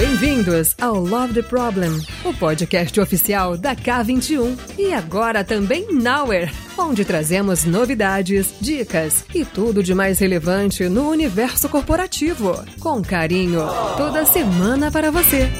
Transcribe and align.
bem-vindos 0.00 0.74
ao 0.80 0.94
Love 0.94 1.34
the 1.34 1.42
Problem, 1.42 1.90
o 2.24 2.32
podcast 2.32 2.98
oficial 2.98 3.58
da 3.58 3.76
K21 3.76 4.56
e 4.78 4.94
agora 4.94 5.44
também 5.44 5.92
Nowhere, 5.92 6.50
onde 6.78 7.04
trazemos 7.04 7.66
novidades, 7.66 8.54
dicas 8.58 9.26
e 9.34 9.44
tudo 9.44 9.82
de 9.82 9.94
mais 9.94 10.18
relevante 10.18 10.88
no 10.88 11.10
universo 11.10 11.68
corporativo, 11.68 12.64
com 12.80 13.02
carinho, 13.02 13.60
toda 13.98 14.24
semana 14.24 14.90
para 14.90 15.10
você. 15.10 15.50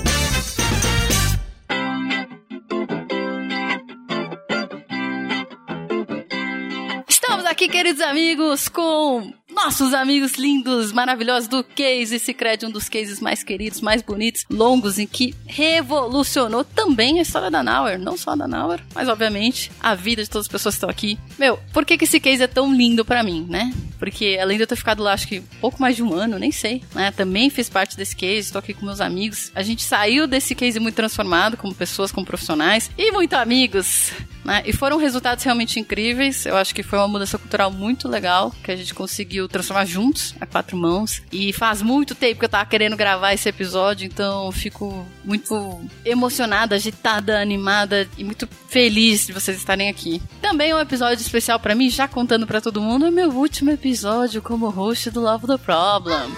Estamos 7.07 7.45
aqui, 7.45 7.69
queridos 7.69 8.01
amigos, 8.01 8.71
com 8.71 9.35
nossos 9.51 9.93
amigos 9.93 10.35
lindos, 10.35 10.93
maravilhosos 10.93 11.49
do 11.49 11.63
Case 11.63 12.19
Secret, 12.19 12.65
um 12.65 12.71
dos 12.71 12.89
cases 12.89 13.21
mais 13.21 13.43
queridos, 13.43 13.81
mais 13.81 14.03
bonitos, 14.03 14.45
longos 14.51 14.99
e 14.99 15.07
que 15.07 15.35
revolucionou 15.47 16.65
também 16.65 17.19
a 17.19 17.23
história 17.23 17.51
da 17.51 17.63
Nauer, 17.63 17.99
não 17.99 18.17
só 18.17 18.35
da 18.37 18.47
Nauer, 18.47 18.81
mas 18.95 19.09
obviamente 19.09 19.71
a 19.81 19.95
vida 19.95 20.23
de 20.23 20.31
todas 20.31 20.47
as 20.47 20.53
pessoas 20.53 20.75
que 20.75 20.77
estão 20.77 20.91
aqui. 20.91 21.19
Meu, 21.39 21.59
por 21.73 21.85
que, 21.85 21.99
que 21.99 22.05
esse 22.05 22.21
case 22.21 22.43
é 22.43 22.47
tão 22.47 22.75
lindo 22.75 23.05
para 23.05 23.23
mim, 23.23 23.47
né? 23.49 23.73
Porque 23.99 24.39
além 24.41 24.57
de 24.57 24.63
eu 24.63 24.67
ter 24.67 24.77
ficado 24.77 25.03
lá, 25.03 25.13
acho 25.13 25.29
que 25.29 25.41
pouco 25.61 25.81
mais 25.81 25.95
de 25.95 26.03
um 26.03 26.15
ano, 26.15 26.39
nem 26.39 26.51
sei, 26.51 26.83
né? 26.95 27.11
Também 27.11 27.51
fiz 27.51 27.69
parte 27.69 27.97
desse 27.97 28.17
case, 28.17 28.49
estou 28.49 28.59
aqui 28.59 28.73
com 28.73 28.87
meus 28.87 29.01
amigos. 29.01 29.53
A 29.55 29.63
gente 29.63 29.83
saiu 29.83 30.27
desse 30.27 30.55
case 30.55 30.81
muito 30.81 30.95
transformado, 30.95 31.57
como 31.57 31.75
pessoas, 31.75 32.11
como 32.11 32.27
profissionais 32.27 32.91
e 32.97 33.13
muito 33.13 33.35
amigos. 33.35 34.13
Né? 34.45 34.63
E 34.65 34.73
foram 34.73 34.97
resultados 34.97 35.45
realmente 35.45 35.79
incríveis. 35.79 36.47
Eu 36.47 36.57
acho 36.57 36.75
que 36.75 36.83
foi 36.83 36.99
uma 36.99 37.09
mudança 37.09 37.39
cultural 37.39 37.71
muito 37.71 38.09
legal 38.09 38.55
que 38.63 38.71
a 38.71 38.77
gente 38.77 38.95
conseguiu 38.95 39.40
transformar 39.49 39.85
juntos, 39.85 40.35
a 40.41 40.47
quatro 40.47 40.77
mãos. 40.77 41.23
E 41.33 41.53
faz 41.53 41.83
muito 41.83 42.15
tempo 42.15 42.39
que 42.39 42.45
eu 42.45 42.49
tava 42.49 42.67
querendo 42.67 42.97
gravar 42.97 43.33
esse 43.33 43.49
episódio, 43.49 44.07
então 44.07 44.51
fico 44.53 45.07
muito 45.25 45.81
emocionada, 46.05 46.75
agitada, 46.75 47.41
animada 47.41 48.09
e 48.17 48.25
muito 48.25 48.49
feliz 48.69 49.27
de 49.27 49.33
vocês 49.33 49.57
estarem 49.57 49.89
aqui. 49.89 50.23
Também 50.41 50.75
um 50.75 50.81
episódio 50.81 51.23
especial 51.23 51.59
para 51.59 51.75
mim, 51.75 51.91
já 51.91 52.07
contando 52.07 52.47
para 52.47 52.61
todo 52.61 52.81
mundo, 52.81 53.07
é 53.07 53.11
meu 53.11 53.31
último 53.31 53.71
episódio 53.71 54.43
como 54.43 54.69
host 54.69 55.11
do 55.11 55.21
Love 55.21 55.47
the 55.47 55.59
Problem. 55.59 56.31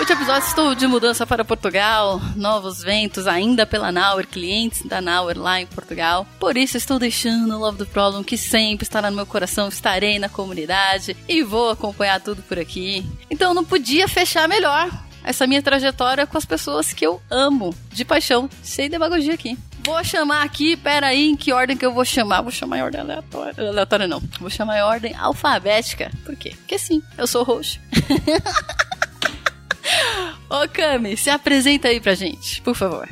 Último 0.00 0.18
episódio, 0.18 0.48
estou 0.48 0.74
de 0.74 0.86
mudança 0.86 1.26
para 1.26 1.44
Portugal, 1.44 2.22
novos 2.34 2.82
ventos 2.82 3.26
ainda 3.26 3.66
pela 3.66 3.92
Nauer, 3.92 4.26
clientes 4.26 4.80
da 4.86 4.98
Nauer 4.98 5.38
lá 5.38 5.60
em 5.60 5.66
Portugal. 5.66 6.26
Por 6.38 6.56
isso 6.56 6.78
estou 6.78 6.98
deixando 6.98 7.54
o 7.54 7.58
Love 7.58 7.76
the 7.76 7.84
Problem, 7.84 8.24
que 8.24 8.38
sempre 8.38 8.82
estará 8.82 9.10
no 9.10 9.16
meu 9.16 9.26
coração, 9.26 9.68
estarei 9.68 10.18
na 10.18 10.30
comunidade 10.30 11.14
e 11.28 11.42
vou 11.42 11.68
acompanhar 11.68 12.18
tudo 12.18 12.42
por 12.42 12.58
aqui. 12.58 13.04
Então 13.30 13.52
não 13.52 13.62
podia 13.62 14.08
fechar 14.08 14.48
melhor 14.48 14.90
essa 15.22 15.46
minha 15.46 15.62
trajetória 15.62 16.26
com 16.26 16.38
as 16.38 16.46
pessoas 16.46 16.94
que 16.94 17.06
eu 17.06 17.20
amo, 17.30 17.74
de 17.92 18.02
paixão, 18.02 18.48
sem 18.62 18.88
demagogia 18.88 19.34
aqui. 19.34 19.58
Vou 19.84 20.02
chamar 20.02 20.44
aqui, 20.44 20.78
peraí, 20.78 21.28
em 21.28 21.36
que 21.36 21.52
ordem 21.52 21.76
que 21.76 21.84
eu 21.84 21.92
vou 21.92 22.06
chamar? 22.06 22.40
Vou 22.40 22.50
chamar 22.50 22.78
em 22.78 22.82
ordem 22.82 23.02
aleatória. 23.02 23.68
Aleatória 23.68 24.08
não. 24.08 24.22
Vou 24.40 24.48
chamar 24.48 24.78
em 24.78 24.82
ordem 24.82 25.14
alfabética. 25.14 26.10
Por 26.24 26.34
quê? 26.36 26.54
Porque 26.56 26.78
sim, 26.78 27.02
eu 27.18 27.26
sou 27.26 27.42
roxo. 27.42 27.78
Ô 30.48 30.68
Cami, 30.68 31.16
se 31.16 31.30
apresenta 31.30 31.88
aí 31.88 32.00
pra 32.00 32.14
gente, 32.14 32.60
por 32.62 32.74
favor. 32.74 33.08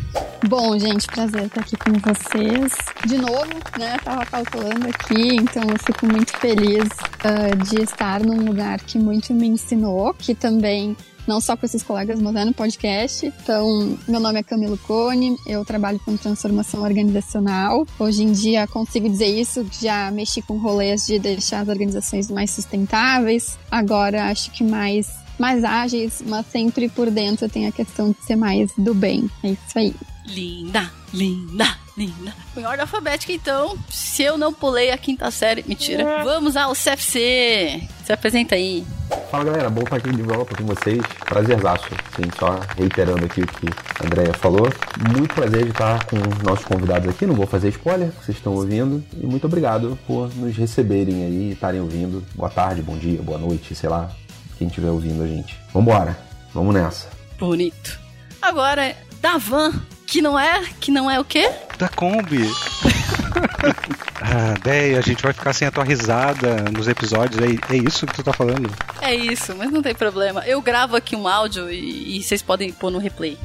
Bom, 0.46 0.78
gente, 0.78 1.06
prazer 1.06 1.44
estar 1.44 1.60
aqui 1.60 1.76
com 1.76 1.92
vocês. 1.92 2.72
De 3.06 3.16
novo, 3.16 3.46
né? 3.78 3.96
Tava 4.02 4.24
calculando 4.24 4.88
aqui, 4.88 5.36
então 5.36 5.62
eu 5.62 5.78
fico 5.78 6.06
muito 6.06 6.36
feliz 6.38 6.84
uh, 6.84 7.56
de 7.64 7.82
estar 7.82 8.20
num 8.20 8.44
lugar 8.44 8.80
que 8.80 8.98
muito 8.98 9.34
me 9.34 9.46
ensinou, 9.46 10.14
que 10.14 10.34
também 10.34 10.96
não 11.28 11.40
só 11.40 11.56
com 11.56 11.66
esses 11.66 11.82
colegas, 11.82 12.20
mas 12.20 12.34
é 12.34 12.44
no 12.44 12.54
podcast. 12.54 13.26
Então, 13.26 13.98
meu 14.08 14.18
nome 14.18 14.40
é 14.40 14.42
Camilo 14.42 14.78
Cone, 14.78 15.36
eu 15.46 15.64
trabalho 15.64 16.00
com 16.00 16.16
transformação 16.16 16.82
organizacional. 16.82 17.86
Hoje 17.98 18.22
em 18.22 18.32
dia 18.32 18.66
consigo 18.66 19.08
dizer 19.08 19.26
isso, 19.26 19.66
já 19.80 20.10
mexi 20.10 20.40
com 20.40 20.56
rolês 20.56 21.06
de 21.06 21.18
deixar 21.18 21.60
as 21.60 21.68
organizações 21.68 22.30
mais 22.30 22.50
sustentáveis. 22.50 23.58
Agora 23.70 24.30
acho 24.30 24.50
que 24.52 24.64
mais 24.64 25.27
mais 25.38 25.64
ágeis, 25.64 26.22
mas 26.26 26.46
sempre 26.46 26.88
por 26.88 27.10
dentro 27.10 27.48
tem 27.48 27.66
a 27.66 27.72
questão 27.72 28.10
de 28.10 28.24
ser 28.24 28.36
mais 28.36 28.72
do 28.76 28.94
bem. 28.94 29.30
É 29.42 29.50
isso 29.50 29.78
aí. 29.78 29.94
Linda, 30.26 30.90
linda, 31.14 31.66
linda. 31.96 32.34
Em 32.56 32.64
ordem 32.64 32.82
alfabética, 32.82 33.32
então, 33.32 33.78
se 33.88 34.22
eu 34.22 34.36
não 34.36 34.52
pulei 34.52 34.90
a 34.90 34.98
quinta 34.98 35.30
série, 35.30 35.64
mentira. 35.66 36.22
Vamos 36.22 36.54
ao 36.56 36.72
CFC. 36.72 37.88
Se 38.04 38.12
apresenta 38.12 38.54
aí. 38.54 38.86
Fala 39.30 39.44
galera, 39.44 39.70
bom 39.70 39.82
estar 39.82 39.96
aqui 39.96 40.10
de 40.10 40.22
volta 40.22 40.54
com 40.54 40.64
vocês. 40.64 41.00
Prazerzaço, 41.20 41.88
sim, 42.16 42.30
só 42.38 42.60
reiterando 42.76 43.24
aqui 43.24 43.40
o 43.40 43.46
que 43.46 43.66
a 44.00 44.06
Andrea 44.06 44.34
falou. 44.34 44.68
Muito 45.16 45.34
prazer 45.34 45.64
de 45.64 45.70
estar 45.70 46.04
com 46.04 46.16
os 46.16 46.42
nossos 46.42 46.64
convidados 46.64 47.08
aqui, 47.08 47.26
não 47.26 47.34
vou 47.34 47.46
fazer 47.46 47.68
spoiler, 47.70 48.10
vocês 48.22 48.36
estão 48.36 48.54
ouvindo. 48.54 49.02
E 49.14 49.26
muito 49.26 49.46
obrigado 49.46 49.98
por 50.06 50.34
nos 50.34 50.56
receberem 50.56 51.24
aí, 51.24 51.52
estarem 51.52 51.80
ouvindo. 51.80 52.22
Boa 52.34 52.50
tarde, 52.50 52.82
bom 52.82 52.98
dia, 52.98 53.20
boa 53.22 53.38
noite, 53.38 53.74
sei 53.74 53.88
lá, 53.88 54.10
quem 54.58 54.66
estiver 54.66 54.90
ouvindo 54.90 55.22
a 55.22 55.26
gente. 55.26 55.56
Vambora, 55.72 56.18
vamos 56.52 56.74
nessa. 56.74 57.08
Bonito. 57.38 57.98
Agora, 58.42 58.96
da 59.20 59.38
van, 59.38 59.72
que 60.06 60.20
não 60.20 60.38
é, 60.38 60.64
que 60.80 60.90
não 60.90 61.10
é 61.10 61.18
o 61.20 61.24
quê? 61.24 61.50
Da 61.78 61.88
Kombi. 61.88 62.50
ah, 64.20 64.54
Deia, 64.62 64.98
a 64.98 65.02
gente 65.02 65.22
vai 65.22 65.32
ficar 65.32 65.52
sem 65.52 65.66
a 65.66 65.70
tua 65.70 65.84
risada 65.84 66.64
nos 66.72 66.88
episódios. 66.88 67.40
É, 67.40 67.74
é 67.74 67.76
isso 67.76 68.06
que 68.06 68.14
tu 68.14 68.22
tá 68.22 68.32
falando? 68.32 68.70
É 69.00 69.14
isso, 69.14 69.54
mas 69.56 69.70
não 69.70 69.82
tem 69.82 69.94
problema. 69.94 70.44
Eu 70.46 70.60
gravo 70.60 70.96
aqui 70.96 71.14
um 71.14 71.28
áudio 71.28 71.70
e, 71.70 72.18
e 72.18 72.22
vocês 72.22 72.42
podem 72.42 72.72
pôr 72.72 72.90
no 72.90 72.98
replay. 72.98 73.36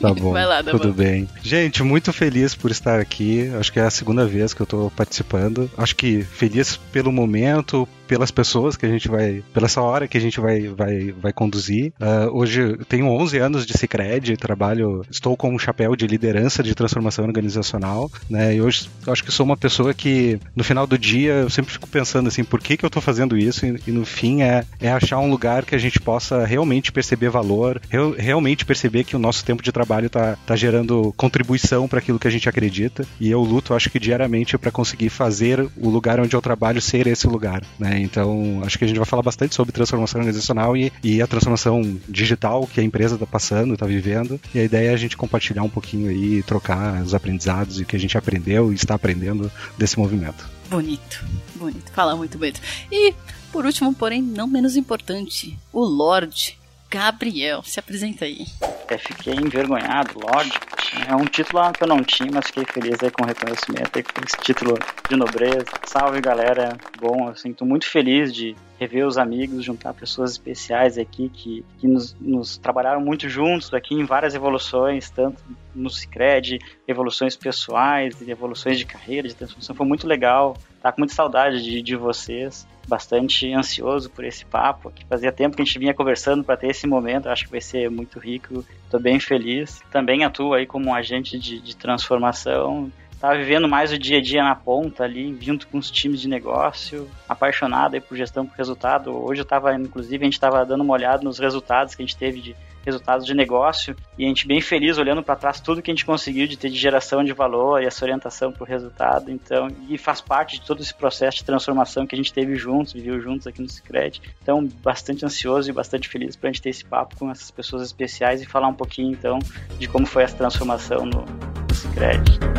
Tá 0.00 0.12
bom. 0.14 0.32
Vai 0.32 0.46
lá, 0.46 0.62
tudo 0.62 0.92
bem. 0.92 1.28
Gente, 1.42 1.82
muito 1.82 2.12
feliz 2.12 2.54
por 2.54 2.70
estar 2.70 2.98
aqui. 2.98 3.50
Acho 3.58 3.72
que 3.72 3.80
é 3.80 3.84
a 3.84 3.90
segunda 3.90 4.26
vez 4.26 4.54
que 4.54 4.60
eu 4.60 4.66
tô 4.66 4.90
participando. 4.96 5.70
Acho 5.76 5.94
que 5.94 6.22
feliz 6.22 6.76
pelo 6.92 7.12
momento, 7.12 7.86
pelas 8.08 8.30
pessoas 8.30 8.76
que 8.76 8.86
a 8.86 8.88
gente 8.88 9.06
vai, 9.08 9.44
pela 9.52 9.66
essa 9.66 9.82
hora 9.82 10.08
que 10.08 10.16
a 10.16 10.20
gente 10.20 10.40
vai, 10.40 10.66
vai, 10.68 11.12
vai 11.12 11.32
conduzir. 11.32 11.92
Uh, 12.00 12.36
hoje 12.36 12.60
eu 12.62 12.84
tenho 12.86 13.06
11 13.06 13.38
anos 13.38 13.66
de 13.66 13.76
Cicred, 13.76 14.36
trabalho, 14.38 15.04
estou 15.10 15.36
com 15.36 15.54
um 15.54 15.58
chapéu 15.58 15.94
de 15.94 16.06
liderança 16.06 16.62
de 16.62 16.74
transformação 16.74 17.26
organizacional, 17.26 18.10
né? 18.30 18.54
E 18.54 18.62
hoje 18.62 18.88
acho 19.06 19.22
que 19.22 19.30
sou 19.30 19.44
uma 19.44 19.56
pessoa 19.56 19.92
que 19.98 20.38
no 20.54 20.62
final 20.62 20.86
do 20.86 20.96
dia 20.96 21.32
eu 21.32 21.50
sempre 21.50 21.72
fico 21.72 21.88
pensando 21.88 22.28
assim, 22.28 22.44
por 22.44 22.60
que 22.60 22.76
que 22.76 22.84
eu 22.84 22.88
estou 22.88 23.02
fazendo 23.02 23.36
isso? 23.36 23.66
E, 23.66 23.82
e, 23.88 23.90
no 23.90 24.06
fim 24.06 24.42
é, 24.42 24.64
é 24.80 24.90
achar 24.90 25.18
um 25.18 25.28
lugar 25.28 25.64
que 25.64 25.74
a 25.74 25.78
gente 25.78 26.00
possa 26.00 26.46
realmente 26.46 26.92
perceber 26.92 27.28
valor, 27.28 27.82
real, 27.90 28.14
realmente 28.16 28.64
perceber 28.64 29.04
que 29.04 29.16
o 29.16 29.18
nosso 29.18 29.44
tempo 29.44 29.62
de 29.62 29.72
trabalho 29.72 30.06
está 30.06 30.36
tá 30.46 30.54
gerando 30.54 31.12
contribuição 31.16 31.88
para 31.88 31.98
aquilo 31.98 32.18
que 32.18 32.28
a 32.28 32.30
gente 32.30 32.48
acredita. 32.48 33.04
E 33.20 33.30
eu 33.30 33.40
luto, 33.40 33.74
acho 33.74 33.90
que 33.90 33.98
diariamente 33.98 34.56
para 34.56 34.70
conseguir 34.70 35.08
fazer 35.08 35.68
o 35.76 35.90
lugar 35.90 36.20
onde 36.20 36.34
eu 36.34 36.40
trabalho 36.40 36.80
ser 36.80 37.06
esse 37.06 37.26
lugar, 37.26 37.62
né? 37.78 37.98
Então, 37.98 38.62
acho 38.64 38.78
que 38.78 38.84
a 38.84 38.88
gente 38.88 38.98
vai 38.98 39.06
falar 39.06 39.22
bastante 39.22 39.54
sobre 39.54 39.72
transformação 39.72 40.20
organizacional 40.20 40.76
e, 40.76 40.92
e 41.02 41.20
a 41.20 41.26
transformação 41.26 41.98
digital 42.08 42.66
que 42.66 42.80
a 42.80 42.84
empresa 42.84 43.14
está 43.14 43.26
passando, 43.26 43.74
está 43.74 43.86
vivendo. 43.86 44.40
E 44.54 44.60
a 44.60 44.64
ideia 44.64 44.90
é 44.90 44.94
a 44.94 44.96
gente 44.96 45.16
compartilhar 45.16 45.62
um 45.62 45.68
pouquinho 45.68 46.08
aí, 46.08 46.42
trocar 46.44 47.02
os 47.02 47.14
aprendizados 47.14 47.80
e 47.80 47.82
o 47.82 47.86
que 47.86 47.96
a 47.96 47.98
gente 47.98 48.16
aprendeu 48.16 48.72
e 48.72 48.74
está 48.74 48.94
aprendendo 48.94 49.50
desse 49.76 49.87
movimento. 49.96 50.48
Bonito, 50.68 51.24
bonito. 51.54 51.90
Fala 51.92 52.16
muito 52.16 52.36
bonito. 52.36 52.60
E, 52.90 53.14
por 53.52 53.64
último, 53.64 53.94
porém 53.94 54.20
não 54.20 54.46
menos 54.46 54.76
importante, 54.76 55.58
o 55.72 55.84
Lorde 55.84 56.58
Gabriel. 56.90 57.62
Se 57.62 57.78
apresenta 57.78 58.24
aí. 58.24 58.46
É, 58.88 58.96
fiquei 58.96 59.34
envergonhado, 59.34 60.18
lógico. 60.18 60.66
É 61.06 61.14
um 61.14 61.26
título 61.26 61.70
que 61.72 61.82
eu 61.82 61.88
não 61.88 62.02
tinha, 62.02 62.30
mas 62.32 62.46
fiquei 62.46 62.64
feliz 62.64 63.02
aí 63.02 63.10
com 63.10 63.22
o 63.22 63.26
reconhecimento, 63.26 63.90
aí 63.94 64.02
com 64.02 64.24
esse 64.24 64.36
título 64.40 64.78
de 65.08 65.16
nobreza. 65.16 65.66
Salve, 65.84 66.20
galera. 66.20 66.78
Bom, 66.98 67.28
eu 67.28 67.36
sinto 67.36 67.66
muito 67.66 67.86
feliz 67.86 68.32
de 68.32 68.56
rever 68.78 69.06
os 69.06 69.18
amigos, 69.18 69.62
juntar 69.62 69.92
pessoas 69.92 70.32
especiais 70.32 70.96
aqui 70.96 71.28
que, 71.28 71.62
que 71.78 71.86
nos, 71.86 72.16
nos 72.18 72.56
trabalharam 72.56 73.00
muito 73.00 73.28
juntos 73.28 73.74
aqui 73.74 73.94
em 73.94 74.04
várias 74.04 74.34
evoluções, 74.34 75.10
tanto 75.10 75.42
no 75.74 75.90
Cicred, 75.90 76.58
evoluções 76.86 77.36
pessoais, 77.36 78.16
evoluções 78.26 78.78
de 78.78 78.86
carreira, 78.86 79.28
de 79.28 79.34
transformação. 79.34 79.76
Foi 79.76 79.86
muito 79.86 80.06
legal. 80.06 80.56
Tá 80.80 80.90
com 80.90 81.02
muita 81.02 81.14
saudade 81.14 81.62
de, 81.62 81.82
de 81.82 81.96
vocês 81.96 82.66
bastante 82.88 83.52
ansioso 83.52 84.10
por 84.10 84.24
esse 84.24 84.44
papo, 84.44 84.90
que 84.90 85.04
fazia 85.04 85.30
tempo 85.30 85.54
que 85.54 85.62
a 85.62 85.64
gente 85.64 85.78
vinha 85.78 85.94
conversando 85.94 86.42
para 86.42 86.56
ter 86.56 86.68
esse 86.68 86.86
momento, 86.86 87.28
acho 87.28 87.44
que 87.44 87.50
vai 87.50 87.60
ser 87.60 87.90
muito 87.90 88.18
rico, 88.18 88.64
estou 88.84 88.98
bem 88.98 89.20
feliz. 89.20 89.80
Também 89.90 90.24
atuo 90.24 90.54
aí 90.54 90.66
como 90.66 90.88
um 90.88 90.94
agente 90.94 91.38
de, 91.38 91.60
de 91.60 91.76
transformação, 91.76 92.90
Tava 93.20 93.36
vivendo 93.36 93.68
mais 93.68 93.92
o 93.92 93.98
dia 93.98 94.18
a 94.18 94.22
dia 94.22 94.44
na 94.44 94.54
ponta 94.54 95.02
ali, 95.02 95.36
junto 95.40 95.66
com 95.66 95.76
os 95.78 95.90
times 95.90 96.20
de 96.20 96.28
negócio, 96.28 97.10
apaixonado 97.28 97.94
aí 97.94 98.00
por 98.00 98.16
gestão 98.16 98.46
por 98.46 98.56
resultado. 98.56 99.10
Hoje 99.10 99.40
eu 99.40 99.44
tava, 99.44 99.74
inclusive, 99.74 100.22
a 100.22 100.24
gente 100.24 100.34
estava 100.34 100.64
dando 100.64 100.84
uma 100.84 100.94
olhada 100.94 101.24
nos 101.24 101.40
resultados 101.40 101.96
que 101.96 102.02
a 102.02 102.06
gente 102.06 102.16
teve 102.16 102.40
de 102.40 102.54
resultados 102.88 103.26
de 103.26 103.34
negócio 103.34 103.94
e 104.16 104.24
a 104.24 104.28
gente 104.28 104.46
bem 104.46 104.60
feliz 104.60 104.98
olhando 104.98 105.22
para 105.22 105.36
trás 105.36 105.60
tudo 105.60 105.82
que 105.82 105.90
a 105.90 105.94
gente 105.94 106.04
conseguiu 106.04 106.46
de 106.46 106.56
ter 106.56 106.70
de 106.70 106.76
geração 106.76 107.22
de 107.22 107.32
valor 107.32 107.82
e 107.82 107.86
essa 107.86 108.04
orientação 108.04 108.50
para 108.50 108.62
o 108.62 108.66
resultado. 108.66 109.30
Então, 109.30 109.68
e 109.88 109.98
faz 109.98 110.20
parte 110.20 110.58
de 110.58 110.66
todo 110.66 110.80
esse 110.80 110.94
processo 110.94 111.38
de 111.38 111.44
transformação 111.44 112.06
que 112.06 112.14
a 112.14 112.18
gente 112.18 112.32
teve 112.32 112.56
juntos, 112.56 112.92
viveu 112.92 113.20
juntos 113.20 113.46
aqui 113.46 113.60
no 113.60 113.68
Cicred. 113.68 114.20
Então, 114.42 114.66
bastante 114.82 115.24
ansioso 115.24 115.70
e 115.70 115.72
bastante 115.72 116.08
feliz 116.08 116.34
para 116.34 116.48
a 116.48 116.52
gente 116.52 116.62
ter 116.62 116.70
esse 116.70 116.84
papo 116.84 117.16
com 117.16 117.30
essas 117.30 117.50
pessoas 117.50 117.82
especiais 117.82 118.42
e 118.42 118.46
falar 118.46 118.68
um 118.68 118.74
pouquinho 118.74 119.12
então 119.12 119.38
de 119.78 119.86
como 119.86 120.06
foi 120.06 120.22
essa 120.22 120.36
transformação 120.36 121.04
no, 121.04 121.20
no. 121.20 122.57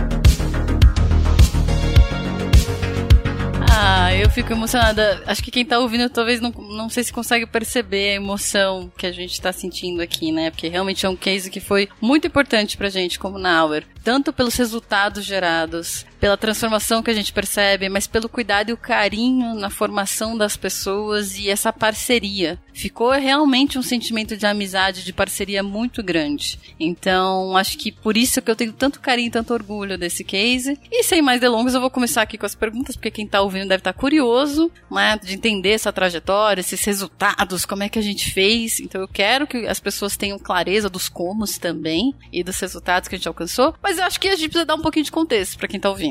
Ah, 3.82 4.14
eu 4.14 4.30
fico 4.30 4.52
emocionada. 4.52 5.24
Acho 5.26 5.42
que 5.42 5.50
quem 5.50 5.66
tá 5.66 5.80
ouvindo 5.80 6.10
talvez 6.10 6.42
não, 6.42 6.52
não 6.52 6.90
sei 6.90 7.02
se 7.02 7.14
consegue 7.14 7.46
perceber 7.46 8.10
a 8.10 8.16
emoção 8.16 8.92
que 8.98 9.06
a 9.06 9.12
gente 9.14 9.40
tá 9.40 9.54
sentindo 9.54 10.02
aqui, 10.02 10.34
né? 10.34 10.52
Porque 10.52 10.68
realmente 10.68 11.06
é 11.06 11.10
um 11.10 11.16
case 11.16 11.50
que 11.50 11.62
foi 11.62 11.88
muito 12.02 12.28
importante 12.28 12.76
pra 12.76 12.90
gente 12.90 13.18
como 13.18 13.40
Nauer. 13.40 13.86
Tanto 14.04 14.34
pelos 14.34 14.58
resultados 14.58 15.24
gerados, 15.24 16.06
pela 16.20 16.38
transformação 16.38 17.02
que 17.02 17.10
a 17.10 17.14
gente 17.14 17.32
percebe, 17.32 17.90
mas 17.90 18.06
pelo 18.08 18.28
cuidado 18.28 18.70
e 18.70 18.74
o 18.74 18.78
carinho 18.78 19.56
na 19.56 19.70
formação 19.70 20.38
das 20.38 20.58
pessoas 20.58 21.38
e 21.38 21.50
essa 21.50 21.72
parceria. 21.72 22.60
Ficou 22.74 23.12
realmente 23.12 23.78
um 23.78 23.82
sentimento 23.82 24.38
de 24.38 24.46
amizade, 24.46 25.04
de 25.04 25.14
parceria 25.14 25.64
muito 25.64 26.04
grande. 26.04 26.60
Então, 26.80 27.56
acho 27.58 27.78
que 27.78 27.92
por 27.92 28.16
isso 28.16 28.42
que 28.42 28.52
eu 28.52 28.56
tenho 28.56 28.74
tanto 28.74 29.00
carinho 29.00 29.28
e 29.28 29.32
tanto 29.32 29.54
orgulho 29.54 29.98
desse 29.98 30.24
case. 30.24 30.80
E 30.92 31.04
sem 31.04 31.22
mais 31.22 31.42
delongas, 31.42 31.74
eu 31.74 31.82
vou 31.82 31.90
começar 31.90 32.22
aqui 32.22 32.38
com 32.38 32.46
as 32.46 32.56
perguntas, 32.56 32.96
porque 32.96 33.12
quem 33.12 33.28
tá 33.28 33.42
ouvindo 33.42 33.68
deve 33.68 33.82
estar 33.82 33.94
tá 33.94 34.00
curioso, 34.00 34.72
né, 34.90 35.18
de 35.22 35.36
entender 35.36 35.72
essa 35.72 35.92
trajetória, 35.92 36.62
esses 36.62 36.84
resultados, 36.84 37.66
como 37.66 37.84
é 37.84 37.90
que 37.90 38.00
a 38.00 38.04
gente 38.04 38.32
fez. 38.32 38.80
Então, 38.80 39.02
eu 39.02 39.08
quero 39.08 39.48
que 39.48 39.68
as 39.68 39.80
pessoas 39.80 40.16
tenham 40.16 40.40
clareza 40.40 40.90
dos 40.90 41.10
comos 41.10 41.58
também 41.58 42.14
e 42.32 42.44
dos 42.44 42.60
resultados 42.60 43.08
que 43.08 43.16
a 43.16 43.18
gente 43.18 43.28
alcançou. 43.28 43.74
Mas 43.82 43.98
eu 43.98 44.06
acho 44.06 44.20
que 44.20 44.28
a 44.28 44.36
gente 44.36 44.50
precisa 44.50 44.66
dar 44.66 44.76
um 44.76 44.82
pouquinho 44.82 45.06
de 45.06 45.12
contexto 45.12 45.58
para 45.58 45.68
quem 45.68 45.80
tá 45.80 45.90
ouvindo. 45.90 46.09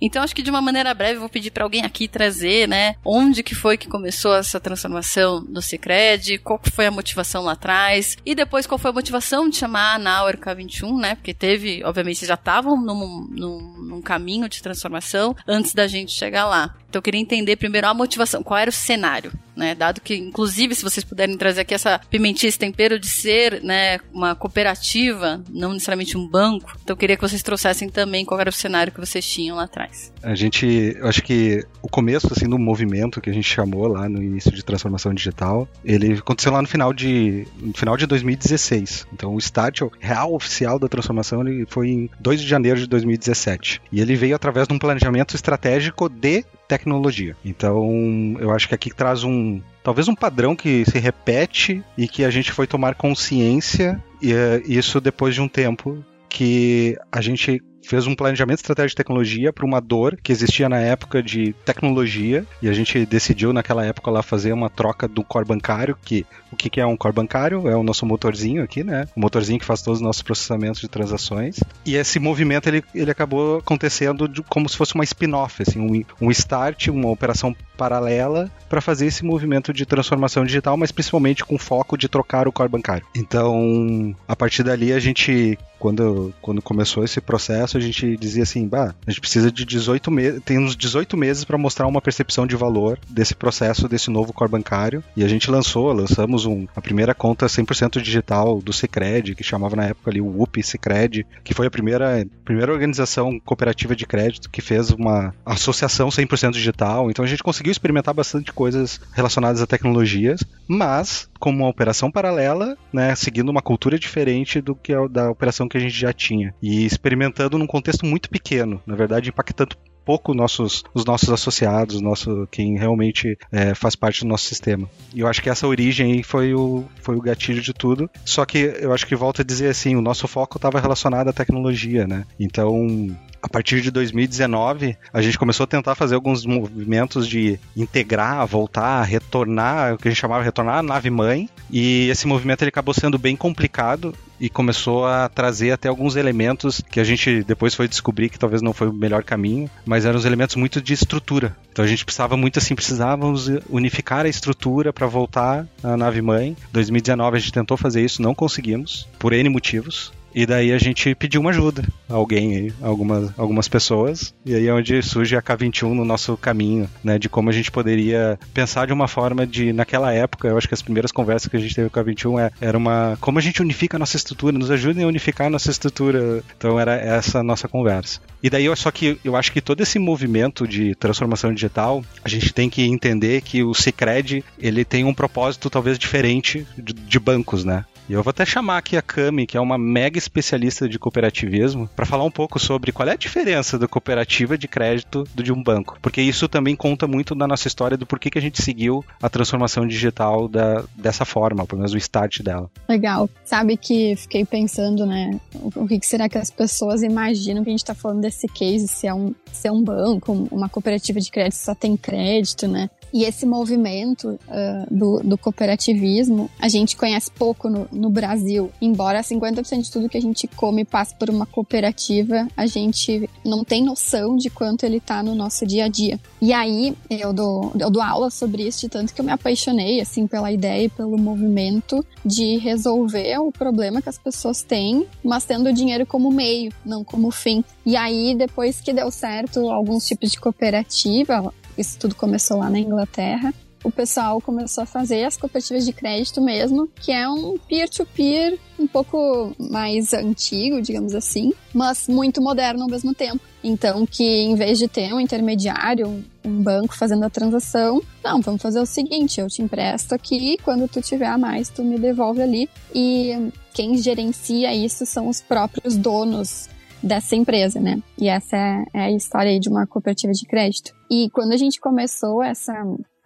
Então 0.00 0.22
acho 0.22 0.34
que 0.34 0.42
de 0.42 0.50
uma 0.50 0.60
maneira 0.60 0.92
breve 0.92 1.18
vou 1.18 1.28
pedir 1.28 1.50
para 1.50 1.64
alguém 1.64 1.82
aqui 1.82 2.06
trazer, 2.06 2.68
né, 2.68 2.96
onde 3.04 3.42
que 3.42 3.54
foi 3.54 3.78
que 3.78 3.88
começou 3.88 4.34
essa 4.34 4.60
transformação 4.60 5.42
do 5.42 5.62
Cicred, 5.62 6.38
qual 6.38 6.58
que 6.58 6.70
foi 6.70 6.86
a 6.86 6.90
motivação 6.90 7.42
lá 7.42 7.52
atrás 7.52 8.16
e 8.24 8.34
depois 8.34 8.66
qual 8.66 8.78
foi 8.78 8.90
a 8.90 8.94
motivação 8.94 9.48
de 9.48 9.56
chamar 9.56 9.94
a 9.94 9.98
Nauer 9.98 10.38
K21, 10.38 11.00
né? 11.00 11.14
Porque 11.14 11.32
teve, 11.32 11.82
obviamente, 11.84 12.26
já 12.26 12.34
estavam 12.34 12.76
num, 12.76 13.26
num, 13.30 13.82
num 13.82 14.02
caminho 14.02 14.48
de 14.48 14.62
transformação 14.62 15.34
antes 15.46 15.72
da 15.72 15.86
gente 15.86 16.12
chegar 16.12 16.46
lá. 16.46 16.74
Então 16.88 16.98
eu 16.98 17.02
queria 17.02 17.20
entender 17.20 17.56
primeiro 17.56 17.86
a 17.86 17.94
motivação, 17.94 18.42
qual 18.42 18.58
era 18.58 18.70
o 18.70 18.72
cenário, 18.72 19.32
né? 19.56 19.74
Dado 19.74 20.00
que, 20.00 20.14
inclusive, 20.16 20.74
se 20.74 20.82
vocês 20.82 21.04
puderem 21.04 21.36
trazer 21.36 21.62
aqui 21.62 21.74
essa 21.74 22.00
pimentinha, 22.10 22.48
esse 22.48 22.58
tempero 22.58 22.98
de 22.98 23.08
ser, 23.08 23.62
né, 23.62 23.98
uma 24.12 24.34
cooperativa, 24.34 25.42
não 25.50 25.72
necessariamente 25.72 26.16
um 26.16 26.26
banco. 26.26 26.76
Então 26.82 26.94
eu 26.94 26.98
queria 26.98 27.16
que 27.16 27.22
vocês 27.22 27.42
trouxessem 27.42 27.88
também 27.88 28.24
qual 28.24 28.40
era 28.40 28.50
o 28.50 28.52
cenário 28.52 28.92
que 28.92 29.00
vocês 29.00 29.24
tinham 29.24 29.56
lá 29.56 29.64
atrás. 29.64 30.12
A 30.22 30.34
gente, 30.34 30.96
eu 30.96 31.06
acho 31.06 31.22
que 31.22 31.64
o 31.82 31.88
começo 31.88 32.32
assim 32.32 32.48
do 32.48 32.58
movimento 32.58 33.20
que 33.20 33.30
a 33.30 33.32
gente 33.32 33.48
chamou 33.48 33.86
lá 33.86 34.08
no 34.08 34.22
início 34.22 34.50
de 34.50 34.64
transformação 34.64 35.12
digital, 35.12 35.68
ele 35.84 36.14
aconteceu 36.14 36.52
lá 36.52 36.60
no 36.60 36.68
final 36.68 36.92
de 36.92 37.46
no 37.60 37.74
final 37.74 37.96
de 37.96 38.06
2016. 38.06 39.06
Então 39.12 39.34
o 39.34 39.38
start 39.38 39.82
real 40.00 40.34
oficial 40.34 40.78
da 40.78 40.88
transformação 40.88 41.46
ele 41.46 41.66
foi 41.68 41.88
em 41.88 42.10
2 42.20 42.40
de 42.40 42.46
janeiro 42.46 42.78
de 42.78 42.86
2017. 42.86 43.82
E 43.92 44.00
ele 44.00 44.16
veio 44.16 44.34
através 44.34 44.66
de 44.66 44.74
um 44.74 44.78
planejamento 44.78 45.34
estratégico 45.34 46.08
de 46.08 46.44
tecnologia. 46.74 47.36
Então, 47.44 48.36
eu 48.40 48.50
acho 48.50 48.68
que 48.68 48.74
aqui 48.74 48.90
traz 48.90 49.22
um 49.22 49.60
talvez 49.82 50.08
um 50.08 50.14
padrão 50.14 50.56
que 50.56 50.84
se 50.84 50.98
repete 50.98 51.84
e 51.96 52.08
que 52.08 52.24
a 52.24 52.30
gente 52.30 52.50
foi 52.50 52.66
tomar 52.66 52.94
consciência 52.94 54.02
e 54.20 54.32
uh, 54.32 54.62
isso 54.66 55.00
depois 55.00 55.34
de 55.34 55.40
um 55.40 55.48
tempo 55.48 56.02
que 56.28 56.96
a 57.12 57.20
gente 57.20 57.62
fez 57.84 58.06
um 58.06 58.14
planejamento 58.14 58.58
estratégico 58.58 58.90
de 58.90 58.96
tecnologia 58.96 59.52
para 59.52 59.64
uma 59.64 59.80
dor 59.80 60.16
que 60.22 60.32
existia 60.32 60.68
na 60.68 60.80
época 60.80 61.22
de 61.22 61.52
tecnologia 61.64 62.44
e 62.62 62.68
a 62.68 62.72
gente 62.72 63.04
decidiu 63.06 63.52
naquela 63.52 63.84
época 63.84 64.10
lá 64.10 64.22
fazer 64.22 64.52
uma 64.52 64.70
troca 64.70 65.06
do 65.06 65.22
core 65.22 65.46
bancário, 65.46 65.96
que 66.02 66.26
o 66.54 66.56
que, 66.56 66.70
que 66.70 66.80
é 66.80 66.86
um 66.86 66.96
core 66.96 67.14
bancário? 67.14 67.68
É 67.68 67.76
o 67.76 67.82
nosso 67.82 68.06
motorzinho 68.06 68.62
aqui, 68.62 68.84
né? 68.84 69.06
O 69.16 69.20
motorzinho 69.20 69.58
que 69.58 69.64
faz 69.64 69.82
todos 69.82 69.98
os 69.98 70.04
nossos 70.04 70.22
processamentos 70.22 70.80
de 70.80 70.88
transações. 70.88 71.58
E 71.84 71.96
esse 71.96 72.18
movimento 72.18 72.68
ele, 72.68 72.82
ele 72.94 73.10
acabou 73.10 73.58
acontecendo 73.58 74.28
de, 74.28 74.40
como 74.42 74.68
se 74.68 74.76
fosse 74.76 74.94
uma 74.94 75.04
spin-off, 75.04 75.62
assim, 75.62 75.80
um, 75.80 76.04
um 76.20 76.30
start, 76.30 76.88
uma 76.88 77.10
operação 77.10 77.54
paralela 77.76 78.50
para 78.68 78.80
fazer 78.80 79.06
esse 79.06 79.24
movimento 79.24 79.72
de 79.72 79.84
transformação 79.84 80.44
digital, 80.44 80.76
mas 80.76 80.92
principalmente 80.92 81.44
com 81.44 81.58
foco 81.58 81.98
de 81.98 82.08
trocar 82.08 82.46
o 82.46 82.52
core 82.52 82.68
bancário. 82.68 83.04
Então, 83.16 84.14
a 84.28 84.36
partir 84.36 84.62
dali 84.62 84.92
a 84.92 85.00
gente 85.00 85.58
quando, 85.84 86.32
quando 86.40 86.62
começou 86.62 87.04
esse 87.04 87.20
processo, 87.20 87.76
a 87.76 87.80
gente 87.80 88.16
dizia 88.16 88.42
assim, 88.42 88.66
bah, 88.66 88.94
a 89.06 89.10
gente 89.10 89.20
precisa 89.20 89.52
de 89.52 89.66
18 89.66 90.10
meses, 90.10 90.40
tem 90.42 90.58
uns 90.58 90.74
18 90.74 91.14
meses 91.14 91.44
para 91.44 91.58
mostrar 91.58 91.86
uma 91.86 92.00
percepção 92.00 92.46
de 92.46 92.56
valor 92.56 92.98
desse 93.06 93.34
processo, 93.34 93.86
desse 93.86 94.10
novo 94.10 94.32
core 94.32 94.50
bancário. 94.50 95.04
E 95.14 95.22
a 95.22 95.28
gente 95.28 95.50
lançou, 95.50 95.92
lançamos 95.92 96.46
um, 96.46 96.66
a 96.74 96.80
primeira 96.80 97.14
conta 97.14 97.44
100% 97.44 98.00
digital 98.00 98.62
do 98.62 98.72
Cicred, 98.72 99.34
que 99.34 99.44
chamava 99.44 99.76
na 99.76 99.84
época 99.84 100.10
ali 100.10 100.22
o 100.22 100.42
UP 100.42 100.62
Cicred, 100.62 101.26
que 101.44 101.52
foi 101.52 101.66
a 101.66 101.70
primeira, 101.70 102.26
primeira 102.46 102.72
organização 102.72 103.38
cooperativa 103.38 103.94
de 103.94 104.06
crédito 104.06 104.48
que 104.48 104.62
fez 104.62 104.88
uma 104.88 105.34
associação 105.44 106.08
100% 106.08 106.52
digital. 106.52 107.10
Então 107.10 107.22
a 107.22 107.28
gente 107.28 107.42
conseguiu 107.42 107.70
experimentar 107.70 108.14
bastante 108.14 108.54
coisas 108.54 108.98
relacionadas 109.12 109.60
a 109.60 109.66
tecnologias, 109.66 110.42
mas 110.66 111.28
como 111.44 111.58
uma 111.58 111.68
operação 111.68 112.10
paralela, 112.10 112.74
né, 112.90 113.14
seguindo 113.14 113.50
uma 113.50 113.60
cultura 113.60 113.98
diferente 113.98 114.62
do 114.62 114.74
que 114.74 114.94
a 114.94 115.06
da 115.06 115.30
operação 115.30 115.68
que 115.68 115.76
a 115.76 115.80
gente 115.80 115.92
já 115.94 116.10
tinha. 116.10 116.54
E 116.62 116.86
experimentando 116.86 117.58
num 117.58 117.66
contexto 117.66 118.06
muito 118.06 118.30
pequeno, 118.30 118.80
na 118.86 118.96
verdade, 118.96 119.28
impactando 119.28 119.76
pouco 120.06 120.32
nossos, 120.32 120.82
os 120.94 121.04
nossos 121.04 121.28
associados, 121.28 122.00
nosso, 122.00 122.48
quem 122.50 122.78
realmente 122.78 123.36
é, 123.52 123.74
faz 123.74 123.94
parte 123.94 124.22
do 124.22 124.28
nosso 124.28 124.46
sistema. 124.46 124.88
E 125.14 125.20
eu 125.20 125.28
acho 125.28 125.42
que 125.42 125.50
essa 125.50 125.66
origem 125.66 126.22
foi 126.22 126.54
o, 126.54 126.84
foi 127.02 127.14
o 127.14 127.20
gatilho 127.20 127.60
de 127.60 127.74
tudo. 127.74 128.08
Só 128.24 128.46
que 128.46 128.58
eu 128.80 128.94
acho 128.94 129.06
que 129.06 129.14
volta 129.14 129.42
a 129.42 129.44
dizer 129.44 129.68
assim, 129.68 129.96
o 129.96 130.00
nosso 130.00 130.26
foco 130.26 130.56
estava 130.56 130.80
relacionado 130.80 131.28
à 131.28 131.32
tecnologia, 131.32 132.06
né? 132.06 132.24
Então 132.40 133.14
a 133.44 133.48
partir 133.48 133.82
de 133.82 133.90
2019, 133.90 134.96
a 135.12 135.20
gente 135.20 135.38
começou 135.38 135.64
a 135.64 135.66
tentar 135.66 135.94
fazer 135.94 136.14
alguns 136.14 136.46
movimentos 136.46 137.28
de 137.28 137.60
integrar, 137.76 138.46
voltar, 138.46 139.02
retornar, 139.02 139.92
o 139.92 139.98
que 139.98 140.08
a 140.08 140.10
gente 140.10 140.18
chamava 140.18 140.40
de 140.40 140.46
retornar 140.46 140.78
a 140.78 140.82
nave 140.82 141.10
mãe. 141.10 141.50
E 141.70 142.08
esse 142.08 142.26
movimento 142.26 142.62
ele 142.62 142.70
acabou 142.70 142.94
sendo 142.94 143.18
bem 143.18 143.36
complicado 143.36 144.14
e 144.40 144.48
começou 144.48 145.06
a 145.06 145.28
trazer 145.28 145.72
até 145.72 145.88
alguns 145.88 146.16
elementos 146.16 146.80
que 146.90 146.98
a 146.98 147.04
gente 147.04 147.44
depois 147.44 147.74
foi 147.74 147.86
descobrir 147.86 148.30
que 148.30 148.38
talvez 148.38 148.62
não 148.62 148.72
foi 148.72 148.88
o 148.88 148.94
melhor 148.94 149.22
caminho, 149.22 149.70
mas 149.84 150.06
eram 150.06 150.18
os 150.18 150.24
elementos 150.24 150.56
muito 150.56 150.80
de 150.80 150.94
estrutura. 150.94 151.54
Então 151.70 151.84
a 151.84 151.88
gente 151.88 152.02
precisava 152.02 152.38
muito 152.38 152.58
assim, 152.58 152.74
precisávamos 152.74 153.50
unificar 153.68 154.24
a 154.24 154.28
estrutura 154.28 154.90
para 154.90 155.06
voltar 155.06 155.66
à 155.82 155.98
nave 155.98 156.22
mãe. 156.22 156.56
2019 156.72 157.36
a 157.36 157.40
gente 157.40 157.52
tentou 157.52 157.76
fazer 157.76 158.02
isso, 158.02 158.22
não 158.22 158.34
conseguimos, 158.34 159.06
por 159.18 159.34
N 159.34 159.50
motivos. 159.50 160.14
E 160.34 160.44
daí 160.46 160.72
a 160.72 160.78
gente 160.78 161.14
pediu 161.14 161.40
uma 161.40 161.50
ajuda 161.50 161.84
a 162.08 162.14
alguém 162.14 162.72
algumas, 162.82 163.30
algumas 163.38 163.68
pessoas. 163.68 164.34
E 164.44 164.54
aí 164.54 164.66
é 164.66 164.74
onde 164.74 165.00
surge 165.02 165.36
a 165.36 165.42
K21 165.42 165.94
no 165.94 166.04
nosso 166.04 166.36
caminho, 166.36 166.88
né? 167.02 167.18
De 167.18 167.28
como 167.28 167.50
a 167.50 167.52
gente 167.52 167.70
poderia 167.70 168.38
pensar 168.52 168.86
de 168.86 168.92
uma 168.92 169.06
forma 169.06 169.46
de, 169.46 169.72
naquela 169.72 170.12
época, 170.12 170.48
eu 170.48 170.58
acho 170.58 170.66
que 170.66 170.74
as 170.74 170.82
primeiras 170.82 171.12
conversas 171.12 171.48
que 171.48 171.56
a 171.56 171.60
gente 171.60 171.74
teve 171.74 171.88
com 171.88 172.00
a 172.00 172.04
K21 172.04 172.40
é, 172.40 172.50
era 172.60 172.76
uma. 172.76 173.16
Como 173.20 173.38
a 173.38 173.42
gente 173.42 173.62
unifica 173.62 173.96
a 173.96 174.00
nossa 174.00 174.16
estrutura, 174.16 174.58
nos 174.58 174.70
ajudem 174.70 175.04
a 175.04 175.08
unificar 175.08 175.46
a 175.46 175.50
nossa 175.50 175.70
estrutura. 175.70 176.42
Então 176.56 176.78
era 176.78 176.94
essa 176.94 177.38
a 177.38 177.42
nossa 177.42 177.68
conversa. 177.68 178.20
E 178.42 178.50
daí, 178.50 178.64
só 178.76 178.90
que 178.90 179.18
eu 179.24 179.36
acho 179.36 179.52
que 179.52 179.60
todo 179.60 179.82
esse 179.82 179.98
movimento 179.98 180.66
de 180.66 180.94
transformação 180.94 181.54
digital, 181.54 182.04
a 182.22 182.28
gente 182.28 182.52
tem 182.52 182.68
que 182.68 182.82
entender 182.82 183.40
que 183.40 183.62
o 183.62 183.72
Cicred, 183.72 184.44
ele 184.58 184.84
tem 184.84 185.04
um 185.04 185.14
propósito 185.14 185.70
talvez 185.70 185.98
diferente 185.98 186.66
de, 186.76 186.92
de 186.92 187.18
bancos, 187.18 187.64
né? 187.64 187.84
E 188.08 188.12
eu 188.12 188.22
vou 188.22 188.30
até 188.30 188.44
chamar 188.44 188.78
aqui 188.78 188.96
a 188.96 189.02
Cami, 189.02 189.46
que 189.46 189.56
é 189.56 189.60
uma 189.60 189.78
mega 189.78 190.18
especialista 190.18 190.86
de 190.86 190.98
cooperativismo, 190.98 191.88
para 191.96 192.04
falar 192.04 192.24
um 192.24 192.30
pouco 192.30 192.58
sobre 192.58 192.92
qual 192.92 193.08
é 193.08 193.12
a 193.12 193.16
diferença 193.16 193.78
da 193.78 193.88
cooperativa 193.88 194.58
de 194.58 194.68
crédito 194.68 195.24
do 195.34 195.42
de 195.42 195.52
um 195.52 195.62
banco. 195.62 195.98
Porque 196.02 196.20
isso 196.20 196.46
também 196.46 196.76
conta 196.76 197.06
muito 197.06 197.34
da 197.34 197.46
nossa 197.46 197.66
história 197.66 197.96
do 197.96 198.06
porquê 198.06 198.28
que 198.30 198.38
a 198.38 198.42
gente 198.42 198.62
seguiu 198.62 199.04
a 199.22 199.28
transformação 199.30 199.86
digital 199.86 200.48
da, 200.48 200.84
dessa 200.96 201.24
forma, 201.24 201.66
pelo 201.66 201.80
menos 201.80 201.94
o 201.94 201.98
start 201.98 202.42
dela. 202.42 202.70
Legal. 202.88 203.28
Sabe 203.44 203.76
que 203.76 204.14
fiquei 204.16 204.44
pensando, 204.44 205.06
né? 205.06 205.40
O 205.74 205.86
que 205.86 205.98
será 206.02 206.28
que 206.28 206.36
as 206.36 206.50
pessoas 206.50 207.02
imaginam 207.02 207.62
que 207.64 207.70
a 207.70 207.72
gente 207.72 207.82
está 207.82 207.94
falando 207.94 208.20
desse 208.20 208.46
case, 208.48 208.86
se 208.86 209.06
é 209.06 209.14
um, 209.14 209.34
se 209.50 209.66
é 209.66 209.72
um 209.72 209.82
banco, 209.82 210.46
uma 210.50 210.68
cooperativa 210.68 211.20
de 211.20 211.30
crédito 211.30 211.56
só 211.56 211.74
tem 211.74 211.96
crédito, 211.96 212.68
né? 212.68 212.90
E 213.14 213.22
esse 213.22 213.46
movimento 213.46 214.30
uh, 214.30 214.92
do, 214.92 215.20
do, 215.20 215.38
cooperativismo, 215.38 216.50
a 216.58 216.68
gente 216.68 216.96
conhece 216.96 217.30
pouco 217.30 217.70
no, 217.70 217.86
no 217.92 218.10
Brasil, 218.10 218.72
embora 218.82 219.20
50% 219.20 219.82
de 219.82 219.90
tudo 219.92 220.08
que 220.08 220.18
a 220.18 220.20
gente 220.20 220.48
come 220.48 220.84
passe 220.84 221.14
por 221.14 221.30
uma 221.30 221.46
cooperativa, 221.46 222.48
a 222.56 222.66
gente 222.66 223.30
não 223.44 223.62
tem 223.62 223.84
noção 223.84 224.36
de 224.36 224.50
quanto 224.50 224.84
ele 224.84 224.98
tá 224.98 225.22
no 225.22 225.32
nosso 225.32 225.64
dia 225.64 225.84
a 225.84 225.88
dia. 225.88 226.18
E 226.42 226.52
aí 226.52 226.96
eu 227.08 227.32
dou, 227.32 227.72
eu 227.78 227.88
dou 227.88 228.02
aula 228.02 228.30
sobre 228.30 228.66
isso, 228.66 228.80
de 228.80 228.88
tanto 228.88 229.14
que 229.14 229.20
eu 229.20 229.24
me 229.24 229.30
apaixonei 229.30 230.00
assim 230.00 230.26
pela 230.26 230.50
ideia 230.50 230.86
e 230.86 230.88
pelo 230.88 231.16
movimento 231.16 232.04
de 232.26 232.56
resolver 232.58 233.38
o 233.38 233.52
problema 233.52 234.02
que 234.02 234.08
as 234.08 234.18
pessoas 234.18 234.62
têm, 234.62 235.06
mas 235.22 235.44
tendo 235.44 235.68
o 235.68 235.72
dinheiro 235.72 236.04
como 236.04 236.32
meio, 236.32 236.72
não 236.84 237.04
como 237.04 237.30
fim. 237.30 237.62
E 237.86 237.96
aí 237.96 238.34
depois 238.34 238.80
que 238.80 238.92
deu 238.92 239.08
certo 239.12 239.70
alguns 239.70 240.04
tipos 240.04 240.32
de 240.32 240.40
cooperativa, 240.40 241.54
isso 241.76 241.98
tudo 241.98 242.14
começou 242.14 242.58
lá 242.58 242.70
na 242.70 242.78
Inglaterra 242.78 243.52
o 243.84 243.92
pessoal 243.92 244.40
começou 244.40 244.82
a 244.82 244.86
fazer 244.86 245.24
as 245.24 245.36
cooperativas 245.36 245.84
de 245.84 245.92
crédito 245.92 246.40
mesmo, 246.40 246.88
que 246.88 247.12
é 247.12 247.28
um 247.28 247.58
peer-to-peer 247.58 248.52
-peer 248.52 248.58
um 248.78 248.86
pouco 248.86 249.54
mais 249.58 250.12
antigo, 250.14 250.80
digamos 250.80 251.14
assim, 251.14 251.52
mas 251.72 252.08
muito 252.08 252.40
moderno 252.40 252.82
ao 252.82 252.88
mesmo 252.88 253.14
tempo. 253.14 253.40
Então, 253.62 254.06
que 254.06 254.24
em 254.24 254.54
vez 254.54 254.78
de 254.78 254.88
ter 254.88 255.12
um 255.12 255.20
intermediário, 255.20 256.24
um 256.44 256.62
banco 256.62 256.96
fazendo 256.96 257.24
a 257.24 257.30
transação, 257.30 258.02
não, 258.22 258.40
vamos 258.40 258.62
fazer 258.62 258.80
o 258.80 258.86
seguinte, 258.86 259.38
eu 259.38 259.48
te 259.48 259.62
empresto 259.62 260.14
aqui, 260.14 260.56
quando 260.64 260.88
tu 260.88 261.00
tiver 261.02 261.36
mais, 261.36 261.68
tu 261.68 261.84
me 261.84 261.98
devolve 261.98 262.42
ali. 262.42 262.68
E 262.94 263.52
quem 263.74 263.98
gerencia 263.98 264.74
isso 264.74 265.04
são 265.04 265.28
os 265.28 265.42
próprios 265.42 265.94
donos 265.96 266.68
dessa 267.04 267.36
empresa, 267.36 267.80
né? 267.80 268.02
E 268.18 268.28
essa 268.28 268.56
é, 268.56 268.84
é 268.92 269.00
a 269.04 269.10
história 269.12 269.58
de 269.60 269.68
uma 269.68 269.86
cooperativa 269.86 270.32
de 270.32 270.46
crédito. 270.46 270.92
E 271.10 271.28
quando 271.30 271.52
a 271.52 271.56
gente 271.56 271.78
começou 271.78 272.42
essa 272.42 272.72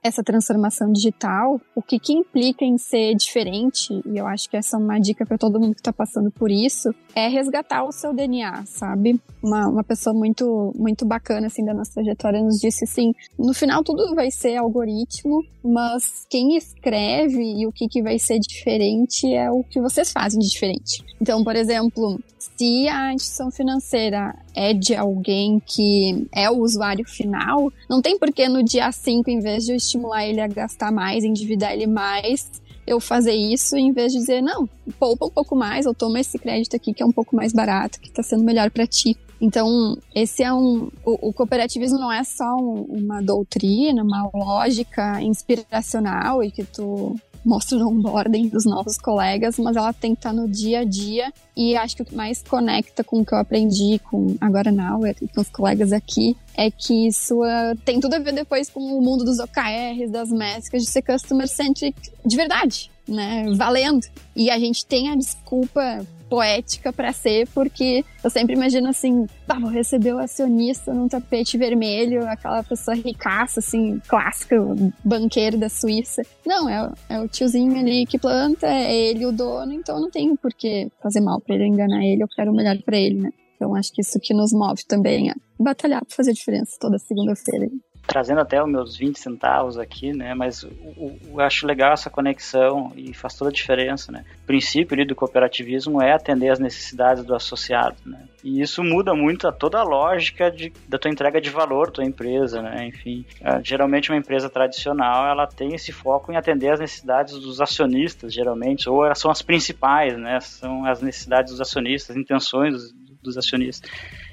essa 0.03 0.23
transformação 0.23 0.93
digital, 0.93 1.61
o 1.75 1.83
que, 1.83 1.99
que 1.99 2.13
implica 2.13 2.65
em 2.65 2.79
ser 2.79 3.15
diferente, 3.15 4.01
e 4.07 4.19
eu 4.19 4.27
acho 4.27 4.49
que 4.49 4.57
essa 4.57 4.77
é 4.77 4.81
uma 4.81 4.99
dica 4.99 5.27
para 5.27 5.39
todo 5.39 5.61
mundo 5.61 5.75
que 5.75 5.81
está 5.81 5.93
passando 5.93 6.31
por 6.31 6.51
isso, 6.51 6.91
é 7.15 7.29
resgatar 7.29 7.85
o 7.85 7.93
seu 7.93 8.15
DNA, 8.15 8.65
sabe? 8.67 9.21
Uma, 9.43 9.69
uma 9.69 9.85
pessoa 9.85 10.15
muito, 10.15 10.73
muito 10.77 11.05
bacana, 11.05 11.47
assim, 11.47 11.65
da 11.65 11.75
nossa 11.75 11.95
trajetória 11.95 12.43
nos 12.43 12.59
disse 12.59 12.85
assim, 12.85 13.13
no 13.39 13.53
final 13.53 13.83
tudo 13.83 14.15
vai 14.15 14.31
ser 14.31 14.57
algoritmo, 14.57 15.45
mas 15.63 16.27
quem 16.31 16.57
escreve 16.57 17.43
e 17.43 17.67
o 17.67 17.73
que, 17.73 17.89
que 17.89 18.03
vai 18.03 18.19
ser 18.19 18.39
diferente 18.39 19.27
é 19.35 19.51
o 19.51 19.65
que 19.65 19.81
vocês 19.81 20.13
fazem 20.13 20.39
de 20.39 20.49
diferente. 20.49 21.05
Então, 21.21 21.43
por 21.45 21.57
exemplo, 21.57 22.21
se 22.39 22.89
a 22.89 23.13
instituição 23.13 23.51
financeira 23.51 24.35
é 24.59 24.75
de 24.75 24.93
alguém 24.93 25.63
que 25.65 26.27
é 26.35 26.51
o 26.51 26.59
usuário 26.59 27.09
final, 27.09 27.73
não 27.89 28.03
tem 28.03 28.19
por 28.19 28.33
que 28.33 28.49
no 28.49 28.61
dia 28.61 28.91
5, 28.91 29.31
em 29.31 29.39
vez 29.39 29.65
de 29.65 29.71
eu 29.71 29.77
estimular 29.77 30.27
ele 30.27 30.41
a 30.41 30.49
gastar 30.49 30.91
mais, 30.91 31.23
endividar 31.23 31.73
ele 31.73 31.87
mais, 31.87 32.51
eu 32.85 32.99
fazer 32.99 33.35
isso 33.35 33.77
em 33.77 33.93
vez 33.93 34.13
de 34.13 34.19
dizer, 34.19 34.43
não, 34.43 34.69
poupa 34.99 35.27
um 35.27 35.31
pouco 35.31 35.55
mais, 35.55 35.87
ou 35.87 35.95
toma 35.95 36.19
esse 36.19 36.37
crédito 36.37 36.75
aqui 36.75 36.93
que 36.93 37.05
é 37.05 37.07
um 37.07 37.13
pouco 37.13 37.37
mais 37.37 37.53
barato, 37.53 38.01
que 38.01 38.09
está 38.09 38.21
sendo 38.21 38.43
melhor 38.43 38.69
para 38.69 38.85
ti. 38.85 39.17
Então, 39.41 39.97
esse 40.13 40.43
é 40.43 40.53
um. 40.53 40.91
O, 41.05 41.29
o 41.29 41.33
cooperativismo 41.33 41.97
não 41.97 42.13
é 42.13 42.25
só 42.25 42.57
um, 42.57 42.83
uma 42.83 43.23
doutrina, 43.23 44.03
uma 44.03 44.29
lógica 44.35 45.23
inspiracional 45.23 46.43
e 46.43 46.51
que 46.51 46.65
tu 46.65 47.15
mostro 47.45 47.79
no 47.79 47.89
onboarding 47.89 48.49
dos 48.49 48.65
novos 48.65 48.99
colegas, 48.99 49.59
mas 49.59 49.77
ela 49.77 49.93
tem 49.93 50.15
que 50.15 50.19
estar 50.19 50.33
no 50.33 50.49
dia 50.49 50.81
a 50.81 50.85
dia 50.85 51.33
e 51.57 51.77
acho 51.77 51.97
que 51.97 52.03
o 52.03 52.05
que 52.05 52.15
mais 52.15 52.43
conecta 52.43 53.03
com 53.03 53.21
o 53.21 53.25
que 53.25 53.35
eu 53.35 53.39
aprendi 53.39 54.01
com 54.11 54.37
agora 54.41 54.71
na 54.71 54.99
e 55.21 55.29
com 55.29 55.41
os 55.41 55.49
colegas 55.49 55.93
aqui 55.93 56.37
é 56.57 56.71
que 56.71 57.07
isso 57.07 57.43
uh, 57.43 57.77
tem 57.85 58.01
tudo 58.01 58.15
a 58.15 58.19
ver 58.19 58.33
depois 58.33 58.69
com 58.69 58.81
o 58.81 59.01
mundo 59.01 59.25
dos 59.25 59.39
OKRs, 59.39 60.11
das 60.11 60.31
métricas, 60.31 60.83
de 60.83 60.91
ser 60.91 61.03
customer 61.03 61.49
centric 61.49 61.97
de 62.25 62.37
verdade, 62.37 62.91
né? 63.07 63.45
Valendo. 63.55 64.07
E 64.35 64.51
a 64.51 64.59
gente 64.59 64.85
tem 64.85 65.11
a 65.11 65.17
desculpa 65.17 66.05
poética 66.29 66.93
para 66.93 67.13
ser, 67.13 67.49
porque 67.49 68.05
eu 68.23 68.31
sempre 68.31 68.55
imagino 68.55 68.89
assim, 68.89 69.27
ah, 69.49 69.59
vou 69.59 69.71
receber 69.71 70.13
o 70.15 70.19
acionista 70.19 70.93
num 70.93 71.09
tapete 71.09 71.57
vermelho, 71.57 72.27
aquela 72.29 72.63
pessoa 72.63 72.95
ricaça, 72.95 73.61
assim, 73.61 74.01
clássica, 74.07 74.57
banqueiro 75.05 75.59
da 75.59 75.69
Suíça. 75.69 76.23
Não, 76.47 76.69
é, 76.69 76.93
é 77.09 77.21
o 77.21 77.29
tiozinho 77.29 77.79
ali 77.79 78.07
que 78.07 78.19
planta, 78.19 78.67
é 78.67 78.95
ele 78.95 79.27
o 79.27 79.33
dono, 79.33 79.73
então 79.73 80.01
não 80.01 80.11
tenho 80.11 80.37
por 80.37 80.53
que 80.53 80.91
fazer 81.03 81.21
mal 81.21 81.41
para 81.41 81.55
ele, 81.55 81.67
enganar 81.67 82.05
ele, 82.05 82.23
eu 82.23 82.29
quero 82.29 82.53
o 82.53 82.55
melhor 82.55 82.77
para 82.83 82.97
ele, 82.97 83.21
né? 83.21 83.31
Então 83.57 83.75
acho 83.75 83.93
que 83.93 84.01
isso 84.01 84.21
que 84.21 84.33
nos 84.33 84.53
move 84.53 84.85
também 84.87 85.31
é 85.31 85.35
batalhar 85.59 86.05
para 86.05 86.15
fazer 86.15 86.33
diferença 86.33 86.77
toda 86.79 86.97
segunda-feira 86.99 87.69
trazendo 88.09 88.41
até 88.41 88.61
os 88.61 88.69
meus 88.69 88.97
20 88.97 89.19
centavos 89.19 89.79
aqui, 89.79 90.13
né? 90.13 90.35
Mas 90.35 90.63
eu 90.63 91.41
acho 91.41 91.67
legal 91.67 91.93
essa 91.93 92.09
conexão 92.09 92.91
e 92.97 93.13
faz 93.13 93.35
toda 93.35 93.51
a 93.51 93.53
diferença, 93.53 94.11
né? 94.11 94.25
O 94.43 94.47
princípio 94.47 94.95
ali 94.95 95.07
do 95.07 95.15
cooperativismo 95.15 96.01
é 96.01 96.13
atender 96.13 96.49
as 96.49 96.59
necessidades 96.59 97.23
do 97.23 97.35
associado, 97.35 97.97
né? 98.07 98.25
E 98.43 98.63
isso 98.63 98.83
muda 98.83 99.15
muito 99.15 99.47
a 99.47 99.53
toda 99.53 99.79
a 99.79 99.83
lógica 99.83 100.51
de, 100.51 100.73
da 100.89 100.99
tua 100.99 101.11
entrega 101.11 101.39
de 101.39 101.51
valor, 101.51 101.91
tua 101.91 102.05
empresa, 102.05 102.63
né? 102.63 102.87
Enfim, 102.87 103.27
uh, 103.43 103.63
geralmente 103.63 104.11
uma 104.11 104.19
empresa 104.19 104.49
tradicional, 104.49 105.27
ela 105.27 105.47
tem 105.47 105.75
esse 105.75 105.93
foco 105.93 106.33
em 106.33 106.37
atender 106.37 106.73
as 106.73 106.81
necessidades 106.81 107.39
dos 107.39 107.61
acionistas, 107.61 108.33
geralmente, 108.33 108.89
ou 108.89 109.05
elas 109.05 109.19
são 109.19 109.31
as 109.31 109.43
principais, 109.43 110.17
né? 110.17 110.41
São 110.41 110.87
as 110.87 111.03
necessidades 111.03 111.53
dos 111.53 111.61
acionistas, 111.61 112.17
as 112.17 112.23
intenções 112.23 112.73
dos, 112.73 112.93
dos 113.23 113.37
acionistas. 113.37 113.91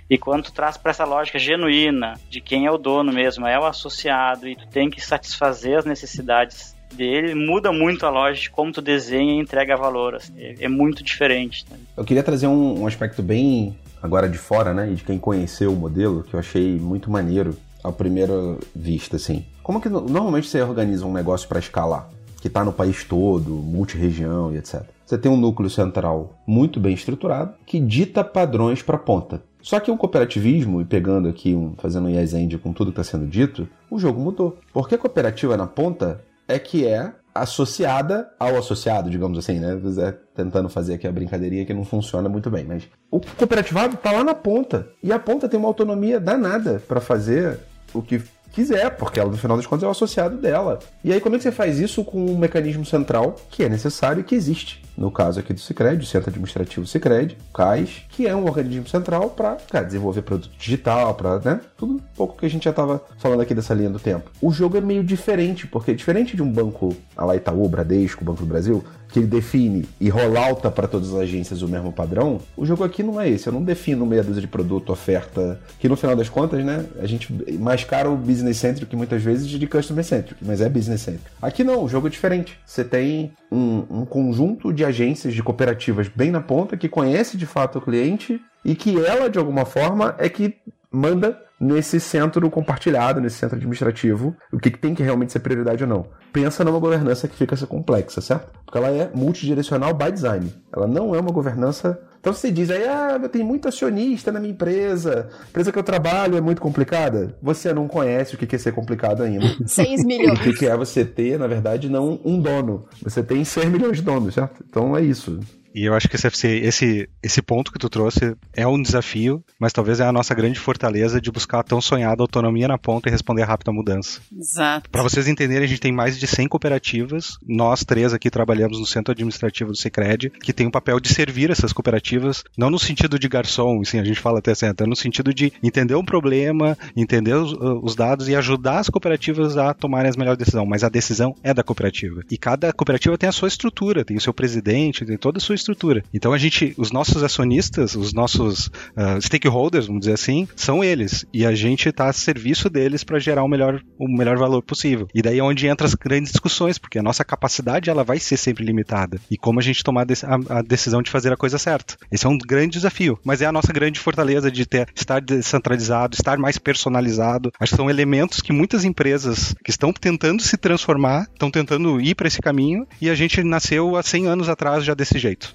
E 0.09 0.17
quando 0.17 0.43
tu 0.43 0.53
traz 0.53 0.77
para 0.77 0.91
essa 0.91 1.03
lógica 1.03 1.39
genuína 1.39 2.13
de 2.29 2.39
quem 2.39 2.65
é 2.65 2.71
o 2.71 2.77
dono 2.77 3.11
mesmo, 3.11 3.47
é 3.47 3.59
o 3.59 3.65
associado, 3.65 4.47
e 4.47 4.55
tu 4.55 4.67
tem 4.67 4.89
que 4.89 5.01
satisfazer 5.01 5.79
as 5.79 5.85
necessidades 5.85 6.75
dele, 6.93 7.33
muda 7.33 7.71
muito 7.71 8.05
a 8.05 8.09
lógica 8.09 8.43
de 8.43 8.49
como 8.51 8.71
tu 8.71 8.81
desenha 8.81 9.33
e 9.33 9.39
entrega 9.39 9.75
valor. 9.75 10.15
Assim, 10.15 10.33
é, 10.37 10.55
é, 10.65 10.67
muito 10.67 11.03
diferente. 11.03 11.65
Né? 11.69 11.77
Eu 11.97 12.03
queria 12.03 12.23
trazer 12.23 12.47
um, 12.47 12.81
um 12.81 12.87
aspecto 12.87 13.23
bem 13.23 13.75
agora 14.01 14.29
de 14.29 14.37
fora, 14.37 14.73
né? 14.73 14.91
E 14.91 14.95
de 14.95 15.03
quem 15.03 15.17
conheceu 15.17 15.73
o 15.73 15.75
modelo, 15.75 16.23
que 16.23 16.35
eu 16.35 16.39
achei 16.39 16.77
muito 16.77 17.09
maneiro 17.09 17.57
à 17.83 17.91
primeira 17.91 18.33
vista, 18.75 19.15
assim. 19.15 19.45
Como 19.63 19.81
que 19.81 19.89
normalmente 19.89 20.47
você 20.47 20.61
organiza 20.61 21.05
um 21.05 21.13
negócio 21.13 21.47
para 21.47 21.59
escalar? 21.59 22.09
Que 22.39 22.47
está 22.47 22.63
no 22.63 22.71
país 22.71 23.03
todo, 23.03 23.49
multi-região 23.49 24.53
e 24.53 24.57
etc. 24.57 24.83
Você 25.03 25.17
tem 25.17 25.31
um 25.31 25.37
núcleo 25.37 25.69
central 25.69 26.39
muito 26.45 26.79
bem 26.79 26.93
estruturado 26.93 27.55
que 27.65 27.79
dita 27.79 28.23
padrões 28.23 28.83
para 28.83 28.97
ponta. 28.97 29.41
Só 29.65 29.79
que 29.79 29.89
o 29.89 29.97
cooperativismo, 29.97 30.79
e 30.79 30.85
pegando 30.85 31.27
aqui, 31.27 31.55
um, 31.55 31.73
fazendo 31.79 32.05
um 32.05 32.09
yes 32.11 32.35
end 32.35 32.55
com 32.59 32.71
tudo 32.71 32.91
que 32.91 33.01
está 33.01 33.17
sendo 33.17 33.25
dito, 33.25 33.67
o 33.89 33.97
jogo 33.97 34.21
mudou. 34.21 34.59
Porque 34.71 34.93
a 34.93 34.97
cooperativa 34.97 35.57
na 35.57 35.65
ponta 35.65 36.21
é 36.47 36.59
que 36.59 36.85
é 36.85 37.11
associada 37.33 38.29
ao 38.39 38.57
associado, 38.57 39.09
digamos 39.09 39.39
assim, 39.39 39.59
né? 39.59 39.75
É, 40.03 40.11
tentando 40.35 40.69
fazer 40.69 40.93
aqui 40.93 41.07
a 41.07 41.11
brincadeirinha 41.11 41.65
que 41.65 41.73
não 41.73 41.83
funciona 41.83 42.29
muito 42.29 42.51
bem, 42.51 42.63
mas 42.63 42.83
o 43.09 43.19
cooperativado 43.19 43.95
está 43.95 44.11
lá 44.11 44.23
na 44.23 44.35
ponta 44.35 44.87
e 45.01 45.11
a 45.11 45.17
ponta 45.17 45.49
tem 45.49 45.59
uma 45.59 45.67
autonomia 45.67 46.19
danada 46.19 46.79
para 46.87 47.01
fazer 47.01 47.57
o 47.91 48.03
que 48.03 48.21
quiser, 48.51 48.91
porque 48.91 49.19
ela, 49.19 49.31
no 49.31 49.37
final 49.37 49.57
das 49.57 49.65
contas, 49.65 49.83
é 49.83 49.87
o 49.87 49.91
associado 49.91 50.37
dela. 50.37 50.77
E 51.03 51.11
aí, 51.11 51.19
como 51.19 51.35
é 51.35 51.37
que 51.39 51.43
você 51.43 51.51
faz 51.51 51.79
isso 51.79 52.03
com 52.05 52.23
um 52.23 52.37
mecanismo 52.37 52.85
central 52.85 53.35
que 53.49 53.63
é 53.63 53.69
necessário 53.69 54.21
e 54.21 54.23
que 54.23 54.35
existe? 54.35 54.84
No 54.97 55.11
caso 55.11 55.39
aqui 55.39 55.53
do 55.53 55.59
Cicred, 55.59 56.01
o 56.01 56.05
Centro 56.05 56.29
Administrativo 56.29 56.87
Cicred, 56.87 57.37
o 57.49 57.53
CAIS, 57.53 58.03
que 58.09 58.27
é 58.27 58.35
um 58.35 58.45
organismo 58.45 58.87
central 58.87 59.29
para 59.29 59.57
desenvolver 59.83 60.21
produto 60.21 60.51
digital, 60.57 61.13
para 61.15 61.39
né, 61.39 61.59
tudo 61.77 61.95
um 61.95 61.99
pouco 62.15 62.37
que 62.37 62.45
a 62.45 62.49
gente 62.49 62.63
já 62.63 62.69
estava 62.69 63.03
falando 63.17 63.41
aqui 63.41 63.53
dessa 63.53 63.73
linha 63.73 63.89
do 63.89 63.99
tempo. 63.99 64.31
O 64.41 64.51
jogo 64.51 64.77
é 64.77 64.81
meio 64.81 65.03
diferente, 65.03 65.67
porque 65.67 65.93
diferente 65.93 66.35
de 66.35 66.41
um 66.41 66.51
banco, 66.51 66.95
a 67.15 67.25
lá 67.25 67.35
Itaú, 67.35 67.67
Bradesco, 67.67 68.23
Banco 68.23 68.41
do 68.41 68.47
Brasil, 68.47 68.83
que 69.15 69.19
ele 69.19 69.27
define 69.27 69.87
e 69.97 70.09
rolauta 70.09 70.69
para 70.69 70.89
todas 70.89 71.13
as 71.13 71.21
agências 71.21 71.61
o 71.61 71.69
mesmo 71.69 71.89
padrão, 71.89 72.41
o 72.57 72.65
jogo 72.65 72.83
aqui 72.83 73.01
não 73.01 73.21
é 73.21 73.29
esse. 73.29 73.47
Eu 73.47 73.53
não 73.53 73.63
defino 73.63 74.05
meia 74.05 74.21
dúzia 74.21 74.41
de 74.41 74.47
produto, 74.47 74.91
oferta, 74.91 75.57
que 75.79 75.87
no 75.87 75.95
final 75.95 76.17
das 76.17 76.27
contas, 76.27 76.65
né, 76.65 76.85
a 76.99 77.05
gente 77.05 77.31
mascara 77.57 78.09
o 78.09 78.17
business 78.17 78.57
centric 78.57 78.93
muitas 78.93 79.23
vezes 79.23 79.47
de 79.47 79.67
customer 79.67 80.03
centric, 80.03 80.43
mas 80.45 80.59
é 80.59 80.67
business 80.67 80.99
centric. 80.99 81.27
Aqui 81.41 81.63
não, 81.63 81.85
o 81.85 81.87
jogo 81.87 82.07
é 82.07 82.09
diferente. 82.09 82.59
Você 82.65 82.83
tem 82.83 83.31
um, 83.49 83.85
um 83.89 84.05
conjunto 84.05 84.73
de 84.73 84.83
agências, 84.83 85.33
de 85.33 85.41
cooperativas 85.41 86.09
bem 86.09 86.29
na 86.29 86.41
ponta, 86.41 86.75
que 86.75 86.89
conhece 86.89 87.37
de 87.37 87.45
fato 87.45 87.77
o 87.77 87.81
cliente 87.81 88.41
e 88.65 88.75
que 88.75 88.97
ela, 88.99 89.29
de 89.29 89.39
alguma 89.39 89.63
forma, 89.63 90.13
é 90.17 90.27
que 90.27 90.55
manda 90.91 91.41
nesse 91.59 91.99
centro 91.99 92.49
compartilhado, 92.49 93.21
nesse 93.21 93.37
centro 93.37 93.55
administrativo, 93.55 94.35
o 94.51 94.59
que, 94.59 94.69
tem 94.69 94.93
que 94.93 95.03
realmente 95.03 95.31
ser 95.31 95.39
prioridade 95.39 95.83
ou 95.83 95.89
não. 95.89 96.05
Pensa 96.33 96.63
numa 96.63 96.79
governança 96.79 97.27
que 97.27 97.35
fica 97.35 97.55
complexa, 97.65 98.21
certo? 98.21 98.51
Porque 98.65 98.77
ela 98.77 98.89
é 98.89 99.09
multidirecional 99.13 99.93
by 99.93 100.11
design. 100.11 100.51
Ela 100.75 100.87
não 100.87 101.15
é 101.15 101.19
uma 101.19 101.31
governança. 101.31 101.99
Então 102.19 102.33
você 102.33 102.51
diz 102.51 102.69
aí, 102.69 102.83
ah, 102.83 103.19
eu 103.21 103.29
tenho 103.29 103.45
muito 103.45 103.67
acionista 103.67 104.31
na 104.31 104.39
minha 104.39 104.51
empresa, 104.51 105.29
a 105.31 105.49
empresa 105.49 105.71
que 105.71 105.79
eu 105.79 105.83
trabalho 105.83 106.35
é 106.35 106.41
muito 106.41 106.61
complicada. 106.61 107.35
Você 107.41 107.73
não 107.73 107.87
conhece 107.87 108.35
o 108.35 108.37
que 108.37 108.55
é 108.55 108.59
ser 108.59 108.73
complicado 108.73 109.23
ainda. 109.23 109.45
6 109.65 110.03
milhões. 110.03 110.39
O 110.39 110.53
que 110.53 110.65
é 110.65 110.75
você 110.75 111.05
ter, 111.05 111.39
na 111.39 111.47
verdade, 111.47 111.87
não 111.87 112.19
um 112.25 112.39
dono. 112.39 112.85
Você 113.03 113.23
tem 113.23 113.43
6 113.43 113.69
milhões 113.69 113.97
de 113.97 114.03
donos, 114.03 114.33
certo? 114.33 114.63
Então 114.67 114.97
é 114.97 115.01
isso. 115.01 115.39
E 115.75 115.83
eu 115.83 115.93
acho 115.93 116.07
que 116.07 116.15
esse, 116.15 116.47
esse, 116.47 117.09
esse 117.21 117.41
ponto 117.41 117.69
que 117.69 117.77
tu 117.77 117.89
trouxe 117.89 118.33
é 118.53 118.65
um 118.65 118.81
desafio, 118.81 119.43
mas 119.59 119.73
talvez 119.73 119.99
é 119.99 120.05
a 120.05 120.11
nossa 120.11 120.33
grande 120.33 120.57
fortaleza 120.57 121.19
de 121.19 121.29
buscar 121.29 121.59
a 121.59 121.63
tão 121.63 121.81
sonhada 121.81 122.23
autonomia 122.23 122.65
na 122.65 122.77
ponta 122.77 123.09
e 123.09 123.11
responder 123.11 123.43
rápido 123.43 123.71
à 123.71 123.73
mudança. 123.73 124.21
Exato. 124.33 124.89
Para 124.89 125.03
vocês 125.03 125.27
entenderem, 125.27 125.65
a 125.65 125.67
gente 125.67 125.81
tem 125.81 125.91
mais 125.91 126.17
de 126.17 126.25
100 126.27 126.47
cooperativas. 126.47 127.37
Nós 127.45 127.83
três 127.83 128.13
aqui 128.13 128.29
trabalhamos 128.29 128.79
no 128.79 128.85
centro 128.85 129.11
administrativo 129.11 129.71
do 129.71 129.77
Sicredi, 129.77 130.29
que 130.29 130.53
tem 130.53 130.65
o 130.65 130.71
papel 130.71 130.97
de 130.97 131.13
servir 131.13 131.51
essas 131.51 131.73
cooperativas, 131.73 132.45
não 132.57 132.69
no 132.69 132.79
sentido 132.79 133.19
de 133.19 133.27
garçom, 133.27 133.81
assim, 133.81 133.99
a 133.99 134.03
gente 134.05 134.21
fala 134.21 134.39
até 134.39 134.55
certo, 134.55 134.81
é 134.81 134.87
no 134.87 134.95
sentido 134.95 135.33
de 135.33 135.51
entender 135.61 135.95
um 135.95 136.05
problema, 136.05 136.77
entender 136.95 137.33
os, 137.33 137.53
os 137.83 137.95
dados 137.95 138.29
e 138.29 138.35
ajudar 138.35 138.79
as 138.79 138.89
cooperativas 138.89 139.57
a 139.57 139.73
tomarem 139.73 140.09
as 140.09 140.15
melhores 140.15 140.39
decisões, 140.39 140.69
mas 140.69 140.85
a 140.85 140.89
decisão 140.89 141.35
é 141.43 141.53
da 141.53 141.63
cooperativa. 141.63 142.21
E 142.31 142.37
cada 142.37 142.71
cooperativa 142.71 143.17
tem 143.17 143.27
a 143.27 143.33
sua 143.33 143.49
estrutura, 143.49 144.05
tem 144.05 144.15
o 144.15 144.21
seu 144.21 144.33
presidente, 144.33 145.05
tem 145.05 145.17
toda 145.17 145.37
a 145.37 145.41
sua 145.41 145.55
estrutura. 145.55 145.64
Então 146.13 146.33
a 146.33 146.37
gente, 146.37 146.73
os 146.77 146.91
nossos 146.91 147.23
acionistas, 147.23 147.95
os 147.95 148.13
nossos 148.13 148.67
uh, 148.67 149.21
stakeholders, 149.21 149.87
vamos 149.87 150.01
dizer 150.01 150.13
assim, 150.13 150.47
são 150.55 150.83
eles. 150.83 151.25
E 151.33 151.45
a 151.45 151.53
gente 151.55 151.89
está 151.89 152.07
a 152.07 152.13
serviço 152.13 152.69
deles 152.69 153.03
para 153.03 153.19
gerar 153.19 153.43
o 153.43 153.47
melhor, 153.47 153.81
o 153.97 154.07
melhor 154.07 154.37
valor 154.37 154.61
possível. 154.61 155.07
E 155.13 155.21
daí 155.21 155.39
é 155.39 155.43
onde 155.43 155.67
entra 155.67 155.87
as 155.87 155.95
grandes 155.95 156.31
discussões, 156.31 156.77
porque 156.77 156.99
a 156.99 157.03
nossa 157.03 157.23
capacidade 157.23 157.89
ela 157.89 158.03
vai 158.03 158.19
ser 158.19 158.37
sempre 158.37 158.63
limitada. 158.63 159.19
E 159.29 159.37
como 159.37 159.59
a 159.59 159.63
gente 159.63 159.83
tomar 159.83 160.05
a, 160.05 160.59
a 160.59 160.61
decisão 160.61 161.01
de 161.01 161.11
fazer 161.11 161.31
a 161.33 161.37
coisa 161.37 161.57
certa. 161.57 161.95
Esse 162.11 162.25
é 162.25 162.29
um 162.29 162.37
grande 162.37 162.73
desafio, 162.73 163.19
mas 163.23 163.41
é 163.41 163.45
a 163.45 163.51
nossa 163.51 163.73
grande 163.73 163.99
fortaleza 163.99 164.51
de 164.51 164.65
ter, 164.65 164.87
estar 164.95 165.21
descentralizado, 165.21 166.15
estar 166.15 166.37
mais 166.37 166.57
personalizado. 166.57 167.51
Acho 167.59 167.71
que 167.71 167.77
são 167.77 167.89
elementos 167.89 168.41
que 168.41 168.53
muitas 168.53 168.83
empresas 168.83 169.55
que 169.63 169.71
estão 169.71 169.91
tentando 169.91 170.41
se 170.41 170.57
transformar, 170.57 171.27
estão 171.33 171.49
tentando 171.49 171.99
ir 172.01 172.15
para 172.15 172.27
esse 172.27 172.41
caminho, 172.41 172.87
e 173.01 173.09
a 173.09 173.15
gente 173.15 173.43
nasceu 173.43 173.95
há 173.95 174.03
100 174.03 174.27
anos 174.27 174.49
atrás 174.49 174.83
já 174.83 174.93
desse 174.93 175.17
jeito. 175.17 175.54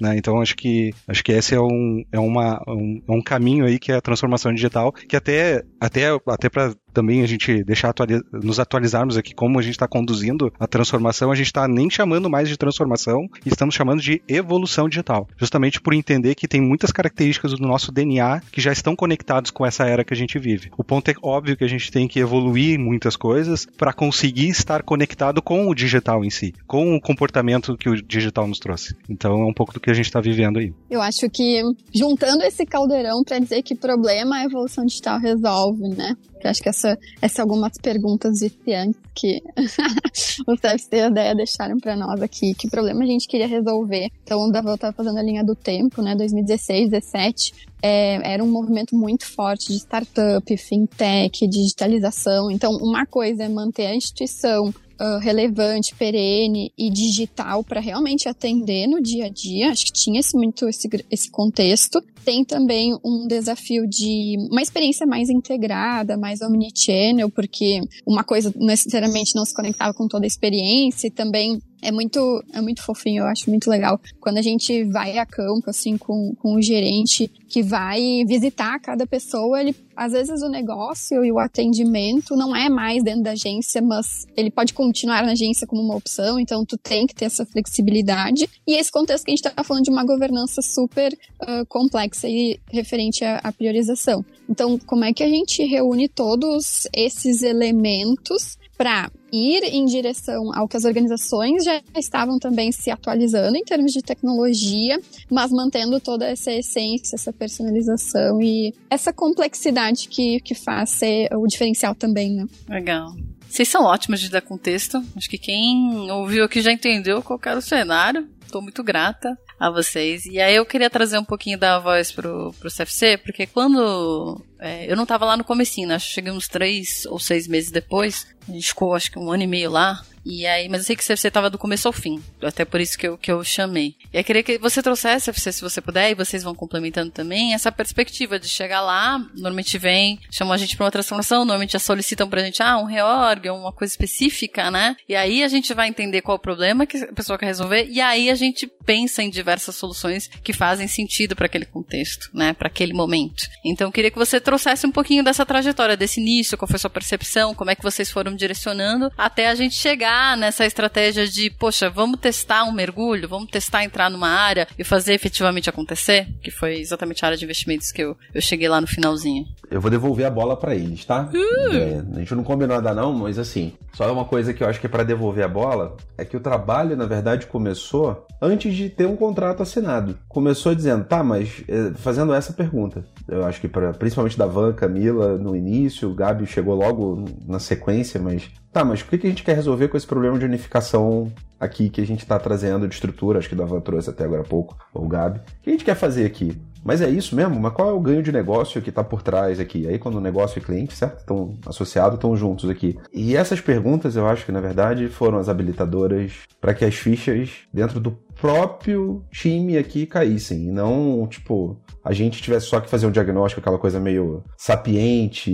Né? 0.00 0.16
Então 0.16 0.40
acho 0.40 0.56
que 0.56 0.92
acho 1.06 1.22
que 1.22 1.32
esse 1.32 1.54
é 1.54 1.60
um, 1.60 2.04
é 2.10 2.18
uma, 2.18 2.62
um, 2.66 3.02
é 3.06 3.12
um 3.12 3.22
caminho 3.22 3.66
aí 3.66 3.78
que 3.78 3.92
é 3.92 3.96
a 3.96 4.00
transformação 4.00 4.52
digital, 4.52 4.92
que 4.92 5.16
até 5.16 5.62
até 5.78 6.08
até 6.26 6.48
para 6.48 6.74
também 6.92 7.22
a 7.22 7.26
gente 7.26 7.62
deixar 7.64 7.90
atualiz 7.90 8.20
nos 8.32 8.58
atualizarmos 8.58 9.16
aqui 9.16 9.34
como 9.34 9.58
a 9.58 9.62
gente 9.62 9.72
está 9.72 9.86
conduzindo 9.86 10.52
a 10.58 10.66
transformação, 10.66 11.30
a 11.30 11.34
gente 11.34 11.46
está 11.46 11.68
nem 11.68 11.88
chamando 11.88 12.28
mais 12.28 12.48
de 12.48 12.56
transformação, 12.56 13.28
estamos 13.46 13.74
chamando 13.74 14.00
de 14.00 14.20
evolução 14.28 14.88
digital, 14.88 15.28
justamente 15.36 15.80
por 15.80 15.94
entender 15.94 16.34
que 16.34 16.48
tem 16.48 16.60
muitas 16.60 16.90
características 16.90 17.52
do 17.52 17.66
nosso 17.66 17.92
DNA 17.92 18.40
que 18.50 18.60
já 18.60 18.72
estão 18.72 18.96
conectados 18.96 19.50
com 19.50 19.64
essa 19.64 19.84
era 19.84 20.04
que 20.04 20.14
a 20.14 20.16
gente 20.16 20.38
vive. 20.38 20.70
O 20.76 20.84
ponto 20.84 21.10
é 21.10 21.14
óbvio 21.22 21.56
que 21.56 21.64
a 21.64 21.68
gente 21.68 21.90
tem 21.90 22.08
que 22.08 22.18
evoluir 22.18 22.78
muitas 22.78 23.16
coisas 23.16 23.66
para 23.76 23.92
conseguir 23.92 24.48
estar 24.48 24.82
conectado 24.82 25.40
com 25.40 25.68
o 25.68 25.74
digital 25.74 26.24
em 26.24 26.30
si, 26.30 26.54
com 26.66 26.96
o 26.96 27.00
comportamento 27.00 27.76
que 27.76 27.88
o 27.88 28.02
digital 28.02 28.46
nos 28.46 28.58
trouxe. 28.58 28.96
Então 29.08 29.42
é 29.42 29.46
um 29.46 29.52
pouco 29.52 29.72
do 29.72 29.80
que 29.80 29.89
a 29.90 29.94
gente 29.94 30.06
está 30.06 30.20
vivendo 30.20 30.58
aí. 30.58 30.72
Eu 30.88 31.00
acho 31.00 31.28
que 31.30 31.62
juntando 31.94 32.42
esse 32.44 32.64
caldeirão 32.64 33.22
para 33.24 33.38
dizer 33.38 33.62
que 33.62 33.74
problema 33.74 34.36
a 34.36 34.44
evolução 34.44 34.84
digital 34.84 35.18
resolve, 35.18 35.88
né? 35.88 36.16
Eu 36.42 36.50
acho 36.50 36.62
que 36.62 36.68
essa, 36.68 36.98
essa 37.20 37.42
algumas 37.42 37.72
perguntas 37.82 38.40
viciantes 38.40 38.98
que 39.14 39.42
os 40.48 40.60
CFC 40.60 40.88
e 40.92 41.00
a 41.00 41.08
ideia 41.08 41.34
deixaram 41.34 41.76
para 41.78 41.94
nós 41.94 42.22
aqui. 42.22 42.54
Que 42.54 42.68
problema 42.68 43.04
a 43.04 43.06
gente 43.06 43.28
queria 43.28 43.46
resolver? 43.46 44.08
Então, 44.22 44.40
o 44.40 44.50
Davi 44.50 44.70
estava 44.70 44.94
fazendo 44.94 45.18
a 45.18 45.22
linha 45.22 45.44
do 45.44 45.54
tempo, 45.54 46.00
né? 46.00 46.14
2016, 46.16 46.90
2017. 46.90 47.52
É, 47.82 48.32
era 48.32 48.42
um 48.42 48.50
movimento 48.50 48.96
muito 48.96 49.26
forte 49.26 49.72
de 49.72 49.78
startup, 49.78 50.56
fintech, 50.56 51.46
digitalização. 51.46 52.50
Então, 52.50 52.72
uma 52.72 53.04
coisa 53.06 53.44
é 53.44 53.48
manter 53.48 53.86
a 53.86 53.94
instituição 53.94 54.72
uh, 55.00 55.18
relevante, 55.18 55.94
perene 55.94 56.72
e 56.76 56.90
digital 56.90 57.64
para 57.64 57.80
realmente 57.80 58.28
atender 58.28 58.86
no 58.86 59.00
dia 59.00 59.26
a 59.26 59.28
dia. 59.28 59.70
Acho 59.70 59.86
que 59.86 59.92
tinha 59.92 60.20
esse, 60.20 60.36
muito 60.36 60.68
esse, 60.68 60.88
esse 61.10 61.30
contexto. 61.30 62.02
Tem 62.24 62.44
também 62.44 62.96
um 63.02 63.26
desafio 63.26 63.88
de 63.88 64.36
uma 64.50 64.60
experiência 64.60 65.06
mais 65.06 65.30
integrada, 65.30 66.18
mais 66.18 66.42
omnichannel, 66.42 67.30
porque 67.30 67.80
uma 68.06 68.22
coisa 68.22 68.52
necessariamente 68.56 69.34
não 69.34 69.44
se 69.44 69.54
conectava 69.54 69.94
com 69.94 70.06
toda 70.06 70.26
a 70.26 70.28
experiência 70.28 71.06
e 71.06 71.10
também 71.10 71.60
é 71.82 71.90
muito, 71.90 72.42
é 72.52 72.60
muito 72.60 72.82
fofinho, 72.82 73.22
eu 73.22 73.26
acho 73.26 73.48
muito 73.48 73.70
legal. 73.70 74.00
Quando 74.20 74.38
a 74.38 74.42
gente 74.42 74.84
vai 74.84 75.18
a 75.18 75.26
campo, 75.26 75.68
assim, 75.68 75.96
com, 75.96 76.34
com 76.36 76.54
o 76.54 76.62
gerente 76.62 77.30
que 77.48 77.62
vai 77.62 78.24
visitar 78.26 78.78
cada 78.78 79.06
pessoa, 79.06 79.60
ele, 79.60 79.74
às 79.96 80.12
vezes 80.12 80.42
o 80.42 80.48
negócio 80.48 81.24
e 81.24 81.32
o 81.32 81.38
atendimento 81.38 82.36
não 82.36 82.54
é 82.54 82.68
mais 82.68 83.02
dentro 83.02 83.22
da 83.22 83.32
agência, 83.32 83.82
mas 83.82 84.26
ele 84.36 84.50
pode 84.50 84.72
continuar 84.72 85.24
na 85.24 85.32
agência 85.32 85.66
como 85.66 85.82
uma 85.82 85.96
opção, 85.96 86.38
então 86.38 86.64
tu 86.64 86.76
tem 86.76 87.06
que 87.06 87.14
ter 87.14 87.24
essa 87.24 87.44
flexibilidade. 87.44 88.48
E 88.66 88.74
esse 88.74 88.90
contexto 88.90 89.24
que 89.24 89.30
a 89.32 89.34
gente 89.34 89.42
tá 89.42 89.64
falando 89.64 89.84
de 89.84 89.90
uma 89.90 90.04
governança 90.04 90.62
super 90.62 91.12
uh, 91.12 91.66
complexa 91.68 92.28
e 92.28 92.58
referente 92.70 93.24
à, 93.24 93.38
à 93.38 93.52
priorização. 93.52 94.24
Então, 94.48 94.78
como 94.78 95.04
é 95.04 95.12
que 95.12 95.22
a 95.22 95.28
gente 95.28 95.64
reúne 95.64 96.08
todos 96.08 96.86
esses 96.92 97.42
elementos 97.42 98.58
para 98.80 99.10
ir 99.30 99.62
em 99.64 99.84
direção 99.84 100.56
ao 100.56 100.66
que 100.66 100.74
as 100.74 100.86
organizações 100.86 101.62
já 101.62 101.82
estavam 101.94 102.38
também 102.38 102.72
se 102.72 102.90
atualizando 102.90 103.54
em 103.54 103.62
termos 103.62 103.92
de 103.92 104.00
tecnologia, 104.00 104.98
mas 105.30 105.52
mantendo 105.52 106.00
toda 106.00 106.24
essa 106.24 106.50
essência, 106.50 107.14
essa 107.14 107.30
personalização 107.30 108.40
e 108.40 108.72
essa 108.88 109.12
complexidade 109.12 110.08
que, 110.08 110.40
que 110.40 110.54
faz 110.54 110.88
ser 110.88 111.28
o 111.36 111.46
diferencial 111.46 111.94
também, 111.94 112.34
né? 112.34 112.46
Legal. 112.70 113.14
Vocês 113.46 113.68
são 113.68 113.84
ótimos 113.84 114.18
de 114.18 114.30
dar 114.30 114.40
contexto. 114.40 114.96
Acho 115.14 115.28
que 115.28 115.36
quem 115.36 116.10
ouviu 116.10 116.42
aqui 116.42 116.62
já 116.62 116.72
entendeu 116.72 117.22
qual 117.22 117.38
era 117.44 117.58
o 117.58 117.62
cenário. 117.62 118.26
Estou 118.46 118.62
muito 118.62 118.82
grata 118.82 119.36
a 119.60 119.68
vocês. 119.68 120.24
E 120.24 120.40
aí 120.40 120.56
eu 120.56 120.64
queria 120.64 120.88
trazer 120.88 121.18
um 121.18 121.24
pouquinho 121.24 121.58
da 121.58 121.78
voz 121.78 122.10
pro, 122.10 122.54
pro 122.58 122.70
CFC, 122.70 123.18
porque 123.18 123.46
quando 123.46 124.42
é, 124.58 124.90
eu 124.90 124.96
não 124.96 125.04
tava 125.04 125.26
lá 125.26 125.36
no 125.36 125.44
comecinho, 125.44 125.86
né? 125.86 125.98
Cheguei 125.98 126.32
uns 126.32 126.48
três 126.48 127.04
ou 127.04 127.18
seis 127.18 127.46
meses 127.46 127.70
depois. 127.70 128.26
A 128.48 128.52
gente 128.52 128.68
ficou 128.68 128.94
acho 128.94 129.12
que 129.12 129.18
um 129.18 129.30
ano 129.30 129.42
e 129.42 129.46
meio 129.46 129.70
lá. 129.70 130.02
E 130.24 130.46
aí, 130.46 130.68
mas 130.68 130.80
eu 130.80 130.86
sei 130.86 130.96
que 130.96 131.04
você 131.04 131.14
estava 131.14 131.48
do 131.48 131.58
começo 131.58 131.88
ao 131.88 131.92
fim. 131.92 132.22
Até 132.42 132.64
por 132.64 132.80
isso 132.80 132.98
que 132.98 133.08
eu, 133.08 133.16
que 133.16 133.30
eu 133.30 133.42
chamei. 133.42 133.94
E 134.12 134.18
eu 134.18 134.24
queria 134.24 134.42
que 134.42 134.58
você 134.58 134.82
trouxesse, 134.82 135.32
se 135.32 135.60
você 135.60 135.80
puder, 135.80 136.10
e 136.10 136.14
vocês 136.14 136.42
vão 136.42 136.54
complementando 136.54 137.10
também, 137.10 137.54
essa 137.54 137.72
perspectiva 137.72 138.38
de 138.38 138.48
chegar 138.48 138.80
lá, 138.80 139.18
normalmente 139.34 139.78
vem, 139.78 140.18
chamam 140.30 140.52
a 140.52 140.56
gente 140.56 140.76
para 140.76 140.84
uma 140.84 140.90
transformação, 140.90 141.38
normalmente 141.38 141.72
já 141.72 141.78
solicitam 141.78 142.28
pra 142.28 142.42
gente, 142.42 142.62
ah, 142.62 142.78
um 142.78 142.84
reorg, 142.84 143.48
uma 143.48 143.72
coisa 143.72 143.92
específica, 143.92 144.70
né? 144.70 144.96
E 145.08 145.14
aí 145.14 145.42
a 145.42 145.48
gente 145.48 145.72
vai 145.72 145.88
entender 145.88 146.20
qual 146.20 146.36
é 146.36 146.38
o 146.38 146.42
problema 146.42 146.86
que 146.86 146.98
a 146.98 147.12
pessoa 147.12 147.38
quer 147.38 147.46
resolver, 147.46 147.86
e 147.88 148.00
aí 148.00 148.30
a 148.30 148.34
gente 148.34 148.66
pensa 148.84 149.22
em 149.22 149.30
diversas 149.30 149.76
soluções 149.76 150.28
que 150.42 150.52
fazem 150.52 150.86
sentido 150.86 151.34
para 151.34 151.46
aquele 151.46 151.64
contexto, 151.64 152.28
né? 152.34 152.52
Para 152.52 152.68
aquele 152.68 152.92
momento. 152.92 153.48
Então 153.64 153.88
eu 153.88 153.92
queria 153.92 154.10
que 154.10 154.18
você 154.18 154.40
trouxesse 154.40 154.86
um 154.86 154.92
pouquinho 154.92 155.24
dessa 155.24 155.46
trajetória, 155.46 155.96
desse 155.96 156.20
início, 156.20 156.58
qual 156.58 156.68
foi 156.68 156.76
a 156.76 156.80
sua 156.80 156.90
percepção, 156.90 157.54
como 157.54 157.70
é 157.70 157.74
que 157.74 157.82
vocês 157.82 158.10
foram 158.10 158.34
direcionando, 158.34 159.10
até 159.16 159.48
a 159.48 159.54
gente 159.54 159.74
chegar 159.74 160.09
chegar 160.10 160.36
nessa 160.36 160.66
estratégia 160.66 161.26
de, 161.26 161.50
poxa, 161.50 161.88
vamos 161.88 162.18
testar 162.18 162.64
um 162.64 162.72
mergulho, 162.72 163.28
vamos 163.28 163.48
testar 163.48 163.84
entrar 163.84 164.10
numa 164.10 164.28
área 164.28 164.66
e 164.76 164.82
fazer 164.82 165.14
efetivamente 165.14 165.70
acontecer, 165.70 166.26
que 166.42 166.50
foi 166.50 166.80
exatamente 166.80 167.24
a 167.24 167.28
área 167.28 167.38
de 167.38 167.44
investimentos 167.44 167.92
que 167.92 168.02
eu, 168.02 168.16
eu 168.34 168.40
cheguei 168.40 168.68
lá 168.68 168.80
no 168.80 168.86
finalzinho. 168.86 169.46
Eu 169.70 169.80
vou 169.80 169.90
devolver 169.90 170.26
a 170.26 170.30
bola 170.30 170.56
para 170.56 170.74
eles, 170.74 171.04
tá? 171.04 171.30
Uh! 171.32 171.74
É, 171.74 172.02
a 172.16 172.18
gente 172.18 172.34
não 172.34 172.42
combinou 172.42 172.76
nada 172.76 172.92
não, 172.92 173.14
mas 173.14 173.38
assim, 173.38 173.72
só 173.92 174.12
uma 174.12 174.24
coisa 174.24 174.54
que 174.54 174.62
eu 174.62 174.68
acho 174.68 174.80
que 174.80 174.86
é 174.86 174.90
para 174.90 175.02
devolver 175.02 175.44
a 175.44 175.48
bola 175.48 175.96
é 176.16 176.24
que 176.24 176.36
o 176.36 176.40
trabalho, 176.40 176.96
na 176.96 177.06
verdade, 177.06 177.46
começou 177.46 178.26
antes 178.40 178.74
de 178.74 178.88
ter 178.88 179.06
um 179.06 179.16
contrato 179.16 179.62
assinado. 179.62 180.18
Começou 180.28 180.74
dizendo, 180.74 181.04
tá, 181.04 181.22
mas 181.22 181.64
é, 181.68 181.92
fazendo 181.94 182.32
essa 182.32 182.52
pergunta. 182.52 183.04
Eu 183.28 183.44
acho 183.44 183.60
que 183.60 183.68
pra, 183.68 183.92
principalmente 183.92 184.38
da 184.38 184.46
Van, 184.46 184.72
Camila 184.72 185.36
no 185.36 185.56
início, 185.56 186.10
o 186.10 186.14
Gabi 186.14 186.46
chegou 186.46 186.74
logo 186.74 187.24
na 187.46 187.58
sequência, 187.58 188.20
mas 188.20 188.50
Tá, 188.72 188.84
mas 188.84 189.00
o 189.00 189.06
que 189.06 189.26
a 189.26 189.30
gente 189.30 189.42
quer 189.42 189.56
resolver 189.56 189.88
com 189.88 189.96
esse 189.96 190.06
problema 190.06 190.38
de 190.38 190.44
unificação 190.44 191.32
aqui 191.58 191.90
que 191.90 192.00
a 192.00 192.06
gente 192.06 192.20
está 192.20 192.38
trazendo 192.38 192.86
de 192.86 192.94
estrutura? 192.94 193.40
Acho 193.40 193.48
que 193.48 193.54
o 193.54 193.58
Davan 193.58 193.80
trouxe 193.80 194.10
até 194.10 194.24
agora 194.24 194.42
há 194.42 194.44
pouco, 194.44 194.78
ou 194.94 195.06
o 195.06 195.08
Gabi. 195.08 195.40
O 195.40 195.42
que 195.62 195.70
a 195.70 195.72
gente 195.72 195.84
quer 195.84 195.96
fazer 195.96 196.24
aqui? 196.24 196.56
Mas 196.84 197.00
é 197.00 197.08
isso 197.08 197.36
mesmo? 197.36 197.58
Mas 197.60 197.72
qual 197.72 197.90
é 197.90 197.92
o 197.92 198.00
ganho 198.00 198.22
de 198.22 198.32
negócio 198.32 198.80
que 198.80 198.90
está 198.90 199.04
por 199.04 199.22
trás 199.22 199.60
aqui? 199.60 199.86
Aí 199.86 199.98
quando 199.98 200.16
o 200.16 200.20
negócio 200.20 200.58
e 200.58 200.62
cliente, 200.62 200.94
certo? 200.94 201.18
Estão 201.18 201.58
associados, 201.66 202.14
estão 202.14 202.36
juntos 202.36 202.68
aqui. 202.68 202.98
E 203.12 203.36
essas 203.36 203.60
perguntas 203.60 204.16
eu 204.16 204.26
acho 204.26 204.44
que 204.44 204.52
na 204.52 204.60
verdade 204.60 205.08
foram 205.08 205.38
as 205.38 205.48
habilitadoras 205.48 206.32
para 206.60 206.74
que 206.74 206.84
as 206.84 206.94
fichas 206.94 207.50
dentro 207.72 208.00
do 208.00 208.12
próprio 208.40 209.24
time 209.30 209.76
aqui 209.76 210.06
caíssem. 210.06 210.68
E 210.68 210.72
não, 210.72 211.26
tipo, 211.28 211.78
a 212.02 212.12
gente 212.12 212.42
tivesse 212.42 212.66
só 212.66 212.80
que 212.80 212.88
fazer 212.88 213.06
um 213.06 213.10
diagnóstico, 213.10 213.60
aquela 213.60 213.78
coisa 213.78 214.00
meio 214.00 214.42
sapiente 214.56 215.50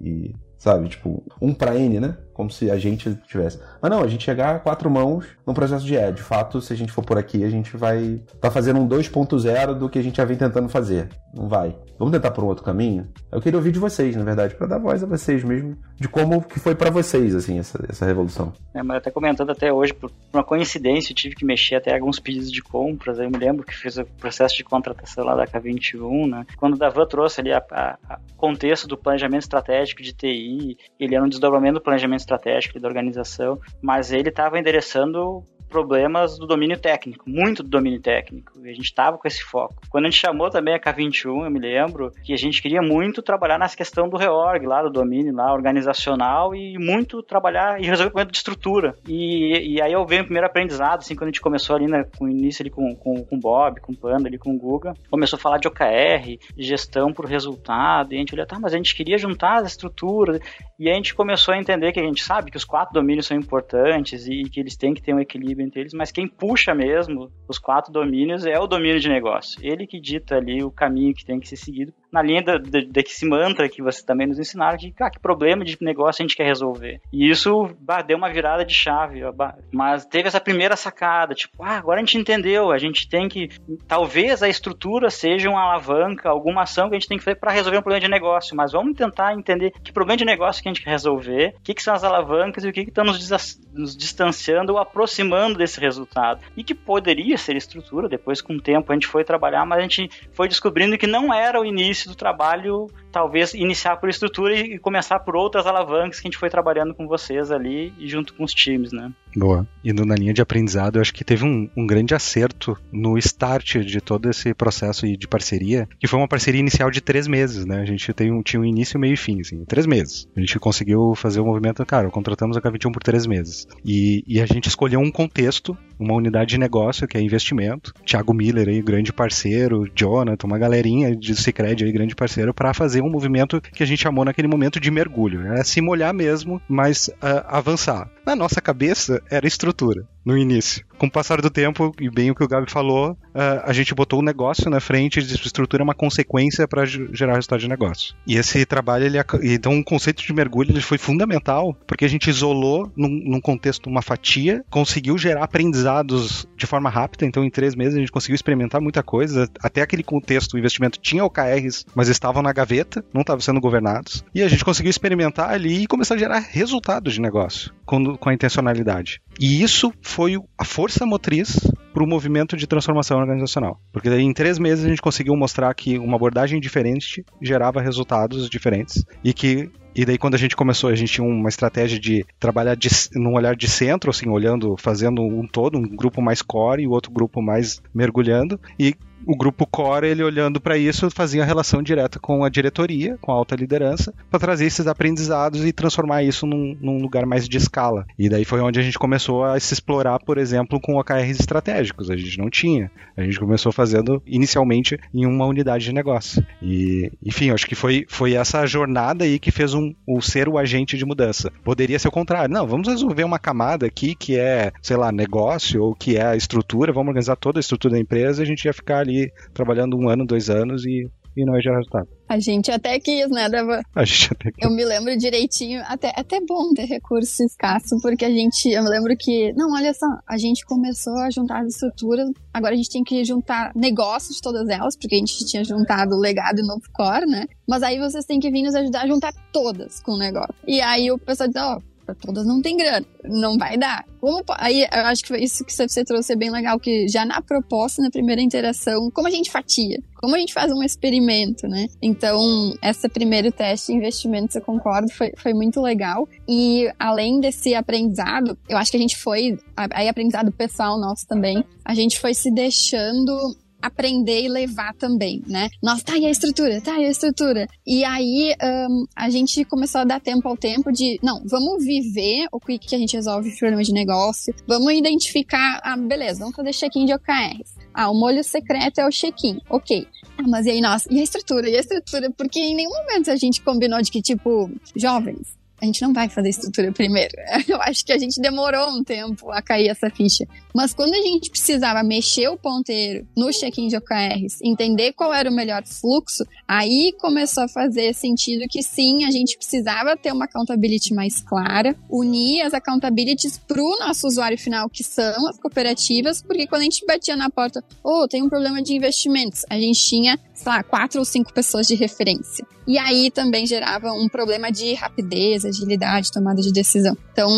e, 0.00 0.34
sabe? 0.58 0.88
Tipo, 0.88 1.22
um 1.40 1.52
para 1.52 1.78
N, 1.78 2.00
né? 2.00 2.16
Como 2.34 2.50
se 2.50 2.70
a 2.70 2.76
gente 2.76 3.14
tivesse. 3.26 3.58
Mas 3.80 3.90
não, 3.90 4.02
a 4.02 4.08
gente 4.08 4.24
chegar 4.24 4.56
a 4.56 4.58
quatro 4.58 4.90
mãos 4.90 5.24
num 5.46 5.54
processo 5.54 5.86
de 5.86 5.96
é, 5.96 6.10
de 6.10 6.22
fato, 6.22 6.60
se 6.60 6.72
a 6.72 6.76
gente 6.76 6.92
for 6.92 7.04
por 7.04 7.16
aqui, 7.16 7.44
a 7.44 7.48
gente 7.48 7.76
vai 7.76 8.20
tá 8.40 8.50
fazendo 8.50 8.80
um 8.80 8.88
2.0 8.88 9.74
do 9.74 9.88
que 9.88 9.98
a 9.98 10.02
gente 10.02 10.16
já 10.16 10.24
vem 10.24 10.36
tentando 10.36 10.68
fazer. 10.68 11.08
Não 11.32 11.48
vai. 11.48 11.76
Vamos 11.98 12.12
tentar 12.12 12.32
por 12.32 12.44
um 12.44 12.48
outro 12.48 12.64
caminho? 12.64 13.08
Eu 13.30 13.40
queria 13.40 13.58
ouvir 13.58 13.72
de 13.72 13.78
vocês, 13.78 14.16
na 14.16 14.24
verdade, 14.24 14.54
para 14.54 14.66
dar 14.66 14.78
voz 14.78 15.02
a 15.02 15.06
vocês 15.06 15.44
mesmo, 15.44 15.76
de 15.96 16.08
como 16.08 16.42
que 16.42 16.58
foi 16.58 16.74
para 16.74 16.90
vocês, 16.90 17.34
assim, 17.34 17.58
essa, 17.58 17.84
essa 17.88 18.04
revolução. 18.04 18.52
É, 18.74 18.82
mas 18.82 18.98
até 18.98 19.10
comentando 19.10 19.50
até 19.50 19.72
hoje, 19.72 19.94
por 19.94 20.10
uma 20.32 20.42
coincidência, 20.42 21.12
eu 21.12 21.16
tive 21.16 21.36
que 21.36 21.44
mexer 21.44 21.76
até 21.76 21.94
alguns 21.94 22.18
pedidos 22.18 22.50
de 22.50 22.62
compras, 22.62 23.18
eu 23.18 23.30
me 23.30 23.38
lembro 23.38 23.64
que 23.64 23.74
fiz 23.74 23.96
o 23.96 24.04
processo 24.04 24.56
de 24.56 24.64
contratação 24.64 25.24
lá 25.24 25.36
da 25.36 25.46
K21, 25.46 26.28
né? 26.28 26.46
Quando 26.56 26.74
o 26.74 26.78
Davan 26.78 27.06
trouxe 27.06 27.40
ali 27.40 27.52
a 27.52 27.98
contexto 28.36 28.86
do 28.86 28.96
planejamento 28.96 29.42
estratégico 29.42 30.02
de 30.02 30.12
TI, 30.12 30.76
ele 30.98 31.14
era 31.14 31.24
um 31.24 31.28
desdobramento 31.28 31.74
do 31.74 31.80
planejamento 31.80 32.20
estratégico 32.24 32.80
da 32.80 32.88
organização, 32.88 33.60
mas 33.80 34.10
ele 34.12 34.30
estava 34.30 34.58
endereçando 34.58 35.44
problemas 35.74 36.38
do 36.38 36.46
domínio 36.46 36.78
técnico, 36.78 37.28
muito 37.28 37.64
do 37.64 37.68
domínio 37.68 38.00
técnico. 38.00 38.52
E 38.64 38.70
a 38.70 38.72
gente 38.72 38.84
estava 38.84 39.18
com 39.18 39.26
esse 39.26 39.42
foco. 39.42 39.74
Quando 39.90 40.04
a 40.04 40.08
gente 40.08 40.20
chamou 40.20 40.48
também 40.48 40.72
a 40.72 40.78
K21, 40.78 41.44
eu 41.44 41.50
me 41.50 41.58
lembro 41.58 42.12
que 42.22 42.32
a 42.32 42.36
gente 42.36 42.62
queria 42.62 42.80
muito 42.80 43.20
trabalhar 43.20 43.58
nessa 43.58 43.76
questão 43.76 44.08
do 44.08 44.16
reorg 44.16 44.64
lá, 44.64 44.84
do 44.84 44.90
domínio 44.90 45.34
lá, 45.34 45.52
organizacional 45.52 46.54
e 46.54 46.78
muito 46.78 47.24
trabalhar 47.24 47.80
e 47.80 47.86
resolver 47.86 48.10
problema 48.10 48.30
de 48.30 48.36
estrutura. 48.36 48.94
E, 49.08 49.74
e 49.74 49.82
aí 49.82 49.92
eu 49.92 50.06
venho 50.06 50.22
o 50.22 50.26
primeiro 50.26 50.46
aprendizado, 50.46 51.00
assim, 51.00 51.16
quando 51.16 51.24
a 51.24 51.30
gente 51.30 51.40
começou 51.40 51.74
ali, 51.74 51.88
né, 51.88 52.04
com 52.16 52.26
o 52.26 52.28
início 52.28 52.62
ali 52.62 52.70
com, 52.70 52.94
com, 52.94 53.24
com 53.24 53.36
o 53.36 53.40
Bob, 53.40 53.80
com 53.80 53.92
o 53.92 53.96
Panda, 53.96 54.28
ali 54.28 54.38
com 54.38 54.54
o 54.54 54.58
Guga, 54.58 54.94
começou 55.10 55.36
a 55.36 55.40
falar 55.40 55.58
de 55.58 55.66
OKR, 55.66 56.38
de 56.56 56.62
gestão 56.62 57.12
por 57.12 57.26
resultado, 57.26 58.12
e 58.12 58.16
a 58.16 58.18
gente 58.18 58.32
olha, 58.32 58.46
tá, 58.46 58.60
mas 58.60 58.72
a 58.72 58.76
gente 58.76 58.94
queria 58.94 59.18
juntar 59.18 59.56
as 59.56 59.66
estruturas, 59.66 60.38
e 60.78 60.88
a 60.88 60.94
gente 60.94 61.14
começou 61.14 61.52
a 61.52 61.58
entender 61.58 61.92
que 61.92 61.98
a 61.98 62.04
gente 62.04 62.22
sabe 62.22 62.50
que 62.50 62.56
os 62.56 62.64
quatro 62.64 62.94
domínios 62.94 63.26
são 63.26 63.36
importantes 63.36 64.26
e 64.28 64.44
que 64.44 64.60
eles 64.60 64.76
têm 64.76 64.94
que 64.94 65.02
ter 65.02 65.14
um 65.14 65.20
equilíbrio 65.20 65.63
entre 65.64 65.80
eles, 65.80 65.92
mas 65.94 66.12
quem 66.12 66.28
puxa 66.28 66.74
mesmo 66.74 67.30
os 67.48 67.58
quatro 67.58 67.92
domínios 67.92 68.46
é 68.46 68.58
o 68.58 68.66
domínio 68.66 69.00
de 69.00 69.08
negócio. 69.08 69.58
Ele 69.62 69.86
que 69.86 70.00
dita 70.00 70.36
ali 70.36 70.62
o 70.62 70.70
caminho 70.70 71.14
que 71.14 71.24
tem 71.24 71.40
que 71.40 71.48
ser 71.48 71.56
seguido 71.56 71.92
na 72.14 72.22
linha 72.22 72.44
desse 72.88 73.26
mantra 73.26 73.68
que 73.68 73.82
você 73.82 74.06
também 74.06 74.28
nos 74.28 74.38
ensinaram, 74.38 74.78
que, 74.78 74.94
ah, 75.00 75.10
que 75.10 75.18
problema 75.18 75.64
de 75.64 75.76
negócio 75.80 76.22
a 76.22 76.24
gente 76.24 76.36
quer 76.36 76.46
resolver. 76.46 77.00
E 77.12 77.28
isso 77.28 77.68
bah, 77.80 78.02
deu 78.02 78.16
uma 78.16 78.32
virada 78.32 78.64
de 78.64 78.72
chave, 78.72 79.20
bah, 79.32 79.56
mas 79.72 80.06
teve 80.06 80.28
essa 80.28 80.40
primeira 80.40 80.76
sacada, 80.76 81.34
tipo, 81.34 81.60
ah, 81.64 81.76
agora 81.76 81.98
a 81.98 82.04
gente 82.04 82.16
entendeu, 82.16 82.70
a 82.70 82.78
gente 82.78 83.08
tem 83.08 83.28
que, 83.28 83.48
talvez 83.88 84.44
a 84.44 84.48
estrutura 84.48 85.10
seja 85.10 85.50
uma 85.50 85.60
alavanca, 85.60 86.28
alguma 86.28 86.62
ação 86.62 86.88
que 86.88 86.94
a 86.94 86.98
gente 87.00 87.08
tem 87.08 87.18
que 87.18 87.24
fazer 87.24 87.34
para 87.34 87.50
resolver 87.50 87.78
um 87.78 87.82
problema 87.82 88.04
de 88.04 88.10
negócio, 88.10 88.56
mas 88.56 88.70
vamos 88.70 88.96
tentar 88.96 89.34
entender 89.34 89.72
que 89.82 89.92
problema 89.92 90.16
de 90.16 90.24
negócio 90.24 90.62
que 90.62 90.68
a 90.68 90.72
gente 90.72 90.84
quer 90.84 90.90
resolver, 90.90 91.56
o 91.58 91.62
que, 91.62 91.74
que 91.74 91.82
são 91.82 91.94
as 91.94 92.04
alavancas 92.04 92.64
e 92.64 92.68
o 92.68 92.72
que, 92.72 92.82
estão 92.82 93.04
nos, 93.04 93.28
nos 93.72 93.96
distanciando 93.96 94.72
ou 94.72 94.78
aproximando 94.78 95.58
desse 95.58 95.80
resultado. 95.80 96.40
E 96.56 96.62
que 96.62 96.76
poderia 96.76 97.36
ser 97.36 97.56
estrutura, 97.56 98.08
depois 98.08 98.40
com 98.40 98.54
o 98.54 98.60
tempo 98.60 98.92
a 98.92 98.94
gente 98.94 99.08
foi 99.08 99.24
trabalhar, 99.24 99.66
mas 99.66 99.80
a 99.80 99.82
gente 99.82 100.08
foi 100.32 100.46
descobrindo 100.46 100.96
que 100.96 101.08
não 101.08 101.34
era 101.34 101.60
o 101.60 101.64
início 101.64 102.03
início 102.04 102.10
do 102.10 102.16
trabalho, 102.16 102.86
talvez 103.10 103.54
iniciar 103.54 103.96
por 103.96 104.08
estrutura 104.08 104.54
e 104.54 104.78
começar 104.78 105.18
por 105.20 105.36
outras 105.36 105.66
alavancas 105.66 106.20
que 106.20 106.26
a 106.26 106.30
gente 106.30 106.38
foi 106.38 106.50
trabalhando 106.50 106.94
com 106.94 107.06
vocês 107.06 107.50
ali 107.50 107.92
e 107.98 108.08
junto 108.08 108.34
com 108.34 108.44
os 108.44 108.52
times, 108.52 108.92
né? 108.92 109.10
Boa. 109.36 109.66
Indo 109.84 110.04
na 110.04 110.14
linha 110.14 110.32
de 110.32 110.40
aprendizado, 110.40 110.96
eu 110.96 111.02
acho 111.02 111.12
que 111.12 111.24
teve 111.24 111.44
um, 111.44 111.68
um 111.76 111.86
grande 111.86 112.14
acerto 112.14 112.78
no 112.92 113.18
start 113.18 113.78
de 113.78 114.00
todo 114.00 114.30
esse 114.30 114.54
processo 114.54 115.06
de 115.06 115.28
parceria, 115.28 115.88
que 115.98 116.06
foi 116.06 116.18
uma 116.18 116.28
parceria 116.28 116.60
inicial 116.60 116.90
de 116.90 117.00
três 117.00 117.26
meses, 117.26 117.66
né? 117.66 117.80
A 117.80 117.84
gente 117.84 118.12
tem 118.12 118.32
um, 118.32 118.42
tinha 118.42 118.60
um 118.60 118.64
início, 118.64 118.98
meio 118.98 119.14
e 119.14 119.16
fim, 119.16 119.40
assim, 119.40 119.64
três 119.64 119.86
meses. 119.86 120.28
A 120.36 120.40
gente 120.40 120.58
conseguiu 120.58 121.14
fazer 121.14 121.40
o 121.40 121.44
movimento, 121.44 121.84
cara, 121.84 122.10
contratamos 122.10 122.56
a 122.56 122.60
K21 122.60 122.92
por 122.92 123.02
três 123.02 123.26
meses. 123.26 123.66
E, 123.84 124.24
e 124.26 124.40
a 124.40 124.46
gente 124.46 124.68
escolheu 124.68 125.00
um 125.00 125.10
contexto, 125.10 125.76
uma 125.98 126.14
unidade 126.14 126.50
de 126.50 126.58
negócio, 126.58 127.06
que 127.06 127.16
é 127.16 127.20
investimento. 127.20 127.92
Thiago 128.04 128.32
Miller 128.32 128.68
aí, 128.68 128.80
grande 128.80 129.12
parceiro, 129.12 129.90
Jonathan, 129.94 130.46
uma 130.46 130.58
galerinha 130.58 131.14
de 131.14 131.34
Cicred 131.34 131.84
aí, 131.84 131.92
grande 131.92 132.14
parceiro, 132.14 132.54
para 132.54 132.72
fazer 132.72 133.02
um 133.02 133.10
movimento 133.10 133.60
que 133.60 133.82
a 133.82 133.86
gente 133.86 134.02
chamou 134.02 134.24
naquele 134.24 134.48
momento 134.48 134.80
de 134.80 134.90
mergulho. 134.90 135.52
É 135.52 135.64
se 135.64 135.80
molhar 135.80 136.14
mesmo, 136.14 136.60
mas 136.68 137.08
uh, 137.08 137.44
avançar. 137.46 138.10
Na 138.26 138.34
nossa 138.34 138.60
cabeça, 138.60 139.22
era 139.30 139.46
estrutura 139.46 140.06
no 140.24 140.38
início. 140.38 140.84
Com 140.96 141.06
o 141.06 141.10
passar 141.10 141.40
do 141.40 141.50
tempo, 141.50 141.94
e 142.00 142.08
bem 142.08 142.30
o 142.30 142.34
que 142.34 142.42
o 142.42 142.48
Gabi 142.48 142.70
falou, 142.70 143.12
uh, 143.12 143.60
a 143.64 143.72
gente 143.72 143.94
botou 143.94 144.20
o 144.20 144.22
negócio 144.22 144.70
na 144.70 144.80
frente 144.80 145.22
de 145.22 145.34
estrutura 145.34 145.82
é 145.82 145.84
uma 145.84 145.94
consequência 145.94 146.66
para 146.66 146.84
gerar 146.84 147.34
resultado 147.34 147.60
de 147.60 147.68
negócio. 147.68 148.14
E 148.26 148.36
esse 148.36 148.64
trabalho, 148.64 149.04
ele, 149.04 149.18
então 149.42 149.78
o 149.78 149.84
conceito 149.84 150.22
de 150.22 150.32
mergulho 150.32 150.70
ele 150.70 150.80
foi 150.80 150.96
fundamental, 150.96 151.76
porque 151.86 152.04
a 152.04 152.08
gente 152.08 152.30
isolou 152.30 152.90
num, 152.96 153.08
num, 153.08 153.40
contexto 153.40 153.88
uma 153.88 154.00
fatia, 154.00 154.64
conseguiu 154.70 155.18
gerar 155.18 155.44
aprendizados 155.44 156.48
de 156.56 156.66
forma 156.66 156.88
rápida, 156.88 157.26
então 157.26 157.44
em 157.44 157.50
três 157.50 157.74
meses 157.74 157.96
a 157.96 158.00
gente 158.00 158.12
conseguiu 158.12 158.36
experimentar 158.36 158.80
muita 158.80 159.02
coisa, 159.02 159.50
até 159.60 159.82
aquele 159.82 160.02
contexto, 160.02 160.54
o 160.54 160.58
investimento 160.58 160.98
tinha 161.00 161.24
OKRs, 161.24 161.84
mas 161.94 162.08
estavam 162.08 162.42
na 162.42 162.52
gaveta, 162.52 163.04
não 163.12 163.20
estavam 163.20 163.40
sendo 163.40 163.60
governados, 163.60 164.24
e 164.34 164.42
a 164.42 164.48
gente 164.48 164.64
conseguiu 164.64 164.90
experimentar 164.90 165.50
ali 165.50 165.82
e 165.82 165.86
começar 165.86 166.14
a 166.14 166.18
gerar 166.18 166.38
resultados 166.38 167.14
de 167.14 167.20
negócio 167.20 167.74
com, 167.84 168.16
com 168.16 168.28
a 168.28 168.34
intencionalidade. 168.34 169.13
E 169.38 169.62
isso 169.62 169.92
foi 170.00 170.36
a 170.56 170.64
força 170.64 171.04
motriz 171.04 171.58
para 171.92 172.02
o 172.02 172.06
movimento 172.06 172.56
de 172.56 172.66
transformação 172.66 173.18
organizacional. 173.18 173.80
Porque 173.92 174.10
daí, 174.10 174.22
em 174.22 174.32
três 174.32 174.58
meses 174.58 174.84
a 174.84 174.88
gente 174.88 175.02
conseguiu 175.02 175.36
mostrar 175.36 175.72
que 175.74 175.98
uma 175.98 176.16
abordagem 176.16 176.60
diferente 176.60 177.24
gerava 177.40 177.80
resultados 177.80 178.48
diferentes 178.48 179.04
e 179.22 179.32
que 179.32 179.70
e 179.96 180.04
daí 180.04 180.18
quando 180.18 180.34
a 180.34 180.38
gente 180.38 180.56
começou, 180.56 180.90
a 180.90 180.94
gente 180.96 181.12
tinha 181.12 181.26
uma 181.26 181.48
estratégia 181.48 182.00
de 182.00 182.26
trabalhar 182.40 182.74
de, 182.74 182.88
num 183.14 183.34
olhar 183.34 183.54
de 183.54 183.68
centro, 183.68 184.10
assim, 184.10 184.28
olhando, 184.28 184.74
fazendo 184.76 185.22
um 185.22 185.46
todo, 185.46 185.78
um 185.78 185.82
grupo 185.82 186.20
mais 186.20 186.42
core 186.42 186.82
e 186.82 186.86
o 186.88 186.90
outro 186.90 187.12
grupo 187.12 187.40
mais 187.40 187.80
mergulhando. 187.94 188.58
E 188.76 188.96
o 189.26 189.36
grupo 189.36 189.66
core, 189.66 190.08
ele 190.08 190.22
olhando 190.22 190.60
para 190.60 190.76
isso, 190.76 191.10
fazia 191.10 191.44
relação 191.44 191.82
direta 191.82 192.18
com 192.18 192.44
a 192.44 192.48
diretoria, 192.48 193.16
com 193.20 193.32
a 193.32 193.34
alta 193.34 193.54
liderança, 193.54 194.12
para 194.30 194.40
trazer 194.40 194.66
esses 194.66 194.86
aprendizados 194.86 195.64
e 195.64 195.72
transformar 195.72 196.22
isso 196.22 196.46
num, 196.46 196.76
num, 196.80 196.98
lugar 196.98 197.26
mais 197.26 197.48
de 197.48 197.56
escala. 197.56 198.06
E 198.18 198.28
daí 198.28 198.44
foi 198.44 198.60
onde 198.60 198.78
a 198.78 198.82
gente 198.82 198.98
começou 198.98 199.44
a 199.44 199.58
se 199.58 199.74
explorar, 199.74 200.18
por 200.20 200.38
exemplo, 200.38 200.80
com 200.80 200.96
OKRs 200.96 201.40
estratégicos. 201.40 202.10
A 202.10 202.16
gente 202.16 202.38
não 202.38 202.50
tinha. 202.50 202.90
A 203.16 203.22
gente 203.22 203.38
começou 203.38 203.72
fazendo 203.72 204.22
inicialmente 204.26 204.98
em 205.12 205.26
uma 205.26 205.46
unidade 205.46 205.84
de 205.84 205.92
negócio. 205.92 206.44
E, 206.62 207.10
enfim, 207.24 207.50
acho 207.50 207.66
que 207.66 207.74
foi, 207.74 208.06
foi 208.08 208.34
essa 208.34 208.66
jornada 208.66 209.24
aí 209.24 209.38
que 209.38 209.50
fez 209.50 209.74
um, 209.74 209.94
o 210.06 210.20
ser 210.20 210.48
o 210.48 210.58
agente 210.58 210.96
de 210.96 211.04
mudança. 211.04 211.52
Poderia 211.62 211.98
ser 211.98 212.08
o 212.08 212.12
contrário. 212.12 212.52
Não, 212.52 212.66
vamos 212.66 212.88
resolver 212.88 213.24
uma 213.24 213.38
camada 213.38 213.86
aqui 213.86 214.14
que 214.14 214.38
é, 214.38 214.72
sei 214.82 214.96
lá, 214.96 215.12
negócio 215.12 215.82
ou 215.82 215.94
que 215.94 216.16
é 216.16 216.24
a 216.24 216.36
estrutura, 216.36 216.92
vamos 216.92 217.08
organizar 217.08 217.36
toda 217.36 217.58
a 217.58 217.60
estrutura 217.60 217.94
da 217.94 218.00
empresa 218.00 218.42
e 218.42 218.44
a 218.44 218.46
gente 218.46 218.64
ia 218.64 218.72
ficar 218.72 218.98
ali 218.98 219.13
ali 219.14 219.32
trabalhando 219.52 219.96
um 219.96 220.08
ano, 220.08 220.26
dois 220.26 220.50
anos 220.50 220.84
e 220.84 221.08
e 221.36 221.44
não 221.44 221.60
gerar 221.60 221.78
resultado. 221.78 222.08
A 222.28 222.38
gente 222.38 222.70
até 222.70 222.98
quis, 222.98 223.28
né, 223.28 223.48
Dava? 223.48 223.82
A 223.94 224.04
gente 224.04 224.32
até 224.32 224.52
quis. 224.52 224.64
Eu 224.64 224.70
me 224.70 224.84
lembro 224.84 225.16
direitinho, 225.16 225.82
até, 225.86 226.12
até 226.16 226.40
bom 226.40 226.72
ter 226.72 226.84
recurso 226.84 227.42
escasso, 227.42 227.98
porque 228.00 228.24
a 228.24 228.30
gente, 228.30 228.68
eu 228.70 228.82
me 228.82 228.88
lembro 228.88 229.14
que, 229.18 229.52
não, 229.54 229.72
olha 229.72 229.92
só, 229.92 230.06
a 230.28 230.38
gente 230.38 230.64
começou 230.64 231.16
a 231.18 231.30
juntar 231.30 231.62
as 231.62 231.74
estruturas, 231.74 232.30
agora 232.52 232.74
a 232.74 232.76
gente 232.76 232.90
tem 232.90 233.02
que 233.02 233.24
juntar 233.24 233.72
negócios 233.74 234.36
de 234.36 234.42
todas 234.42 234.68
elas, 234.68 234.96
porque 234.96 235.16
a 235.16 235.18
gente 235.18 235.44
tinha 235.44 235.64
juntado 235.64 236.14
o 236.14 236.20
legado 236.20 236.60
e 236.60 236.66
novo 236.66 236.82
core, 236.92 237.26
né? 237.26 237.46
Mas 237.68 237.82
aí 237.82 237.98
vocês 237.98 238.24
têm 238.24 238.38
que 238.38 238.50
vir 238.50 238.62
nos 238.62 238.74
ajudar 238.74 239.02
a 239.02 239.08
juntar 239.08 239.32
todas 239.52 240.00
com 240.00 240.12
o 240.12 240.18
negócio. 240.18 240.54
E 240.66 240.80
aí 240.80 241.10
o 241.10 241.18
pessoal 241.18 241.48
diz, 241.48 241.60
ó, 241.60 241.76
oh, 241.76 241.93
para 242.04 242.14
todas 242.14 242.46
não 242.46 242.60
tem 242.60 242.76
grana, 242.76 243.06
não 243.24 243.56
vai 243.56 243.76
dar. 243.76 244.04
Como, 244.20 244.42
aí 244.58 244.82
eu 244.82 245.06
acho 245.06 245.24
que 245.24 245.36
isso 245.36 245.64
que 245.64 245.72
você 245.72 246.04
trouxe 246.04 246.32
é 246.32 246.36
bem 246.36 246.50
legal, 246.50 246.78
que 246.78 247.08
já 247.08 247.24
na 247.24 247.42
proposta, 247.42 248.02
na 248.02 248.10
primeira 248.10 248.40
interação, 248.40 249.10
como 249.10 249.28
a 249.28 249.30
gente 249.30 249.50
fatia, 249.50 250.02
como 250.16 250.34
a 250.34 250.38
gente 250.38 250.54
faz 250.54 250.72
um 250.72 250.82
experimento, 250.82 251.66
né? 251.66 251.86
Então, 252.00 252.74
esse 252.82 253.08
primeiro 253.08 253.52
teste 253.52 253.92
de 253.92 253.98
investimentos, 253.98 254.56
eu 254.56 254.62
concordo, 254.62 255.10
foi, 255.12 255.32
foi 255.36 255.52
muito 255.52 255.80
legal. 255.80 256.28
E 256.48 256.90
além 256.98 257.40
desse 257.40 257.74
aprendizado, 257.74 258.56
eu 258.68 258.78
acho 258.78 258.90
que 258.90 258.96
a 258.96 259.00
gente 259.00 259.18
foi, 259.18 259.58
aí 259.76 260.08
aprendizado 260.08 260.50
pessoal 260.52 260.98
nosso 260.98 261.26
também, 261.26 261.64
a 261.84 261.94
gente 261.94 262.18
foi 262.18 262.32
se 262.32 262.50
deixando 262.50 263.54
aprender 263.86 264.42
e 264.42 264.48
levar 264.48 264.94
também, 264.94 265.42
né? 265.46 265.68
Nossa, 265.82 266.04
tá 266.04 266.14
aí 266.14 266.26
a 266.26 266.30
estrutura, 266.30 266.80
tá 266.80 266.94
aí 266.94 267.06
a 267.06 267.10
estrutura. 267.10 267.66
E 267.86 268.04
aí 268.04 268.54
um, 268.88 269.04
a 269.14 269.28
gente 269.30 269.64
começou 269.64 270.00
a 270.00 270.04
dar 270.04 270.20
tempo 270.20 270.48
ao 270.48 270.56
tempo 270.56 270.90
de, 270.90 271.18
não, 271.22 271.42
vamos 271.44 271.84
viver 271.84 272.46
o 272.50 272.58
que, 272.58 272.78
que 272.78 272.94
a 272.94 272.98
gente 272.98 273.14
resolve 273.14 273.50
o 273.50 273.58
problema 273.58 273.82
de 273.82 273.92
negócio, 273.92 274.54
vamos 274.66 274.92
identificar, 274.92 275.80
ah, 275.82 275.96
beleza, 275.96 276.40
vamos 276.40 276.56
fazer 276.56 276.72
check-in 276.72 277.06
de 277.06 277.14
OKRs. 277.14 277.74
Ah, 277.92 278.10
o 278.10 278.14
molho 278.14 278.42
secreto 278.42 278.98
é 279.00 279.06
o 279.06 279.10
check-in, 279.10 279.60
ok. 279.68 280.06
Ah, 280.38 280.48
mas 280.48 280.66
e 280.66 280.70
aí, 280.70 280.80
nossa, 280.80 281.12
e 281.12 281.20
a 281.20 281.22
estrutura, 281.22 281.68
e 281.68 281.76
a 281.76 281.80
estrutura? 281.80 282.30
Porque 282.30 282.58
em 282.58 282.74
nenhum 282.74 282.90
momento 282.90 283.30
a 283.30 283.36
gente 283.36 283.62
combinou 283.62 284.00
de 284.02 284.10
que, 284.10 284.20
tipo, 284.20 284.70
jovens, 284.96 285.56
a 285.84 285.86
gente 285.86 286.02
não 286.02 286.12
vai 286.12 286.28
fazer 286.28 286.48
estrutura 286.48 286.90
primeiro. 286.90 287.34
Eu 287.68 287.80
acho 287.82 288.04
que 288.04 288.12
a 288.12 288.18
gente 288.18 288.40
demorou 288.40 288.88
um 288.90 289.04
tempo 289.04 289.50
a 289.50 289.60
cair 289.60 289.88
essa 289.88 290.08
ficha. 290.10 290.46
Mas 290.74 290.92
quando 290.92 291.12
a 291.14 291.20
gente 291.20 291.50
precisava 291.50 292.02
mexer 292.02 292.48
o 292.48 292.56
ponteiro 292.56 293.26
no 293.36 293.50
check-in 293.52 293.88
de 293.88 293.96
OKRs, 293.96 294.58
entender 294.62 295.12
qual 295.12 295.32
era 295.32 295.48
o 295.48 295.54
melhor 295.54 295.84
fluxo, 295.84 296.44
aí 296.66 297.12
começou 297.20 297.64
a 297.64 297.68
fazer 297.68 298.14
sentido 298.14 298.66
que 298.68 298.82
sim, 298.82 299.24
a 299.24 299.30
gente 299.30 299.56
precisava 299.56 300.16
ter 300.16 300.32
uma 300.32 300.46
accountability 300.46 301.14
mais 301.14 301.42
clara, 301.42 301.94
unir 302.10 302.62
as 302.62 302.74
accountabilities 302.74 303.58
para 303.58 303.80
o 303.80 303.98
nosso 303.98 304.26
usuário 304.26 304.58
final, 304.58 304.88
que 304.88 305.04
são 305.04 305.46
as 305.48 305.58
cooperativas, 305.58 306.42
porque 306.42 306.66
quando 306.66 306.80
a 306.80 306.84
gente 306.84 307.04
batia 307.06 307.36
na 307.36 307.50
porta, 307.50 307.84
oh, 308.02 308.26
tem 308.26 308.42
um 308.42 308.48
problema 308.48 308.82
de 308.82 308.94
investimentos, 308.94 309.64
a 309.68 309.78
gente 309.78 310.02
tinha, 310.02 310.38
sei 310.54 310.72
lá, 310.72 310.82
quatro 310.82 311.18
ou 311.18 311.24
cinco 311.24 311.52
pessoas 311.52 311.86
de 311.86 311.94
referência. 311.94 312.66
E 312.86 312.96
aí 312.98 313.30
também 313.30 313.66
gerava 313.66 314.12
um 314.12 314.28
problema 314.28 314.70
de 314.70 314.94
rapidez, 314.94 315.64
agilidade, 315.64 316.30
tomada 316.30 316.62
de 316.62 316.72
decisão. 316.72 317.16
Então, 317.32 317.50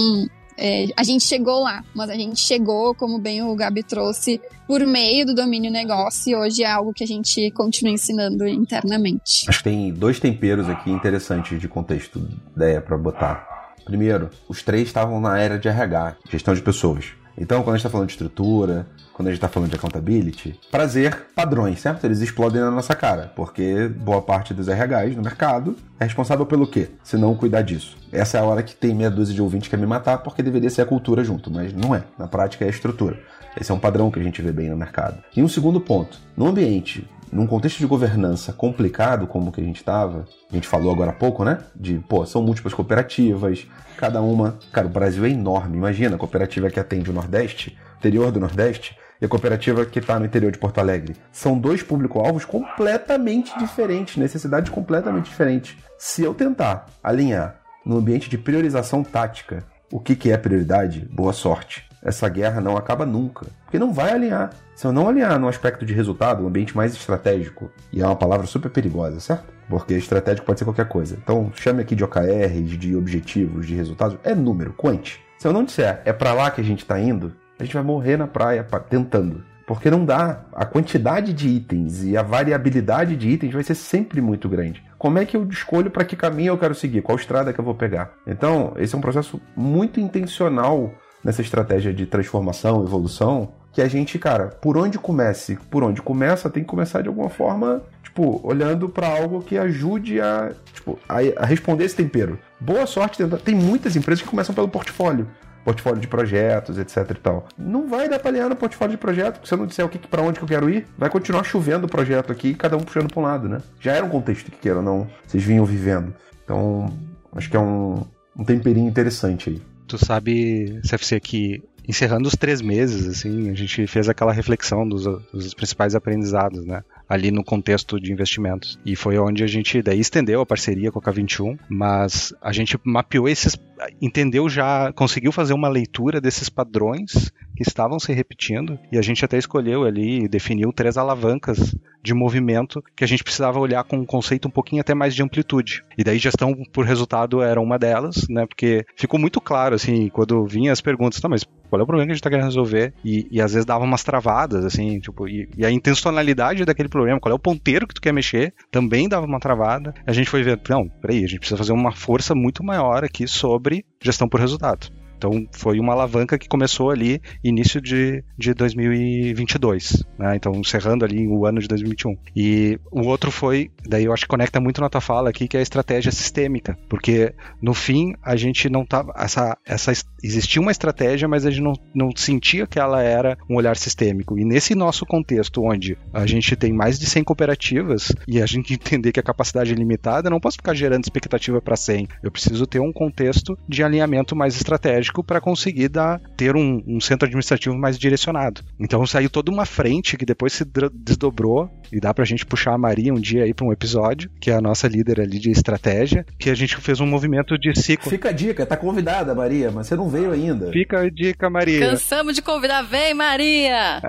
é, 0.59 0.87
a 0.97 1.03
gente 1.03 1.25
chegou 1.25 1.63
lá, 1.63 1.85
mas 1.95 2.09
a 2.09 2.15
gente 2.15 2.41
chegou, 2.41 2.95
como 2.95 3.19
bem 3.19 3.43
o 3.43 3.55
Gabi 3.55 3.83
trouxe, 3.83 4.41
por 4.67 4.85
meio 4.87 5.27
do 5.27 5.35
domínio 5.35 5.71
negócio 5.71 6.31
e 6.31 6.35
hoje 6.35 6.63
é 6.65 6.71
algo 6.71 6.93
que 6.93 7.05
a 7.05 7.07
gente 7.07 7.51
continua 7.51 7.93
ensinando 7.93 8.47
internamente. 8.49 9.45
Acho 9.49 9.59
que 9.59 9.65
tem 9.65 9.93
dois 9.93 10.19
temperos 10.19 10.69
aqui 10.69 10.91
interessantes 10.91 11.61
de 11.61 11.69
contexto, 11.69 12.27
ideia 12.57 12.81
para 12.81 12.97
botar. 12.97 13.75
Primeiro, 13.85 14.31
os 14.49 14.63
três 14.63 14.89
estavam 14.89 15.21
na 15.21 15.39
era 15.39 15.59
de 15.59 15.69
RH, 15.69 16.17
gestão 16.31 16.55
de 16.55 16.63
pessoas. 16.63 17.13
Então, 17.39 17.63
quando 17.63 17.75
a 17.75 17.77
gente 17.77 17.87
está 17.87 17.91
falando 17.91 18.09
de 18.09 18.15
estrutura, 18.15 18.89
quando 19.17 19.29
a 19.29 19.31
gente 19.31 19.39
está 19.39 19.49
falando 19.49 19.71
de 19.71 19.77
accountability, 19.77 20.61
prazer, 20.71 21.29
padrões, 21.35 21.81
certo? 21.81 22.05
Eles 22.05 22.21
explodem 22.21 22.61
na 22.61 22.71
nossa 22.71 22.95
cara, 22.95 23.33
porque 23.35 23.89
boa 23.89 24.21
parte 24.21 24.53
dos 24.53 24.69
RHs 24.69 25.17
no 25.17 25.23
mercado 25.23 25.75
é 25.99 26.05
responsável 26.05 26.45
pelo 26.45 26.67
quê? 26.67 26.91
Se 27.03 27.17
não 27.17 27.35
cuidar 27.35 27.63
disso. 27.63 27.97
Essa 28.13 28.37
é 28.37 28.41
a 28.43 28.45
hora 28.45 28.63
que 28.63 28.77
tem 28.77 28.95
meia 28.95 29.11
dúzia 29.11 29.35
de 29.35 29.41
ouvintes 29.41 29.69
que 29.69 29.75
quer 29.75 29.81
me 29.81 29.87
matar, 29.87 30.19
porque 30.19 30.43
deveria 30.43 30.69
ser 30.69 30.83
a 30.83 30.87
cultura 30.87 31.25
junto, 31.25 31.51
mas 31.51 31.73
não 31.73 31.95
é. 31.95 32.05
Na 32.19 32.29
prática 32.29 32.67
é 32.67 32.69
a 32.69 32.71
estrutura. 32.71 33.19
Esse 33.59 33.73
é 33.73 33.75
um 33.75 33.79
padrão 33.79 34.11
que 34.11 34.21
a 34.21 34.23
gente 34.23 34.43
vê 34.43 34.53
bem 34.53 34.69
no 34.69 34.77
mercado. 34.77 35.17
E 35.35 35.43
um 35.43 35.49
segundo 35.49 35.81
ponto: 35.81 36.19
no 36.37 36.47
ambiente 36.47 37.09
num 37.33 37.47
contexto 37.47 37.79
de 37.79 37.87
governança 37.87 38.53
complicado 38.53 39.27
como 39.27 39.51
que 39.51 39.61
a 39.61 39.65
gente 39.65 39.77
estava, 39.77 40.27
a 40.51 40.55
gente 40.55 40.69
falou 40.69 40.93
agora 40.93 41.11
há 41.11 41.15
pouco, 41.15 41.45
né? 41.45 41.59
De, 41.75 41.99
pô, 41.99 42.25
são 42.25 42.43
múltiplas 42.43 42.73
cooperativas, 42.73 43.67
cada 43.97 44.23
uma. 44.23 44.59
Cara, 44.73 44.87
o 44.87 44.91
Brasil 44.91 45.25
é 45.25 45.31
enorme. 45.31 45.77
Imagina 45.77 46.15
a 46.15 46.19
cooperativa 46.19 46.71
que 46.71 46.79
atende 46.79 47.11
o 47.11 47.13
Nordeste, 47.13 47.77
interior 47.99 48.31
do 48.31 48.39
Nordeste, 48.39 48.97
e 49.21 49.25
a 49.25 49.29
cooperativa 49.29 49.85
que 49.87 49.99
está 49.99 50.19
no 50.19 50.27
interior 50.27 50.53
de 50.53 50.59
Porto 50.59 50.79
Alegre. 50.79 51.17
São 51.33 51.59
dois 51.59 51.83
público-alvos 51.83 52.45
completamente 52.45 53.57
diferentes, 53.59 54.17
necessidades 54.17 54.71
completamente 54.71 55.31
diferentes. 55.31 55.77
Se 55.99 56.23
eu 56.23 56.35
tentar 56.35 56.87
alinhar 57.03 57.61
no 57.85 57.99
ambiente 57.99 58.29
de 58.29 58.37
priorização 58.37 59.03
tática 59.03 59.65
o 59.91 60.01
que, 60.01 60.17
que 60.17 60.31
é 60.33 60.37
prioridade, 60.37 61.09
boa 61.13 61.33
sorte. 61.33 61.87
Essa 62.03 62.29
guerra 62.29 62.61
não 62.61 62.77
acaba 62.77 63.07
nunca. 63.07 63.47
Porque 63.65 63.79
não 63.79 63.93
vai 63.93 64.13
alinhar. 64.13 64.51
Se 64.75 64.87
eu 64.87 64.93
não 64.93 65.09
alinhar 65.09 65.39
no 65.39 65.49
aspecto 65.49 65.85
de 65.85 65.95
resultado, 65.95 66.43
um 66.45 66.47
ambiente 66.47 66.77
mais 66.77 66.93
estratégico, 66.93 67.71
e 67.93 68.03
é 68.03 68.07
uma 68.07 68.17
palavra 68.17 68.47
super 68.47 68.71
perigosa, 68.71 69.19
certo? 69.21 69.53
Porque 69.69 69.95
estratégico 69.95 70.47
pode 70.47 70.59
ser 70.59 70.65
qualquer 70.65 70.89
coisa. 70.89 71.17
Então, 71.21 71.51
chame 71.55 71.83
aqui 71.83 71.95
de 71.95 72.05
OKR, 72.05 72.63
de 72.63 72.95
objetivos, 72.95 73.67
de 73.67 73.75
resultados, 73.75 74.19
é 74.23 74.35
número, 74.35 74.73
quant. 74.73 75.19
Se 75.39 75.49
eu 75.49 75.53
não 75.53 75.65
disser 75.65 76.01
é 76.05 76.13
para 76.13 76.33
lá 76.33 76.51
que 76.51 76.61
a 76.61 76.65
gente 76.65 76.81
está 76.81 76.99
indo, 77.01 77.33
a 77.59 77.65
gente 77.65 77.75
vai 77.75 77.83
morrer 77.83 78.17
na 78.17 78.27
praia 78.27 78.67
tentando. 78.89 79.43
Porque 79.67 79.91
não 79.91 80.05
dá. 80.05 80.45
A 80.53 80.65
quantidade 80.65 81.33
de 81.33 81.49
itens 81.49 82.05
e 82.05 82.17
a 82.17 82.23
variabilidade 82.23 83.17
de 83.17 83.29
itens 83.29 83.53
vai 83.53 83.65
ser 83.65 83.75
sempre 83.75 84.21
muito 84.21 84.49
grande. 84.49 84.83
Como 84.97 85.19
é 85.19 85.25
que 85.25 85.37
eu 85.37 85.47
escolho 85.49 85.91
para 85.91 86.05
que 86.05 86.15
caminho 86.15 86.53
eu 86.53 86.59
quero 86.59 86.75
seguir? 86.75 87.03
Qual 87.03 87.17
estrada 87.17 87.53
que 87.53 87.59
eu 87.59 87.65
vou 87.65 87.75
pegar? 87.75 88.13
Então, 88.27 88.73
esse 88.77 88.95
é 88.95 88.99
um 88.99 89.01
processo 89.01 89.41
muito 89.57 89.99
intencional 89.99 90.93
nessa 91.25 91.43
estratégia 91.43 91.93
de 91.93 92.07
transformação, 92.07 92.85
evolução, 92.85 93.53
que 93.73 93.83
a 93.83 93.89
gente, 93.89 94.19
cara, 94.19 94.47
por 94.47 94.79
onde 94.79 94.99
comece, 94.99 95.59
por 95.69 95.83
onde 95.83 96.01
começa, 96.01 96.49
tem 96.49 96.63
que 96.63 96.69
começar 96.69 97.03
de 97.03 97.09
alguma 97.09 97.29
forma, 97.29 97.83
tipo, 98.03 98.41
olhando 98.43 98.89
para 98.89 99.09
algo 99.09 99.43
que 99.43 99.59
ajude 99.59 100.21
a, 100.21 100.53
tipo, 100.73 100.99
a, 101.09 101.17
a, 101.37 101.45
responder 101.45 101.85
esse 101.85 101.97
tempero. 101.97 102.39
Boa 102.61 102.87
sorte, 102.87 103.23
tem 103.45 103.55
muitas 103.55 103.97
empresas 103.97 104.23
que 104.23 104.31
começam 104.31 104.55
pelo 104.55 104.69
portfólio 104.69 105.27
portfólio 105.67 106.01
de 106.01 106.07
projetos, 106.07 106.79
etc 106.79 107.11
e 107.11 107.15
tal. 107.15 107.49
Não 107.59 107.89
vai 107.89 108.09
dar 108.09 108.21
pra 108.21 108.31
alinhar 108.31 108.49
no 108.49 108.55
portfólio 108.55 108.93
de 108.93 108.99
projeto, 108.99 109.35
porque 109.35 109.49
se 109.49 109.55
eu 109.55 109.59
não 109.59 109.67
disser 109.67 109.85
o 109.85 109.89
que, 109.89 109.99
para 109.99 110.23
onde 110.23 110.39
que 110.39 110.45
eu 110.45 110.49
quero 110.49 110.71
ir, 110.71 110.87
vai 110.97 111.11
continuar 111.11 111.43
chovendo 111.43 111.87
o 111.87 111.91
projeto 111.91 112.31
aqui, 112.31 112.55
cada 112.55 112.77
um 112.77 112.81
puxando 112.81 113.13
para 113.13 113.21
um 113.21 113.25
lado, 113.25 113.49
né? 113.49 113.59
Já 113.81 113.95
era 113.95 114.05
um 114.05 114.09
contexto 114.09 114.49
que 114.49 114.59
queira 114.59 114.81
não, 114.81 115.09
vocês 115.27 115.43
vinham 115.43 115.65
vivendo. 115.65 116.15
Então, 116.45 116.87
acho 117.35 117.51
que 117.51 117.57
é 117.57 117.61
um, 117.61 118.05
um 118.39 118.45
temperinho 118.45 118.89
interessante 118.89 119.51
aí. 119.51 119.63
Tu 119.89 119.99
sabe, 119.99 120.81
CFC, 120.89 121.19
que 121.19 121.63
encerrando 121.89 122.29
os 122.29 122.37
três 122.37 122.63
meses, 122.63 123.09
assim, 123.09 123.51
a 123.51 123.55
gente 123.55 123.89
fez 123.89 124.09
aquela 124.09 124.33
reflexão 124.33 124.89
dos, 124.89 125.05
dos 125.33 125.53
principais 125.53 125.97
aprendizados, 125.97 126.65
né? 126.65 126.85
Ali 127.09 127.31
no 127.31 127.45
contexto 127.45 128.01
de 128.01 128.13
investimentos. 128.13 128.79
E 128.85 128.97
foi 128.97 129.19
onde 129.19 129.45
a 129.45 129.47
gente 129.47 129.83
daí 129.83 130.01
estendeu 130.01 130.41
a 130.41 130.47
parceria 130.47 130.91
com 130.91 130.99
a 130.99 131.03
K21, 131.03 131.59
mas 131.69 132.35
a 132.41 132.53
gente 132.53 132.79
mapeou 132.85 133.29
esses, 133.29 133.57
entendeu 134.01 134.49
já, 134.49 134.93
conseguiu 134.93 135.33
fazer 135.33 135.55
uma 135.55 135.69
leitura 135.69 136.21
desses 136.21 136.49
padrões 136.49 137.33
que 137.57 137.63
estavam 137.63 137.99
se 137.99 138.13
repetindo 138.13 138.79
e 138.93 138.99
a 138.99 139.03
gente 139.03 139.25
até 139.25 139.39
escolheu 139.39 139.85
ali 139.85 140.25
e 140.25 140.29
definiu 140.29 140.73
três 140.73 140.97
alavancas 140.97 141.75
de 142.03 142.15
movimento 142.15 142.83
que 142.95 143.03
a 143.03 143.07
gente 143.07 143.25
precisava 143.25 143.59
olhar 143.59 143.83
com 143.83 143.97
um 143.97 144.07
conceito 144.07 144.47
um 144.47 144.51
pouquinho 144.51 144.81
até 144.81 144.95
mais 144.95 145.15
de 145.15 145.23
amplitude. 145.23 145.83
E 145.99 146.05
daí 146.05 146.19
gestão 146.19 146.55
por 146.73 146.85
resultado 146.85 147.43
era 147.43 147.61
uma 147.61 147.79
delas, 147.79 148.29
né? 148.29 148.47
Porque 148.47 148.85
ficou 148.95 149.19
muito 149.19 149.41
claro 149.41 149.75
assim, 149.75 150.09
quando 150.11 150.47
vinha 150.47 150.73
as 150.73 150.81
perguntas, 150.81 151.21
tá, 151.21 151.29
mas 151.29 151.45
qual 151.69 151.81
é 151.81 151.83
o 151.83 151.87
problema 151.87 152.07
que 152.07 152.13
a 152.13 152.15
gente 152.15 152.21
está 152.21 152.31
querendo 152.31 152.47
resolver? 152.47 152.93
E, 153.05 153.27
e, 153.31 153.41
às 153.41 153.53
vezes 153.53 153.67
dava 153.67 153.85
umas 153.85 154.05
travadas, 154.05 154.65
assim, 154.65 155.01
tipo, 155.01 155.29
e, 155.29 155.49
e, 155.57 155.67
a 155.67 155.71
intencionalidade 155.71 156.65
daquele 156.65 156.89
problema, 156.97 157.21
qual 157.21 157.33
é 157.33 157.35
o 157.35 157.39
ponteiro 157.39 157.87
que 157.87 157.95
tu 157.95 158.01
quer 158.01 158.13
mexer, 158.13 158.55
também 158.71 159.09
dava 159.09 159.27
uma 159.27 159.41
travada. 159.41 159.95
A 160.07 160.13
gente 160.13 160.31
foi 160.31 160.43
ver, 160.43 160.61
não, 160.69 160.89
peraí, 160.89 161.25
a 161.25 161.27
gente 161.27 161.39
precisa 161.39 161.59
fazer 161.59 161.73
uma 161.73 161.93
força 161.93 162.35
muito 162.35 162.65
maior 162.65 163.05
aqui 163.05 163.27
sobre 163.27 163.85
gestão 164.03 164.29
por 164.29 164.41
resultado. 164.41 164.89
Então 165.17 165.47
foi 165.53 165.79
uma 165.79 165.93
alavanca 165.93 166.39
que 166.39 166.49
começou 166.49 166.91
ali 166.91 167.21
início 167.43 167.81
de, 167.81 168.23
de 168.37 168.55
2022, 168.55 170.05
né? 170.19 170.37
Então 170.37 170.53
encerrando 170.55 171.05
ali 171.05 171.27
o 171.27 171.47
ano 171.47 171.61
de 171.61 171.69
2021. 171.69 172.17
E 172.35 172.79
o 172.91 173.07
outro 173.07 173.31
foi, 173.31 173.71
daí 173.87 174.05
eu 174.05 174.13
acho 174.13 174.25
que 174.25 174.29
conecta 174.29 174.61
muito 174.61 174.81
na 174.81 174.89
tua 174.89 175.01
fala 175.01 175.31
aqui, 175.31 175.49
que 175.49 175.57
é 175.57 175.61
a 175.61 175.63
estratégia 175.63 176.13
sistêmica, 176.13 176.79
porque 176.89 177.35
no 177.61 177.75
fim 177.75 178.15
a 178.23 178.37
gente 178.37 178.69
não 178.69 178.85
tava 178.85 179.13
essa 179.17 179.57
essa 179.65 179.93
existia 180.23 180.61
uma 180.61 180.71
estratégia, 180.71 181.29
mas 181.29 181.47
a 181.47 181.51
gente 181.51 181.63
não, 181.63 181.75
não 181.95 182.11
sentia 182.15 182.67
que 182.67 182.79
ela 182.79 183.03
era 183.03 183.39
um 183.49 183.57
olhar 183.57 183.77
sistêmico. 183.77 184.39
E 184.39 184.45
nesse 184.45 184.75
nosso 184.75 185.07
contexto 185.07 185.63
onde 185.63 185.97
a 186.13 186.27
gente 186.27 186.57
tem 186.57 186.73
mais 186.73 186.99
de 186.99 187.07
100 187.07 187.25
cooperativas 187.25 188.13
e 188.27 188.43
a 188.43 188.47
gente 188.47 188.75
entender 188.75 189.13
que 189.13 189.21
a 189.21 189.23
capacidade 189.23 189.73
é 189.73 189.75
limitada, 189.75 190.29
eu 190.29 190.31
não 190.31 190.41
posso 190.41 190.57
ficar 190.57 190.75
gerando 190.75 191.05
expectativa 191.05 191.61
para 191.61 191.77
100. 191.77 192.09
Eu 192.23 192.31
preciso 192.31 192.67
ter 192.67 192.81
um 192.81 192.93
contexto 192.93 193.59
de 193.69 193.83
alinhamento 193.83 194.35
mais 194.35 194.57
estratégico 194.57 195.06
para 195.25 195.41
conseguir 195.41 195.89
dar, 195.89 196.21
ter 196.37 196.57
um, 196.57 196.83
um, 196.87 197.01
centro 197.01 197.27
administrativo 197.27 197.77
mais 197.77 197.99
direcionado. 197.99 198.63
Então 198.79 199.07
saiu 199.07 199.31
toda 199.31 199.51
uma 199.51 199.67
frente 199.67 200.17
que 200.17 200.25
depois 200.25 200.53
se 200.53 200.65
desdobrou 200.93 201.71
e 201.93 202.01
dá 202.01 202.13
para 202.13 202.25
a 202.25 202.27
gente 202.27 202.45
puxar 202.45 202.73
a 202.73 202.79
Maria 202.79 203.13
um 203.13 203.21
dia 203.21 203.45
aí 203.45 203.55
para 203.55 203.67
um 203.67 203.73
episódio, 203.73 204.31
que 204.41 204.51
é 204.51 204.55
a 204.55 204.61
nossa 204.61 204.89
líder 204.89 205.21
ali 205.21 205.39
de 205.39 205.51
estratégia, 205.51 206.25
que 206.39 206.51
a 206.51 206.55
gente 206.55 206.77
fez 206.77 207.01
um 207.01 207.07
movimento 207.07 207.59
de 207.59 207.75
ciclo. 207.79 208.11
Fica 208.11 208.31
a 208.31 208.33
dica, 208.33 208.67
tá 208.67 208.77
convidada, 208.77 209.35
Maria, 209.35 209.71
mas 209.71 209.87
você 209.87 209.97
não 209.97 210.09
veio 210.09 210.33
ainda. 210.33 210.71
Fica 210.73 211.01
a 211.01 211.11
dica, 211.11 211.49
Maria. 211.49 211.81
Cansamos 211.81 212.35
de 212.35 212.43
convidar, 212.43 212.83
vem, 212.83 213.15
Maria! 213.15 214.03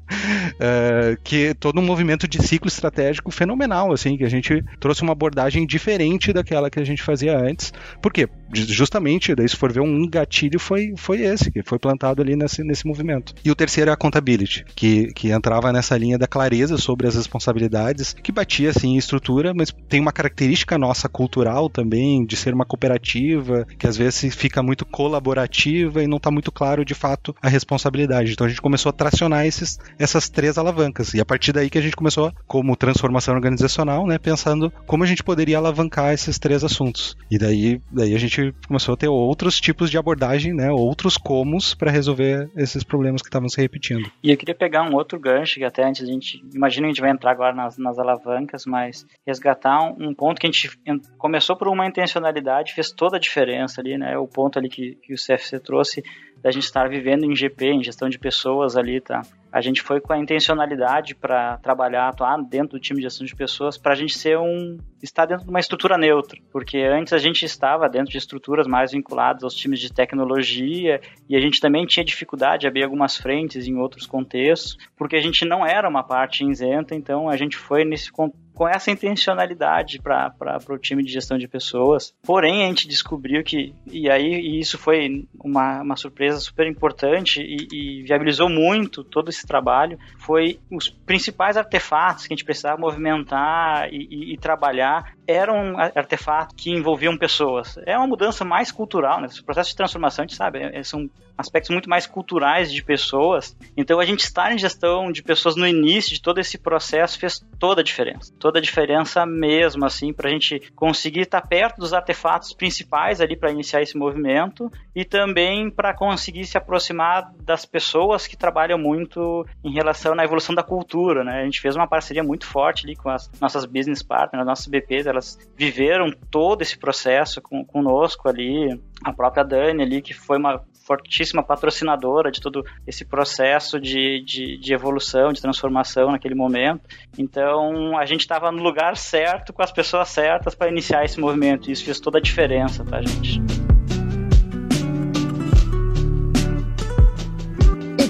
é, 0.58 1.16
que 1.22 1.54
todo 1.54 1.80
um 1.80 1.84
movimento 1.84 2.26
de 2.26 2.42
ciclo 2.42 2.68
estratégico 2.68 3.30
fenomenal, 3.30 3.92
assim, 3.92 4.16
que 4.16 4.24
a 4.24 4.28
gente 4.28 4.62
trouxe 4.78 5.02
uma 5.02 5.12
abordagem 5.12 5.66
diferente 5.66 6.32
daquela 6.32 6.70
que 6.70 6.80
a 6.80 6.84
gente 6.84 7.02
fazia 7.02 7.38
antes. 7.38 7.72
Por 8.02 8.12
quê? 8.12 8.28
Justamente, 8.52 9.34
daí 9.34 9.48
se 9.48 9.56
for 9.56 9.72
ver 9.72 9.80
um 9.80 10.08
gatilho 10.08 10.39
gatilho 10.40 10.58
foi, 10.58 10.94
foi 10.96 11.20
esse, 11.20 11.50
que 11.50 11.62
foi 11.62 11.78
plantado 11.78 12.22
ali 12.22 12.36
nesse, 12.36 12.62
nesse 12.64 12.86
movimento. 12.86 13.34
E 13.44 13.50
o 13.50 13.54
terceiro 13.54 13.90
é 13.90 13.92
a 13.92 13.94
accountability, 13.94 14.64
que, 14.74 15.12
que 15.12 15.30
entrava 15.30 15.72
nessa 15.72 15.96
linha 15.96 16.18
da 16.18 16.26
clareza 16.26 16.78
sobre 16.78 17.06
as 17.06 17.14
responsabilidades, 17.14 18.14
que 18.22 18.32
batia 18.32 18.70
assim 18.70 18.94
em 18.94 18.96
estrutura, 18.96 19.52
mas 19.54 19.74
tem 19.88 20.00
uma 20.00 20.12
característica 20.12 20.78
nossa 20.78 21.08
cultural 21.08 21.68
também, 21.68 22.24
de 22.24 22.36
ser 22.36 22.54
uma 22.54 22.64
cooperativa, 22.64 23.66
que 23.78 23.86
às 23.86 23.96
vezes 23.96 24.34
fica 24.34 24.62
muito 24.62 24.86
colaborativa 24.86 26.02
e 26.02 26.06
não 26.06 26.16
está 26.16 26.30
muito 26.30 26.50
claro 26.50 26.84
de 26.84 26.94
fato 26.94 27.34
a 27.42 27.48
responsabilidade. 27.48 28.32
Então 28.32 28.46
a 28.46 28.50
gente 28.50 28.62
começou 28.62 28.90
a 28.90 28.92
tracionar 28.92 29.46
esses, 29.46 29.78
essas 29.98 30.28
três 30.28 30.56
alavancas. 30.56 31.14
E 31.14 31.20
a 31.20 31.24
partir 31.24 31.52
daí 31.52 31.68
que 31.68 31.78
a 31.78 31.82
gente 31.82 31.96
começou, 31.96 32.32
como 32.46 32.76
transformação 32.76 33.34
organizacional, 33.34 34.06
né, 34.06 34.18
pensando 34.18 34.72
como 34.86 35.04
a 35.04 35.06
gente 35.06 35.22
poderia 35.22 35.58
alavancar 35.58 36.12
esses 36.12 36.38
três 36.38 36.64
assuntos. 36.64 37.16
E 37.30 37.38
daí, 37.38 37.80
daí 37.90 38.14
a 38.14 38.18
gente 38.18 38.54
começou 38.66 38.94
a 38.94 38.96
ter 38.96 39.08
outros 39.08 39.60
tipos 39.60 39.90
de 39.90 39.98
abordagem, 39.98 40.29
né, 40.52 40.70
outros 40.70 41.16
comos 41.16 41.74
para 41.74 41.90
resolver 41.90 42.50
esses 42.56 42.82
problemas 42.82 43.22
que 43.22 43.28
estavam 43.28 43.48
se 43.48 43.60
repetindo. 43.60 44.10
E 44.22 44.30
eu 44.30 44.36
queria 44.36 44.54
pegar 44.54 44.82
um 44.82 44.94
outro 44.94 45.18
gancho, 45.18 45.58
que 45.58 45.64
até 45.64 45.84
antes 45.84 46.02
a 46.02 46.06
gente, 46.06 46.42
imagina 46.54 46.86
a 46.86 46.90
gente 46.90 47.00
vai 47.00 47.10
entrar 47.10 47.30
agora 47.32 47.54
nas, 47.54 47.76
nas 47.78 47.98
alavancas, 47.98 48.64
mas 48.66 49.06
resgatar 49.26 49.82
um, 49.82 50.08
um 50.08 50.14
ponto 50.14 50.40
que 50.40 50.46
a 50.46 50.50
gente 50.50 50.70
começou 51.18 51.56
por 51.56 51.68
uma 51.68 51.86
intencionalidade, 51.86 52.74
fez 52.74 52.90
toda 52.90 53.16
a 53.16 53.20
diferença 53.20 53.80
ali, 53.80 53.96
né, 53.98 54.16
o 54.18 54.26
ponto 54.26 54.58
ali 54.58 54.68
que, 54.68 54.96
que 55.02 55.14
o 55.14 55.16
CFC 55.16 55.58
trouxe 55.60 56.02
da 56.42 56.50
gente 56.50 56.64
estar 56.64 56.88
vivendo 56.88 57.24
em 57.24 57.34
GP, 57.34 57.66
em 57.66 57.84
gestão 57.84 58.08
de 58.08 58.18
pessoas 58.18 58.76
ali, 58.76 59.00
tá? 59.00 59.22
A 59.52 59.60
gente 59.60 59.82
foi 59.82 60.00
com 60.00 60.12
a 60.12 60.18
intencionalidade 60.18 61.14
para 61.14 61.58
trabalhar, 61.58 62.08
atuar 62.08 62.36
dentro 62.42 62.78
do 62.78 62.80
time 62.80 62.98
de 62.98 63.02
gestão 63.02 63.26
de 63.26 63.34
pessoas, 63.34 63.76
para 63.76 63.92
a 63.92 63.96
gente 63.96 64.16
ser 64.16 64.38
um 64.38 64.78
estar 65.02 65.26
dentro 65.26 65.44
de 65.44 65.50
uma 65.50 65.58
estrutura 65.58 65.98
neutra, 65.98 66.38
porque 66.52 66.78
antes 66.78 67.12
a 67.12 67.18
gente 67.18 67.44
estava 67.44 67.88
dentro 67.88 68.12
de 68.12 68.18
estruturas 68.18 68.66
mais 68.66 68.92
vinculadas 68.92 69.42
aos 69.42 69.54
times 69.54 69.80
de 69.80 69.92
tecnologia 69.92 71.00
e 71.28 71.34
a 71.34 71.40
gente 71.40 71.60
também 71.60 71.84
tinha 71.84 72.04
dificuldade 72.04 72.60
de 72.60 72.68
abrir 72.68 72.84
algumas 72.84 73.16
frentes 73.16 73.66
em 73.66 73.76
outros 73.76 74.06
contextos, 74.06 74.76
porque 74.96 75.16
a 75.16 75.22
gente 75.22 75.44
não 75.44 75.66
era 75.66 75.88
uma 75.88 76.04
parte 76.04 76.44
isenta, 76.44 76.94
então 76.94 77.28
a 77.28 77.36
gente 77.36 77.56
foi 77.56 77.84
nesse 77.84 78.12
com 78.60 78.68
essa 78.68 78.90
intencionalidade 78.90 79.98
para 80.02 80.58
o 80.68 80.76
time 80.76 81.02
de 81.02 81.10
gestão 81.10 81.38
de 81.38 81.48
pessoas. 81.48 82.14
Porém, 82.22 82.62
a 82.62 82.66
gente 82.66 82.86
descobriu 82.86 83.42
que, 83.42 83.74
e 83.86 84.10
aí 84.10 84.34
e 84.34 84.60
isso 84.60 84.76
foi 84.76 85.26
uma, 85.42 85.80
uma 85.80 85.96
surpresa 85.96 86.38
super 86.38 86.66
importante 86.66 87.40
e, 87.40 87.68
e, 87.72 88.02
viabilizou 88.02 88.50
muito 88.50 89.02
todo 89.02 89.30
esse 89.30 89.46
trabalho, 89.46 89.98
foi 90.18 90.60
os 90.70 90.90
principais 90.90 91.56
artefatos 91.56 92.26
que 92.26 92.34
a 92.34 92.36
gente 92.36 92.44
precisava 92.44 92.78
movimentar 92.78 93.88
e, 93.90 94.34
e, 94.34 94.36
trabalhar 94.36 95.14
eram 95.26 95.78
artefatos 95.78 96.54
que 96.54 96.70
envolviam 96.70 97.16
pessoas. 97.16 97.78
É 97.86 97.96
uma 97.96 98.06
mudança 98.06 98.44
mais 98.44 98.70
cultural, 98.70 99.22
né? 99.22 99.26
Esse 99.26 99.42
processo 99.42 99.70
de 99.70 99.76
transformação, 99.76 100.24
a 100.24 100.26
gente 100.26 100.36
sabe, 100.36 100.58
é, 100.58 100.82
são 100.82 101.08
aspectos 101.40 101.70
muito 101.70 101.88
mais 101.88 102.06
culturais 102.06 102.72
de 102.72 102.82
pessoas. 102.82 103.56
Então, 103.76 103.98
a 103.98 104.04
gente 104.04 104.20
estar 104.20 104.52
em 104.52 104.58
gestão 104.58 105.10
de 105.10 105.22
pessoas 105.22 105.56
no 105.56 105.66
início 105.66 106.14
de 106.14 106.22
todo 106.22 106.38
esse 106.38 106.58
processo 106.58 107.18
fez 107.18 107.44
toda 107.58 107.80
a 107.80 107.84
diferença. 107.84 108.32
Toda 108.38 108.58
a 108.58 108.62
diferença 108.62 109.24
mesmo, 109.26 109.84
assim, 109.84 110.12
para 110.12 110.28
a 110.28 110.32
gente 110.32 110.60
conseguir 110.74 111.22
estar 111.22 111.40
perto 111.42 111.78
dos 111.78 111.92
artefatos 111.92 112.52
principais 112.52 113.20
ali 113.20 113.36
para 113.36 113.50
iniciar 113.50 113.82
esse 113.82 113.96
movimento 113.96 114.70
e 114.94 115.04
também 115.04 115.70
para 115.70 115.94
conseguir 115.94 116.44
se 116.44 116.58
aproximar 116.58 117.32
das 117.42 117.64
pessoas 117.64 118.26
que 118.26 118.36
trabalham 118.36 118.78
muito 118.78 119.46
em 119.64 119.72
relação 119.72 120.14
na 120.14 120.24
evolução 120.24 120.54
da 120.54 120.62
cultura, 120.62 121.24
né? 121.24 121.40
A 121.40 121.44
gente 121.44 121.60
fez 121.60 121.76
uma 121.76 121.86
parceria 121.86 122.22
muito 122.22 122.46
forte 122.46 122.84
ali 122.84 122.96
com 122.96 123.08
as 123.08 123.30
nossas 123.40 123.64
business 123.64 124.02
partners, 124.02 124.40
as 124.40 124.46
nossas 124.46 124.66
BPs, 124.66 125.06
elas 125.06 125.38
viveram 125.56 126.12
todo 126.30 126.62
esse 126.62 126.78
processo 126.78 127.40
com, 127.40 127.64
conosco 127.64 128.28
ali, 128.28 128.80
a 129.04 129.12
própria 129.12 129.44
Dani 129.44 129.82
ali, 129.82 130.02
que 130.02 130.12
foi 130.12 130.38
uma 130.38 130.62
fortíssima 130.90 131.40
patrocinadora 131.40 132.32
de 132.32 132.40
todo 132.40 132.64
esse 132.84 133.04
processo 133.04 133.78
de, 133.78 134.20
de, 134.24 134.58
de 134.58 134.74
evolução, 134.74 135.32
de 135.32 135.40
transformação 135.40 136.10
naquele 136.10 136.34
momento. 136.34 136.80
Então, 137.16 137.96
a 137.96 138.04
gente 138.04 138.22
estava 138.22 138.50
no 138.50 138.60
lugar 138.60 138.96
certo, 138.96 139.52
com 139.52 139.62
as 139.62 139.70
pessoas 139.70 140.08
certas 140.08 140.52
para 140.52 140.68
iniciar 140.68 141.04
esse 141.04 141.20
movimento. 141.20 141.68
E 141.68 141.72
isso 141.72 141.84
fez 141.84 142.00
toda 142.00 142.18
a 142.18 142.20
diferença, 142.20 142.84
tá, 142.84 143.00
gente? 143.00 143.59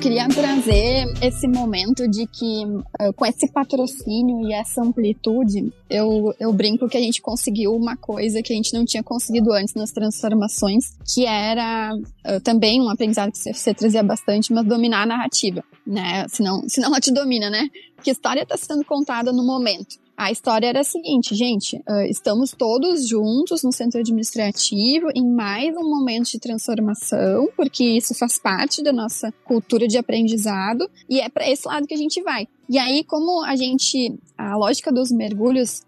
Queria 0.01 0.27
trazer 0.29 1.05
esse 1.21 1.47
momento 1.47 2.09
de 2.09 2.27
que, 2.27 2.65
uh, 2.65 3.13
com 3.15 3.27
esse 3.27 3.53
patrocínio 3.53 4.49
e 4.49 4.55
essa 4.55 4.83
amplitude, 4.83 5.71
eu, 5.91 6.35
eu 6.41 6.51
brinco 6.55 6.89
que 6.89 6.97
a 6.97 7.01
gente 7.01 7.21
conseguiu 7.21 7.73
uma 7.73 7.99
coisa 7.99 8.43
que 8.43 8.51
a 8.51 8.57
gente 8.57 8.73
não 8.73 8.87
tinha 8.87 9.03
conseguido 9.03 9.53
antes 9.53 9.75
nas 9.75 9.93
transformações, 9.93 10.97
que 11.05 11.27
era 11.27 11.93
uh, 11.95 12.41
também 12.43 12.81
um 12.81 12.89
aprendizado 12.89 13.31
que 13.31 13.53
você 13.53 13.75
trazia 13.75 14.03
bastante, 14.03 14.55
mas 14.55 14.65
dominar 14.65 15.03
a 15.03 15.07
narrativa, 15.07 15.63
né? 15.87 16.27
Senão, 16.29 16.67
senão 16.67 16.89
ela 16.89 17.01
te 17.01 17.13
domina, 17.13 17.51
né? 17.51 17.69
Que 18.03 18.11
história 18.11 18.43
está 18.43 18.57
sendo 18.57 18.85
contada 18.87 19.31
no 19.33 19.45
momento. 19.45 19.99
A 20.21 20.31
história 20.31 20.67
era 20.67 20.81
a 20.81 20.85
seguinte, 20.85 21.35
gente, 21.35 21.83
estamos 22.11 22.51
todos 22.53 23.09
juntos 23.09 23.63
no 23.63 23.73
centro 23.73 23.99
administrativo 23.99 25.07
em 25.15 25.27
mais 25.27 25.75
um 25.75 25.89
momento 25.89 26.33
de 26.33 26.39
transformação, 26.39 27.49
porque 27.57 27.83
isso 27.83 28.15
faz 28.15 28.39
parte 28.39 28.83
da 28.83 28.93
nossa 28.93 29.33
cultura 29.47 29.89
de 29.89 29.97
aprendizado 29.97 30.87
e 31.09 31.23
é 31.23 31.31
para 31.31 31.49
esse 31.49 31.67
lado 31.67 31.87
que 31.87 31.95
a 31.95 31.97
gente 31.97 32.23
vai. 32.23 32.47
E 32.69 32.79
aí, 32.79 33.03
como 33.03 33.43
a 33.47 33.57
gente, 33.57 34.15
a 34.37 34.59
lógica 34.59 34.93
dos 34.93 35.11
mergulhos, 35.11 35.87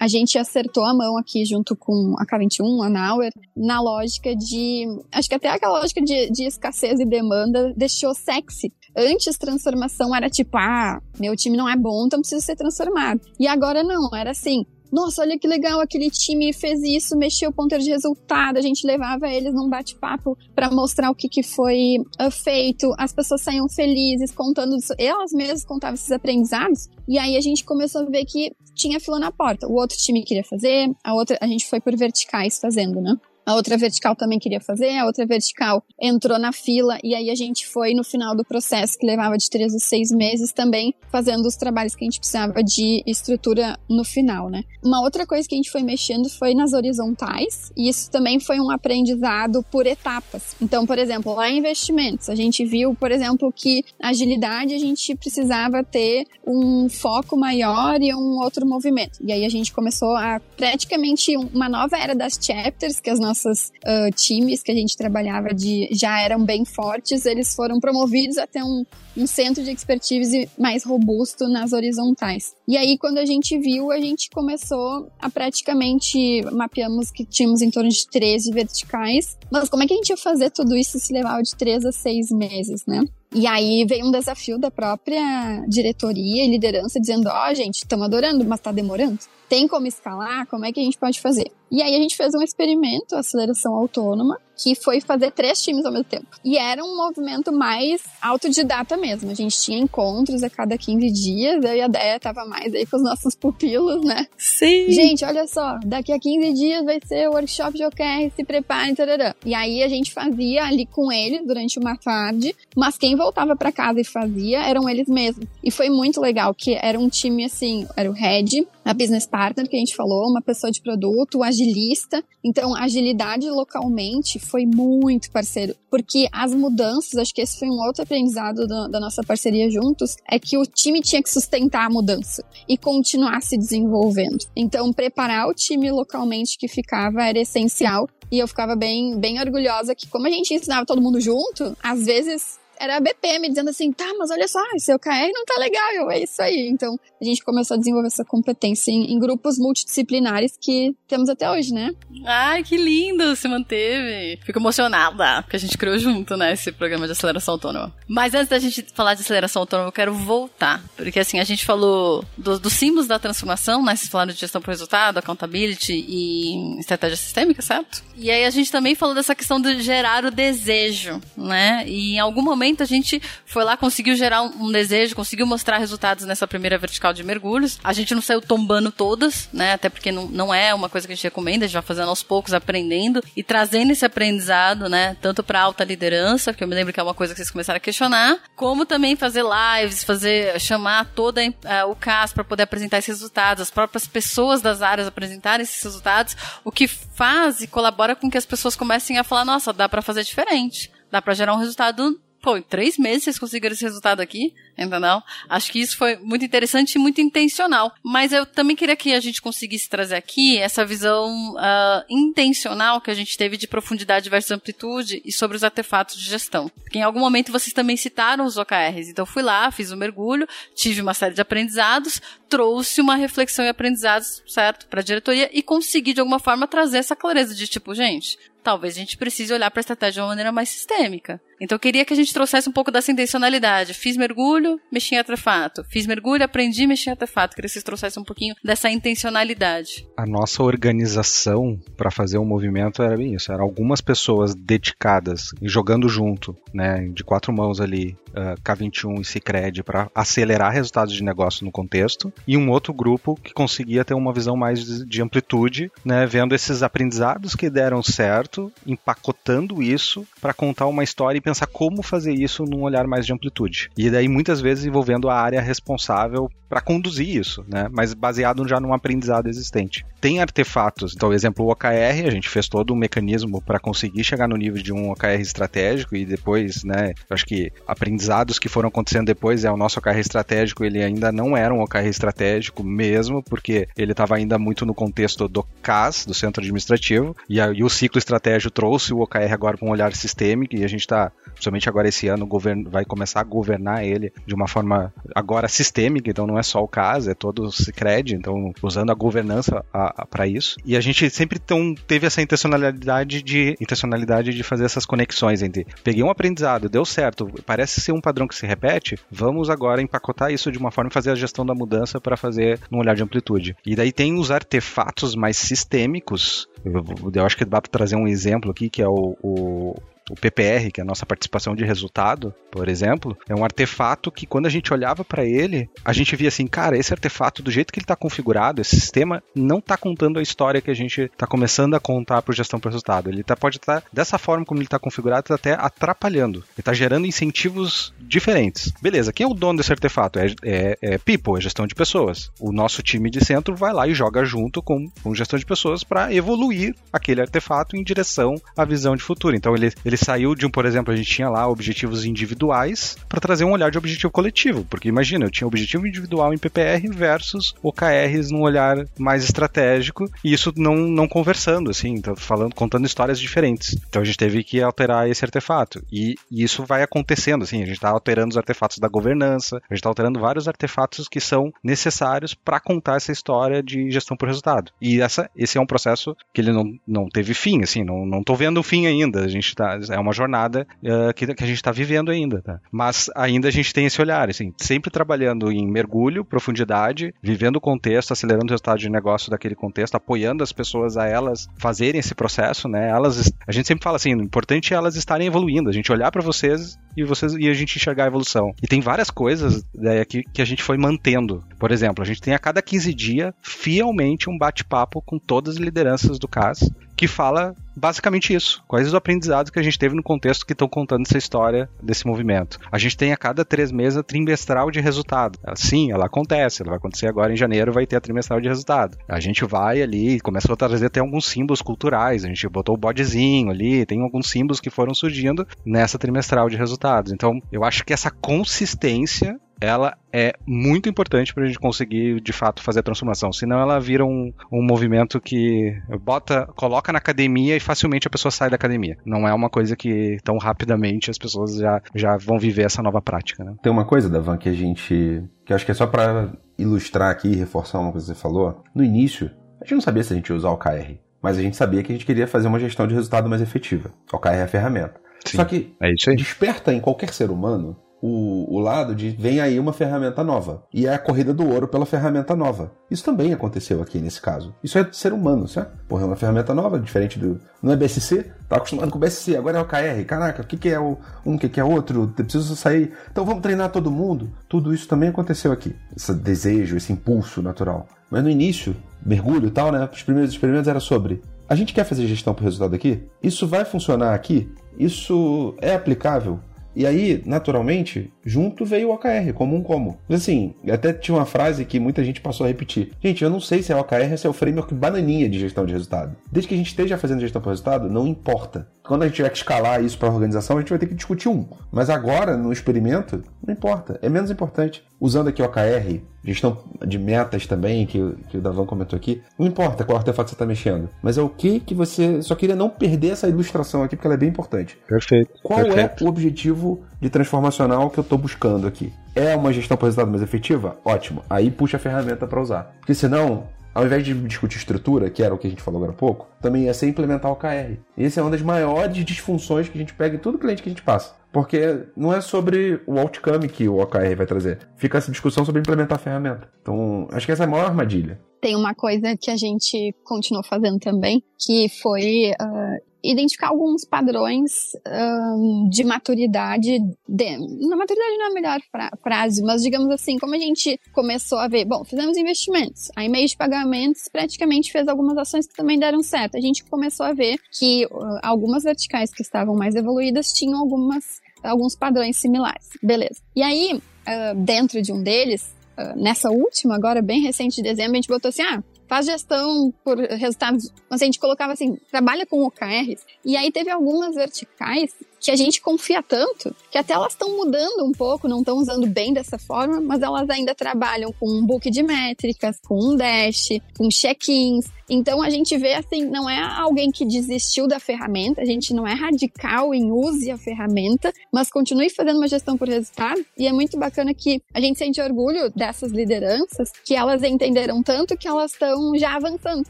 a 0.00 0.08
gente 0.08 0.36
acertou 0.38 0.84
a 0.84 0.92
mão 0.92 1.16
aqui 1.16 1.44
junto 1.44 1.76
com 1.76 2.16
a 2.18 2.26
K21, 2.26 2.84
a 2.84 2.90
Nauer, 2.90 3.32
na 3.56 3.80
lógica 3.80 4.34
de, 4.34 4.86
acho 5.12 5.28
que 5.28 5.36
até 5.36 5.50
aquela 5.50 5.78
lógica 5.78 6.02
de, 6.02 6.30
de 6.32 6.46
escassez 6.46 6.98
e 6.98 7.04
demanda 7.04 7.72
deixou 7.76 8.12
sexy 8.12 8.72
Antes, 9.00 9.38
transformação 9.38 10.12
era 10.12 10.28
tipo, 10.28 10.58
ah, 10.58 11.00
meu 11.20 11.36
time 11.36 11.56
não 11.56 11.68
é 11.68 11.76
bom, 11.76 12.06
então 12.06 12.18
precisa 12.18 12.44
ser 12.44 12.56
transformado. 12.56 13.20
E 13.38 13.46
agora 13.46 13.84
não, 13.84 14.10
era 14.12 14.32
assim, 14.32 14.64
nossa, 14.90 15.22
olha 15.22 15.38
que 15.38 15.46
legal, 15.46 15.80
aquele 15.80 16.10
time 16.10 16.52
fez 16.52 16.82
isso, 16.82 17.16
mexeu 17.16 17.50
o 17.50 17.52
ponteiro 17.52 17.84
de 17.84 17.90
resultado, 17.90 18.56
a 18.56 18.60
gente 18.60 18.86
levava 18.86 19.28
eles 19.28 19.54
num 19.54 19.68
bate-papo 19.68 20.36
para 20.54 20.70
mostrar 20.70 21.10
o 21.10 21.14
que, 21.14 21.28
que 21.28 21.42
foi 21.42 21.98
uh, 22.20 22.30
feito, 22.30 22.92
as 22.98 23.12
pessoas 23.12 23.42
saíam 23.42 23.68
felizes, 23.68 24.32
contando, 24.32 24.76
elas 24.98 25.30
mesmas 25.32 25.64
contavam 25.64 25.94
esses 25.94 26.10
aprendizados, 26.10 26.88
e 27.06 27.18
aí 27.18 27.36
a 27.36 27.40
gente 27.40 27.64
começou 27.64 28.02
a 28.02 28.04
ver 28.06 28.24
que 28.24 28.50
tinha 28.74 28.98
fila 28.98 29.18
na 29.18 29.30
porta. 29.30 29.66
O 29.66 29.74
outro 29.74 29.96
time 29.96 30.24
queria 30.24 30.44
fazer, 30.44 30.90
a 31.04 31.14
outra, 31.14 31.36
a 31.40 31.46
gente 31.46 31.66
foi 31.66 31.80
por 31.80 31.94
verticais 31.96 32.58
fazendo, 32.58 33.00
né? 33.00 33.14
A 33.48 33.54
outra 33.54 33.78
vertical 33.78 34.14
também 34.14 34.38
queria 34.38 34.60
fazer, 34.60 34.98
a 34.98 35.06
outra 35.06 35.24
vertical 35.24 35.82
entrou 35.98 36.38
na 36.38 36.52
fila 36.52 36.98
e 37.02 37.14
aí 37.14 37.30
a 37.30 37.34
gente 37.34 37.66
foi 37.66 37.94
no 37.94 38.04
final 38.04 38.36
do 38.36 38.44
processo, 38.44 38.98
que 38.98 39.06
levava 39.06 39.38
de 39.38 39.48
três 39.48 39.74
a 39.74 39.78
seis 39.78 40.10
meses, 40.10 40.52
também 40.52 40.94
fazendo 41.10 41.46
os 41.46 41.56
trabalhos 41.56 41.94
que 41.94 42.04
a 42.04 42.06
gente 42.06 42.18
precisava 42.20 42.62
de 42.62 43.02
estrutura 43.06 43.78
no 43.88 44.04
final, 44.04 44.50
né? 44.50 44.64
Uma 44.84 45.00
outra 45.00 45.26
coisa 45.26 45.48
que 45.48 45.54
a 45.54 45.56
gente 45.56 45.70
foi 45.70 45.82
mexendo 45.82 46.28
foi 46.28 46.54
nas 46.54 46.74
horizontais, 46.74 47.72
e 47.74 47.88
isso 47.88 48.10
também 48.10 48.38
foi 48.38 48.60
um 48.60 48.70
aprendizado 48.70 49.64
por 49.70 49.86
etapas. 49.86 50.54
Então, 50.60 50.84
por 50.84 50.98
exemplo, 50.98 51.32
lá 51.34 51.48
em 51.48 51.56
investimentos, 51.56 52.28
a 52.28 52.34
gente 52.34 52.66
viu, 52.66 52.94
por 52.94 53.10
exemplo, 53.10 53.50
que 53.50 53.82
agilidade 53.98 54.74
a 54.74 54.78
gente 54.78 55.14
precisava 55.14 55.82
ter 55.82 56.26
um 56.46 56.90
foco 56.90 57.34
maior 57.34 57.98
e 58.02 58.14
um 58.14 58.42
outro 58.42 58.66
movimento. 58.66 59.18
E 59.24 59.32
aí 59.32 59.46
a 59.46 59.48
gente 59.48 59.72
começou 59.72 60.14
a 60.14 60.38
praticamente 60.54 61.34
uma 61.34 61.66
nova 61.66 61.96
era 61.96 62.14
das 62.14 62.38
chapters, 62.38 63.00
que 63.00 63.08
as 63.08 63.18
nossas 63.18 63.37
nossos 63.38 63.68
uh, 63.68 64.10
times 64.14 64.62
que 64.62 64.72
a 64.72 64.74
gente 64.74 64.96
trabalhava 64.96 65.54
de 65.54 65.88
já 65.92 66.20
eram 66.20 66.44
bem 66.44 66.64
fortes, 66.64 67.24
eles 67.24 67.54
foram 67.54 67.78
promovidos 67.78 68.38
até 68.38 68.62
um, 68.62 68.84
um 69.16 69.26
centro 69.26 69.62
de 69.62 69.70
expertise 69.70 70.48
mais 70.58 70.84
robusto 70.84 71.48
nas 71.48 71.72
horizontais. 71.72 72.54
E 72.66 72.76
aí, 72.76 72.98
quando 72.98 73.18
a 73.18 73.24
gente 73.24 73.58
viu, 73.58 73.90
a 73.90 73.98
gente 73.98 74.28
começou 74.30 75.10
a 75.20 75.30
praticamente 75.30 76.42
mapeamos 76.52 77.10
que 77.10 77.24
tínhamos 77.24 77.62
em 77.62 77.70
torno 77.70 77.88
de 77.88 78.06
13 78.08 78.50
verticais. 78.50 79.36
Mas 79.50 79.68
como 79.68 79.82
é 79.82 79.86
que 79.86 79.94
a 79.94 79.96
gente 79.96 80.10
ia 80.10 80.16
fazer 80.16 80.50
tudo 80.50 80.76
isso 80.76 80.98
se 80.98 81.12
levava 81.12 81.42
de 81.42 81.54
3 81.56 81.86
a 81.86 81.92
6 81.92 82.30
meses, 82.32 82.84
né? 82.86 83.04
E 83.34 83.46
aí 83.46 83.84
veio 83.86 84.06
um 84.06 84.10
desafio 84.10 84.58
da 84.58 84.70
própria 84.70 85.62
diretoria 85.68 86.44
e 86.44 86.50
liderança 86.50 86.98
dizendo: 86.98 87.28
Ó, 87.28 87.50
oh, 87.50 87.54
gente, 87.54 87.78
estamos 87.78 88.06
adorando, 88.06 88.44
mas 88.44 88.60
tá 88.60 88.72
demorando. 88.72 89.18
Tem 89.48 89.66
como 89.66 89.86
escalar? 89.86 90.46
Como 90.46 90.64
é 90.64 90.72
que 90.72 90.80
a 90.80 90.82
gente 90.82 90.98
pode 90.98 91.20
fazer? 91.20 91.50
E 91.70 91.82
aí 91.82 91.94
a 91.94 91.98
gente 91.98 92.16
fez 92.16 92.34
um 92.34 92.42
experimento, 92.42 93.14
aceleração 93.14 93.74
autônoma, 93.74 94.38
que 94.56 94.74
foi 94.74 95.00
fazer 95.00 95.30
três 95.30 95.62
times 95.62 95.84
ao 95.84 95.92
mesmo 95.92 96.04
tempo. 96.04 96.26
E 96.44 96.58
era 96.58 96.82
um 96.82 96.96
movimento 96.96 97.52
mais 97.52 98.02
autodidata 98.20 98.96
mesmo. 98.96 99.30
A 99.30 99.34
gente 99.34 99.60
tinha 99.60 99.78
encontros 99.78 100.42
a 100.42 100.50
cada 100.50 100.76
15 100.76 101.12
dias, 101.12 101.64
eu 101.64 101.76
e 101.76 101.80
a 101.80 101.86
Déia 101.86 102.18
tava 102.18 102.44
mais 102.44 102.74
aí 102.74 102.84
com 102.84 102.96
os 102.96 103.02
nossos 103.02 103.36
pupilos, 103.36 104.04
né? 104.04 104.26
Sim! 104.36 104.90
Gente, 104.90 105.24
olha 105.24 105.46
só, 105.46 105.78
daqui 105.84 106.12
a 106.12 106.18
15 106.18 106.52
dias 106.54 106.84
vai 106.84 106.98
ser 107.04 107.28
o 107.28 107.32
workshop 107.32 107.76
de 107.76 107.84
OKR, 107.84 108.32
se 108.34 108.44
preparem, 108.44 108.94
tarará. 108.94 109.34
E 109.44 109.54
aí 109.54 109.82
a 109.82 109.88
gente 109.88 110.12
fazia 110.12 110.64
ali 110.64 110.86
com 110.86 111.12
eles 111.12 111.46
durante 111.46 111.78
uma 111.78 111.96
tarde, 111.96 112.54
mas 112.74 112.98
quem 112.98 113.14
voltava 113.14 113.54
para 113.54 113.70
casa 113.70 114.00
e 114.00 114.04
fazia 114.04 114.62
eram 114.62 114.88
eles 114.88 115.06
mesmos. 115.06 115.46
E 115.62 115.70
foi 115.70 115.88
muito 115.88 116.20
legal, 116.20 116.52
que 116.54 116.74
era 116.74 116.98
um 116.98 117.08
time 117.08 117.44
assim, 117.44 117.86
era 117.96 118.10
o 118.10 118.14
head, 118.14 118.66
a 118.88 118.94
business 118.94 119.26
partner 119.26 119.68
que 119.68 119.76
a 119.76 119.78
gente 119.78 119.94
falou, 119.94 120.30
uma 120.30 120.40
pessoa 120.40 120.70
de 120.70 120.80
produto, 120.80 121.42
agilista. 121.42 122.24
Então, 122.42 122.74
agilidade 122.74 123.46
localmente 123.50 124.38
foi 124.38 124.64
muito 124.64 125.30
parceiro, 125.30 125.76
porque 125.90 126.26
as 126.32 126.54
mudanças, 126.54 127.18
acho 127.18 127.34
que 127.34 127.42
esse 127.42 127.58
foi 127.58 127.68
um 127.68 127.84
outro 127.86 128.02
aprendizado 128.02 128.66
da, 128.66 128.88
da 128.88 128.98
nossa 128.98 129.22
parceria 129.22 129.70
juntos, 129.70 130.16
é 130.26 130.38
que 130.38 130.56
o 130.56 130.64
time 130.64 131.02
tinha 131.02 131.22
que 131.22 131.28
sustentar 131.28 131.84
a 131.84 131.90
mudança 131.90 132.42
e 132.66 132.78
continuar 132.78 133.42
se 133.42 133.58
desenvolvendo. 133.58 134.38
Então, 134.56 134.90
preparar 134.90 135.48
o 135.48 135.54
time 135.54 135.92
localmente 135.92 136.56
que 136.58 136.66
ficava 136.66 137.24
era 137.24 137.38
essencial 137.38 138.08
e 138.32 138.38
eu 138.38 138.48
ficava 138.48 138.74
bem, 138.74 139.18
bem 139.20 139.38
orgulhosa 139.38 139.94
que, 139.94 140.08
como 140.08 140.26
a 140.26 140.30
gente 140.30 140.54
ensinava 140.54 140.86
todo 140.86 141.02
mundo 141.02 141.20
junto, 141.20 141.76
às 141.82 142.06
vezes 142.06 142.58
era 142.80 142.96
a 142.96 143.00
BP 143.00 143.38
me 143.38 143.48
dizendo 143.48 143.70
assim, 143.70 143.92
tá, 143.92 144.06
mas 144.18 144.30
olha 144.30 144.46
só, 144.46 144.60
seu 144.78 144.96
OKR 144.96 145.30
não 145.32 145.44
tá 145.44 145.58
legal, 145.58 146.10
é 146.10 146.22
isso 146.22 146.40
aí. 146.40 146.68
Então, 146.70 146.96
a 147.20 147.24
gente 147.24 147.42
começou 147.42 147.74
a 147.74 147.78
desenvolver 147.78 148.06
essa 148.06 148.24
competência 148.24 148.90
em, 148.90 149.12
em 149.12 149.18
grupos 149.18 149.58
multidisciplinares 149.58 150.52
que 150.60 150.94
temos 151.06 151.28
até 151.28 151.50
hoje, 151.50 151.72
né? 151.72 151.90
Ai, 152.24 152.62
que 152.62 152.76
lindo, 152.76 153.34
se 153.34 153.48
manteve. 153.48 154.38
Fico 154.44 154.58
emocionada, 154.58 155.42
porque 155.42 155.56
a 155.56 155.58
gente 155.58 155.76
criou 155.76 155.98
junto, 155.98 156.36
né, 156.36 156.52
esse 156.52 156.70
programa 156.72 157.06
de 157.06 157.12
aceleração 157.12 157.54
autônoma. 157.54 157.94
Mas 158.08 158.34
antes 158.34 158.48
da 158.48 158.58
gente 158.58 158.84
falar 158.94 159.14
de 159.14 159.22
aceleração 159.22 159.62
autônoma, 159.62 159.88
eu 159.88 159.92
quero 159.92 160.14
voltar, 160.14 160.82
porque 160.96 161.18
assim, 161.18 161.38
a 161.38 161.44
gente 161.44 161.64
falou 161.64 162.24
dos 162.36 162.58
do 162.58 162.70
símbolos 162.70 163.06
da 163.06 163.18
transformação, 163.18 163.84
né, 163.84 163.96
vocês 163.96 164.10
falaram 164.10 164.32
de 164.32 164.38
gestão 164.38 164.60
por 164.60 164.70
resultado, 164.70 165.18
accountability 165.18 165.92
e 165.92 166.78
estratégia 166.78 167.16
sistêmica, 167.16 167.62
certo? 167.62 168.02
E 168.16 168.30
aí 168.30 168.44
a 168.44 168.50
gente 168.50 168.70
também 168.70 168.94
falou 168.94 169.14
dessa 169.14 169.34
questão 169.34 169.60
de 169.60 169.80
gerar 169.80 170.24
o 170.24 170.30
desejo, 170.30 171.20
né, 171.36 171.84
e 171.86 172.14
em 172.14 172.18
algum 172.18 172.42
momento 172.42 172.67
a 172.82 172.86
gente 172.86 173.20
foi 173.44 173.64
lá, 173.64 173.76
conseguiu 173.76 174.16
gerar 174.16 174.42
um, 174.42 174.66
um 174.66 174.72
desejo, 174.72 175.14
conseguiu 175.14 175.46
mostrar 175.46 175.78
resultados 175.78 176.24
nessa 176.24 176.46
primeira 176.46 176.78
vertical 176.78 177.12
de 177.12 177.24
mergulhos. 177.24 177.78
A 177.82 177.92
gente 177.92 178.14
não 178.14 178.22
saiu 178.22 178.40
tombando 178.40 178.90
todas, 178.90 179.48
né, 179.52 179.72
até 179.72 179.88
porque 179.88 180.12
não, 180.12 180.26
não 180.26 180.54
é 180.54 180.74
uma 180.74 180.88
coisa 180.88 181.06
que 181.06 181.12
a 181.12 181.16
gente 181.16 181.24
recomenda, 181.24 181.64
a 181.64 181.68
gente 181.68 181.74
vai 181.74 181.82
fazendo 181.82 182.08
aos 182.08 182.22
poucos, 182.22 182.54
aprendendo 182.54 183.22
e 183.36 183.42
trazendo 183.42 183.92
esse 183.92 184.04
aprendizado, 184.04 184.88
né, 184.88 185.16
tanto 185.20 185.42
para 185.42 185.60
alta 185.60 185.84
liderança, 185.84 186.52
que 186.52 186.62
eu 186.62 186.68
me 186.68 186.74
lembro 186.74 186.92
que 186.92 187.00
é 187.00 187.02
uma 187.02 187.14
coisa 187.14 187.34
que 187.34 187.38
vocês 187.38 187.50
começaram 187.50 187.78
a 187.78 187.80
questionar, 187.80 188.38
como 188.54 188.84
também 188.84 189.16
fazer 189.16 189.42
lives, 189.42 190.04
fazer 190.04 190.60
chamar 190.60 191.06
toda 191.14 191.42
uh, 191.46 191.90
o 191.90 191.94
CAS 191.94 192.32
para 192.32 192.44
poder 192.44 192.64
apresentar 192.64 192.98
esses 192.98 193.08
resultados, 193.08 193.62
as 193.62 193.70
próprias 193.70 194.06
pessoas 194.06 194.60
das 194.60 194.82
áreas 194.82 195.06
apresentarem 195.06 195.62
esses 195.62 195.82
resultados, 195.82 196.36
o 196.64 196.72
que 196.72 196.86
faz 196.86 197.60
e 197.60 197.66
colabora 197.66 198.14
com 198.14 198.30
que 198.30 198.38
as 198.38 198.46
pessoas 198.46 198.76
comecem 198.76 199.18
a 199.18 199.24
falar, 199.24 199.44
nossa, 199.44 199.72
dá 199.72 199.88
para 199.88 200.02
fazer 200.02 200.22
diferente, 200.24 200.90
dá 201.10 201.20
para 201.22 201.34
gerar 201.34 201.54
um 201.54 201.58
resultado 201.58 202.20
pô, 202.48 202.56
em 202.56 202.62
três 202.62 202.96
meses 202.96 203.24
vocês 203.24 203.38
conseguiram 203.38 203.74
esse 203.74 203.84
resultado 203.84 204.20
aqui, 204.20 204.54
entendeu? 204.72 205.22
Acho 205.50 205.70
que 205.70 205.80
isso 205.80 205.98
foi 205.98 206.16
muito 206.16 206.42
interessante 206.46 206.94
e 206.94 206.98
muito 206.98 207.20
intencional. 207.20 207.92
Mas 208.02 208.32
eu 208.32 208.46
também 208.46 208.74
queria 208.74 208.96
que 208.96 209.12
a 209.12 209.20
gente 209.20 209.42
conseguisse 209.42 209.86
trazer 209.86 210.14
aqui 210.14 210.56
essa 210.56 210.82
visão 210.82 211.28
uh, 211.56 212.02
intencional 212.08 213.02
que 213.02 213.10
a 213.10 213.14
gente 213.14 213.36
teve 213.36 213.58
de 213.58 213.68
profundidade 213.68 214.30
versus 214.30 214.50
amplitude 214.50 215.20
e 215.26 215.30
sobre 215.30 215.58
os 215.58 215.64
artefatos 215.64 216.16
de 216.16 216.24
gestão. 216.24 216.70
Porque 216.70 216.98
em 216.98 217.02
algum 217.02 217.20
momento 217.20 217.52
vocês 217.52 217.74
também 217.74 217.98
citaram 217.98 218.46
os 218.46 218.56
OKRs. 218.56 219.10
Então 219.10 219.26
fui 219.26 219.42
lá, 219.42 219.70
fiz 219.70 219.92
um 219.92 219.96
mergulho, 219.96 220.48
tive 220.74 221.02
uma 221.02 221.12
série 221.12 221.34
de 221.34 221.42
aprendizados, 221.42 222.18
trouxe 222.48 223.02
uma 223.02 223.14
reflexão 223.14 223.62
e 223.62 223.68
aprendizados, 223.68 224.42
certo, 224.46 224.86
para 224.86 225.00
a 225.00 225.04
diretoria 225.04 225.50
e 225.52 225.62
consegui 225.62 226.14
de 226.14 226.20
alguma 226.20 226.38
forma 226.38 226.66
trazer 226.66 226.96
essa 226.96 227.14
clareza 227.14 227.54
de 227.54 227.68
tipo, 227.68 227.94
gente, 227.94 228.38
talvez 228.62 228.96
a 228.96 229.00
gente 229.00 229.18
precise 229.18 229.52
olhar 229.52 229.70
para 229.70 229.80
a 229.80 229.82
estratégia 229.82 230.14
de 230.14 230.20
uma 230.20 230.28
maneira 230.28 230.50
mais 230.50 230.70
sistêmica. 230.70 231.38
Então 231.60 231.76
eu 231.76 231.80
queria 231.80 232.04
que 232.04 232.12
a 232.12 232.16
gente 232.16 232.32
trouxesse 232.32 232.68
um 232.68 232.72
pouco 232.72 232.90
dessa 232.90 233.10
intencionalidade. 233.10 233.94
Fiz 233.94 234.16
mergulho, 234.16 234.80
mexi 234.92 235.14
em 235.14 235.18
artefato. 235.18 235.84
Fiz 235.84 236.06
mergulho, 236.06 236.44
aprendi, 236.44 236.86
mexi 236.86 237.08
em 237.08 237.12
artefato. 237.12 237.54
Queria 237.54 237.68
que 237.68 237.72
vocês 237.72 237.84
trouxessem 237.84 238.22
um 238.22 238.24
pouquinho 238.24 238.54
dessa 238.62 238.90
intencionalidade. 238.90 240.06
A 240.16 240.26
nossa 240.26 240.62
organização 240.62 241.78
para 241.96 242.10
fazer 242.10 242.38
o 242.38 242.42
um 242.42 242.46
movimento 242.46 243.02
era 243.02 243.16
bem 243.16 243.34
isso. 243.34 243.52
Eram 243.52 243.64
algumas 243.64 244.00
pessoas 244.00 244.54
dedicadas 244.54 245.50
e 245.60 245.68
jogando 245.68 246.08
junto, 246.08 246.56
né, 246.72 247.08
de 247.12 247.24
quatro 247.24 247.52
mãos 247.52 247.80
ali, 247.80 248.16
uh, 248.30 248.60
K21 248.62 249.20
e 249.20 249.24
Cicred 249.24 249.82
para 249.82 250.10
acelerar 250.14 250.72
resultados 250.72 251.14
de 251.14 251.22
negócio 251.22 251.64
no 251.64 251.72
contexto, 251.72 252.32
e 252.46 252.56
um 252.56 252.70
outro 252.70 252.92
grupo 252.92 253.38
que 253.42 253.52
conseguia 253.52 254.04
ter 254.04 254.14
uma 254.14 254.32
visão 254.32 254.56
mais 254.56 254.84
de, 254.84 255.06
de 255.06 255.22
amplitude, 255.22 255.90
né, 256.04 256.26
vendo 256.26 256.54
esses 256.54 256.82
aprendizados 256.82 257.54
que 257.54 257.70
deram 257.70 258.02
certo, 258.02 258.72
empacotando 258.86 259.82
isso 259.82 260.26
para 260.40 260.54
contar 260.54 260.86
uma 260.86 261.04
história 261.04 261.38
e 261.38 261.42
pensar 261.48 261.66
como 261.66 262.02
fazer 262.02 262.34
isso 262.34 262.64
num 262.64 262.82
olhar 262.82 263.06
mais 263.06 263.24
de 263.24 263.32
amplitude. 263.32 263.90
E 263.96 264.10
daí 264.10 264.28
muitas 264.28 264.60
vezes 264.60 264.84
envolvendo 264.84 265.30
a 265.30 265.34
área 265.34 265.60
responsável 265.60 266.50
para 266.68 266.80
conduzir 266.80 267.28
isso, 267.34 267.64
né? 267.66 267.88
Mas 267.90 268.12
baseado 268.12 268.68
já 268.68 268.78
num 268.78 268.92
aprendizado 268.92 269.48
existente. 269.48 270.04
Tem 270.20 270.40
artefatos, 270.40 271.14
então, 271.14 271.32
exemplo, 271.32 271.64
o 271.64 271.70
OKR, 271.70 272.26
a 272.26 272.30
gente 272.30 272.48
fez 272.48 272.68
todo 272.68 272.92
um 272.92 272.96
mecanismo 272.96 273.62
para 273.62 273.78
conseguir 273.78 274.22
chegar 274.24 274.48
no 274.48 274.56
nível 274.56 274.82
de 274.82 274.92
um 274.92 275.10
OKR 275.10 275.40
estratégico 275.40 276.14
e 276.14 276.26
depois, 276.26 276.84
né, 276.84 277.14
eu 277.30 277.34
acho 277.34 277.46
que 277.46 277.72
aprendizados 277.86 278.58
que 278.58 278.68
foram 278.68 278.88
acontecendo 278.88 279.26
depois 279.26 279.64
é 279.64 279.70
o 279.70 279.76
nosso 279.76 279.98
OKR 279.98 280.18
estratégico, 280.18 280.84
ele 280.84 281.02
ainda 281.02 281.32
não 281.32 281.56
era 281.56 281.72
um 281.72 281.80
OKR 281.80 282.06
estratégico 282.06 282.84
mesmo, 282.84 283.42
porque 283.42 283.88
ele 283.96 284.12
estava 284.12 284.36
ainda 284.36 284.58
muito 284.58 284.84
no 284.84 284.92
contexto 284.92 285.48
do 285.48 285.64
CAS, 285.82 286.26
do 286.26 286.34
Centro 286.34 286.60
Administrativo, 286.60 287.34
e, 287.48 287.60
a, 287.60 287.72
e 287.72 287.82
o 287.82 287.88
ciclo 287.88 288.18
estratégico 288.18 288.70
trouxe 288.70 289.14
o 289.14 289.20
OKR 289.20 289.52
agora 289.52 289.78
com 289.78 289.86
um 289.86 289.92
olhar 289.92 290.14
sistêmico 290.14 290.76
e 290.76 290.84
a 290.84 290.88
gente 290.88 291.00
está, 291.00 291.32
principalmente 291.52 291.88
agora 291.88 292.08
esse 292.08 292.28
ano, 292.28 292.48
vai 292.88 293.04
começar 293.04 293.40
a 293.40 293.44
governar 293.44 294.04
ele 294.04 294.32
de 294.46 294.54
uma 294.54 294.68
forma 294.68 295.12
agora 295.34 295.68
sistêmica, 295.68 296.30
então 296.30 296.46
não 296.46 296.58
é 296.58 296.62
só 296.62 296.82
o 296.82 296.88
CAS, 296.88 297.28
é 297.28 297.34
todo 297.34 297.64
o 297.64 297.72
Cicred, 297.72 298.34
então 298.34 298.72
usando 298.82 299.10
a 299.10 299.14
governança 299.14 299.84
para 300.30 300.46
isso. 300.46 300.76
E 300.84 300.96
a 300.96 301.00
gente 301.00 301.28
sempre 301.30 301.58
tão, 301.58 301.94
teve 301.94 302.26
essa 302.26 302.40
intencionalidade 302.40 303.42
de 303.42 303.76
intencionalidade 303.80 304.54
de 304.54 304.62
fazer 304.62 304.84
essas 304.84 305.04
conexões 305.04 305.62
entre 305.62 305.86
peguei 306.02 306.22
um 306.22 306.30
aprendizado, 306.30 306.88
deu 306.88 307.04
certo, 307.04 307.50
parece 307.66 308.00
ser 308.00 308.12
um 308.12 308.20
padrão 308.20 308.46
que 308.46 308.54
se 308.54 308.66
repete, 308.66 309.18
vamos 309.30 309.68
agora 309.68 310.02
empacotar 310.02 310.52
isso 310.52 310.70
de 310.70 310.78
uma 310.78 310.90
forma 310.90 311.10
e 311.10 311.12
fazer 311.12 311.30
a 311.30 311.34
gestão 311.34 311.64
da 311.64 311.74
mudança 311.74 312.20
para 312.20 312.36
fazer 312.36 312.80
num 312.90 312.98
olhar 312.98 313.14
de 313.14 313.22
amplitude. 313.22 313.76
E 313.84 313.96
daí 313.96 314.12
tem 314.12 314.38
os 314.38 314.50
artefatos 314.50 315.34
mais 315.34 315.56
sistêmicos. 315.56 316.68
Eu, 316.84 317.04
eu 317.34 317.46
acho 317.46 317.56
que 317.56 317.64
dá 317.64 317.80
para 317.80 317.90
trazer 317.90 318.16
um 318.16 318.26
exemplo 318.26 318.70
aqui 318.70 318.88
que 318.88 319.02
é 319.02 319.08
o, 319.08 319.36
o 319.42 319.94
o 320.30 320.34
PPR, 320.34 320.90
que 320.92 321.00
é 321.00 321.02
a 321.02 321.06
nossa 321.06 321.26
participação 321.26 321.74
de 321.74 321.84
resultado, 321.84 322.54
por 322.70 322.88
exemplo, 322.88 323.36
é 323.48 323.54
um 323.54 323.64
artefato 323.64 324.30
que 324.30 324.46
quando 324.46 324.66
a 324.66 324.70
gente 324.70 324.92
olhava 324.92 325.24
para 325.24 325.44
ele, 325.44 325.88
a 326.04 326.12
gente 326.12 326.36
via 326.36 326.48
assim, 326.48 326.66
cara, 326.66 326.96
esse 326.96 327.12
artefato 327.12 327.62
do 327.62 327.70
jeito 327.70 327.92
que 327.92 327.98
ele 327.98 328.04
está 328.04 328.16
configurado, 328.16 328.80
esse 328.80 328.98
sistema 328.98 329.42
não 329.54 329.78
está 329.78 329.96
contando 329.96 330.38
a 330.38 330.42
história 330.42 330.80
que 330.80 330.90
a 330.90 330.94
gente 330.94 331.22
está 331.22 331.46
começando 331.46 331.94
a 331.94 332.00
contar 332.00 332.42
para 332.42 332.54
gestão 332.54 332.78
para 332.78 332.90
resultado. 332.90 333.30
Ele 333.30 333.42
tá, 333.42 333.56
pode 333.56 333.78
estar 333.78 334.00
tá, 334.00 334.06
dessa 334.12 334.38
forma 334.38 334.64
como 334.64 334.80
ele 334.80 334.86
está 334.86 334.98
configurado, 334.98 335.48
tá 335.48 335.54
até 335.54 335.72
atrapalhando. 335.72 336.58
Ele 336.58 336.80
está 336.80 336.92
gerando 336.92 337.26
incentivos 337.26 338.12
diferentes. 338.20 338.92
Beleza, 339.00 339.32
quem 339.32 339.44
é 339.44 339.48
o 339.48 339.54
dono 339.54 339.78
desse 339.78 339.92
artefato? 339.92 340.38
É, 340.38 340.54
é, 340.62 340.98
é 341.00 341.18
People, 341.18 341.56
é 341.56 341.60
gestão 341.60 341.86
de 341.86 341.94
pessoas. 341.94 342.50
O 342.60 342.72
nosso 342.72 343.02
time 343.02 343.30
de 343.30 343.44
centro 343.44 343.74
vai 343.74 343.92
lá 343.92 344.06
e 344.06 344.14
joga 344.14 344.44
junto 344.44 344.82
com, 344.82 345.08
com 345.22 345.34
gestão 345.34 345.58
de 345.58 345.64
pessoas 345.64 346.04
para 346.04 346.32
evoluir 346.32 346.94
aquele 347.12 347.40
artefato 347.40 347.96
em 347.96 348.02
direção 348.02 348.56
à 348.76 348.84
visão 348.84 349.16
de 349.16 349.22
futuro. 349.22 349.56
Então 349.56 349.74
ele, 349.74 349.92
ele 350.04 350.17
saiu 350.18 350.54
de 350.54 350.66
um, 350.66 350.70
por 350.70 350.84
exemplo, 350.84 351.12
a 351.12 351.16
gente 351.16 351.30
tinha 351.30 351.48
lá 351.48 351.66
objetivos 351.68 352.24
individuais 352.24 353.16
para 353.28 353.40
trazer 353.40 353.64
um 353.64 353.72
olhar 353.72 353.90
de 353.90 353.98
objetivo 353.98 354.30
coletivo. 354.30 354.84
Porque 354.84 355.08
imagina, 355.08 355.46
eu 355.46 355.50
tinha 355.50 355.66
objetivo 355.66 356.06
individual 356.06 356.52
em 356.52 356.58
PPR 356.58 357.08
versus 357.10 357.74
OKRs 357.82 358.50
num 358.50 358.62
olhar 358.62 359.06
mais 359.18 359.44
estratégico 359.44 360.30
e 360.44 360.52
isso 360.52 360.72
não, 360.76 360.96
não 360.96 361.26
conversando, 361.26 361.90
assim, 361.90 362.10
então, 362.10 362.36
falando, 362.36 362.74
contando 362.74 363.06
histórias 363.06 363.40
diferentes. 363.40 363.96
Então 364.08 364.22
a 364.22 364.24
gente 364.24 364.38
teve 364.38 364.62
que 364.62 364.82
alterar 364.82 365.28
esse 365.28 365.44
artefato. 365.44 366.04
E, 366.12 366.34
e 366.50 366.62
isso 366.62 366.84
vai 366.84 367.02
acontecendo, 367.02 367.62
assim, 367.62 367.82
a 367.82 367.86
gente 367.86 367.96
está 367.96 368.10
alterando 368.10 368.50
os 368.50 368.58
artefatos 368.58 368.98
da 368.98 369.08
governança, 369.08 369.76
a 369.76 369.94
gente 369.94 370.00
está 370.00 370.08
alterando 370.08 370.40
vários 370.40 370.68
artefatos 370.68 371.28
que 371.28 371.40
são 371.40 371.72
necessários 371.82 372.54
para 372.54 372.80
contar 372.80 373.16
essa 373.16 373.32
história 373.32 373.82
de 373.82 374.10
gestão 374.10 374.36
por 374.36 374.48
resultado. 374.48 374.92
E 375.00 375.20
essa, 375.20 375.50
esse 375.56 375.78
é 375.78 375.80
um 375.80 375.86
processo 375.86 376.36
que 376.52 376.60
ele 376.60 376.72
não, 376.72 376.92
não 377.06 377.28
teve 377.28 377.54
fim, 377.54 377.82
assim, 377.82 378.04
não, 378.04 378.26
não 378.26 378.42
vendo 378.58 378.80
o 378.80 378.82
fim 378.82 379.06
ainda. 379.06 379.44
A 379.44 379.48
gente 379.48 379.74
tá, 379.74 379.96
é 380.10 380.18
uma 380.18 380.32
jornada 380.32 380.86
uh, 381.02 381.32
que, 381.34 381.54
que, 381.54 381.64
a 381.64 381.66
gente 381.66 381.76
está 381.76 381.90
vivendo 381.90 382.30
ainda, 382.30 382.60
tá? 382.60 382.80
Mas 382.90 383.30
ainda 383.34 383.68
a 383.68 383.70
gente 383.70 383.92
tem 383.92 384.06
esse 384.06 384.20
olhar, 384.20 384.48
assim, 384.48 384.72
sempre 384.76 385.10
trabalhando 385.10 385.70
em 385.70 385.86
mergulho, 385.86 386.44
profundidade, 386.44 387.34
vivendo 387.42 387.76
o 387.76 387.80
contexto, 387.80 388.32
acelerando 388.32 388.66
o 388.66 388.70
resultado 388.70 388.98
de 388.98 389.10
negócio 389.10 389.50
daquele 389.50 389.74
contexto, 389.74 390.14
apoiando 390.14 390.62
as 390.62 390.72
pessoas 390.72 391.16
a 391.16 391.26
elas 391.26 391.68
fazerem 391.76 392.18
esse 392.18 392.34
processo, 392.34 392.88
né? 392.88 393.08
Elas, 393.08 393.52
a 393.66 393.72
gente 393.72 393.86
sempre 393.86 394.04
fala 394.04 394.16
assim, 394.16 394.34
o 394.34 394.42
importante 394.42 394.92
é 394.92 394.96
elas 394.96 395.16
estarem 395.16 395.46
evoluindo, 395.46 395.88
a 395.88 395.92
gente 395.92 396.10
olhar 396.10 396.30
para 396.30 396.42
vocês 396.42 396.98
e 397.16 397.24
vocês 397.24 397.54
e 397.54 397.68
a 397.68 397.74
gente 397.74 397.96
enxergar 397.96 398.24
a 398.24 398.28
evolução. 398.28 398.72
E 398.82 398.86
tem 398.86 399.00
várias 399.00 399.30
coisas 399.30 399.84
né, 399.94 400.24
que, 400.24 400.42
que 400.42 400.62
a 400.62 400.64
gente 400.64 400.82
foi 400.82 400.96
mantendo. 400.96 401.62
Por 401.78 401.90
exemplo, 401.90 402.22
a 402.22 402.26
gente 402.26 402.40
tem 402.40 402.54
a 402.54 402.58
cada 402.58 402.82
15 402.82 403.14
dias 403.14 403.54
fielmente 403.62 404.48
um 404.48 404.58
bate-papo 404.58 405.22
com 405.22 405.38
todas 405.38 405.76
as 405.76 405.80
lideranças 405.80 406.38
do 406.38 406.48
CAS 406.48 406.90
que 407.18 407.26
fala 407.26 407.74
basicamente 407.96 408.54
isso. 408.54 408.80
Quais 408.86 409.08
os 409.08 409.14
aprendizados 409.14 409.72
que 409.72 409.78
a 409.80 409.82
gente 409.82 409.98
teve 409.98 410.14
no 410.14 410.22
contexto 410.22 410.64
que 410.64 410.72
estão 410.72 410.88
contando 410.88 411.26
essa 411.26 411.36
história 411.36 411.90
desse 412.00 412.24
movimento. 412.24 412.78
A 412.92 412.96
gente 412.96 413.16
tem 413.16 413.32
a 413.32 413.36
cada 413.36 413.64
três 413.64 413.90
meses 413.90 414.16
a 414.16 414.22
trimestral 414.22 414.88
de 414.88 415.00
resultado. 415.00 415.58
Sim, 415.74 416.12
ela 416.12 416.26
acontece. 416.26 416.80
Ela 416.80 416.90
vai 416.90 416.98
acontecer 416.98 417.26
agora 417.26 417.52
em 417.52 417.56
janeiro, 417.56 417.92
vai 417.92 418.06
ter 418.06 418.14
a 418.14 418.20
trimestral 418.20 418.60
de 418.60 418.68
resultado. 418.68 419.18
A 419.28 419.40
gente 419.40 419.64
vai 419.64 420.00
ali 420.00 420.38
começou 420.38 420.74
a 420.74 420.76
trazer 420.76 421.06
até 421.06 421.18
alguns 421.18 421.46
símbolos 421.46 421.82
culturais. 421.82 422.44
A 422.44 422.48
gente 422.48 422.68
botou 422.68 422.94
o 422.94 422.98
bodezinho 422.98 423.70
ali, 423.70 424.06
tem 424.06 424.22
alguns 424.22 424.48
símbolos 424.48 424.78
que 424.78 424.88
foram 424.88 425.12
surgindo 425.12 425.66
nessa 425.84 426.20
trimestral 426.20 426.70
de 426.70 426.76
resultados. 426.76 427.32
Então, 427.32 427.60
eu 427.72 427.82
acho 427.82 428.04
que 428.04 428.12
essa 428.12 428.30
consistência 428.30 429.58
ela 429.80 430.16
é 430.32 430.52
muito 430.66 431.08
importante 431.08 431.54
para 431.54 431.64
a 431.64 431.66
gente 431.66 431.78
conseguir 431.78 432.40
de 432.40 432.52
fato 432.52 432.82
fazer 432.82 433.00
a 433.00 433.02
transformação. 433.02 433.52
Senão 433.52 433.80
ela 433.80 433.98
vira 433.98 434.24
um, 434.24 434.52
um 434.72 434.82
movimento 434.82 435.40
que 435.40 435.96
bota, 436.20 436.66
coloca 436.76 437.12
na 437.12 437.18
academia 437.18 437.76
e 437.76 437.80
facilmente 437.80 438.26
a 438.26 438.30
pessoa 438.30 438.50
sai 438.50 438.68
da 438.68 438.76
academia. 438.76 439.16
Não 439.24 439.46
é 439.46 439.54
uma 439.54 439.70
coisa 439.70 439.96
que 439.96 440.38
tão 440.42 440.58
rapidamente 440.58 441.30
as 441.30 441.38
pessoas 441.38 441.76
já, 441.76 442.02
já 442.14 442.36
vão 442.36 442.58
viver 442.58 442.82
essa 442.82 443.02
nova 443.02 443.20
prática. 443.22 443.64
Né? 443.64 443.74
Tem 443.82 443.92
uma 443.92 444.04
coisa, 444.04 444.28
Davan, 444.28 444.56
que 444.56 444.68
a 444.68 444.74
gente. 444.74 445.42
que 445.64 445.72
acho 445.72 445.84
que 445.84 445.92
é 445.92 445.94
só 445.94 446.06
para 446.06 446.52
ilustrar 446.78 447.30
aqui 447.30 447.48
e 447.48 447.56
reforçar 447.56 447.98
uma 447.98 448.12
coisa 448.12 448.26
que 448.26 448.36
você 448.36 448.42
falou. 448.42 448.82
No 448.94 449.02
início, 449.02 449.50
a 449.80 449.84
gente 449.84 449.94
não 449.94 450.00
sabia 450.00 450.22
se 450.22 450.32
a 450.32 450.36
gente 450.36 450.48
ia 450.48 450.56
usar 450.56 450.70
o 450.70 450.74
OKR. 450.74 451.18
Mas 451.40 451.56
a 451.56 451.62
gente 451.62 451.76
sabia 451.76 452.02
que 452.02 452.10
a 452.10 452.14
gente 452.14 452.26
queria 452.26 452.48
fazer 452.48 452.66
uma 452.66 452.80
gestão 452.80 453.06
de 453.06 453.14
resultado 453.14 453.48
mais 453.48 453.62
efetiva. 453.62 454.12
O 454.32 454.36
OKR 454.36 454.54
é 454.54 454.62
a 454.62 454.68
ferramenta. 454.68 455.20
Sim, 455.46 455.56
Só 455.56 455.64
que 455.64 455.94
é 456.00 456.34
desperta 456.34 456.92
em 456.92 457.00
qualquer 457.00 457.32
ser 457.32 457.50
humano 457.50 457.96
o, 458.20 458.76
o 458.76 458.78
lado 458.78 459.14
de 459.14 459.30
vem 459.30 459.60
aí 459.60 459.78
uma 459.78 459.92
ferramenta 459.92 460.42
nova. 460.42 460.82
E 460.92 461.06
é 461.06 461.14
a 461.14 461.18
corrida 461.18 461.54
do 461.54 461.66
ouro 461.66 461.88
pela 461.88 462.06
ferramenta 462.06 462.54
nova. 462.54 462.92
Isso 463.10 463.24
também 463.24 463.52
aconteceu 463.52 464.02
aqui 464.02 464.18
nesse 464.18 464.40
caso. 464.40 464.74
Isso 464.82 464.98
é 464.98 465.08
ser 465.12 465.32
humano, 465.32 465.68
certo? 465.68 465.96
Porra, 466.08 466.22
é 466.22 466.26
uma 466.26 466.36
ferramenta 466.36 466.74
nova, 466.74 466.98
diferente 466.98 467.38
do. 467.38 467.60
Não 467.82 467.92
é 467.92 467.96
BSC? 467.96 468.50
Tá 468.68 468.76
acostumado 468.76 469.10
com 469.10 469.18
o 469.18 469.20
BSC, 469.20 469.56
agora 469.56 469.78
é 469.78 469.80
o 469.80 469.84
KR. 469.84 470.24
Caraca, 470.26 470.62
o 470.62 470.66
que, 470.66 470.76
que 470.76 470.88
é 470.88 470.98
o 470.98 471.16
um, 471.46 471.54
o 471.54 471.58
que, 471.58 471.68
que 471.68 471.80
é 471.80 471.84
outro? 471.84 472.22
Eu 472.22 472.44
preciso 472.44 472.74
sair. 472.76 473.12
Então 473.30 473.44
vamos 473.44 473.62
treinar 473.62 473.90
todo 473.90 474.10
mundo. 474.10 474.50
Tudo 474.68 474.92
isso 474.92 475.08
também 475.08 475.28
aconteceu 475.28 475.72
aqui. 475.72 475.94
Esse 476.16 476.34
desejo, 476.34 476.96
esse 476.96 477.12
impulso 477.12 477.62
natural. 477.62 478.06
Mas 478.30 478.42
no 478.42 478.50
início, 478.50 478.94
mergulho 479.24 479.68
e 479.68 479.70
tal, 479.70 479.90
né? 479.90 480.08
Os 480.12 480.22
primeiros 480.22 480.52
experimentos 480.52 480.88
era 480.88 481.00
sobre. 481.00 481.40
A 481.68 481.74
gente 481.74 481.92
quer 481.92 482.04
fazer 482.04 482.26
gestão 482.26 482.54
por 482.54 482.64
resultado 482.64 482.94
aqui? 482.94 483.26
Isso 483.42 483.66
vai 483.66 483.84
funcionar 483.84 484.34
aqui? 484.34 484.72
Isso 484.98 485.74
é 485.80 485.94
aplicável? 485.94 486.60
E 486.98 487.06
aí, 487.06 487.40
naturalmente, 487.46 488.32
junto 488.44 488.84
veio 488.84 489.10
o 489.10 489.14
OKR, 489.14 489.52
como 489.54 489.76
um 489.76 489.84
como. 489.84 490.18
Assim, 490.28 490.74
até 490.92 491.12
tinha 491.12 491.36
uma 491.36 491.46
frase 491.46 491.84
que 491.84 492.00
muita 492.00 492.24
gente 492.24 492.40
passou 492.40 492.64
a 492.64 492.68
repetir. 492.68 493.12
Gente, 493.22 493.44
eu 493.44 493.48
não 493.48 493.60
sei 493.60 493.84
se 493.84 493.92
é 493.92 493.96
OKR 493.96 494.32
ou 494.32 494.36
se 494.36 494.48
é 494.48 494.50
o 494.50 494.52
framework 494.52 494.92
bananinha 494.92 495.48
de 495.48 495.60
gestão 495.60 495.86
de 495.86 495.92
resultado. 495.92 496.34
Desde 496.50 496.66
que 496.66 496.74
a 496.74 496.76
gente 496.76 496.88
esteja 496.88 497.16
fazendo 497.16 497.40
gestão 497.40 497.62
por 497.62 497.68
resultado, 497.68 498.10
não 498.10 498.26
importa. 498.26 498.88
Quando 499.06 499.22
a 499.22 499.26
gente 499.26 499.36
tiver 499.36 499.50
que 499.50 499.58
escalar 499.58 500.02
isso 500.02 500.18
para 500.18 500.28
a 500.28 500.32
organização, 500.32 500.76
a 500.76 500.80
gente 500.80 500.90
vai 500.90 500.98
ter 500.98 501.06
que 501.06 501.14
discutir 501.14 501.48
um. 501.48 501.68
Mas 501.92 502.10
agora, 502.10 502.56
no 502.56 502.72
experimento, 502.72 503.44
não 503.64 503.72
importa. 503.72 504.18
É 504.20 504.28
menos 504.28 504.50
importante. 504.50 505.04
Usando 505.20 505.46
aqui 505.46 505.62
o 505.62 505.66
OKR, 505.66 506.20
gestão 506.52 506.78
de 507.06 507.18
metas 507.18 507.66
também, 507.66 508.06
que, 508.06 508.34
que 508.48 508.58
o 508.58 508.60
Davan 508.60 508.86
comentou 508.86 509.16
aqui. 509.16 509.42
Não 509.58 509.66
importa 509.66 510.04
qual 510.04 510.18
artefato 510.18 510.50
você 510.50 510.54
está 510.54 510.66
mexendo, 510.66 511.08
mas 511.22 511.38
é 511.38 511.42
o 511.42 511.48
que 511.48 511.80
que 511.80 511.94
você. 511.94 512.42
Só 512.42 512.54
queria 512.54 512.76
não 512.76 512.88
perder 512.88 513.30
essa 513.30 513.48
ilustração 513.48 514.02
aqui, 514.02 514.16
porque 514.16 514.26
ela 514.26 514.34
é 514.34 514.38
bem 514.38 514.48
importante. 514.48 514.98
Perfeito. 515.06 515.50
Qual 515.62 515.80
perfeito. 515.80 516.24
é 516.24 516.26
o 516.26 516.28
objetivo 516.28 517.02
de 517.20 517.30
transformacional 517.30 518.10
que 518.10 518.18
eu 518.18 518.22
estou 518.22 518.38
buscando 518.38 518.86
aqui? 518.86 519.12
É 519.34 519.54
uma 519.54 519.72
gestão 519.72 519.96
por 519.96 520.06
resultado 520.06 520.30
mais 520.30 520.42
efetiva? 520.42 520.96
Ótimo. 521.04 521.42
Aí 521.48 521.70
puxa 521.70 521.96
a 521.96 522.00
ferramenta 522.00 522.46
para 522.46 522.60
usar. 522.60 522.94
Porque 522.98 523.14
senão, 523.14 523.64
ao 523.94 524.04
invés 524.04 524.24
de 524.24 524.34
discutir 524.34 524.78
estrutura, 524.78 525.30
que 525.30 525.42
era 525.42 525.54
o 525.54 525.58
que 525.58 525.66
a 525.66 525.70
gente 525.70 525.82
falou 525.82 525.98
agora 525.98 526.12
há 526.12 526.18
pouco, 526.18 526.48
também 526.60 526.84
ia 526.84 526.94
ser 526.94 527.08
implementar 527.08 527.50
o 527.50 527.56
KR. 527.56 527.98
Esse 528.16 528.38
é 528.38 528.42
uma 528.42 528.50
das 528.50 528.62
maiores 528.62 529.24
disfunções 529.24 529.88
que 529.88 529.96
a 529.96 530.00
gente 530.00 530.14
pega 530.14 530.36
em 530.36 530.38
todo 530.38 530.58
cliente 530.58 530.82
que 530.82 530.88
a 530.88 530.92
gente 530.92 531.02
passa. 531.02 531.37
Porque 531.52 532.06
não 532.16 532.32
é 532.32 532.40
sobre 532.40 533.00
o 533.06 533.18
outcome 533.18 533.68
que 533.68 533.88
o 533.88 533.98
OKR 533.98 534.36
vai 534.36 534.46
trazer. 534.46 534.78
Fica 534.96 535.18
essa 535.18 535.30
discussão 535.32 535.64
sobre 535.64 535.80
implementar 535.80 536.16
a 536.16 536.22
ferramenta. 536.22 536.68
Então, 536.82 537.26
acho 537.32 537.46
que 537.46 537.52
essa 537.52 537.64
é 537.64 537.66
a 537.66 537.70
maior 537.70 537.86
armadilha. 537.86 538.38
Tem 538.60 538.76
uma 538.76 538.94
coisa 538.94 539.36
que 539.40 539.50
a 539.50 539.56
gente 539.56 540.14
continuou 540.24 540.64
fazendo 540.64 540.98
também, 540.98 541.42
que 541.58 541.88
foi 542.02 542.52
uh, 542.60 543.07
identificar 543.22 543.68
alguns 543.68 544.04
padrões 544.04 544.92
um, 545.06 545.88
de 545.90 546.04
maturidade. 546.04 546.98
De, 547.28 547.56
na 547.88 547.96
maturidade 547.96 548.36
não 548.38 548.46
é 548.46 548.50
a 548.50 548.54
melhor 548.54 548.80
fra 548.90 549.10
frase, 549.22 549.62
mas 549.62 549.82
digamos 549.82 550.10
assim, 550.10 550.38
como 550.38 550.54
a 550.54 550.58
gente 550.58 550.98
começou 551.12 551.58
a 551.58 551.68
ver, 551.68 551.84
bom, 551.84 552.04
fizemos 552.04 552.36
investimentos, 552.36 553.10
a 553.16 553.24
e-mail 553.24 553.46
de 553.46 553.56
pagamentos 553.56 554.28
praticamente 554.30 554.92
fez 554.92 555.08
algumas 555.08 555.36
ações 555.36 555.66
que 555.66 555.74
também 555.74 555.98
deram 555.98 556.22
certo. 556.22 556.56
A 556.56 556.60
gente 556.60 556.84
começou 556.84 557.26
a 557.26 557.32
ver 557.32 557.58
que 557.72 558.06
uh, 558.06 558.38
algumas 558.42 558.84
verticais 558.84 559.32
que 559.32 559.42
estavam 559.42 559.74
mais 559.74 559.94
evoluídas 559.94 560.52
tinham 560.52 560.78
algumas 560.78 561.40
alguns 561.62 561.96
padrões 561.96 562.36
similares. 562.36 562.88
Beleza. 563.02 563.42
E 563.54 563.62
aí, 563.62 563.94
uh, 563.94 564.54
dentro 564.56 565.02
de 565.02 565.12
um 565.12 565.22
deles, 565.22 565.74
uh, 565.98 566.16
nessa 566.20 566.50
última, 566.50 566.94
agora 566.94 567.20
bem 567.20 567.40
recente 567.40 567.76
de 567.76 567.82
dezembro, 567.82 568.12
a 568.12 568.16
gente 568.16 568.28
botou 568.28 568.48
assim, 568.48 568.62
ah, 568.62 568.82
faz 569.08 569.26
gestão 569.26 569.92
por 570.04 570.18
resultados. 570.18 570.92
Mas 571.10 571.22
a 571.22 571.24
gente 571.24 571.40
colocava 571.40 571.72
assim, 571.72 571.96
trabalha 572.10 572.46
com 572.46 572.62
OKRs. 572.62 573.24
E 573.44 573.56
aí 573.56 573.72
teve 573.72 573.90
algumas 573.90 574.34
verticais 574.34 575.14
que 575.40 575.50
a 575.50 575.56
gente 575.56 575.80
confia 575.80 576.22
tanto 576.22 576.74
que 576.90 576.98
até 576.98 577.14
elas 577.14 577.32
estão 577.32 577.56
mudando 577.56 578.04
um 578.04 578.12
pouco, 578.12 578.48
não 578.48 578.60
estão 578.60 578.76
usando 578.76 579.06
bem 579.06 579.32
dessa 579.32 579.58
forma, 579.58 580.00
mas 580.00 580.22
elas 580.22 580.48
ainda 580.48 580.74
trabalham 580.74 581.32
com 581.32 581.48
um 581.48 581.64
book 581.64 581.90
de 581.90 582.02
métricas, 582.02 582.78
com 582.80 582.98
um 582.98 583.16
dash, 583.16 583.68
com 583.96 584.08
check-ins. 584.08 584.86
Então 585.10 585.42
a 585.42 585.48
gente 585.48 585.76
vê 585.78 585.94
assim, 585.94 586.26
não 586.26 586.48
é 586.48 586.60
alguém 586.60 587.10
que 587.10 587.24
desistiu 587.24 587.86
da 587.86 587.98
ferramenta, 587.98 588.60
a 588.60 588.64
gente 588.64 588.92
não 588.92 589.06
é 589.06 589.14
radical 589.14 589.94
em 589.94 590.10
use 590.10 590.50
a 590.50 590.58
ferramenta, 590.58 591.32
mas 591.52 591.70
continue 591.70 592.10
fazendo 592.10 592.36
uma 592.36 592.48
gestão 592.48 592.76
por 592.76 592.88
resultado. 592.88 593.42
E 593.56 593.66
é 593.66 593.72
muito 593.72 593.98
bacana 593.98 594.34
que 594.34 594.62
a 594.72 594.80
gente 594.80 594.98
sente 594.98 595.20
orgulho 595.20 595.70
dessas 595.74 596.12
lideranças, 596.12 596.90
que 597.04 597.14
elas 597.14 597.42
entenderam 597.42 598.02
tanto 598.02 598.36
que 598.36 598.46
elas 598.46 598.72
estão 598.72 599.16
já 599.16 599.36
avançando. 599.36 599.86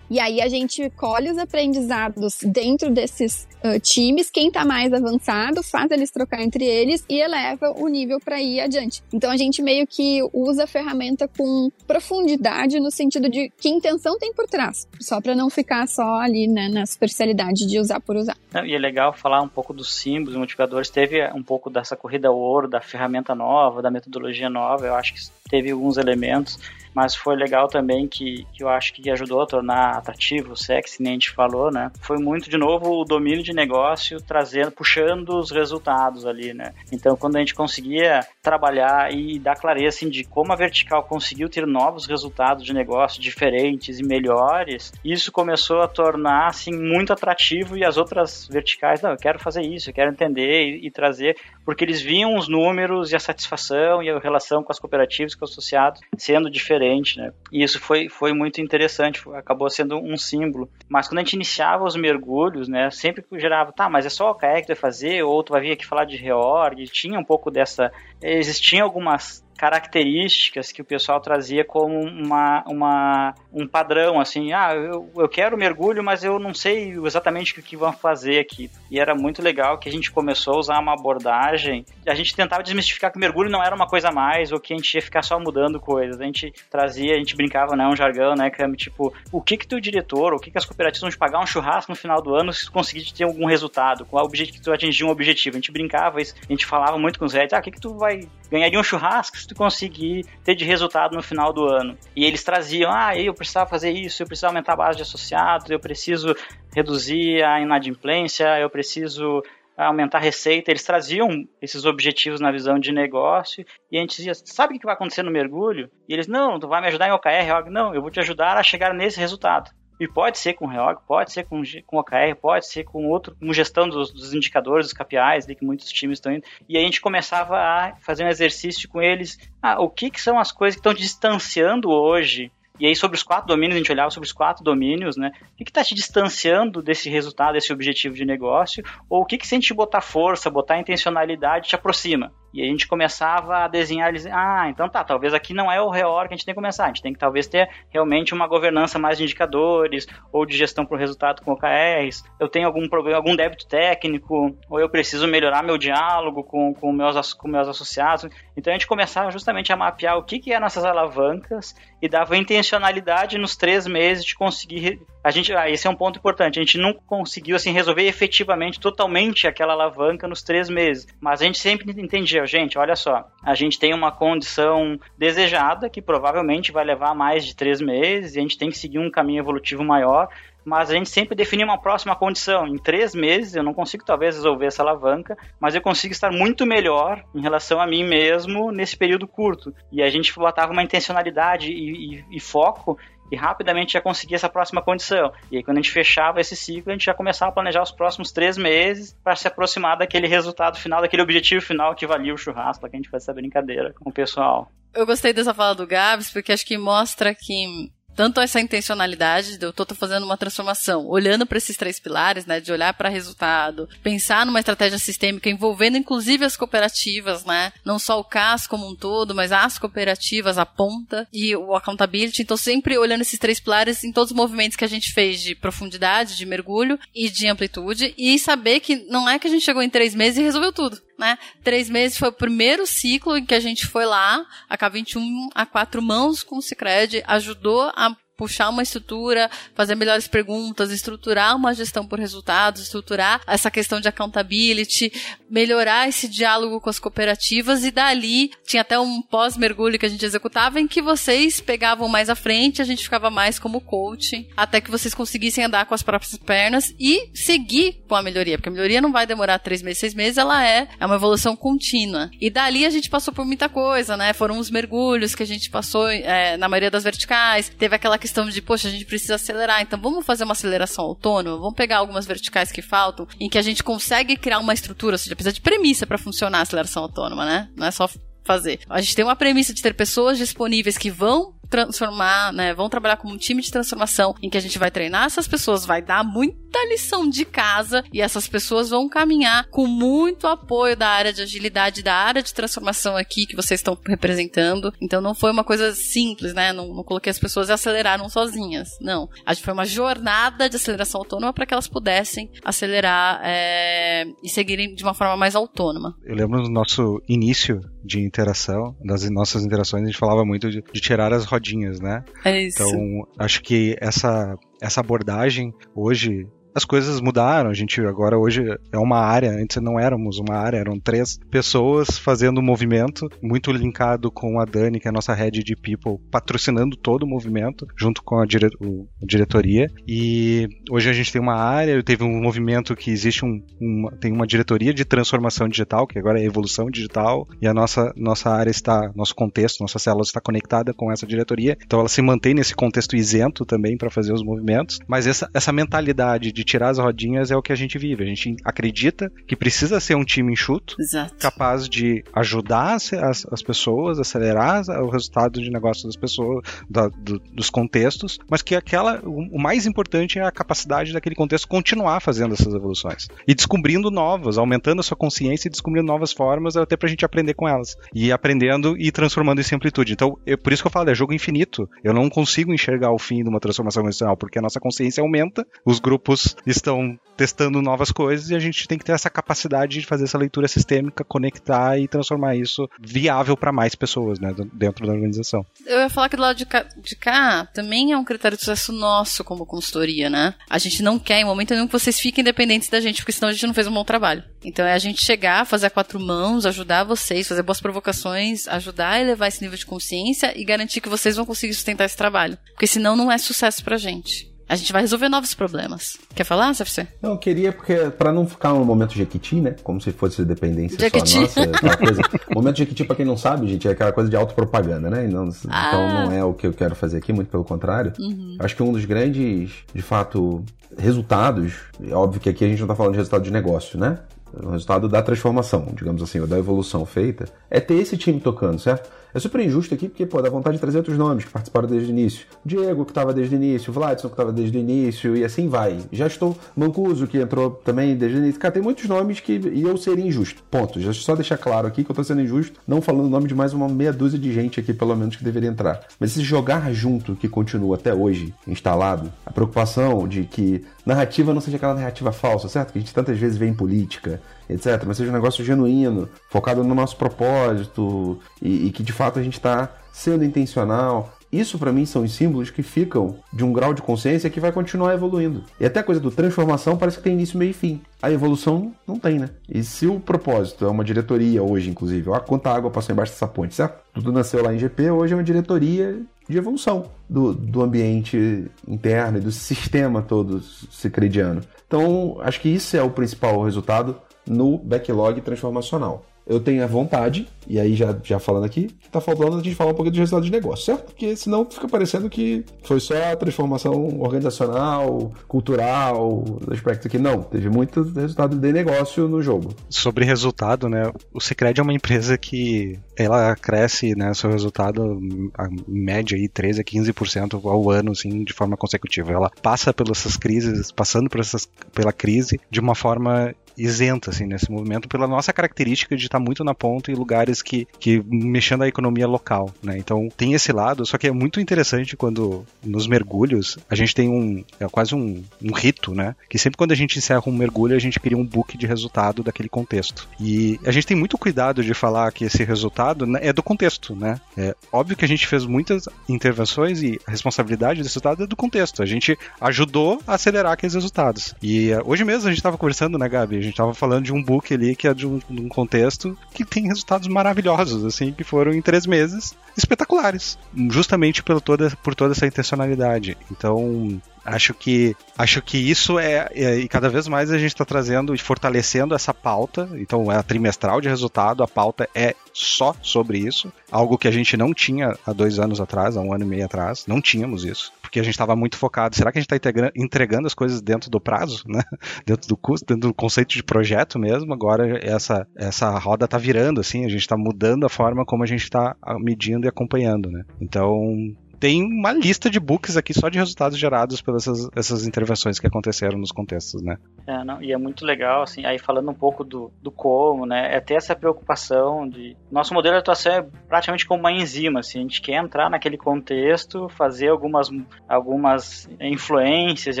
E 0.10 0.20
aí 0.20 0.40
a 0.40 0.48
gente 0.48 0.90
colhe 0.90 1.30
os 1.30 1.38
aprendizados 1.38 2.38
dentro 2.42 2.90
desses 2.90 3.48
uh, 3.64 3.80
times, 3.80 4.30
quem 4.30 4.48
está 4.48 4.64
mais 4.64 4.92
avançado 4.92 5.35
faz 5.62 5.90
eles 5.90 6.10
trocar 6.10 6.42
entre 6.42 6.64
eles 6.64 7.04
e 7.08 7.20
eleva 7.20 7.72
o 7.76 7.88
nível 7.88 8.18
para 8.20 8.40
ir 8.40 8.60
adiante. 8.60 9.02
Então 9.12 9.30
a 9.30 9.36
gente 9.36 9.62
meio 9.62 9.86
que 9.86 10.20
usa 10.32 10.64
a 10.64 10.66
ferramenta 10.66 11.28
com 11.28 11.70
profundidade 11.86 12.80
no 12.80 12.90
sentido 12.90 13.28
de 13.28 13.50
que 13.58 13.68
intenção 13.68 14.18
tem 14.18 14.32
por 14.32 14.46
trás, 14.46 14.86
só 15.00 15.20
para 15.20 15.34
não 15.34 15.50
ficar 15.50 15.86
só 15.86 16.16
ali 16.20 16.46
né, 16.46 16.68
na 16.68 16.86
superficialidade 16.86 17.66
de 17.66 17.78
usar 17.78 18.00
por 18.00 18.16
usar. 18.16 18.36
E 18.64 18.74
é 18.74 18.78
legal 18.78 19.12
falar 19.12 19.42
um 19.42 19.48
pouco 19.48 19.72
dos 19.72 19.94
símbolos 19.94 20.38
motivadores. 20.38 20.88
Teve 20.88 21.26
um 21.32 21.42
pouco 21.42 21.68
dessa 21.68 21.96
corrida 21.96 22.28
ao 22.28 22.38
ouro, 22.38 22.68
da 22.68 22.80
ferramenta 22.80 23.34
nova, 23.34 23.82
da 23.82 23.90
metodologia 23.90 24.48
nova. 24.48 24.86
Eu 24.86 24.94
acho 24.94 25.14
que 25.14 25.20
teve 25.48 25.70
alguns 25.70 25.96
elementos 25.96 26.58
mas 26.96 27.14
foi 27.14 27.36
legal 27.36 27.68
também 27.68 28.08
que, 28.08 28.46
que 28.54 28.64
eu 28.64 28.70
acho 28.70 28.94
que 28.94 29.10
ajudou 29.10 29.42
a 29.42 29.46
tornar 29.46 29.98
atrativo 29.98 30.56
sexy, 30.56 31.02
nem 31.02 31.12
a 31.12 31.14
gente 31.16 31.30
falou, 31.30 31.70
né? 31.70 31.92
Foi 32.00 32.16
muito, 32.16 32.48
de 32.48 32.56
novo, 32.56 33.02
o 33.02 33.04
domínio 33.04 33.42
de 33.42 33.52
negócio 33.52 34.18
trazendo, 34.18 34.70
puxando 34.70 35.38
os 35.38 35.50
resultados 35.50 36.24
ali, 36.24 36.54
né? 36.54 36.72
Então, 36.90 37.14
quando 37.14 37.36
a 37.36 37.38
gente 37.40 37.54
conseguia 37.54 38.26
trabalhar 38.42 39.12
e 39.12 39.38
dar 39.38 39.56
clareza, 39.56 39.88
assim, 39.88 40.08
de 40.08 40.24
como 40.24 40.54
a 40.54 40.56
vertical 40.56 41.02
conseguiu 41.02 41.50
ter 41.50 41.66
novos 41.66 42.06
resultados 42.06 42.64
de 42.64 42.72
negócio 42.72 43.20
diferentes 43.20 44.00
e 44.00 44.02
melhores, 44.02 44.90
isso 45.04 45.30
começou 45.30 45.82
a 45.82 45.88
tornar, 45.88 46.46
assim, 46.46 46.72
muito 46.72 47.12
atrativo 47.12 47.76
e 47.76 47.84
as 47.84 47.98
outras 47.98 48.48
verticais, 48.50 49.02
não, 49.02 49.10
eu 49.10 49.18
quero 49.18 49.38
fazer 49.38 49.60
isso, 49.60 49.90
eu 49.90 49.94
quero 49.94 50.10
entender 50.10 50.62
e, 50.62 50.86
e 50.86 50.90
trazer, 50.90 51.36
porque 51.62 51.84
eles 51.84 52.00
viam 52.00 52.36
os 52.36 52.48
números 52.48 53.12
e 53.12 53.16
a 53.16 53.20
satisfação 53.20 54.02
e 54.02 54.08
a 54.08 54.18
relação 54.18 54.62
com 54.62 54.72
as 54.72 54.78
cooperativas, 54.78 55.34
com 55.36 55.44
os 55.44 55.52
associados, 55.52 56.00
sendo 56.16 56.50
diferente, 56.50 57.18
né? 57.18 57.32
E 57.52 57.62
isso 57.62 57.78
foi, 57.80 58.08
foi 58.08 58.32
muito 58.32 58.60
interessante, 58.60 59.22
acabou 59.34 59.68
sendo 59.70 59.96
um 59.96 60.16
símbolo. 60.16 60.68
Mas 60.88 61.08
quando 61.08 61.18
a 61.18 61.22
gente 61.22 61.34
iniciava 61.34 61.84
os 61.84 61.96
mergulhos, 61.96 62.68
né, 62.68 62.90
sempre 62.90 63.24
gerava, 63.38 63.72
tá, 63.72 63.88
mas 63.88 64.06
é 64.06 64.10
só 64.10 64.30
o 64.30 64.34
que 64.34 64.46
vai 64.46 64.76
fazer, 64.76 65.22
ou 65.22 65.42
tu 65.42 65.52
vai 65.52 65.60
vir 65.60 65.72
aqui 65.72 65.86
falar 65.86 66.04
de 66.04 66.16
reorg, 66.16 66.84
tinha 66.86 67.18
um 67.18 67.24
pouco 67.24 67.50
dessa... 67.50 67.92
Existiam 68.20 68.84
algumas 68.84 69.45
características 69.56 70.72
que 70.72 70.82
o 70.82 70.84
pessoal 70.84 71.20
trazia 71.20 71.64
como 71.64 71.98
uma, 71.98 72.62
uma, 72.66 73.34
um 73.52 73.66
padrão, 73.66 74.20
assim, 74.20 74.52
ah, 74.52 74.74
eu, 74.74 75.10
eu 75.16 75.28
quero 75.28 75.56
mergulho, 75.56 76.02
mas 76.04 76.22
eu 76.22 76.38
não 76.38 76.54
sei 76.54 76.92
exatamente 77.04 77.58
o 77.58 77.62
que 77.62 77.76
vão 77.76 77.92
fazer 77.92 78.38
aqui. 78.38 78.70
E 78.90 79.00
era 79.00 79.14
muito 79.14 79.42
legal 79.42 79.78
que 79.78 79.88
a 79.88 79.92
gente 79.92 80.10
começou 80.10 80.54
a 80.54 80.58
usar 80.58 80.78
uma 80.78 80.92
abordagem, 80.92 81.84
a 82.06 82.14
gente 82.14 82.34
tentava 82.34 82.62
desmistificar 82.62 83.10
que 83.10 83.16
o 83.16 83.20
mergulho 83.20 83.50
não 83.50 83.62
era 83.62 83.74
uma 83.74 83.86
coisa 83.86 84.08
a 84.08 84.12
mais, 84.12 84.52
ou 84.52 84.60
que 84.60 84.72
a 84.72 84.76
gente 84.76 84.94
ia 84.94 85.02
ficar 85.02 85.22
só 85.22 85.38
mudando 85.38 85.80
coisas. 85.80 86.20
A 86.20 86.24
gente 86.24 86.52
trazia, 86.70 87.14
a 87.14 87.18
gente 87.18 87.36
brincava, 87.36 87.74
né, 87.76 87.86
um 87.86 87.96
jargão, 87.96 88.34
né, 88.34 88.50
que 88.50 88.62
é 88.62 88.68
tipo, 88.72 89.12
o 89.32 89.40
que 89.40 89.56
que 89.56 89.66
tu, 89.66 89.80
diretor, 89.80 90.34
o 90.34 90.38
que 90.38 90.50
que 90.50 90.58
as 90.58 90.64
cooperativas 90.64 91.02
vão 91.02 91.10
te 91.10 91.18
pagar 91.18 91.40
um 91.40 91.46
churrasco 91.46 91.90
no 91.90 91.96
final 91.96 92.20
do 92.20 92.34
ano 92.34 92.52
se 92.52 92.66
tu 92.66 92.72
conseguir 92.72 93.12
ter 93.12 93.24
algum 93.24 93.46
resultado, 93.46 94.04
com 94.04 94.16
o 94.16 94.20
objetivo 94.20 94.58
que 94.58 94.64
tu 94.64 94.72
atingir 94.72 95.04
um 95.04 95.10
objetivo. 95.10 95.56
A 95.56 95.60
gente 95.60 95.72
brincava 95.72 96.18
a 96.18 96.52
gente 96.52 96.66
falava 96.66 96.98
muito 96.98 97.18
com 97.18 97.24
os 97.24 97.32
redes, 97.32 97.52
ah, 97.52 97.58
o 97.58 97.62
que 97.62 97.70
que 97.70 97.80
tu 97.80 97.94
vai 97.96 98.20
ganhar 98.50 98.68
de 98.68 98.78
um 98.78 98.82
churrasco 98.82 99.36
tu 99.46 99.54
conseguir 99.54 100.24
ter 100.44 100.54
de 100.54 100.64
resultado 100.64 101.14
no 101.14 101.22
final 101.22 101.52
do 101.52 101.64
ano. 101.64 101.96
E 102.14 102.24
eles 102.24 102.42
traziam, 102.42 102.90
ah, 102.92 103.16
eu 103.16 103.34
precisava 103.34 103.68
fazer 103.68 103.90
isso, 103.90 104.22
eu 104.22 104.26
preciso 104.26 104.46
aumentar 104.46 104.72
a 104.72 104.76
base 104.76 104.96
de 104.96 105.02
associados, 105.02 105.70
eu 105.70 105.80
preciso 105.80 106.34
reduzir 106.74 107.42
a 107.42 107.60
inadimplência, 107.60 108.58
eu 108.58 108.68
preciso 108.70 109.42
aumentar 109.76 110.18
a 110.18 110.22
receita. 110.22 110.70
Eles 110.70 110.84
traziam 110.84 111.28
esses 111.60 111.84
objetivos 111.84 112.40
na 112.40 112.50
visão 112.50 112.78
de 112.78 112.92
negócio 112.92 113.64
e 113.90 113.98
a 113.98 114.00
gente 114.00 114.16
dizia, 114.16 114.34
sabe 114.34 114.76
o 114.76 114.78
que 114.78 114.86
vai 114.86 114.94
acontecer 114.94 115.22
no 115.22 115.30
mergulho? 115.30 115.90
E 116.08 116.14
eles, 116.14 116.26
não, 116.26 116.58
tu 116.58 116.66
vai 116.68 116.80
me 116.80 116.88
ajudar 116.88 117.08
em 117.08 117.12
OKR? 117.12 117.66
Eu, 117.66 117.70
não, 117.70 117.94
eu 117.94 118.00
vou 118.00 118.10
te 118.10 118.20
ajudar 118.20 118.56
a 118.56 118.62
chegar 118.62 118.94
nesse 118.94 119.20
resultado. 119.20 119.70
E 119.98 120.06
pode 120.06 120.38
ser 120.38 120.54
com 120.54 120.66
Reorg, 120.66 121.00
pode 121.06 121.32
ser 121.32 121.44
com, 121.44 121.62
com 121.86 121.98
OKR, 121.98 122.34
pode 122.40 122.66
ser 122.66 122.84
com 122.84 123.08
outro, 123.08 123.36
com 123.38 123.52
gestão 123.52 123.88
dos, 123.88 124.12
dos 124.12 124.34
indicadores, 124.34 124.86
dos 124.86 124.92
KPIs, 124.92 125.46
que 125.46 125.64
muitos 125.64 125.90
times 125.90 126.18
estão 126.18 126.32
indo. 126.32 126.44
E 126.68 126.76
a 126.76 126.80
gente 126.80 127.00
começava 127.00 127.56
a 127.56 127.96
fazer 128.00 128.24
um 128.24 128.28
exercício 128.28 128.88
com 128.88 129.00
eles. 129.00 129.38
Ah, 129.62 129.80
o 129.80 129.88
que, 129.88 130.10
que 130.10 130.20
são 130.20 130.38
as 130.38 130.52
coisas 130.52 130.74
que 130.74 130.80
estão 130.80 130.94
distanciando 130.94 131.90
hoje 131.90 132.50
e 132.78 132.86
aí, 132.86 132.94
sobre 132.94 133.16
os 133.16 133.22
quatro 133.22 133.46
domínios, 133.46 133.74
a 133.74 133.78
gente 133.78 133.90
olhava 133.90 134.10
sobre 134.10 134.26
os 134.26 134.32
quatro 134.32 134.62
domínios, 134.62 135.16
né? 135.16 135.32
O 135.54 135.64
que 135.64 135.70
está 135.70 135.82
te 135.82 135.94
distanciando 135.94 136.82
desse 136.82 137.08
resultado, 137.08 137.54
desse 137.54 137.72
objetivo 137.72 138.14
de 138.14 138.24
negócio? 138.24 138.84
Ou 139.08 139.22
o 139.22 139.24
que, 139.24 139.38
que 139.38 139.46
se 139.46 139.54
a 139.54 139.58
gente 139.58 139.72
botar 139.72 140.02
força, 140.02 140.50
botar 140.50 140.78
intencionalidade, 140.78 141.68
te 141.68 141.74
aproxima? 141.74 142.32
E 142.56 142.62
a 142.62 142.64
gente 142.64 142.88
começava 142.88 143.58
a 143.58 143.68
desenhar, 143.68 144.08
eles, 144.08 144.26
ah, 144.26 144.66
então 144.70 144.88
tá, 144.88 145.04
talvez 145.04 145.34
aqui 145.34 145.52
não 145.52 145.70
é 145.70 145.78
o 145.78 145.90
reorg 145.90 146.28
que 146.28 146.32
a 146.34 146.36
gente 146.38 146.46
tem 146.46 146.54
que 146.54 146.60
começar, 146.60 146.84
a 146.84 146.86
gente 146.86 147.02
tem 147.02 147.12
que 147.12 147.18
talvez 147.18 147.46
ter 147.46 147.68
realmente 147.90 148.32
uma 148.32 148.46
governança 148.46 148.98
mais 148.98 149.18
de 149.18 149.24
indicadores, 149.24 150.06
ou 150.32 150.46
de 150.46 150.56
gestão 150.56 150.86
por 150.86 150.98
resultado 150.98 151.42
com 151.42 151.52
OKRs, 151.52 152.24
eu 152.40 152.48
tenho 152.48 152.66
algum 152.66 152.88
problema, 152.88 153.18
algum 153.18 153.36
débito 153.36 153.66
técnico, 153.66 154.56
ou 154.70 154.80
eu 154.80 154.88
preciso 154.88 155.28
melhorar 155.28 155.62
meu 155.62 155.76
diálogo 155.76 156.42
com, 156.42 156.72
com, 156.72 156.90
meus, 156.92 157.34
com 157.34 157.46
meus 157.46 157.68
associados. 157.68 158.26
Então 158.56 158.72
a 158.72 158.74
gente 158.74 158.86
começava 158.86 159.30
justamente 159.30 159.70
a 159.70 159.76
mapear 159.76 160.16
o 160.16 160.22
que, 160.22 160.38
que 160.38 160.50
é 160.50 160.58
nossas 160.58 160.84
alavancas 160.84 161.74
e 162.00 162.08
dava 162.08 162.38
intencionalidade 162.38 163.36
nos 163.36 163.54
três 163.54 163.86
meses 163.86 164.24
de 164.24 164.34
conseguir 164.34 164.98
a 165.26 165.30
gente, 165.32 165.52
ah, 165.52 165.68
esse 165.68 165.88
é 165.88 165.90
um 165.90 165.94
ponto 165.96 166.20
importante. 166.20 166.60
A 166.60 166.62
gente 166.62 166.78
não 166.78 166.92
conseguiu 166.92 167.56
assim 167.56 167.72
resolver 167.72 168.06
efetivamente, 168.06 168.78
totalmente 168.78 169.48
aquela 169.48 169.72
alavanca 169.72 170.28
nos 170.28 170.40
três 170.40 170.68
meses, 170.68 171.04
mas 171.20 171.42
a 171.42 171.46
gente 171.46 171.58
sempre 171.58 171.90
entendia, 172.00 172.46
gente, 172.46 172.78
olha 172.78 172.94
só, 172.94 173.26
a 173.42 173.52
gente 173.56 173.76
tem 173.76 173.92
uma 173.92 174.12
condição 174.12 174.96
desejada 175.18 175.90
que 175.90 176.00
provavelmente 176.00 176.70
vai 176.70 176.84
levar 176.84 177.12
mais 177.12 177.44
de 177.44 177.56
três 177.56 177.80
meses 177.80 178.36
e 178.36 178.38
a 178.38 178.42
gente 178.42 178.56
tem 178.56 178.70
que 178.70 178.78
seguir 178.78 179.00
um 179.00 179.10
caminho 179.10 179.40
evolutivo 179.40 179.82
maior 179.82 180.28
mas 180.66 180.90
a 180.90 180.94
gente 180.94 181.08
sempre 181.08 181.36
define 181.36 181.62
uma 181.62 181.78
próxima 181.78 182.16
condição. 182.16 182.66
Em 182.66 182.76
três 182.76 183.14
meses 183.14 183.54
eu 183.54 183.62
não 183.62 183.72
consigo 183.72 184.04
talvez 184.04 184.34
resolver 184.34 184.66
essa 184.66 184.82
alavanca, 184.82 185.38
mas 185.60 185.76
eu 185.76 185.80
consigo 185.80 186.12
estar 186.12 186.32
muito 186.32 186.66
melhor 186.66 187.24
em 187.32 187.40
relação 187.40 187.80
a 187.80 187.86
mim 187.86 188.02
mesmo 188.02 188.72
nesse 188.72 188.96
período 188.96 189.28
curto. 189.28 189.72
E 189.92 190.02
a 190.02 190.10
gente 190.10 190.34
botava 190.34 190.72
uma 190.72 190.82
intencionalidade 190.82 191.70
e, 191.70 192.16
e, 192.16 192.24
e 192.32 192.40
foco 192.40 192.98
e 193.30 193.36
rapidamente 193.36 193.94
já 193.94 194.00
conseguia 194.00 194.36
essa 194.36 194.48
próxima 194.48 194.82
condição. 194.82 195.32
E 195.50 195.56
aí, 195.56 195.62
quando 195.62 195.78
a 195.78 195.80
gente 195.80 195.92
fechava 195.92 196.40
esse 196.40 196.56
ciclo, 196.56 196.90
a 196.90 196.94
gente 196.94 197.06
já 197.06 197.14
começava 197.14 197.50
a 197.50 197.54
planejar 197.54 197.82
os 197.82 197.92
próximos 197.92 198.32
três 198.32 198.56
meses 198.56 199.16
para 199.22 199.36
se 199.36 199.48
aproximar 199.48 199.96
daquele 199.98 200.26
resultado 200.26 200.78
final, 200.78 201.00
daquele 201.00 201.22
objetivo 201.22 201.60
final 201.60 201.94
que 201.94 202.06
valia 202.06 202.34
o 202.34 202.38
churrasco, 202.38 202.88
que 202.88 202.96
a 202.96 202.98
gente 202.98 203.10
faz 203.10 203.24
essa 203.24 203.34
brincadeira 203.34 203.92
com 203.92 204.10
o 204.10 204.12
pessoal. 204.12 204.70
Eu 204.94 205.04
gostei 205.04 205.32
dessa 205.32 205.52
fala 205.52 205.74
do 205.74 205.86
Gabs, 205.86 206.30
porque 206.30 206.52
acho 206.52 206.64
que 206.64 206.78
mostra 206.78 207.34
que 207.34 207.90
tanto 208.16 208.40
essa 208.40 208.60
intencionalidade 208.60 209.58
de 209.58 209.66
eu 209.66 209.72
tô, 209.72 209.84
tô 209.84 209.94
fazendo 209.94 210.24
uma 210.24 210.38
transformação, 210.38 211.06
olhando 211.06 211.46
para 211.46 211.58
esses 211.58 211.76
três 211.76 212.00
pilares, 212.00 212.46
né, 212.46 212.58
de 212.60 212.72
olhar 212.72 212.94
para 212.94 213.10
resultado, 213.10 213.88
pensar 214.02 214.46
numa 214.46 214.58
estratégia 214.58 214.98
sistêmica 214.98 215.50
envolvendo 215.50 215.98
inclusive 215.98 216.44
as 216.44 216.56
cooperativas, 216.56 217.44
né, 217.44 217.72
não 217.84 217.98
só 217.98 218.18
o 218.18 218.24
CAS 218.24 218.66
como 218.66 218.88
um 218.88 218.96
todo, 218.96 219.34
mas 219.34 219.52
as 219.52 219.78
cooperativas, 219.78 220.56
a 220.56 220.64
ponta 220.64 221.28
e 221.32 221.54
o 221.54 221.76
accountability. 221.76 222.42
Então 222.42 222.56
sempre 222.56 222.96
olhando 222.96 223.20
esses 223.20 223.38
três 223.38 223.60
pilares 223.60 224.02
em 224.02 224.12
todos 224.12 224.30
os 224.30 224.36
movimentos 224.36 224.76
que 224.76 224.84
a 224.84 224.88
gente 224.88 225.12
fez 225.12 225.42
de 225.42 225.54
profundidade, 225.54 226.36
de 226.36 226.46
mergulho 226.46 226.98
e 227.14 227.28
de 227.28 227.46
amplitude 227.46 228.14
e 228.16 228.38
saber 228.38 228.80
que 228.80 228.96
não 229.10 229.28
é 229.28 229.38
que 229.38 229.46
a 229.46 229.50
gente 229.50 229.64
chegou 229.64 229.82
em 229.82 229.90
três 229.90 230.14
meses 230.14 230.38
e 230.38 230.42
resolveu 230.42 230.72
tudo 230.72 231.05
né? 231.18 231.38
Três 231.62 231.88
meses 231.88 232.18
foi 232.18 232.28
o 232.28 232.32
primeiro 232.32 232.86
ciclo 232.86 233.36
em 233.36 233.44
que 233.44 233.54
a 233.54 233.60
gente 233.60 233.86
foi 233.86 234.04
lá, 234.04 234.44
a 234.68 234.76
K21 234.76 235.48
a 235.54 235.66
quatro 235.66 236.02
mãos 236.02 236.42
com 236.42 236.58
o 236.58 236.62
Cicred, 236.62 237.22
ajudou 237.26 237.92
a 237.94 238.16
puxar 238.36 238.68
uma 238.68 238.82
estrutura, 238.82 239.50
fazer 239.74 239.94
melhores 239.94 240.28
perguntas, 240.28 240.90
estruturar 240.90 241.56
uma 241.56 241.74
gestão 241.74 242.06
por 242.06 242.18
resultados, 242.18 242.82
estruturar 242.82 243.40
essa 243.46 243.70
questão 243.70 244.00
de 244.00 244.08
accountability, 244.08 245.12
melhorar 245.48 246.08
esse 246.08 246.28
diálogo 246.28 246.80
com 246.80 246.90
as 246.90 246.98
cooperativas 246.98 247.84
e 247.84 247.90
dali 247.90 248.50
tinha 248.66 248.82
até 248.82 248.98
um 248.98 249.22
pós-mergulho 249.22 249.98
que 249.98 250.06
a 250.06 250.08
gente 250.08 250.24
executava 250.24 250.80
em 250.80 250.88
que 250.88 251.00
vocês 251.00 251.60
pegavam 251.60 252.08
mais 252.08 252.28
à 252.28 252.34
frente, 252.34 252.82
a 252.82 252.84
gente 252.84 253.02
ficava 253.02 253.30
mais 253.30 253.58
como 253.58 253.80
coach, 253.80 254.46
até 254.56 254.80
que 254.80 254.90
vocês 254.90 255.14
conseguissem 255.14 255.64
andar 255.64 255.86
com 255.86 255.94
as 255.94 256.02
próprias 256.02 256.36
pernas 256.36 256.94
e 256.98 257.30
seguir 257.34 258.04
com 258.08 258.14
a 258.14 258.22
melhoria, 258.22 258.58
porque 258.58 258.68
a 258.68 258.72
melhoria 258.72 259.00
não 259.00 259.12
vai 259.12 259.26
demorar 259.26 259.58
três 259.58 259.82
meses, 259.82 259.98
seis 259.98 260.14
meses, 260.14 260.38
ela 260.38 260.64
é, 260.66 260.88
é 260.98 261.06
uma 261.06 261.14
evolução 261.14 261.56
contínua. 261.56 262.30
E 262.40 262.50
dali 262.50 262.84
a 262.84 262.90
gente 262.90 263.08
passou 263.08 263.32
por 263.32 263.44
muita 263.44 263.68
coisa, 263.68 264.16
né? 264.16 264.32
Foram 264.32 264.58
os 264.58 264.70
mergulhos 264.70 265.34
que 265.34 265.42
a 265.42 265.46
gente 265.46 265.70
passou 265.70 266.08
é, 266.08 266.56
na 266.56 266.68
maioria 266.68 266.90
das 266.90 267.04
verticais, 267.04 267.70
teve 267.78 267.94
aquela 267.94 268.18
questão 268.26 268.48
de, 268.48 268.60
poxa, 268.60 268.88
a 268.88 268.90
gente 268.90 269.04
precisa 269.04 269.36
acelerar, 269.36 269.80
então 269.80 270.00
vamos 270.00 270.26
fazer 270.26 270.42
uma 270.42 270.52
aceleração 270.52 271.04
autônoma, 271.04 271.56
vamos 271.58 271.74
pegar 271.74 271.98
algumas 271.98 272.26
verticais 272.26 272.72
que 272.72 272.82
faltam, 272.82 273.26
em 273.38 273.48
que 273.48 273.56
a 273.56 273.62
gente 273.62 273.84
consegue 273.84 274.36
criar 274.36 274.58
uma 274.58 274.74
estrutura, 274.74 275.14
ou 275.14 275.18
seja, 275.18 275.36
precisa 275.36 275.52
de 275.52 275.60
premissa 275.60 276.06
para 276.06 276.18
funcionar 276.18 276.58
a 276.58 276.62
aceleração 276.62 277.04
autônoma, 277.04 277.44
né? 277.44 277.68
Não 277.76 277.86
é 277.86 277.90
só 277.92 278.10
fazer. 278.42 278.80
A 278.88 279.00
gente 279.00 279.14
tem 279.14 279.24
uma 279.24 279.36
premissa 279.36 279.72
de 279.72 279.80
ter 279.80 279.94
pessoas 279.94 280.38
disponíveis 280.38 280.98
que 280.98 281.10
vão 281.10 281.54
transformar, 281.70 282.52
né? 282.52 282.74
Vão 282.74 282.88
trabalhar 282.88 283.16
como 283.16 283.34
um 283.34 283.38
time 283.38 283.62
de 283.62 283.70
transformação 283.70 284.34
em 284.42 284.50
que 284.50 284.56
a 284.56 284.60
gente 284.60 284.78
vai 284.78 284.90
treinar 284.90 285.26
essas 285.26 285.46
pessoas, 285.46 285.86
vai 285.86 286.02
dar 286.02 286.24
muita 286.66 286.88
lição 286.88 287.28
de 287.28 287.44
casa 287.44 288.04
e 288.12 288.20
essas 288.20 288.48
pessoas 288.48 288.90
vão 288.90 289.08
caminhar 289.08 289.68
com 289.70 289.86
muito 289.86 290.46
apoio 290.46 290.96
da 290.96 291.08
área 291.08 291.32
de 291.32 291.42
agilidade, 291.42 292.02
da 292.02 292.14
área 292.14 292.42
de 292.42 292.52
transformação 292.52 293.16
aqui 293.16 293.46
que 293.46 293.56
vocês 293.56 293.80
estão 293.80 293.96
representando. 294.06 294.92
Então 295.00 295.20
não 295.20 295.34
foi 295.34 295.50
uma 295.50 295.64
coisa 295.64 295.92
simples, 295.94 296.52
né? 296.52 296.72
Não, 296.72 296.92
não 296.92 297.04
coloquei 297.04 297.30
as 297.30 297.38
pessoas 297.38 297.68
e 297.68 297.72
aceleraram 297.72 298.28
sozinhas. 298.28 298.88
Não. 299.00 299.28
A 299.44 299.54
gente 299.54 299.64
foi 299.64 299.72
uma 299.72 299.86
jornada 299.86 300.68
de 300.68 300.76
aceleração 300.76 301.20
autônoma 301.20 301.52
para 301.52 301.64
que 301.64 301.72
elas 301.72 301.88
pudessem 301.88 302.50
acelerar 302.64 303.40
é, 303.44 304.24
e 304.42 304.48
seguirem 304.48 304.94
de 304.94 305.02
uma 305.02 305.14
forma 305.14 305.36
mais 305.36 305.54
autônoma. 305.54 306.16
Eu 306.24 306.34
lembro 306.34 306.62
no 306.62 306.68
nosso 306.68 307.20
início 307.28 307.80
de 308.04 308.20
interação, 308.20 308.96
das 309.04 309.28
nossas 309.30 309.64
interações, 309.64 310.02
a 310.02 310.06
gente 310.06 310.18
falava 310.18 310.44
muito 310.44 310.70
de, 310.70 310.82
de 310.92 311.00
tirar 311.00 311.32
as 311.32 311.44
rodinhas, 311.44 312.00
né? 312.00 312.24
É 312.44 312.62
isso. 312.62 312.82
Então, 312.82 313.26
acho 313.38 313.60
que 313.62 313.96
essa, 314.00 314.56
essa 314.80 315.00
abordagem 315.00 315.74
hoje 315.94 316.48
as 316.76 316.84
coisas 316.84 317.22
mudaram. 317.22 317.70
A 317.70 317.74
gente 317.74 318.02
agora 318.02 318.38
hoje 318.38 318.62
é 318.92 318.98
uma 318.98 319.18
área, 319.18 319.50
antes 319.50 319.78
não 319.82 319.98
éramos 319.98 320.38
uma 320.38 320.54
área, 320.54 320.76
eram 320.76 321.00
três 321.00 321.38
pessoas 321.50 322.18
fazendo 322.18 322.60
um 322.60 322.64
movimento, 322.64 323.30
muito 323.42 323.72
linkado 323.72 324.30
com 324.30 324.60
a 324.60 324.66
Dani, 324.66 325.00
que 325.00 325.08
é 325.08 325.10
a 325.10 325.12
nossa 325.12 325.32
head 325.32 325.64
de 325.64 325.74
people, 325.74 326.18
patrocinando 326.30 326.94
todo 326.94 327.22
o 327.22 327.26
movimento, 327.26 327.86
junto 327.96 328.22
com 328.22 328.38
a, 328.38 328.44
dire 328.44 328.66
a 328.66 329.26
diretoria. 329.26 329.90
E 330.06 330.68
hoje 330.90 331.08
a 331.08 331.14
gente 331.14 331.32
tem 331.32 331.40
uma 331.40 331.56
área, 331.56 332.02
teve 332.02 332.22
um 332.22 332.42
movimento 332.42 332.94
que 332.94 333.10
existe 333.10 333.42
um, 333.42 333.62
uma, 333.80 334.10
tem 334.12 334.30
uma 334.30 334.46
diretoria 334.46 334.92
de 334.92 335.04
transformação 335.06 335.68
digital, 335.68 336.06
que 336.06 336.18
agora 336.18 336.38
é 336.38 336.44
evolução 336.44 336.90
digital, 336.90 337.48
e 337.62 337.66
a 337.66 337.72
nossa, 337.72 338.12
nossa 338.14 338.50
área 338.50 338.70
está, 338.70 339.10
nosso 339.14 339.34
contexto, 339.34 339.80
nossa 339.80 339.98
célula 339.98 340.22
está 340.22 340.42
conectada 340.42 340.92
com 340.92 341.10
essa 341.10 341.26
diretoria, 341.26 341.78
então 341.82 342.00
ela 342.00 342.08
se 342.08 342.20
mantém 342.20 342.52
nesse 342.52 342.74
contexto 342.74 343.16
isento 343.16 343.64
também 343.64 343.96
para 343.96 344.10
fazer 344.10 344.34
os 344.34 344.42
movimentos, 344.42 344.98
mas 345.08 345.26
essa, 345.26 345.48
essa 345.54 345.72
mentalidade 345.72 346.52
de 346.52 346.65
tirar 346.66 346.90
as 346.90 346.98
rodinhas 346.98 347.50
é 347.50 347.56
o 347.56 347.62
que 347.62 347.72
a 347.72 347.76
gente 347.76 347.98
vive. 347.98 348.22
A 348.22 348.26
gente 348.26 348.56
acredita 348.64 349.32
que 349.46 349.56
precisa 349.56 350.00
ser 350.00 350.16
um 350.16 350.24
time 350.24 350.52
enxuto, 350.52 350.96
Exato. 350.98 351.34
capaz 351.38 351.88
de 351.88 352.22
ajudar 352.34 352.94
as, 352.94 353.12
as 353.12 353.62
pessoas, 353.62 354.18
acelerar 354.18 354.82
o 355.00 355.08
resultado 355.08 355.60
de 355.62 355.70
negócio 355.70 356.06
das 356.06 356.16
pessoas, 356.16 356.62
da, 356.90 357.08
do, 357.08 357.38
dos 357.52 357.70
contextos, 357.70 358.38
mas 358.50 358.62
que 358.62 358.74
aquela, 358.74 359.20
o, 359.24 359.56
o 359.56 359.58
mais 359.58 359.86
importante 359.86 360.38
é 360.38 360.42
a 360.42 360.50
capacidade 360.50 361.12
daquele 361.12 361.34
contexto 361.34 361.68
continuar 361.68 362.20
fazendo 362.20 362.54
essas 362.54 362.74
evoluções 362.74 363.28
e 363.46 363.54
descobrindo 363.54 364.10
novas, 364.10 364.58
aumentando 364.58 365.00
a 365.00 365.02
sua 365.02 365.16
consciência 365.16 365.68
e 365.68 365.70
descobrindo 365.70 366.06
novas 366.06 366.32
formas 366.32 366.76
até 366.76 366.96
pra 366.96 367.08
gente 367.08 367.24
aprender 367.24 367.54
com 367.54 367.68
elas 367.68 367.96
e 368.14 368.32
aprendendo 368.32 368.96
e 368.98 369.10
transformando 369.12 369.60
isso 369.60 369.72
em 369.72 369.76
amplitude. 369.76 370.12
Então, 370.12 370.38
eu, 370.44 370.58
por 370.58 370.72
isso 370.72 370.82
que 370.82 370.88
eu 370.88 370.92
falo, 370.92 371.10
é 371.10 371.14
jogo 371.14 371.32
infinito. 371.32 371.88
Eu 372.02 372.12
não 372.12 372.28
consigo 372.28 372.72
enxergar 372.72 373.12
o 373.12 373.18
fim 373.18 373.42
de 373.42 373.48
uma 373.48 373.60
transformação 373.60 374.02
convencional, 374.02 374.36
porque 374.36 374.58
a 374.58 374.62
nossa 374.62 374.80
consciência 374.80 375.22
aumenta, 375.22 375.66
os 375.84 376.00
grupos 376.00 376.55
estão 376.64 377.18
testando 377.36 377.82
novas 377.82 378.10
coisas 378.10 378.50
e 378.50 378.54
a 378.54 378.58
gente 378.58 378.88
tem 378.88 378.96
que 378.96 379.04
ter 379.04 379.12
essa 379.12 379.28
capacidade 379.28 380.00
de 380.00 380.06
fazer 380.06 380.24
essa 380.24 380.38
leitura 380.38 380.66
sistêmica, 380.66 381.22
conectar 381.22 381.98
e 381.98 382.08
transformar 382.08 382.56
isso 382.56 382.88
viável 382.98 383.56
para 383.56 383.72
mais 383.72 383.94
pessoas, 383.94 384.40
né, 384.40 384.54
dentro 384.72 385.06
da 385.06 385.12
organização. 385.12 385.64
Eu 385.84 386.00
ia 386.00 386.08
falar 386.08 386.28
que 386.28 386.36
do 386.36 386.42
lado 386.42 386.56
de 386.56 386.64
cá, 386.64 386.86
de 386.96 387.14
cá, 387.14 387.66
também 387.74 388.12
é 388.12 388.16
um 388.16 388.24
critério 388.24 388.56
de 388.56 388.64
sucesso 388.64 388.92
nosso 388.92 389.44
como 389.44 389.66
consultoria, 389.66 390.30
né? 390.30 390.54
A 390.68 390.78
gente 390.78 391.02
não 391.02 391.18
quer 391.18 391.40
em 391.40 391.44
momento 391.44 391.74
nenhum 391.74 391.86
que 391.86 391.92
vocês 391.92 392.18
fiquem 392.18 392.40
independentes 392.40 392.88
da 392.88 393.00
gente, 393.00 393.18
porque 393.20 393.32
senão 393.32 393.50
a 393.50 393.52
gente 393.52 393.66
não 393.66 393.74
fez 393.74 393.86
um 393.86 393.92
bom 393.92 394.04
trabalho. 394.04 394.42
Então 394.64 394.84
é 394.84 394.94
a 394.94 394.98
gente 394.98 395.22
chegar, 395.22 395.66
fazer 395.66 395.86
a 395.86 395.90
quatro 395.90 396.18
mãos, 396.18 396.64
ajudar 396.64 397.04
vocês, 397.04 397.46
fazer 397.46 397.62
boas 397.62 397.80
provocações, 397.80 398.66
ajudar 398.68 399.10
a 399.10 399.20
elevar 399.20 399.48
esse 399.48 399.62
nível 399.62 399.78
de 399.78 399.86
consciência 399.86 400.58
e 400.58 400.64
garantir 400.64 401.00
que 401.00 401.08
vocês 401.08 401.36
vão 401.36 401.44
conseguir 401.44 401.74
sustentar 401.74 402.04
esse 402.04 402.16
trabalho. 402.16 402.58
Porque 402.72 402.86
senão 402.86 403.14
não 403.14 403.30
é 403.30 403.38
sucesso 403.38 403.84
pra 403.84 403.96
gente. 403.96 404.55
A 404.68 404.74
gente 404.74 404.92
vai 404.92 405.00
resolver 405.02 405.28
novos 405.28 405.54
problemas. 405.54 406.16
Quer 406.34 406.42
falar, 406.42 406.74
CFC? 406.74 407.06
Não, 407.22 407.32
eu 407.32 407.38
queria, 407.38 407.72
porque 407.72 408.10
para 408.10 408.32
não 408.32 408.46
ficar 408.46 408.72
um 408.74 408.84
momento 408.84 409.14
Jequiti, 409.14 409.60
né? 409.60 409.76
Como 409.82 410.00
se 410.00 410.10
fosse 410.10 410.44
dependência 410.44 410.98
Jequiti. 410.98 411.30
só 411.30 411.40
nossa. 411.40 411.62
Aquela 411.62 411.96
coisa. 411.96 412.22
momento 412.52 412.76
Jequiti, 412.78 413.04
pra 413.04 413.14
quem 413.14 413.24
não 413.24 413.36
sabe, 413.36 413.68
gente, 413.68 413.86
é 413.86 413.92
aquela 413.92 414.12
coisa 414.12 414.28
de 414.28 414.34
autopropaganda, 414.34 415.08
né? 415.08 415.28
Não, 415.28 415.48
ah. 415.68 415.88
Então 415.88 416.24
não 416.26 416.32
é 416.32 416.44
o 416.44 416.52
que 416.52 416.66
eu 416.66 416.72
quero 416.72 416.96
fazer 416.96 417.18
aqui, 417.18 417.32
muito 417.32 417.48
pelo 417.48 417.64
contrário. 417.64 418.12
Uhum. 418.18 418.56
Acho 418.58 418.74
que 418.74 418.82
um 418.82 418.92
dos 418.92 419.04
grandes, 419.04 419.70
de 419.94 420.02
fato, 420.02 420.64
resultados, 420.98 421.74
é 422.04 422.12
óbvio 422.12 422.40
que 422.40 422.48
aqui 422.48 422.64
a 422.64 422.68
gente 422.68 422.80
não 422.80 422.88
tá 422.88 422.96
falando 422.96 423.12
de 423.12 423.18
resultado 423.18 423.44
de 423.44 423.52
negócio, 423.52 423.98
né? 423.98 424.18
O 424.52 424.70
resultado 424.70 425.08
da 425.08 425.22
transformação, 425.22 425.92
digamos 425.94 426.22
assim, 426.22 426.40
ou 426.40 426.46
da 426.46 426.58
evolução 426.58 427.04
feita, 427.04 427.46
é 427.70 427.78
ter 427.78 427.94
esse 427.94 428.16
time 428.16 428.40
tocando, 428.40 428.80
certo? 428.80 429.10
É 429.36 429.38
super 429.38 429.60
injusto 429.60 429.92
aqui 429.92 430.08
porque, 430.08 430.24
pô, 430.24 430.40
dá 430.40 430.48
vontade 430.48 430.76
de 430.76 430.80
trazer 430.80 430.96
outros 430.96 431.18
nomes 431.18 431.44
que 431.44 431.50
participaram 431.50 431.86
desde 431.86 432.08
o 432.08 432.10
início. 432.10 432.46
Diego, 432.64 433.04
que 433.04 433.10
estava 433.10 433.34
desde 433.34 433.54
o 433.54 433.56
início, 433.56 433.92
Vladson, 433.92 434.28
que 434.28 434.32
estava 434.32 434.50
desde 434.50 434.78
o 434.78 434.80
início, 434.80 435.36
e 435.36 435.44
assim 435.44 435.68
vai. 435.68 435.98
Já 436.10 436.26
estou 436.26 436.56
Mancuso, 436.74 437.26
que 437.26 437.36
entrou 437.36 437.70
também 437.70 438.16
desde 438.16 438.38
o 438.38 438.40
início. 438.40 438.58
Cara, 438.58 438.72
tem 438.72 438.82
muitos 438.82 439.04
nomes 439.04 439.38
que 439.38 439.52
e 439.52 439.82
eu 439.82 439.94
seria 439.98 440.24
injusto. 440.24 440.62
Ponto. 440.70 440.98
Já 441.02 441.12
só 441.12 441.34
deixar 441.34 441.58
claro 441.58 441.86
aqui 441.86 442.02
que 442.02 442.10
eu 442.10 442.14
estou 442.14 442.24
sendo 442.24 442.40
injusto, 442.40 442.80
não 442.88 443.02
falando 443.02 443.26
o 443.26 443.28
nome 443.28 443.46
de 443.46 443.54
mais 443.54 443.74
uma 443.74 443.90
meia 443.90 444.10
dúzia 444.10 444.38
de 444.38 444.50
gente 444.54 444.80
aqui, 444.80 444.94
pelo 444.94 445.14
menos, 445.14 445.36
que 445.36 445.44
deveria 445.44 445.68
entrar. 445.68 446.00
Mas 446.18 446.30
esse 446.30 446.40
jogar 446.40 446.90
junto 446.94 447.36
que 447.36 447.46
continua 447.46 447.96
até 447.96 448.14
hoje 448.14 448.54
instalado, 448.66 449.30
a 449.44 449.52
preocupação 449.52 450.26
de 450.26 450.44
que 450.44 450.82
narrativa 451.04 451.52
não 451.52 451.60
seja 451.60 451.76
aquela 451.76 451.92
narrativa 451.92 452.32
falsa, 452.32 452.70
certo? 452.70 452.90
Que 452.90 453.00
a 453.00 453.02
gente 453.02 453.12
tantas 453.12 453.36
vezes 453.36 453.58
vê 453.58 453.66
em 453.66 453.74
política, 453.74 454.40
etc. 454.68 455.02
Mas 455.06 455.16
seja 455.16 455.30
um 455.30 455.34
negócio 455.34 455.64
genuíno, 455.64 456.28
focado 456.50 456.82
no 456.82 456.94
nosso 456.94 457.16
propósito 457.16 458.38
e, 458.60 458.86
e 458.86 458.90
que 458.90 459.02
de 459.02 459.12
fato 459.12 459.38
a 459.38 459.42
gente 459.42 459.54
está 459.54 459.90
sendo 460.12 460.44
intencional. 460.44 461.32
Isso 461.52 461.78
para 461.78 461.92
mim 461.92 462.04
são 462.04 462.24
os 462.24 462.32
símbolos 462.32 462.70
que 462.70 462.82
ficam 462.82 463.36
de 463.52 463.64
um 463.64 463.72
grau 463.72 463.94
de 463.94 464.02
consciência 464.02 464.50
que 464.50 464.58
vai 464.58 464.72
continuar 464.72 465.14
evoluindo. 465.14 465.62
E 465.80 465.86
até 465.86 466.00
a 466.00 466.02
coisa 466.02 466.20
do 466.20 466.30
transformação 466.30 466.96
parece 466.96 467.18
que 467.18 467.22
tem 467.22 467.34
início, 467.34 467.58
meio 467.58 467.70
e 467.70 467.74
fim. 467.74 468.00
A 468.20 468.30
evolução 468.30 468.92
não 469.06 469.18
tem, 469.18 469.38
né? 469.38 469.50
E 469.68 469.82
se 469.84 470.06
o 470.06 470.18
propósito 470.18 470.84
é 470.84 470.88
uma 470.88 471.04
diretoria 471.04 471.62
hoje, 471.62 471.88
inclusive, 471.88 472.28
olha 472.28 472.40
quanta 472.40 472.70
água 472.70 472.90
passou 472.90 473.12
embaixo 473.12 473.32
dessa 473.32 473.46
ponte, 473.46 473.74
certo? 473.74 474.02
Tudo 474.12 474.32
nasceu 474.32 474.62
lá 474.62 474.74
em 474.74 474.78
GP, 474.78 475.10
hoje 475.10 475.34
é 475.34 475.36
uma 475.36 475.44
diretoria 475.44 476.20
de 476.48 476.58
evolução 476.58 477.10
do, 477.28 477.52
do 477.52 477.82
ambiente 477.82 478.66
interno 478.86 479.38
e 479.38 479.40
do 479.40 479.50
sistema 479.52 480.22
todo 480.22 480.60
cicrediano. 480.60 481.60
Então, 481.86 482.38
acho 482.40 482.60
que 482.60 482.68
isso 482.68 482.96
é 482.96 483.02
o 483.02 483.10
principal 483.10 483.62
resultado 483.62 484.16
no 484.46 484.78
backlog 484.78 485.40
transformacional. 485.40 486.24
Eu 486.46 486.60
tenho 486.60 486.82
a 486.84 486.86
vontade 486.86 487.48
e 487.68 487.80
aí, 487.80 487.96
já, 487.96 488.16
já 488.22 488.38
falando 488.38 488.64
aqui, 488.64 488.88
tá 489.10 489.20
faltando 489.20 489.56
a 489.56 489.62
gente 489.62 489.74
falar 489.74 489.90
um 489.90 489.94
pouquinho 489.94 490.12
dos 490.12 490.20
resultados 490.20 490.46
de 490.46 490.52
negócio, 490.52 490.84
certo? 490.84 491.06
Porque 491.06 491.34
senão 491.34 491.66
fica 491.68 491.88
parecendo 491.88 492.30
que 492.30 492.64
foi 492.84 493.00
só 493.00 493.32
a 493.32 493.36
transformação 493.36 494.20
organizacional, 494.20 495.32
cultural, 495.48 496.44
aspecto 496.70 497.08
aqui. 497.08 497.18
Não, 497.18 497.42
teve 497.42 497.68
muito 497.68 498.02
resultado 498.02 498.56
de 498.56 498.72
negócio 498.72 499.26
no 499.26 499.42
jogo. 499.42 499.74
Sobre 499.90 500.24
resultado, 500.24 500.88
né? 500.88 501.10
O 501.34 501.40
Secred 501.40 501.80
é 501.80 501.82
uma 501.82 501.92
empresa 501.92 502.38
que 502.38 502.96
ela 503.16 503.56
cresce, 503.56 504.14
né, 504.14 504.32
seu 504.32 504.50
resultado 504.50 505.18
a 505.58 505.66
média 505.88 506.36
aí 506.36 506.48
13 506.48 506.80
a 506.80 506.84
15% 506.84 507.60
ao 507.64 507.90
ano 507.90 508.12
assim, 508.12 508.44
de 508.44 508.52
forma 508.52 508.76
consecutiva. 508.76 509.32
Ela 509.32 509.50
passa 509.60 509.92
pelas 509.92 510.36
crises, 510.36 510.92
passando 510.92 511.28
por 511.28 511.40
essas, 511.40 511.68
pela 511.92 512.12
crise 512.12 512.60
de 512.70 512.78
uma 512.78 512.94
forma 512.94 513.52
isenta 513.76 514.30
assim 514.30 514.46
nesse 514.46 514.70
movimento 514.70 515.08
pela 515.08 515.26
nossa 515.26 515.52
característica 515.52 516.16
de 516.16 516.24
estar 516.24 516.38
muito 516.38 516.64
na 516.64 516.74
ponta 516.74 517.10
em 517.10 517.14
lugares 517.14 517.62
que, 517.62 517.86
que 517.98 518.22
mexendo 518.26 518.82
a 518.82 518.88
economia 518.88 519.26
local, 519.26 519.72
né? 519.82 519.96
Então 519.98 520.28
tem 520.36 520.54
esse 520.54 520.72
lado, 520.72 521.04
só 521.04 521.18
que 521.18 521.26
é 521.26 521.32
muito 521.32 521.60
interessante 521.60 522.16
quando 522.16 522.64
nos 522.84 523.06
mergulhos 523.06 523.78
a 523.88 523.94
gente 523.94 524.14
tem 524.14 524.28
um 524.28 524.64
é 524.80 524.86
quase 524.88 525.14
um, 525.14 525.42
um 525.62 525.72
rito, 525.72 526.14
né? 526.14 526.34
Que 526.48 526.58
sempre 526.58 526.76
quando 526.76 526.92
a 526.92 526.96
gente 526.96 527.18
encerra 527.18 527.42
um 527.46 527.52
mergulho 527.52 527.96
a 527.96 528.00
gente 528.00 528.20
cria 528.20 528.36
um 528.36 528.44
book 528.44 528.76
de 528.76 528.86
resultado 528.86 529.42
daquele 529.42 529.68
contexto. 529.68 530.28
E 530.40 530.78
a 530.84 530.90
gente 530.90 531.06
tem 531.06 531.16
muito 531.16 531.38
cuidado 531.38 531.82
de 531.82 531.94
falar 531.94 532.32
que 532.32 532.44
esse 532.44 532.64
resultado 532.64 533.26
né, 533.26 533.40
é 533.42 533.52
do 533.52 533.62
contexto, 533.62 534.14
né? 534.14 534.40
É 534.56 534.74
óbvio 534.92 535.16
que 535.16 535.24
a 535.24 535.28
gente 535.28 535.46
fez 535.46 535.64
muitas 535.64 536.08
intervenções 536.28 537.02
e 537.02 537.20
a 537.26 537.30
responsabilidade 537.30 538.02
desse 538.02 538.14
resultado 538.14 538.44
é 538.44 538.46
do 538.46 538.56
contexto. 538.56 539.02
A 539.02 539.06
gente 539.06 539.38
ajudou 539.60 540.20
a 540.26 540.34
acelerar 540.34 540.72
aqueles 540.72 540.94
resultados. 540.94 541.54
E 541.62 541.92
uh, 541.92 542.02
hoje 542.04 542.24
mesmo 542.24 542.48
a 542.48 542.50
gente 542.50 542.58
estava 542.58 542.78
conversando, 542.78 543.18
né, 543.18 543.28
Gabi? 543.28 543.65
Gente 543.66 543.74
estava 543.74 543.94
falando 543.94 544.24
de 544.24 544.32
um 544.32 544.42
book 544.42 544.72
ali 544.72 544.94
que 544.94 545.08
é 545.08 545.14
de 545.14 545.26
um, 545.26 545.38
de 545.38 545.60
um 545.60 545.68
contexto 545.68 546.36
que 546.52 546.64
tem 546.64 546.86
resultados 546.86 547.28
maravilhosos 547.28 547.56
maravilhosos, 547.56 548.04
assim, 548.04 548.32
que 548.32 548.44
foram 548.44 548.72
em 548.72 548.82
três 548.82 549.06
meses 549.06 549.54
espetaculares, 549.76 550.58
justamente 550.90 551.42
por 551.42 551.60
toda, 551.60 551.90
por 552.02 552.14
toda 552.14 552.32
essa 552.32 552.46
intencionalidade. 552.46 553.36
Então, 553.50 554.20
Acho 554.46 554.72
que 554.72 555.16
acho 555.36 555.60
que 555.60 555.76
isso 555.76 556.18
é, 556.18 556.48
é 556.52 556.78
e 556.78 556.88
cada 556.88 557.08
vez 557.08 557.26
mais 557.26 557.50
a 557.50 557.58
gente 557.58 557.72
está 557.72 557.84
trazendo 557.84 558.34
e 558.34 558.38
fortalecendo 558.38 559.14
essa 559.14 559.34
pauta. 559.34 559.88
Então 559.94 560.30
é 560.30 560.36
a 560.36 560.42
trimestral 560.42 561.00
de 561.00 561.08
resultado, 561.08 561.62
a 561.62 561.68
pauta 561.68 562.08
é 562.14 562.34
só 562.52 562.94
sobre 563.02 563.38
isso, 563.38 563.72
algo 563.90 564.16
que 564.16 564.28
a 564.28 564.30
gente 564.30 564.56
não 564.56 564.72
tinha 564.72 565.16
há 565.26 565.32
dois 565.32 565.58
anos 565.58 565.80
atrás, 565.80 566.16
há 566.16 566.20
um 566.20 566.32
ano 566.32 566.44
e 566.44 566.46
meio 566.46 566.64
atrás, 566.64 567.04
não 567.06 567.20
tínhamos 567.20 567.64
isso, 567.64 567.92
porque 568.00 568.18
a 568.20 568.22
gente 568.22 568.32
estava 568.32 568.56
muito 568.56 568.78
focado. 568.78 569.14
Será 569.14 569.30
que 569.30 569.38
a 569.38 569.42
gente 569.42 569.52
está 569.52 569.90
entregando 569.94 570.46
as 570.46 570.54
coisas 570.54 570.80
dentro 570.80 571.10
do 571.10 571.20
prazo, 571.20 571.64
né? 571.66 571.82
Dentro 572.24 572.48
do 572.48 572.56
custo, 572.56 572.86
dentro 572.86 573.08
do 573.08 573.14
conceito 573.14 573.54
de 573.54 573.62
projeto 573.62 574.18
mesmo? 574.18 574.52
Agora 574.52 574.98
essa 575.04 575.46
essa 575.56 575.90
roda 575.98 576.24
está 576.24 576.38
virando 576.38 576.80
assim, 576.80 577.04
a 577.04 577.08
gente 577.08 577.20
está 577.20 577.36
mudando 577.36 577.84
a 577.84 577.88
forma 577.88 578.24
como 578.24 578.42
a 578.42 578.46
gente 578.46 578.62
está 578.62 578.96
medindo 579.18 579.66
e 579.66 579.68
acompanhando, 579.68 580.30
né? 580.30 580.44
Então 580.60 581.34
tem 581.58 581.82
uma 581.82 582.12
lista 582.12 582.50
de 582.50 582.60
books 582.60 582.96
aqui 582.96 583.14
só 583.14 583.28
de 583.28 583.38
resultados 583.38 583.78
gerados 583.78 584.20
pelas 584.20 584.46
essas, 584.46 584.68
essas 584.76 585.06
intervenções 585.06 585.58
que 585.58 585.66
aconteceram 585.66 586.18
nos 586.18 586.30
contextos, 586.30 586.82
né? 586.82 586.96
É, 587.26 587.42
não, 587.44 587.62
e 587.62 587.72
é 587.72 587.78
muito 587.78 588.04
legal, 588.04 588.42
assim, 588.42 588.64
aí 588.64 588.78
falando 588.78 589.10
um 589.10 589.14
pouco 589.14 589.42
do, 589.42 589.72
do 589.82 589.90
como, 589.90 590.46
né, 590.46 590.74
é 590.74 590.80
ter 590.80 590.94
essa 590.94 591.16
preocupação 591.16 592.08
de... 592.08 592.36
Nosso 592.50 592.74
modelo 592.74 592.94
de 592.94 593.00
atuação 593.00 593.32
é 593.32 593.46
praticamente 593.68 594.06
como 594.06 594.20
uma 594.20 594.32
enzima, 594.32 594.80
assim, 594.80 594.98
a 594.98 595.02
gente 595.02 595.20
quer 595.20 595.42
entrar 595.42 595.70
naquele 595.70 595.96
contexto, 595.96 596.88
fazer 596.90 597.28
algumas, 597.28 597.70
algumas 598.08 598.88
influências 599.00 599.98
e 599.98 600.00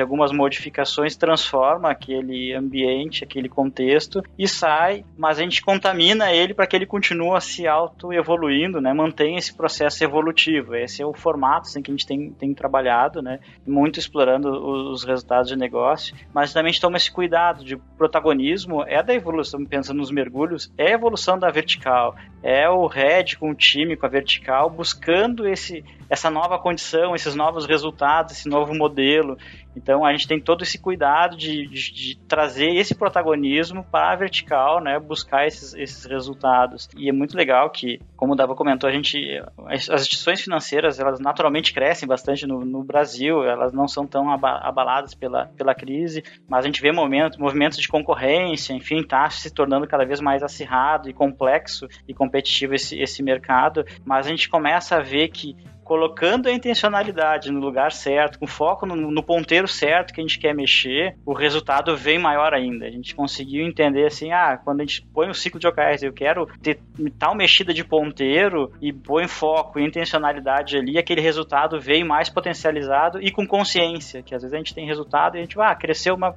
algumas 0.00 0.32
modificações, 0.32 1.16
transforma 1.16 1.90
aquele 1.90 2.54
ambiente, 2.54 3.24
aquele 3.24 3.48
contexto 3.48 4.22
e 4.38 4.46
sai, 4.46 5.04
mas 5.16 5.38
a 5.38 5.42
gente 5.42 5.62
contamina 5.62 6.32
ele 6.32 6.54
para 6.54 6.66
que 6.66 6.76
ele 6.76 6.86
continue 6.86 7.40
se 7.40 7.66
auto-evoluindo, 7.66 8.80
né, 8.80 8.92
mantém 8.92 9.36
esse 9.36 9.54
processo 9.54 10.04
evolutivo, 10.04 10.74
esse 10.74 11.02
é 11.02 11.06
o 11.06 11.12
formato 11.12 11.45
formatos 11.46 11.76
em 11.76 11.82
que 11.82 11.90
a 11.90 11.94
gente 11.94 12.06
tem, 12.06 12.30
tem 12.30 12.52
trabalhado, 12.52 13.22
né? 13.22 13.38
Muito 13.66 13.98
explorando 13.98 14.50
os 14.90 15.04
resultados 15.04 15.48
de 15.48 15.56
negócio, 15.56 16.14
mas 16.34 16.52
também 16.52 16.70
a 16.70 16.72
gente 16.72 16.80
toma 16.80 16.96
esse 16.96 17.10
cuidado 17.10 17.64
de 17.64 17.76
protagonismo, 17.96 18.82
é 18.82 19.02
da 19.02 19.14
evolução, 19.14 19.64
pensando 19.64 19.98
nos 19.98 20.10
mergulhos, 20.10 20.72
é 20.76 20.88
a 20.88 20.94
evolução 20.94 21.38
da 21.38 21.50
vertical, 21.50 22.16
é 22.42 22.68
o 22.68 22.86
head 22.86 23.38
com 23.38 23.50
o 23.50 23.54
time, 23.54 23.96
com 23.96 24.06
a 24.06 24.08
vertical, 24.08 24.68
buscando 24.68 25.46
esse, 25.46 25.84
essa 26.08 26.30
nova 26.30 26.58
condição, 26.58 27.14
esses 27.14 27.34
novos 27.34 27.66
resultados, 27.66 28.32
esse 28.32 28.48
novo 28.48 28.74
modelo. 28.74 29.36
Então 29.76 30.04
a 30.04 30.12
gente 30.12 30.26
tem 30.26 30.40
todo 30.40 30.62
esse 30.62 30.78
cuidado 30.78 31.36
de, 31.36 31.66
de, 31.66 31.92
de 31.92 32.18
trazer 32.26 32.74
esse 32.74 32.94
protagonismo 32.94 33.84
para 33.84 34.12
a 34.12 34.16
vertical, 34.16 34.80
né, 34.80 34.98
buscar 34.98 35.46
esses, 35.46 35.74
esses 35.74 36.04
resultados. 36.06 36.88
E 36.96 37.08
é 37.08 37.12
muito 37.12 37.36
legal 37.36 37.68
que, 37.68 38.00
como 38.16 38.32
o 38.32 38.36
Dava 38.36 38.54
comentou, 38.54 38.88
a 38.88 38.92
gente, 38.92 39.18
as, 39.66 39.88
instituições 40.02 40.40
financeiras 40.40 40.98
elas 40.98 41.20
naturalmente 41.20 41.74
crescem 41.74 42.08
bastante 42.08 42.46
no, 42.46 42.64
no, 42.64 42.82
Brasil, 42.82 43.44
elas 43.44 43.72
não 43.72 43.86
são 43.86 44.06
tão 44.06 44.30
abaladas 44.30 45.14
pela, 45.14 45.46
pela 45.56 45.74
crise, 45.74 46.22
mas 46.48 46.64
a 46.64 46.68
gente 46.68 46.80
vê 46.80 46.92
momentos, 46.92 47.38
movimentos 47.38 47.78
de 47.78 47.88
concorrência, 47.88 48.72
enfim, 48.72 49.00
está 49.00 49.28
se 49.28 49.52
tornando 49.52 49.86
cada 49.86 50.04
vez 50.04 50.20
mais 50.20 50.42
acirrado 50.42 51.10
e 51.10 51.12
complexo 51.12 51.86
e 52.08 52.14
competitivo 52.14 52.74
esse, 52.74 52.98
esse 52.98 53.22
mercado, 53.22 53.84
mas 54.04 54.26
a 54.26 54.30
gente 54.30 54.48
começa 54.48 54.96
a 54.96 55.00
ver 55.00 55.28
que 55.28 55.56
colocando 55.86 56.48
a 56.48 56.52
intencionalidade 56.52 57.52
no 57.52 57.60
lugar 57.60 57.92
certo, 57.92 58.40
com 58.40 58.46
foco 58.46 58.84
no, 58.84 58.96
no, 58.96 59.22
ponteiro 59.22 59.68
certo 59.68 60.12
que 60.12 60.20
a 60.20 60.24
gente 60.24 60.38
quer 60.38 60.52
mexer, 60.52 61.16
o 61.24 61.32
resultado 61.32 61.96
vem 61.96 62.18
maior 62.18 62.52
ainda. 62.52 62.86
A 62.86 62.90
gente 62.90 63.14
conseguiu 63.14 63.64
entender 63.64 64.04
assim, 64.04 64.32
ah, 64.32 64.58
quando 64.62 64.80
a 64.80 64.84
gente 64.84 65.06
põe 65.14 65.30
o 65.30 65.34
ciclo 65.34 65.60
de 65.60 65.68
OKRs, 65.68 66.02
eu 66.02 66.12
quero 66.12 66.48
ter 66.60 66.80
tal 67.16 67.36
mexida 67.36 67.72
de 67.72 67.84
ponteiro 67.84 68.72
e 68.82 68.92
põe 68.92 69.28
foco 69.28 69.78
e 69.78 69.86
intencionalidade 69.86 70.76
ali, 70.76 70.98
aquele 70.98 71.20
resultado 71.20 71.80
vem 71.80 72.02
mais 72.02 72.28
potencializado 72.28 73.22
e 73.22 73.30
com 73.30 73.46
consciência, 73.46 74.24
que 74.24 74.34
às 74.34 74.42
vezes 74.42 74.54
a 74.54 74.58
gente 74.58 74.74
tem 74.74 74.86
resultado 74.86 75.36
e 75.36 75.38
a 75.38 75.42
gente, 75.42 75.58
ah, 75.60 75.74
cresceu 75.74 76.16
uma... 76.16 76.34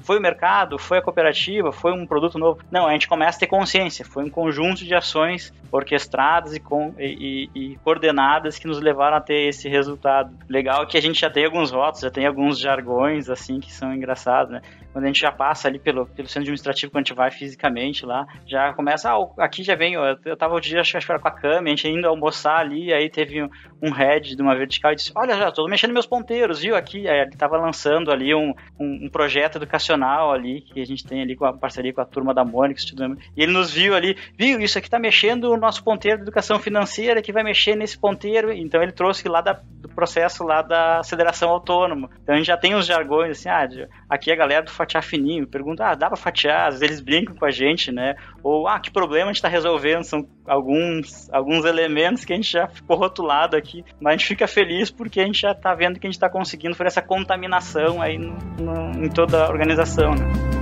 Foi 0.00 0.16
o 0.16 0.22
mercado, 0.22 0.78
foi 0.78 0.98
a 0.98 1.02
cooperativa, 1.02 1.72
foi 1.72 1.92
um 1.92 2.06
produto 2.06 2.38
novo. 2.38 2.60
Não, 2.70 2.86
a 2.86 2.92
gente 2.92 3.08
começa 3.08 3.36
a 3.36 3.40
ter 3.40 3.48
consciência, 3.48 4.04
foi 4.04 4.22
um 4.22 4.30
conjunto 4.30 4.84
de 4.84 4.94
ações 4.94 5.52
orquestradas 5.72 6.54
e, 6.54 6.60
com, 6.60 6.94
e, 6.98 7.50
e, 7.52 7.72
e 7.72 7.76
coordenadas 7.78 8.60
que 8.60 8.68
nos 8.68 8.78
levaram 8.78 8.91
levaram 8.92 9.16
a 9.16 9.20
ter 9.20 9.48
esse 9.48 9.68
resultado. 9.68 10.36
Legal 10.48 10.86
que 10.86 10.96
a 10.96 11.02
gente 11.02 11.20
já 11.20 11.30
tem 11.30 11.44
alguns 11.44 11.70
votos, 11.70 12.02
já 12.02 12.10
tem 12.10 12.26
alguns 12.26 12.58
jargões, 12.58 13.28
assim, 13.28 13.58
que 13.58 13.72
são 13.72 13.92
engraçados, 13.92 14.52
né? 14.52 14.60
quando 14.92 15.04
a 15.04 15.06
gente 15.06 15.20
já 15.20 15.32
passa 15.32 15.68
ali 15.68 15.78
pelo, 15.78 16.06
pelo 16.06 16.28
centro 16.28 16.42
administrativo, 16.42 16.92
quando 16.92 17.04
a 17.04 17.08
gente 17.08 17.16
vai 17.16 17.30
fisicamente 17.30 18.04
lá, 18.04 18.26
já 18.46 18.72
começa, 18.74 19.10
ah, 19.10 19.26
aqui 19.38 19.62
já 19.62 19.74
vem, 19.74 19.94
eu, 19.94 20.02
eu 20.24 20.36
tava 20.36 20.54
o 20.54 20.60
dia, 20.60 20.80
acho 20.80 20.92
que 20.98 21.10
era 21.10 21.18
com 21.18 21.28
a 21.28 21.30
Cami, 21.30 21.70
a 21.70 21.74
gente 21.74 21.88
indo 21.88 22.06
almoçar 22.06 22.58
ali, 22.58 22.92
aí 22.92 23.08
teve 23.08 23.42
um, 23.42 23.48
um 23.80 23.90
head 23.90 24.36
de 24.36 24.42
uma 24.42 24.54
vertical 24.54 24.92
e 24.92 24.96
disse, 24.96 25.12
olha, 25.16 25.36
já 25.36 25.50
tô 25.50 25.66
mexendo 25.66 25.92
meus 25.92 26.06
ponteiros, 26.06 26.60
viu, 26.60 26.76
aqui, 26.76 27.08
aí 27.08 27.20
ele 27.20 27.36
tava 27.36 27.56
lançando 27.56 28.12
ali 28.12 28.34
um, 28.34 28.54
um, 28.78 29.06
um, 29.06 29.08
projeto 29.08 29.56
educacional 29.56 30.30
ali, 30.30 30.60
que 30.60 30.80
a 30.80 30.86
gente 30.86 31.06
tem 31.06 31.22
ali 31.22 31.34
com 31.34 31.46
a 31.46 31.52
parceria 31.52 31.92
com 31.92 32.00
a 32.02 32.06
turma 32.06 32.34
da 32.34 32.44
Mônica, 32.44 32.78
estudando, 32.78 33.18
e 33.36 33.42
ele 33.42 33.52
nos 33.52 33.72
viu 33.72 33.94
ali, 33.94 34.16
viu, 34.36 34.60
isso 34.60 34.78
aqui 34.78 34.90
tá 34.90 34.98
mexendo 34.98 35.44
o 35.44 35.56
nosso 35.56 35.82
ponteiro 35.82 36.18
de 36.18 36.24
educação 36.24 36.58
financeira, 36.58 37.22
que 37.22 37.32
vai 37.32 37.42
mexer 37.42 37.74
nesse 37.76 37.98
ponteiro, 37.98 38.52
então 38.52 38.81
ele 38.82 38.92
trouxe 38.92 39.28
lá 39.28 39.40
da, 39.40 39.52
do 39.52 39.88
processo 39.88 40.44
lá 40.44 40.62
da 40.62 41.02
federação 41.04 41.50
autônoma, 41.50 42.10
então 42.22 42.34
a 42.34 42.38
gente 42.38 42.46
já 42.46 42.56
tem 42.56 42.74
os 42.74 42.86
jargões, 42.86 43.38
assim, 43.38 43.48
ah, 43.48 43.88
aqui 44.08 44.30
a 44.30 44.36
galera 44.36 44.64
do 44.64 44.70
fatiar 44.70 45.02
fininho, 45.02 45.46
pergunta, 45.46 45.84
ah, 45.84 45.94
dá 45.94 46.08
pra 46.08 46.16
fatiar? 46.16 46.68
Às 46.68 46.80
vezes 46.80 46.82
eles 46.82 47.00
brincam 47.00 47.34
com 47.34 47.44
a 47.44 47.50
gente, 47.50 47.90
né? 47.92 48.14
Ou, 48.42 48.66
ah, 48.66 48.78
que 48.78 48.90
problema 48.90 49.30
a 49.30 49.32
gente 49.32 49.42
tá 49.42 49.48
resolvendo? 49.48 50.04
São 50.04 50.28
alguns, 50.46 51.30
alguns 51.32 51.64
elementos 51.64 52.24
que 52.24 52.32
a 52.32 52.36
gente 52.36 52.50
já 52.50 52.66
ficou 52.66 52.96
rotulado 52.96 53.56
aqui, 53.56 53.84
mas 54.00 54.14
a 54.14 54.16
gente 54.16 54.26
fica 54.26 54.46
feliz 54.46 54.90
porque 54.90 55.20
a 55.20 55.26
gente 55.26 55.40
já 55.40 55.54
tá 55.54 55.74
vendo 55.74 55.98
que 55.98 56.06
a 56.06 56.10
gente 56.10 56.20
tá 56.20 56.28
conseguindo 56.28 56.74
fazer 56.74 56.88
essa 56.88 57.02
contaminação 57.02 58.00
aí 58.00 58.18
no, 58.18 58.36
no, 58.58 59.04
em 59.04 59.08
toda 59.08 59.46
a 59.46 59.48
organização, 59.48 60.14
né? 60.14 60.61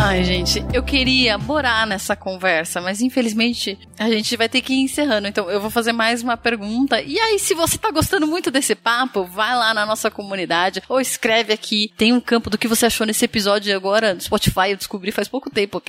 Ai, 0.00 0.22
gente, 0.22 0.64
eu 0.72 0.80
queria 0.80 1.36
morar 1.36 1.84
nessa 1.84 2.14
conversa, 2.14 2.80
mas 2.80 3.00
infelizmente 3.00 3.76
a 3.98 4.08
gente 4.08 4.36
vai 4.36 4.48
ter 4.48 4.60
que 4.62 4.72
ir 4.72 4.82
encerrando. 4.82 5.26
Então 5.26 5.50
eu 5.50 5.60
vou 5.60 5.70
fazer 5.70 5.92
mais 5.92 6.22
uma 6.22 6.36
pergunta. 6.36 7.02
E 7.02 7.18
aí, 7.18 7.36
se 7.36 7.52
você 7.52 7.76
tá 7.76 7.90
gostando 7.90 8.24
muito 8.24 8.48
desse 8.48 8.76
papo, 8.76 9.24
vai 9.24 9.56
lá 9.56 9.74
na 9.74 9.84
nossa 9.84 10.08
comunidade 10.08 10.80
ou 10.88 11.00
escreve 11.00 11.52
aqui. 11.52 11.92
Tem 11.96 12.12
um 12.12 12.20
campo 12.20 12.48
do 12.48 12.56
que 12.56 12.68
você 12.68 12.86
achou 12.86 13.04
nesse 13.04 13.24
episódio 13.24 13.74
agora 13.74 14.14
no 14.14 14.20
Spotify. 14.20 14.70
Eu 14.70 14.76
descobri 14.76 15.10
faz 15.10 15.26
pouco 15.26 15.50
tempo. 15.50 15.82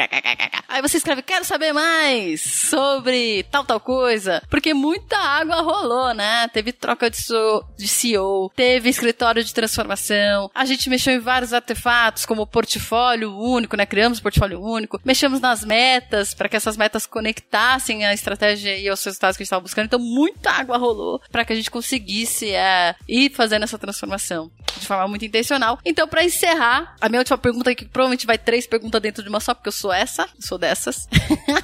Aí 0.67 0.81
você 0.81 0.97
escreve, 0.97 1.21
quero 1.21 1.45
saber 1.45 1.71
mais 1.71 2.41
sobre 2.41 3.43
tal, 3.51 3.63
tal 3.63 3.79
coisa. 3.79 4.41
Porque 4.49 4.73
muita 4.73 5.17
água 5.17 5.61
rolou, 5.61 6.15
né? 6.15 6.47
Teve 6.47 6.71
troca 6.71 7.11
de, 7.11 7.17
so 7.17 7.63
de 7.77 7.87
CEO, 7.87 8.51
teve 8.55 8.89
escritório 8.89 9.43
de 9.43 9.53
transformação. 9.53 10.49
A 10.53 10.65
gente 10.65 10.89
mexeu 10.89 11.13
em 11.13 11.19
vários 11.19 11.53
artefatos, 11.53 12.25
como 12.25 12.47
portfólio 12.47 13.37
único, 13.37 13.77
né? 13.77 13.85
Criamos 13.99 14.21
portfólio 14.21 14.61
único, 14.61 14.97
mexemos 15.03 15.41
nas 15.41 15.65
metas 15.65 16.33
para 16.33 16.47
que 16.47 16.55
essas 16.55 16.77
metas 16.77 17.05
conectassem 17.05 18.05
a 18.05 18.13
estratégia 18.13 18.77
e 18.77 18.89
os 18.89 19.03
resultados 19.03 19.35
que 19.35 19.41
a 19.41 19.43
gente 19.43 19.47
estava 19.47 19.61
buscando. 19.61 19.87
Então, 19.87 19.99
muita 19.99 20.51
água 20.51 20.77
rolou 20.77 21.21
para 21.29 21.43
que 21.43 21.51
a 21.51 21.55
gente 21.55 21.69
conseguisse 21.69 22.49
é, 22.49 22.95
ir 23.05 23.29
fazendo 23.31 23.63
essa 23.63 23.77
transformação 23.77 24.49
de 24.79 24.87
forma 24.87 25.07
muito 25.07 25.25
intencional. 25.25 25.77
Então, 25.83 26.07
para 26.07 26.23
encerrar, 26.23 26.95
a 27.01 27.09
minha 27.09 27.19
última 27.19 27.37
pergunta, 27.37 27.75
que 27.75 27.85
provavelmente 27.85 28.25
vai 28.25 28.37
três 28.37 28.65
perguntas 28.65 29.01
dentro 29.01 29.21
de 29.21 29.27
uma 29.27 29.41
só, 29.41 29.53
porque 29.53 29.67
eu 29.67 29.73
sou 29.73 29.91
essa, 29.91 30.27
sou 30.39 30.57
dessas. 30.57 31.07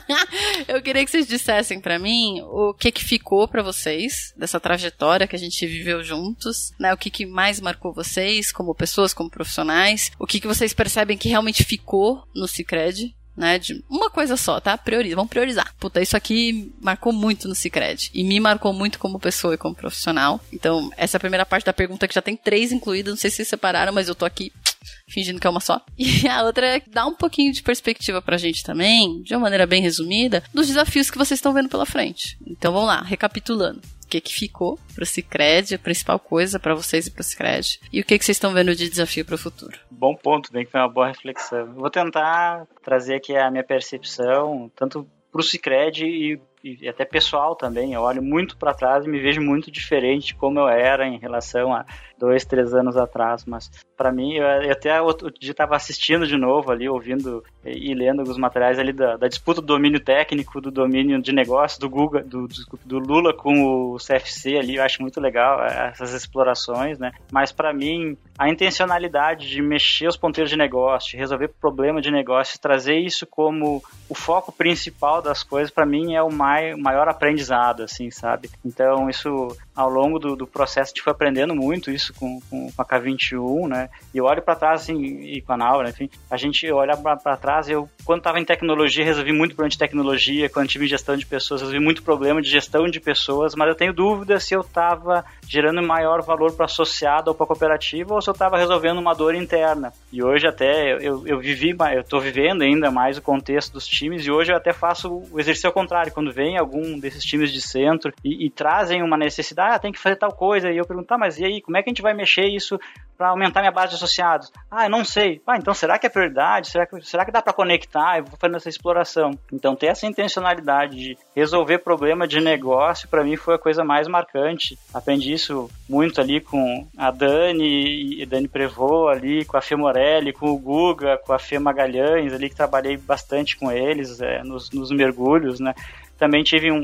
eu 0.67 0.81
queria 0.81 1.05
que 1.05 1.11
vocês 1.11 1.27
dissessem 1.27 1.79
para 1.79 1.97
mim 1.97 2.41
o 2.41 2.73
que 2.73 2.91
que 2.91 3.03
ficou 3.03 3.47
para 3.47 3.63
vocês 3.63 4.33
dessa 4.35 4.59
trajetória 4.59 5.27
que 5.27 5.35
a 5.35 5.39
gente 5.39 5.65
viveu 5.65 6.03
juntos, 6.03 6.73
né? 6.79 6.93
O 6.93 6.97
que 6.97 7.09
que 7.09 7.25
mais 7.25 7.61
marcou 7.61 7.93
vocês 7.93 8.51
como 8.51 8.75
pessoas, 8.75 9.13
como 9.13 9.29
profissionais? 9.29 10.11
O 10.19 10.27
que 10.27 10.39
que 10.39 10.47
vocês 10.47 10.73
percebem 10.73 11.17
que 11.17 11.29
realmente 11.29 11.63
ficou 11.63 12.24
no 12.33 12.47
Cicred, 12.47 13.15
né? 13.35 13.59
De 13.59 13.83
uma 13.89 14.09
coisa 14.09 14.37
só, 14.37 14.59
tá? 14.59 14.77
Prioriza, 14.77 15.15
vamos 15.15 15.29
priorizar. 15.29 15.73
Puta, 15.79 16.01
isso 16.01 16.15
aqui 16.15 16.73
marcou 16.81 17.11
muito 17.11 17.47
no 17.47 17.55
Cicred. 17.55 18.09
E 18.13 18.23
me 18.23 18.39
marcou 18.39 18.71
muito 18.73 18.97
como 18.97 19.19
pessoa 19.19 19.55
e 19.55 19.57
como 19.57 19.75
profissional. 19.75 20.39
Então, 20.51 20.89
essa 20.95 21.17
é 21.17 21.19
a 21.19 21.19
primeira 21.19 21.45
parte 21.45 21.65
da 21.65 21.73
pergunta 21.73 22.07
que 22.07 22.15
já 22.15 22.21
tem 22.21 22.35
três 22.35 22.71
incluídas. 22.71 23.13
Não 23.13 23.19
sei 23.19 23.29
se 23.29 23.37
vocês 23.37 23.47
separaram, 23.47 23.93
mas 23.93 24.07
eu 24.07 24.15
tô 24.15 24.25
aqui 24.25 24.51
fingindo 25.09 25.39
que 25.39 25.47
é 25.47 25.49
uma 25.49 25.59
só. 25.59 25.81
E 25.97 26.27
a 26.27 26.43
outra 26.43 26.77
é 26.77 26.81
dar 26.87 27.07
um 27.07 27.13
pouquinho 27.13 27.51
de 27.51 27.61
perspectiva 27.61 28.21
pra 28.21 28.37
gente 28.37 28.63
também, 28.63 29.21
de 29.21 29.33
uma 29.33 29.41
maneira 29.41 29.67
bem 29.67 29.81
resumida, 29.81 30.43
dos 30.53 30.67
desafios 30.67 31.09
que 31.09 31.17
vocês 31.17 31.37
estão 31.37 31.53
vendo 31.53 31.69
pela 31.69 31.85
frente. 31.85 32.37
Então 32.45 32.71
vamos 32.71 32.87
lá, 32.87 33.01
recapitulando 33.01 33.81
que, 34.21 34.21
que 34.21 34.33
ficou 34.33 34.79
o 34.99 35.05
Cicred, 35.05 35.75
a 35.75 35.79
principal 35.79 36.19
coisa 36.19 36.59
para 36.59 36.75
vocês 36.75 37.07
e 37.07 37.11
para 37.11 37.21
o 37.21 37.23
Cicred, 37.23 37.79
e 37.91 38.01
o 38.01 38.05
que, 38.05 38.17
que 38.17 38.25
vocês 38.25 38.37
estão 38.37 38.53
vendo 38.53 38.75
de 38.75 38.89
desafio 38.89 39.25
para 39.25 39.35
o 39.35 39.37
futuro. 39.37 39.77
Bom 39.89 40.15
ponto, 40.15 40.51
bem 40.51 40.65
que 40.65 40.71
foi 40.71 40.79
uma 40.79 40.89
boa 40.89 41.07
reflexão. 41.07 41.73
Vou 41.73 41.89
tentar 41.89 42.65
trazer 42.83 43.15
aqui 43.15 43.35
a 43.35 43.49
minha 43.51 43.63
percepção, 43.63 44.71
tanto 44.75 45.07
para 45.31 45.43
Cicred 45.43 46.05
e, 46.05 46.39
e, 46.63 46.87
até 46.87 47.03
pessoal 47.03 47.55
também. 47.55 47.93
Eu 47.93 48.01
olho 48.01 48.23
muito 48.23 48.57
para 48.57 48.73
trás 48.73 49.05
e 49.05 49.09
me 49.09 49.19
vejo 49.19 49.41
muito 49.41 49.69
diferente 49.69 50.27
de 50.27 50.35
como 50.35 50.59
eu 50.59 50.67
era 50.67 51.05
em 51.05 51.17
relação 51.17 51.73
a 51.73 51.85
dois, 52.17 52.45
três 52.45 52.73
anos 52.73 52.97
atrás, 52.97 53.45
mas 53.45 53.69
para 53.95 54.11
mim, 54.11 54.33
eu, 54.33 54.45
eu 54.45 54.71
até 54.71 55.01
outro 55.01 55.31
dia 55.31 55.51
estava 55.51 55.75
assistindo 55.75 56.27
de 56.27 56.37
novo 56.37 56.71
ali, 56.71 56.87
ouvindo 56.87 57.43
e, 57.65 57.91
e 57.91 57.93
lendo 57.93 58.19
alguns 58.19 58.37
materiais 58.37 58.77
ali 58.77 58.91
da, 58.91 59.17
da, 59.17 59.27
disputa 59.27 59.61
do 59.61 59.67
domínio 59.67 59.99
técnico, 59.99 60.61
do 60.61 60.71
domínio 60.71 61.21
de 61.21 61.33
negócio 61.33 61.79
do 61.79 61.89
Google, 61.89 62.23
do, 62.23 62.47
do 62.85 62.99
Lula 62.99 63.33
com 63.33 63.93
o 63.93 63.97
CFC 63.97 64.57
ali, 64.57 64.75
eu 64.75 64.83
acho 64.83 65.01
muito 65.01 65.19
legal 65.19 65.63
é, 65.63 65.89
essas 65.89 66.13
explorações, 66.13 66.99
né? 66.99 67.11
Mas 67.31 67.51
para 67.51 67.73
mim, 67.73 68.17
a 68.37 68.49
intencionalidade 68.49 69.49
de 69.49 69.61
mexer 69.61 70.07
os 70.07 70.17
ponteiros 70.17 70.49
de 70.49 70.57
negócio, 70.57 71.11
de 71.11 71.17
resolver 71.17 71.49
problema 71.59 72.01
de 72.01 72.11
negócio, 72.11 72.59
trazer 72.59 72.97
isso 72.97 73.25
como 73.25 73.81
o 74.09 74.15
foco 74.15 74.51
principal 74.51 75.21
das 75.21 75.43
coisas, 75.43 75.71
para 75.71 75.85
mim 75.85 76.13
é 76.13 76.21
o 76.21 76.31
mai, 76.31 76.75
maior 76.75 77.07
aprendizado, 77.07 77.83
assim, 77.83 78.11
sabe? 78.11 78.49
Então, 78.63 79.09
isso 79.09 79.55
ao 79.75 79.89
longo 79.89 80.19
do, 80.19 80.35
do 80.35 80.47
processo 80.47 80.91
a 80.91 80.93
gente 80.93 81.01
foi 81.01 81.11
aprendendo 81.11 81.55
muito 81.55 81.91
isso 81.91 82.04
com, 82.13 82.39
com, 82.49 82.71
com 82.71 82.81
a 82.81 82.85
K21, 82.85 83.67
né? 83.67 83.89
E 84.13 84.17
eu 84.17 84.25
olho 84.25 84.41
para 84.41 84.55
trás, 84.55 84.81
assim, 84.81 85.01
e 85.21 85.41
com 85.41 85.53
a 85.53 85.57
Naura, 85.57 85.89
enfim, 85.89 86.09
a 86.29 86.37
gente 86.37 86.71
olha 86.71 86.95
para 86.95 87.37
trás, 87.37 87.69
eu, 87.69 87.89
quando 88.05 88.19
estava 88.19 88.39
em 88.39 88.45
tecnologia, 88.45 89.03
resolvi 89.03 89.31
muito 89.31 89.55
problema 89.55 89.69
de 89.69 89.77
tecnologia, 89.77 90.49
quando 90.49 90.69
tive 90.69 90.87
gestão 90.87 91.17
de 91.17 91.25
pessoas, 91.25 91.61
resolvi 91.61 91.79
muito 91.79 92.03
problema 92.03 92.41
de 92.41 92.49
gestão 92.49 92.85
de 92.85 92.99
pessoas, 92.99 93.53
mas 93.55 93.67
eu 93.67 93.75
tenho 93.75 93.93
dúvida 93.93 94.39
se 94.39 94.53
eu 94.53 94.61
estava 94.61 95.25
gerando 95.47 95.81
maior 95.83 96.21
valor 96.21 96.53
para 96.53 96.65
associado 96.65 97.29
ou 97.29 97.35
para 97.35 97.45
cooperativa 97.45 98.13
ou 98.13 98.21
se 98.21 98.29
eu 98.29 98.33
estava 98.33 98.57
resolvendo 98.57 98.99
uma 98.99 99.13
dor 99.13 99.35
interna. 99.35 99.91
E 100.11 100.23
hoje 100.23 100.47
até 100.47 100.93
eu, 100.93 101.27
eu 101.27 101.39
vivi, 101.39 101.75
eu 101.93 102.01
estou 102.01 102.19
vivendo 102.19 102.63
ainda 102.63 102.89
mais 102.89 103.17
o 103.17 103.21
contexto 103.21 103.73
dos 103.73 103.85
times 103.85 104.25
e 104.25 104.31
hoje 104.31 104.51
eu 104.51 104.57
até 104.57 104.73
faço 104.73 105.23
o 105.31 105.39
exercício 105.39 105.67
ao 105.67 105.73
contrário, 105.73 106.11
quando 106.11 106.31
vem 106.31 106.57
algum 106.57 106.99
desses 106.99 107.23
times 107.23 107.51
de 107.51 107.61
centro 107.61 108.13
e, 108.23 108.45
e 108.45 108.49
trazem 108.49 109.03
uma 109.03 109.17
necessidade 109.17 109.65
ah, 109.65 109.79
tem 109.79 109.91
que 109.91 109.99
fazer 109.99 110.15
tal 110.15 110.31
coisa. 110.31 110.71
E 110.71 110.77
eu 110.77 110.85
pergunto, 110.85 111.07
tá, 111.07 111.17
mas 111.17 111.39
e 111.39 111.45
aí, 111.45 111.61
como 111.61 111.77
é 111.77 111.83
que 111.83 111.89
a 111.89 111.91
gente 111.91 111.94
vai 112.01 112.13
mexer 112.13 112.47
isso 112.47 112.79
para 113.17 113.29
aumentar 113.29 113.61
minha 113.61 113.71
base 113.71 113.89
de 113.89 113.95
associados? 113.95 114.51
Ah, 114.69 114.85
eu 114.85 114.89
não 114.89 115.03
sei. 115.03 115.41
Ah, 115.47 115.57
então 115.57 115.73
será 115.73 115.97
que 115.97 116.05
é 116.05 116.09
prioridade? 116.09 116.69
Será 116.69 116.85
que, 116.85 117.01
será 117.01 117.25
que 117.25 117.31
dá 117.31 117.41
para 117.41 117.53
conectar? 117.53 118.17
Eu 118.17 118.25
vou 118.25 118.37
fazendo 118.37 118.57
essa 118.57 118.69
exploração. 118.69 119.31
Então, 119.51 119.75
ter 119.75 119.87
essa 119.87 120.05
intencionalidade 120.05 120.95
de 120.95 121.17
resolver 121.35 121.79
problema 121.79 122.27
de 122.27 122.39
negócio, 122.41 123.07
para 123.07 123.23
mim, 123.23 123.35
foi 123.35 123.55
a 123.55 123.59
coisa 123.59 123.83
mais 123.83 124.07
marcante. 124.07 124.77
Aprendi 124.93 125.33
isso 125.33 125.69
muito 125.87 126.19
ali 126.19 126.41
com 126.41 126.87
a 126.97 127.11
Dani, 127.11 128.21
e 128.21 128.25
Dani 128.25 128.47
Prevô 128.47 129.07
ali, 129.07 129.45
com 129.45 129.57
a 129.57 129.61
Fê 129.61 129.75
Morelli, 129.75 130.33
com 130.33 130.49
o 130.49 130.57
Guga, 130.57 131.17
com 131.17 131.33
a 131.33 131.39
Fê 131.39 131.57
Magalhães 131.57 132.33
ali, 132.33 132.49
que 132.49 132.55
trabalhei 132.55 132.97
bastante 132.97 133.55
com 133.55 133.71
eles 133.71 134.19
é, 134.21 134.43
nos, 134.43 134.71
nos 134.71 134.91
mergulhos, 134.91 135.59
né? 135.59 135.73
Também 136.17 136.43
tive 136.43 136.71
um, 136.71 136.81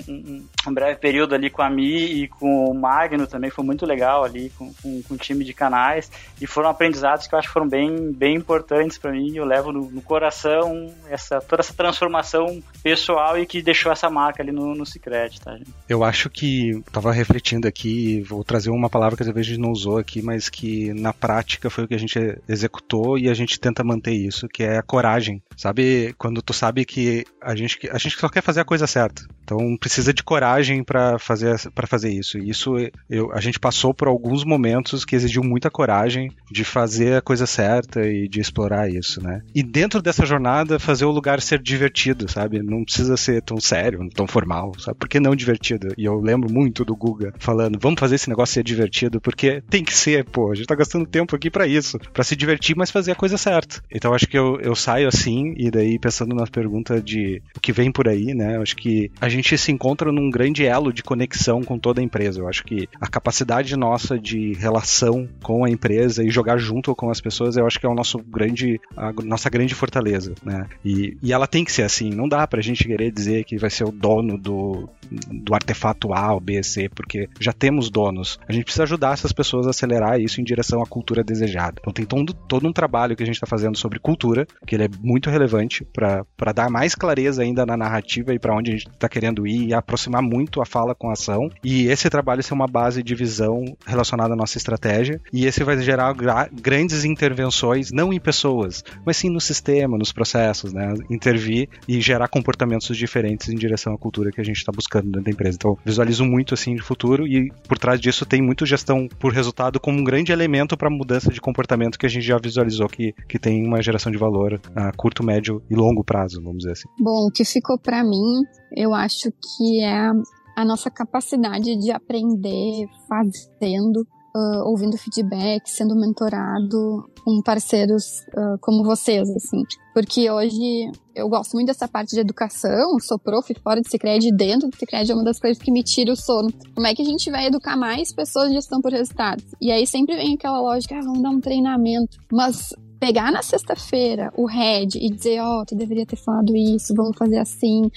um, 0.67 0.73
breve 0.73 0.99
período 0.99 1.33
ali 1.33 1.49
com 1.49 1.61
a 1.61 1.69
Mi 1.69 2.23
e 2.23 2.27
com 2.27 2.65
o 2.65 2.73
Magno, 2.73 3.25
também 3.25 3.49
foi 3.49 3.63
muito 3.63 3.85
legal 3.85 4.23
ali 4.23 4.49
com, 4.57 4.73
com, 4.73 5.01
com 5.03 5.13
o 5.13 5.17
time 5.17 5.45
de 5.45 5.53
canais. 5.53 6.11
E 6.39 6.45
foram 6.45 6.69
aprendizados 6.69 7.27
que 7.27 7.35
eu 7.35 7.39
acho 7.39 7.47
que 7.47 7.53
foram 7.53 7.67
bem, 7.67 8.11
bem 8.11 8.35
importantes 8.35 8.97
para 8.97 9.11
mim. 9.11 9.35
Eu 9.35 9.45
levo 9.45 9.71
no, 9.71 9.89
no, 9.89 10.01
coração 10.01 10.93
essa, 11.09 11.39
toda 11.39 11.61
essa 11.61 11.73
transformação 11.73 12.61
pessoal 12.83 13.39
e 13.39 13.45
que 13.45 13.61
deixou 13.61 13.91
essa 13.91 14.09
marca 14.09 14.43
ali 14.43 14.51
no, 14.51 14.75
no 14.75 14.85
Cicred, 14.85 15.39
tá, 15.39 15.57
gente? 15.57 15.71
Eu 15.87 16.03
acho 16.03 16.29
que, 16.29 16.83
tava 16.91 17.11
refletindo 17.11 17.67
aqui, 17.67 18.21
vou 18.21 18.43
trazer 18.43 18.69
uma 18.69 18.89
palavra 18.89 19.15
que 19.15 19.23
talvez 19.23 19.47
a 19.47 19.49
gente 19.49 19.61
não 19.61 19.71
usou 19.71 19.97
aqui, 19.97 20.21
mas 20.21 20.49
que 20.49 20.93
na 20.93 21.13
prática 21.13 21.69
foi 21.69 21.85
o 21.85 21.87
que 21.87 21.95
a 21.95 21.99
gente 21.99 22.19
executou 22.47 23.17
e 23.17 23.29
a 23.29 23.33
gente 23.33 23.59
tenta 23.59 23.83
manter 23.83 24.13
isso, 24.13 24.47
que 24.47 24.63
é 24.63 24.77
a 24.77 24.83
coragem. 24.83 25.41
Sabe, 25.55 26.13
quando 26.17 26.41
tu 26.41 26.53
sabe 26.53 26.85
que 26.85 27.25
a 27.41 27.55
gente, 27.55 27.89
a 27.89 27.97
gente 27.97 28.17
só 28.17 28.27
quer 28.27 28.41
fazer 28.41 28.61
a 28.61 28.65
coisa 28.65 28.87
certa. 28.87 29.20
Então 29.43 29.75
precisa 29.75 30.13
de 30.13 30.23
coragem 30.23 30.81
para 30.81 31.19
fazer 31.19 31.59
para 31.75 31.85
fazer 31.85 32.09
isso. 32.09 32.37
E 32.37 32.49
isso 32.49 32.75
eu, 33.09 33.33
a 33.33 33.41
gente 33.41 33.59
passou 33.59 33.93
por 33.93 34.07
alguns 34.07 34.45
momentos 34.45 35.03
que 35.03 35.15
exigiu 35.15 35.43
muita 35.43 35.69
coragem 35.69 36.31
de 36.49 36.63
fazer 36.63 37.17
a 37.17 37.21
coisa 37.21 37.45
certa 37.45 38.01
e 38.07 38.29
de 38.29 38.39
explorar 38.39 38.89
isso, 38.89 39.21
né? 39.21 39.41
E 39.53 39.61
dentro 39.61 40.01
dessa 40.01 40.25
jornada 40.25 40.79
fazer 40.79 41.03
o 41.03 41.11
lugar 41.11 41.41
ser 41.41 41.59
divertido, 41.59 42.31
sabe? 42.31 42.63
Não 42.63 42.85
precisa 42.85 43.17
ser 43.17 43.41
tão 43.41 43.59
sério, 43.59 44.07
tão 44.13 44.25
formal, 44.25 44.71
sabe? 44.79 44.97
Por 44.97 45.09
que 45.09 45.19
não 45.19 45.35
divertido? 45.35 45.89
E 45.97 46.05
eu 46.05 46.19
lembro 46.21 46.51
muito 46.51 46.85
do 46.85 46.95
Guga 46.95 47.33
falando, 47.37 47.77
vamos 47.79 47.99
fazer 47.99 48.15
esse 48.15 48.29
negócio 48.29 48.53
ser 48.53 48.63
divertido, 48.63 49.19
porque 49.19 49.61
tem 49.69 49.83
que 49.83 49.93
ser, 49.93 50.23
pô, 50.25 50.51
a 50.51 50.55
gente 50.55 50.67
tá 50.67 50.75
gastando 50.75 51.05
tempo 51.05 51.35
aqui 51.35 51.49
para 51.49 51.67
isso, 51.67 51.99
para 52.13 52.23
se 52.23 52.35
divertir, 52.35 52.75
mas 52.77 52.89
fazer 52.89 53.11
a 53.11 53.15
coisa 53.15 53.37
certa. 53.37 53.81
Então 53.91 54.13
acho 54.13 54.27
que 54.27 54.37
eu, 54.37 54.59
eu 54.61 54.75
saio 54.75 55.07
assim, 55.07 55.53
e 55.57 55.69
daí 55.69 55.99
pensando 55.99 56.33
na 56.33 56.47
pergunta 56.47 57.01
de 57.01 57.41
o 57.55 57.59
que 57.59 57.73
vem 57.73 57.91
por 57.91 58.07
aí, 58.07 58.33
né? 58.33 58.57
Acho 58.57 58.75
que 58.75 59.10
a 59.19 59.29
gente 59.29 59.57
se 59.57 59.71
encontra 59.71 60.11
num 60.11 60.29
grande 60.29 60.65
elo 60.65 60.91
de 60.91 61.03
conexão 61.03 61.63
com 61.63 61.77
toda 61.77 62.01
a 62.01 62.03
empresa. 62.03 62.39
Eu 62.39 62.47
acho 62.47 62.63
que 62.63 62.87
a 62.99 63.07
capacidade 63.07 63.75
nossa 63.75 64.17
de 64.17 64.53
relação 64.53 65.27
com 65.43 65.63
a 65.63 65.69
empresa 65.69 66.23
e 66.23 66.29
jogar 66.29 66.57
junto 66.57 66.95
com 66.95 67.09
as 67.09 67.21
pessoas, 67.21 67.55
eu 67.55 67.65
acho 67.67 67.79
que 67.79 67.85
é 67.85 67.89
o 67.89 67.93
nosso 67.93 68.17
grande, 68.19 68.79
a 68.95 69.11
nossa 69.23 69.49
grande 69.49 69.75
fortaleza, 69.75 70.33
né? 70.43 70.67
E, 70.83 71.17
e 71.21 71.31
ela 71.31 71.47
tem 71.47 71.63
que 71.63 71.71
ser 71.71 71.83
assim. 71.83 72.09
Não 72.09 72.27
dá 72.27 72.47
pra 72.47 72.61
gente 72.61 72.83
querer 72.83 73.11
dizer 73.11 73.43
que 73.43 73.57
vai 73.57 73.69
ser 73.69 73.83
o 73.83 73.91
dono 73.91 74.37
do, 74.37 74.89
do 75.11 75.53
artefato 75.53 76.13
A, 76.13 76.33
ou 76.33 76.39
B, 76.39 76.61
C, 76.63 76.89
porque 76.89 77.29
já 77.39 77.51
temos 77.51 77.89
donos. 77.89 78.39
A 78.47 78.53
gente 78.53 78.63
precisa 78.63 78.83
ajudar 78.83 79.13
essas 79.13 79.31
pessoas 79.31 79.67
a 79.67 79.71
acelerar 79.71 80.19
isso 80.19 80.39
em 80.39 80.43
direção 80.43 80.81
à 80.81 80.85
cultura 80.85 81.23
desejada. 81.23 81.75
Então 81.79 81.93
tem 81.93 82.05
todo, 82.05 82.33
todo 82.33 82.67
um 82.67 82.73
trabalho 82.73 83.15
que 83.15 83.23
a 83.23 83.25
gente 83.25 83.35
está 83.35 83.47
fazendo 83.47 83.77
sobre 83.77 83.99
cultura, 83.99 84.47
que 84.65 84.75
ele 84.75 84.85
é 84.85 84.89
muito 85.01 85.29
relevante 85.29 85.83
para 85.85 86.53
dar 86.53 86.69
mais 86.69 86.95
clareza 86.95 87.41
ainda 87.41 87.65
na 87.65 87.75
narrativa 87.75 88.33
e 88.33 88.39
para 88.39 88.55
onde 88.55 88.71
a 88.71 88.73
gente 88.75 88.87
está 88.87 89.09
querendo 89.09 89.45
ir 89.45 89.67
e 89.67 89.73
aproximar 89.73 90.21
muito 90.21 90.61
a 90.61 90.65
fala 90.65 90.95
com 90.95 91.09
a 91.09 91.13
ação. 91.13 91.49
E 91.63 91.87
esse 91.87 92.09
trabalho 92.09 92.43
ser 92.43 92.53
uma 92.53 92.67
base 92.67 93.03
de 93.03 93.15
visão 93.15 93.65
relacionada 93.85 94.33
à 94.33 94.37
nossa 94.37 94.57
estratégia. 94.57 95.19
E 95.31 95.45
esse 95.45 95.63
vai 95.63 95.79
gerar 95.81 96.13
grandes 96.51 97.03
intervenções, 97.05 97.91
não 97.91 98.13
em 98.13 98.19
pessoas, 98.19 98.83
mas 99.05 99.17
sim 99.17 99.29
no 99.29 99.41
sistema, 99.41 99.97
nos 99.97 100.11
processos, 100.11 100.73
né? 100.73 100.93
Intervir 101.09 101.69
e 101.87 101.99
gerar 102.01 102.27
comportamentos 102.27 102.95
diferentes 102.95 103.49
em 103.49 103.55
direção 103.55 103.93
à 103.93 103.97
cultura 103.97 104.31
que 104.31 104.41
a 104.41 104.43
gente 104.43 104.57
está 104.57 104.71
buscando 104.71 105.00
dentro 105.09 105.23
da 105.23 105.31
empresa. 105.31 105.55
Então, 105.55 105.77
visualizo 105.85 106.23
muito 106.25 106.53
assim 106.53 106.75
de 106.75 106.81
futuro 106.81 107.27
e 107.27 107.51
por 107.67 107.77
trás 107.77 107.99
disso 107.99 108.25
tem 108.25 108.41
muito 108.41 108.65
gestão 108.65 109.07
por 109.19 109.31
resultado 109.31 109.79
como 109.79 109.99
um 109.99 110.03
grande 110.03 110.31
elemento 110.31 110.77
para 110.77 110.89
mudança 110.89 111.31
de 111.31 111.41
comportamento 111.41 111.97
que 111.97 112.05
a 112.05 112.09
gente 112.09 112.25
já 112.25 112.37
visualizou 112.37 112.87
que, 112.87 113.13
que 113.27 113.39
tem 113.39 113.65
uma 113.65 113.81
geração 113.81 114.11
de 114.11 114.17
valor 114.17 114.59
a 114.75 114.91
curto, 114.91 115.23
médio 115.23 115.61
e 115.69 115.75
longo 115.75 116.03
prazo, 116.03 116.41
vamos 116.41 116.59
dizer 116.59 116.73
assim. 116.73 116.89
Bom, 116.99 117.27
o 117.27 117.31
que 117.31 117.45
ficou 117.45 117.77
para 117.77 118.03
mim, 118.03 118.43
eu 118.75 118.93
acho 118.93 119.31
que 119.31 119.83
é 119.83 120.11
a 120.55 120.65
nossa 120.65 120.89
capacidade 120.89 121.75
de 121.77 121.91
aprender 121.91 122.87
fazendo 123.07 124.05
uh, 124.35 124.67
ouvindo 124.67 124.97
feedback, 124.97 125.69
sendo 125.69 125.95
mentorado 125.95 127.09
com 127.23 127.41
parceiros 127.41 128.21
uh, 128.29 128.57
como 128.59 128.83
vocês, 128.83 129.29
assim. 129.29 129.63
Porque 129.93 130.29
hoje 130.29 130.91
eu 131.15 131.27
gosto 131.27 131.53
muito 131.53 131.67
dessa 131.67 131.87
parte 131.87 132.11
de 132.11 132.19
educação, 132.19 132.97
sou 132.99 133.19
prof 133.19 133.53
fora 133.61 133.81
de 133.81 133.89
Cicred, 133.89 134.31
dentro 134.35 134.69
de 134.69 134.77
Cicred 134.77 135.11
é 135.11 135.13
uma 135.13 135.23
das 135.23 135.39
coisas 135.39 135.61
que 135.61 135.71
me 135.71 135.83
tira 135.83 136.13
o 136.13 136.15
sono. 136.15 136.51
Como 136.73 136.87
é 136.87 136.95
que 136.95 137.01
a 137.01 137.05
gente 137.05 137.29
vai 137.29 137.47
educar 137.47 137.77
mais 137.77 138.13
pessoas 138.13 138.49
de 138.49 138.55
gestão 138.55 138.81
por 138.81 138.91
resultados? 138.91 139.45
E 139.59 139.71
aí 139.71 139.85
sempre 139.85 140.15
vem 140.15 140.35
aquela 140.35 140.61
lógica, 140.61 140.95
ah, 140.95 141.01
vamos 141.01 141.21
dar 141.21 141.29
um 141.29 141.41
treinamento. 141.41 142.17
Mas 142.31 142.73
pegar 143.01 143.31
na 143.31 143.41
sexta-feira 143.41 144.31
o 144.37 144.45
head 144.45 144.97
e 144.97 145.09
dizer, 145.09 145.41
ó, 145.41 145.61
oh, 145.61 145.65
tu 145.65 145.75
deveria 145.75 146.05
ter 146.05 146.15
falado 146.15 146.55
isso, 146.55 146.93
vamos 146.95 147.17
fazer 147.17 147.39
assim, 147.39 147.89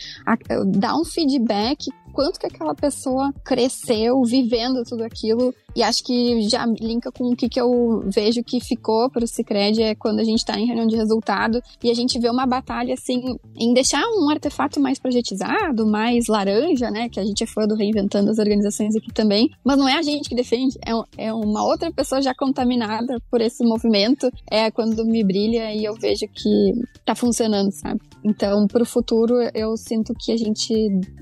dar 0.78 0.96
um 0.96 1.04
feedback 1.04 1.90
quanto 2.14 2.38
que 2.38 2.46
aquela 2.46 2.74
pessoa 2.74 3.32
cresceu 3.44 4.22
vivendo 4.22 4.84
tudo 4.84 5.02
aquilo. 5.02 5.52
E 5.76 5.82
acho 5.82 6.04
que 6.04 6.42
já 6.48 6.64
linka 6.66 7.10
com 7.10 7.32
o 7.32 7.36
que, 7.36 7.48
que 7.48 7.60
eu 7.60 8.04
vejo 8.06 8.44
que 8.44 8.60
ficou 8.60 9.10
para 9.10 9.24
o 9.24 9.26
Cicred 9.26 9.82
é 9.82 9.94
quando 9.94 10.20
a 10.20 10.24
gente 10.24 10.38
está 10.38 10.56
em 10.56 10.66
reunião 10.66 10.86
de 10.86 10.94
resultado 10.94 11.60
e 11.82 11.90
a 11.90 11.94
gente 11.94 12.18
vê 12.20 12.30
uma 12.30 12.46
batalha 12.46 12.94
assim 12.94 13.36
em 13.56 13.74
deixar 13.74 14.02
um 14.16 14.30
artefato 14.30 14.80
mais 14.80 15.00
projetizado, 15.00 15.84
mais 15.84 16.28
laranja, 16.28 16.92
né? 16.92 17.08
Que 17.08 17.18
a 17.18 17.24
gente 17.24 17.42
é 17.42 17.46
fã 17.46 17.66
do 17.66 17.74
reinventando 17.74 18.30
as 18.30 18.38
organizações 18.38 18.94
aqui 18.94 19.12
também, 19.12 19.50
mas 19.64 19.76
não 19.76 19.88
é 19.88 19.98
a 19.98 20.02
gente 20.02 20.28
que 20.28 20.36
defende, 20.36 20.78
é, 20.86 21.26
é 21.26 21.32
uma 21.32 21.64
outra 21.64 21.90
pessoa 21.92 22.22
já 22.22 22.32
contaminada 22.32 23.20
por 23.28 23.40
esse 23.40 23.64
movimento. 23.64 24.30
É 24.48 24.70
quando 24.70 25.04
me 25.04 25.24
brilha 25.24 25.74
e 25.74 25.84
eu 25.84 25.94
vejo 25.94 26.28
que 26.32 26.72
tá 27.04 27.16
funcionando, 27.16 27.72
sabe? 27.72 28.00
Então, 28.24 28.66
para 28.66 28.82
o 28.82 28.86
futuro, 28.86 29.34
eu 29.52 29.76
sinto 29.76 30.14
que 30.18 30.32
a 30.32 30.36
gente 30.36 30.72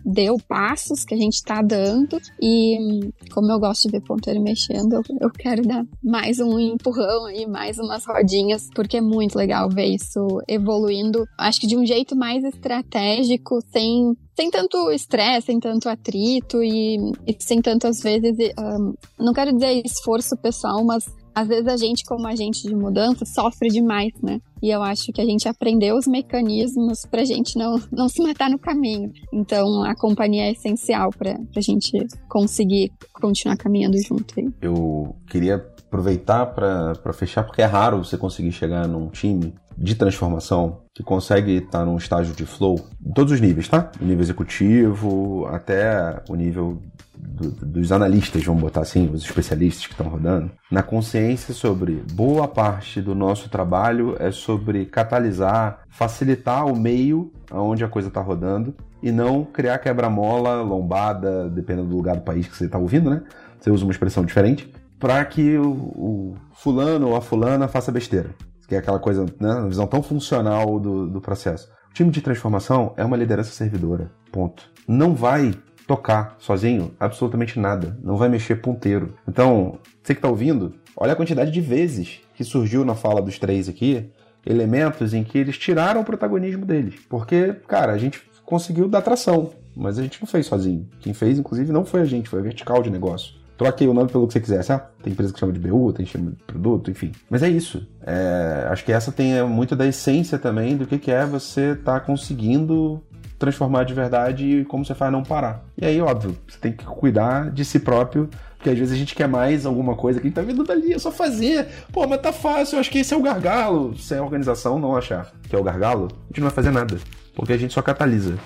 deu 0.04 0.36
passos, 0.82 1.04
que 1.04 1.14
a 1.14 1.16
gente 1.16 1.34
está 1.34 1.62
dando, 1.62 2.20
e 2.40 3.12
como 3.32 3.50
eu 3.50 3.58
gosto 3.58 3.84
de 3.84 3.92
ver 3.92 4.02
ponteiro 4.02 4.40
mexendo, 4.40 5.00
eu, 5.20 5.30
quero 5.30 5.62
dar 5.62 5.84
mais 6.02 6.40
um 6.40 6.58
empurrão 6.58 7.26
aí, 7.26 7.46
mais 7.46 7.78
umas 7.78 8.04
rodinhas, 8.04 8.68
porque 8.74 8.96
é 8.96 9.00
muito 9.00 9.36
legal 9.36 9.68
ver 9.68 9.86
isso 9.86 10.42
evoluindo, 10.48 11.24
acho 11.38 11.60
que 11.60 11.66
de 11.66 11.76
um 11.76 11.86
jeito 11.86 12.16
mais 12.16 12.44
estratégico, 12.44 13.60
sem 13.72 14.16
sem 14.34 14.50
tanto 14.50 14.90
estresse, 14.90 15.48
sem 15.48 15.60
tanto 15.60 15.90
atrito 15.90 16.62
e, 16.62 16.96
e 17.26 17.36
sem 17.38 17.60
tanto, 17.60 17.86
às 17.86 18.00
vezes, 18.00 18.34
um, 18.58 18.94
não 19.22 19.34
quero 19.34 19.52
dizer 19.52 19.82
esforço 19.84 20.34
pessoal, 20.38 20.82
mas 20.82 21.04
às 21.34 21.48
vezes 21.48 21.66
a 21.66 21.76
gente, 21.76 22.04
como 22.04 22.26
agente 22.26 22.66
de 22.66 22.74
mudança, 22.74 23.24
sofre 23.24 23.68
demais, 23.68 24.12
né? 24.22 24.40
E 24.62 24.70
eu 24.70 24.82
acho 24.82 25.12
que 25.12 25.20
a 25.20 25.24
gente 25.24 25.48
aprendeu 25.48 25.96
os 25.96 26.06
mecanismos 26.06 27.04
pra 27.06 27.24
gente 27.24 27.56
não, 27.58 27.80
não 27.90 28.08
se 28.08 28.22
matar 28.22 28.50
no 28.50 28.58
caminho. 28.58 29.12
Então 29.32 29.82
a 29.82 29.94
companhia 29.94 30.44
é 30.44 30.52
essencial 30.52 31.10
pra, 31.10 31.38
pra 31.52 31.60
gente 31.60 32.06
conseguir 32.28 32.92
continuar 33.12 33.56
caminhando 33.56 34.00
junto. 34.00 34.34
Aí. 34.38 34.48
Eu 34.60 35.16
queria 35.26 35.56
aproveitar 35.56 36.46
para 36.46 37.12
fechar, 37.12 37.44
porque 37.44 37.60
é 37.60 37.66
raro 37.66 38.04
você 38.04 38.16
conseguir 38.16 38.52
chegar 38.52 38.86
num 38.86 39.08
time 39.08 39.54
de 39.76 39.94
transformação 39.94 40.81
que 40.94 41.02
consegue 41.02 41.56
estar 41.56 41.84
num 41.84 41.96
estágio 41.96 42.34
de 42.34 42.44
flow 42.44 42.78
em 43.04 43.12
todos 43.12 43.32
os 43.32 43.40
níveis, 43.40 43.68
tá? 43.68 43.90
O 44.00 44.04
nível 44.04 44.22
executivo 44.22 45.46
até 45.50 46.22
o 46.28 46.34
nível 46.34 46.82
do, 47.16 47.50
dos 47.50 47.92
analistas, 47.92 48.44
vamos 48.44 48.62
botar 48.62 48.80
assim, 48.80 49.08
os 49.12 49.22
especialistas 49.22 49.86
que 49.86 49.92
estão 49.92 50.08
rodando, 50.08 50.50
na 50.70 50.82
consciência 50.82 51.54
sobre 51.54 52.02
boa 52.12 52.46
parte 52.46 53.00
do 53.00 53.14
nosso 53.14 53.48
trabalho 53.48 54.16
é 54.18 54.30
sobre 54.30 54.84
catalisar, 54.84 55.82
facilitar 55.88 56.66
o 56.66 56.76
meio 56.76 57.32
aonde 57.50 57.84
a 57.84 57.88
coisa 57.88 58.08
está 58.08 58.20
rodando 58.20 58.74
e 59.02 59.10
não 59.10 59.44
criar 59.44 59.78
quebra-mola, 59.78 60.62
lombada, 60.62 61.48
dependendo 61.48 61.88
do 61.88 61.96
lugar 61.96 62.16
do 62.16 62.22
país 62.22 62.46
que 62.46 62.56
você 62.56 62.66
está 62.66 62.78
ouvindo, 62.78 63.10
né? 63.10 63.22
Você 63.58 63.70
usa 63.70 63.84
uma 63.84 63.92
expressão 63.92 64.24
diferente, 64.24 64.72
para 64.98 65.24
que 65.24 65.56
o, 65.56 65.70
o, 65.70 66.36
fulano 66.52 67.08
ou 67.08 67.16
a 67.16 67.20
fulana 67.20 67.66
faça 67.66 67.90
besteira. 67.90 68.30
Que 68.66 68.74
é 68.74 68.78
aquela 68.78 68.98
coisa, 68.98 69.24
né? 69.40 69.54
Uma 69.54 69.68
visão 69.68 69.86
tão 69.86 70.02
funcional 70.02 70.78
do, 70.78 71.06
do 71.06 71.20
processo. 71.20 71.68
O 71.90 71.94
time 71.94 72.10
de 72.10 72.20
transformação 72.20 72.94
é 72.96 73.04
uma 73.04 73.16
liderança 73.16 73.50
servidora. 73.50 74.10
Ponto. 74.30 74.70
Não 74.88 75.14
vai 75.14 75.52
tocar 75.86 76.36
sozinho 76.38 76.94
absolutamente 76.98 77.58
nada. 77.58 77.98
Não 78.02 78.16
vai 78.16 78.28
mexer 78.28 78.56
ponteiro. 78.56 79.14
Então, 79.28 79.78
você 80.02 80.14
que 80.14 80.18
está 80.18 80.28
ouvindo, 80.28 80.74
olha 80.96 81.12
a 81.12 81.16
quantidade 81.16 81.50
de 81.50 81.60
vezes 81.60 82.20
que 82.34 82.44
surgiu 82.44 82.84
na 82.84 82.94
fala 82.94 83.20
dos 83.20 83.38
três 83.38 83.68
aqui 83.68 84.10
elementos 84.44 85.14
em 85.14 85.22
que 85.22 85.38
eles 85.38 85.56
tiraram 85.56 86.00
o 86.00 86.04
protagonismo 86.04 86.64
deles. 86.64 86.94
Porque, 87.08 87.54
cara, 87.68 87.92
a 87.92 87.98
gente 87.98 88.22
conseguiu 88.44 88.88
dar 88.88 89.02
tração, 89.02 89.50
mas 89.74 89.98
a 89.98 90.02
gente 90.02 90.20
não 90.20 90.26
fez 90.26 90.46
sozinho. 90.46 90.88
Quem 91.00 91.14
fez, 91.14 91.38
inclusive, 91.38 91.72
não 91.72 91.84
foi 91.84 92.00
a 92.00 92.04
gente, 92.04 92.28
foi 92.28 92.40
a 92.40 92.42
vertical 92.42 92.82
de 92.82 92.90
negócio. 92.90 93.34
Troque 93.56 93.86
o 93.86 93.94
nome 93.94 94.10
pelo 94.10 94.26
que 94.26 94.32
você 94.32 94.40
quiser, 94.40 94.62
sabe? 94.62 94.84
Tem 95.02 95.12
empresa 95.12 95.32
que 95.32 95.38
chama 95.38 95.52
de 95.52 95.60
BU, 95.60 95.92
tem 95.92 96.06
chama 96.06 96.30
de 96.30 96.42
produto, 96.44 96.90
enfim. 96.90 97.12
Mas 97.30 97.42
é 97.42 97.48
isso. 97.48 97.86
É, 98.04 98.66
acho 98.70 98.84
que 98.84 98.92
essa 98.92 99.12
tem 99.12 99.42
muito 99.44 99.76
da 99.76 99.86
essência 99.86 100.38
também 100.38 100.76
do 100.76 100.86
que, 100.86 100.98
que 100.98 101.10
é 101.10 101.24
você 101.24 101.72
estar 101.72 102.00
tá 102.00 102.00
conseguindo 102.00 103.02
transformar 103.42 103.84
de 103.84 103.92
verdade 103.92 104.46
e 104.46 104.64
como 104.64 104.84
você 104.84 104.94
faz 104.94 105.10
não 105.10 105.24
parar. 105.24 105.64
E 105.76 105.84
aí, 105.84 106.00
óbvio, 106.00 106.36
você 106.46 106.58
tem 106.60 106.72
que 106.72 106.84
cuidar 106.84 107.50
de 107.50 107.64
si 107.64 107.80
próprio, 107.80 108.30
porque 108.56 108.70
às 108.70 108.78
vezes 108.78 108.94
a 108.94 108.96
gente 108.96 109.16
quer 109.16 109.26
mais 109.26 109.66
alguma 109.66 109.96
coisa 109.96 110.20
que 110.20 110.26
a 110.26 110.28
gente 110.28 110.36
tá 110.36 110.42
vendo 110.42 110.62
dali, 110.62 110.92
é 110.92 110.98
só 110.98 111.10
fazer. 111.10 111.66
Pô, 111.92 112.06
mas 112.06 112.20
tá 112.20 112.32
fácil, 112.32 112.76
eu 112.76 112.80
acho 112.80 112.90
que 112.90 113.00
esse 113.00 113.12
é 113.12 113.16
o 113.16 113.22
gargalo. 113.22 113.98
Se 113.98 114.14
a 114.14 114.22
organização 114.22 114.78
não 114.78 114.96
achar 114.96 115.32
que 115.48 115.56
é 115.56 115.58
o 115.58 115.64
gargalo, 115.64 116.06
a 116.06 116.26
gente 116.28 116.40
não 116.40 116.46
vai 116.48 116.54
fazer 116.54 116.70
nada, 116.70 116.96
porque 117.34 117.52
a 117.52 117.56
gente 117.56 117.74
só 117.74 117.82
catalisa. 117.82 118.36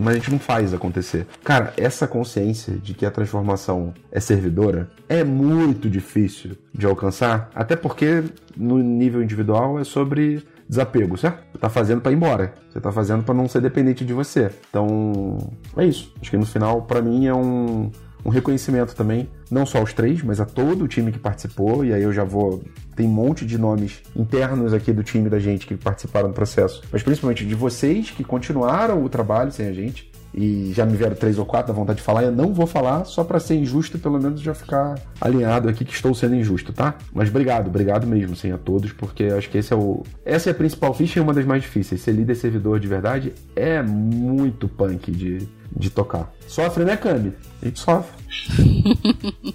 Mas 0.00 0.14
a 0.14 0.18
gente 0.18 0.30
não 0.30 0.38
faz 0.38 0.72
acontecer. 0.72 1.26
Cara, 1.42 1.72
essa 1.76 2.06
consciência 2.06 2.74
de 2.74 2.94
que 2.94 3.04
a 3.04 3.10
transformação 3.10 3.92
é 4.12 4.20
servidora 4.20 4.88
é 5.08 5.24
muito 5.24 5.90
difícil 5.90 6.56
de 6.72 6.86
alcançar, 6.86 7.50
até 7.54 7.74
porque 7.74 8.22
no 8.56 8.78
nível 8.78 9.22
individual 9.22 9.78
é 9.78 9.84
sobre 9.84 10.44
desapego, 10.68 11.16
certo? 11.16 11.42
Você 11.52 11.58
tá 11.58 11.68
fazendo 11.68 12.00
para 12.00 12.12
ir 12.12 12.14
embora. 12.14 12.54
Você 12.70 12.80
tá 12.80 12.92
fazendo 12.92 13.24
para 13.24 13.34
não 13.34 13.48
ser 13.48 13.60
dependente 13.60 14.04
de 14.04 14.12
você. 14.12 14.52
Então, 14.70 15.36
é 15.76 15.84
isso. 15.84 16.14
Acho 16.20 16.30
que 16.30 16.36
no 16.36 16.46
final, 16.46 16.82
para 16.82 17.02
mim, 17.02 17.26
é 17.26 17.34
um, 17.34 17.90
um 18.24 18.30
reconhecimento 18.30 18.94
também, 18.94 19.28
não 19.50 19.64
só 19.64 19.78
aos 19.78 19.92
três, 19.92 20.22
mas 20.22 20.40
a 20.40 20.44
todo 20.44 20.84
o 20.84 20.88
time 20.88 21.12
que 21.12 21.18
participou. 21.18 21.84
E 21.84 21.92
aí 21.92 22.02
eu 22.02 22.12
já 22.12 22.24
vou. 22.24 22.62
Tem 22.94 23.06
um 23.06 23.10
monte 23.10 23.46
de 23.46 23.56
nomes 23.56 24.02
internos 24.14 24.74
aqui 24.74 24.92
do 24.92 25.02
time 25.02 25.28
da 25.28 25.38
gente 25.38 25.66
que 25.66 25.76
participaram 25.76 26.28
do 26.28 26.34
processo, 26.34 26.82
mas 26.92 27.02
principalmente 27.02 27.46
de 27.46 27.54
vocês 27.54 28.10
que 28.10 28.22
continuaram 28.22 29.02
o 29.02 29.08
trabalho 29.08 29.50
sem 29.50 29.66
a 29.66 29.72
gente 29.72 30.10
e 30.32 30.72
já 30.72 30.86
me 30.86 30.96
vieram 30.96 31.16
três 31.16 31.38
ou 31.38 31.44
quatro 31.44 31.72
da 31.72 31.78
vontade 31.78 31.98
de 31.98 32.04
falar, 32.04 32.22
eu 32.22 32.32
não 32.32 32.52
vou 32.52 32.66
falar 32.66 33.04
só 33.04 33.24
para 33.24 33.40
ser 33.40 33.56
injusto, 33.56 33.98
pelo 33.98 34.20
menos 34.20 34.40
já 34.40 34.54
ficar 34.54 34.98
alinhado 35.20 35.68
aqui 35.68 35.84
que 35.84 35.92
estou 35.92 36.14
sendo 36.14 36.36
injusto, 36.36 36.72
tá? 36.72 36.94
Mas 37.12 37.28
obrigado, 37.28 37.66
obrigado 37.66 38.06
mesmo, 38.06 38.36
sim, 38.36 38.52
a 38.52 38.58
todos, 38.58 38.92
porque 38.92 39.24
acho 39.24 39.50
que 39.50 39.58
esse 39.58 39.72
é 39.72 39.76
o 39.76 40.02
essa 40.24 40.50
é 40.50 40.52
a 40.52 40.54
principal 40.54 40.94
ficha 40.94 41.18
e 41.18 41.22
uma 41.22 41.34
das 41.34 41.44
mais 41.44 41.62
difíceis. 41.62 42.00
Ser 42.00 42.12
líder 42.12 42.36
servidor 42.36 42.78
de 42.78 42.86
verdade 42.86 43.32
é 43.56 43.82
muito 43.82 44.68
punk 44.68 45.10
de, 45.10 45.48
de 45.76 45.90
tocar. 45.90 46.32
Sofre, 46.46 46.84
né, 46.84 46.96
Cami? 46.96 47.32
A 47.62 47.66
gente 47.66 47.80
sofre. 47.80 48.12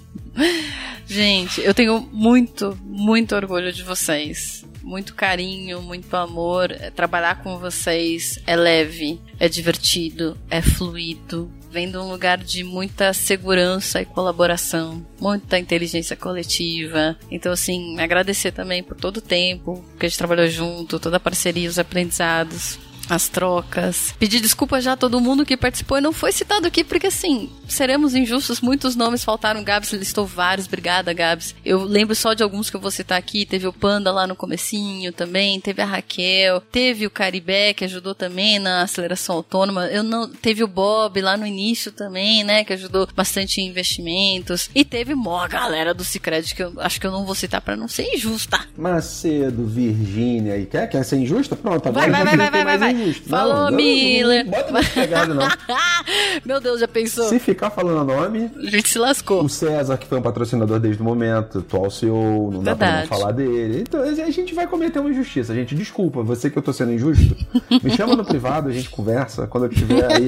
gente, 1.06 1.60
eu 1.60 1.74
tenho 1.74 2.00
muito, 2.12 2.76
muito 2.82 3.34
orgulho 3.34 3.72
de 3.72 3.82
vocês 3.82 4.64
muito 4.86 5.14
carinho, 5.14 5.82
muito 5.82 6.16
amor. 6.16 6.70
É, 6.70 6.90
trabalhar 6.90 7.42
com 7.42 7.58
vocês 7.58 8.38
é 8.46 8.54
leve, 8.54 9.20
é 9.38 9.48
divertido, 9.48 10.38
é 10.48 10.62
fluido. 10.62 11.50
Vem 11.70 11.90
de 11.90 11.98
um 11.98 12.08
lugar 12.08 12.38
de 12.38 12.62
muita 12.62 13.12
segurança 13.12 14.00
e 14.00 14.06
colaboração, 14.06 15.04
muita 15.20 15.58
inteligência 15.58 16.16
coletiva. 16.16 17.18
Então, 17.30 17.52
assim, 17.52 17.98
agradecer 17.98 18.52
também 18.52 18.82
por 18.82 18.96
todo 18.96 19.16
o 19.16 19.20
tempo 19.20 19.84
que 19.98 20.06
a 20.06 20.08
gente 20.08 20.16
trabalhou 20.16 20.46
junto, 20.46 21.00
toda 21.00 21.16
a 21.16 21.20
parceria, 21.20 21.68
os 21.68 21.78
aprendizados 21.78 22.78
as 23.08 23.28
trocas. 23.28 24.14
Pedir 24.18 24.40
desculpa 24.40 24.80
já 24.80 24.92
a 24.92 24.96
todo 24.96 25.20
mundo 25.20 25.44
que 25.44 25.56
participou 25.56 25.98
e 25.98 26.00
não 26.00 26.12
foi 26.12 26.32
citado 26.32 26.66
aqui, 26.66 26.84
porque 26.84 27.06
assim, 27.06 27.50
seremos 27.68 28.14
injustos, 28.14 28.60
muitos 28.60 28.96
nomes 28.96 29.24
faltaram. 29.24 29.62
Gabs 29.62 29.92
listou 29.92 30.26
vários, 30.26 30.66
obrigada, 30.66 31.12
Gabs. 31.12 31.54
Eu 31.64 31.82
lembro 31.82 32.14
só 32.14 32.34
de 32.34 32.42
alguns 32.42 32.70
que 32.70 32.76
eu 32.76 32.80
vou 32.80 32.90
citar 32.90 33.18
aqui. 33.18 33.44
Teve 33.44 33.66
o 33.66 33.72
Panda 33.72 34.12
lá 34.12 34.26
no 34.26 34.36
comecinho 34.36 35.12
também, 35.12 35.60
teve 35.60 35.82
a 35.82 35.86
Raquel, 35.86 36.60
teve 36.60 37.06
o 37.06 37.10
Caribé, 37.10 37.74
que 37.74 37.84
ajudou 37.84 38.14
também 38.14 38.58
na 38.58 38.82
aceleração 38.82 39.36
autônoma. 39.36 39.86
Eu 39.86 40.02
não 40.02 40.26
Teve 40.28 40.62
o 40.62 40.68
Bob 40.68 41.20
lá 41.20 41.36
no 41.36 41.46
início 41.46 41.90
também, 41.90 42.44
né? 42.44 42.62
Que 42.62 42.72
ajudou 42.72 43.08
bastante 43.14 43.60
em 43.60 43.66
investimentos. 43.66 44.70
E 44.74 44.84
teve 44.84 45.14
mó 45.14 45.46
galera 45.48 45.92
do 45.92 46.04
Cicred, 46.04 46.54
que 46.54 46.62
eu 46.62 46.72
acho 46.78 47.00
que 47.00 47.06
eu 47.06 47.10
não 47.10 47.24
vou 47.24 47.34
citar 47.34 47.60
para 47.60 47.76
não 47.76 47.88
ser 47.88 48.14
injusta. 48.14 48.60
Macedo, 48.76 49.66
Virgínia 49.66 50.56
e 50.56 50.66
quer, 50.66 50.88
quer 50.88 51.04
ser 51.04 51.16
injusta? 51.16 51.56
Pronto, 51.56 51.88
agora 51.88 52.10
vai, 52.10 52.24
vai, 52.24 52.36
vai, 52.36 52.50
vai, 52.50 52.64
vai, 52.64 52.78
vai. 52.78 53.12
Falou, 53.12 53.70
não, 53.70 53.76
Miller. 53.76 54.44
Não, 54.44 54.52
não 54.52 54.58
bota 54.58 54.72
muito 54.72 54.90
pegado, 54.90 55.34
não. 55.34 55.48
Meu 56.44 56.60
Deus, 56.60 56.80
já 56.80 56.88
pensou? 56.88 57.28
Se 57.28 57.38
ficar 57.38 57.55
falando 57.70 58.04
nome. 58.04 58.50
A 58.56 58.70
gente 58.70 58.88
se 58.88 58.98
lascou. 58.98 59.44
O 59.44 59.48
César, 59.48 59.96
que 59.96 60.06
foi 60.06 60.18
um 60.18 60.22
patrocinador 60.22 60.78
desde 60.78 61.00
o 61.00 61.04
momento, 61.04 61.58
atual 61.58 61.90
CEO, 61.90 62.50
não 62.52 62.62
dá 62.62 62.76
pra 62.76 63.00
não 63.00 63.06
falar 63.06 63.32
dele. 63.32 63.84
Então 63.88 64.00
a 64.00 64.30
gente 64.30 64.54
vai 64.54 64.66
cometer 64.66 64.98
uma 64.98 65.10
injustiça. 65.10 65.54
Gente, 65.54 65.74
desculpa, 65.74 66.22
você 66.22 66.50
que 66.50 66.58
eu 66.58 66.62
tô 66.62 66.72
sendo 66.72 66.92
injusto. 66.92 67.36
Me 67.82 67.90
chama 67.90 68.14
no 68.14 68.24
privado, 68.24 68.68
a 68.68 68.72
gente 68.72 68.90
conversa. 68.90 69.46
Quando 69.46 69.64
eu 69.64 69.70
estiver 69.70 70.12
aí 70.12 70.26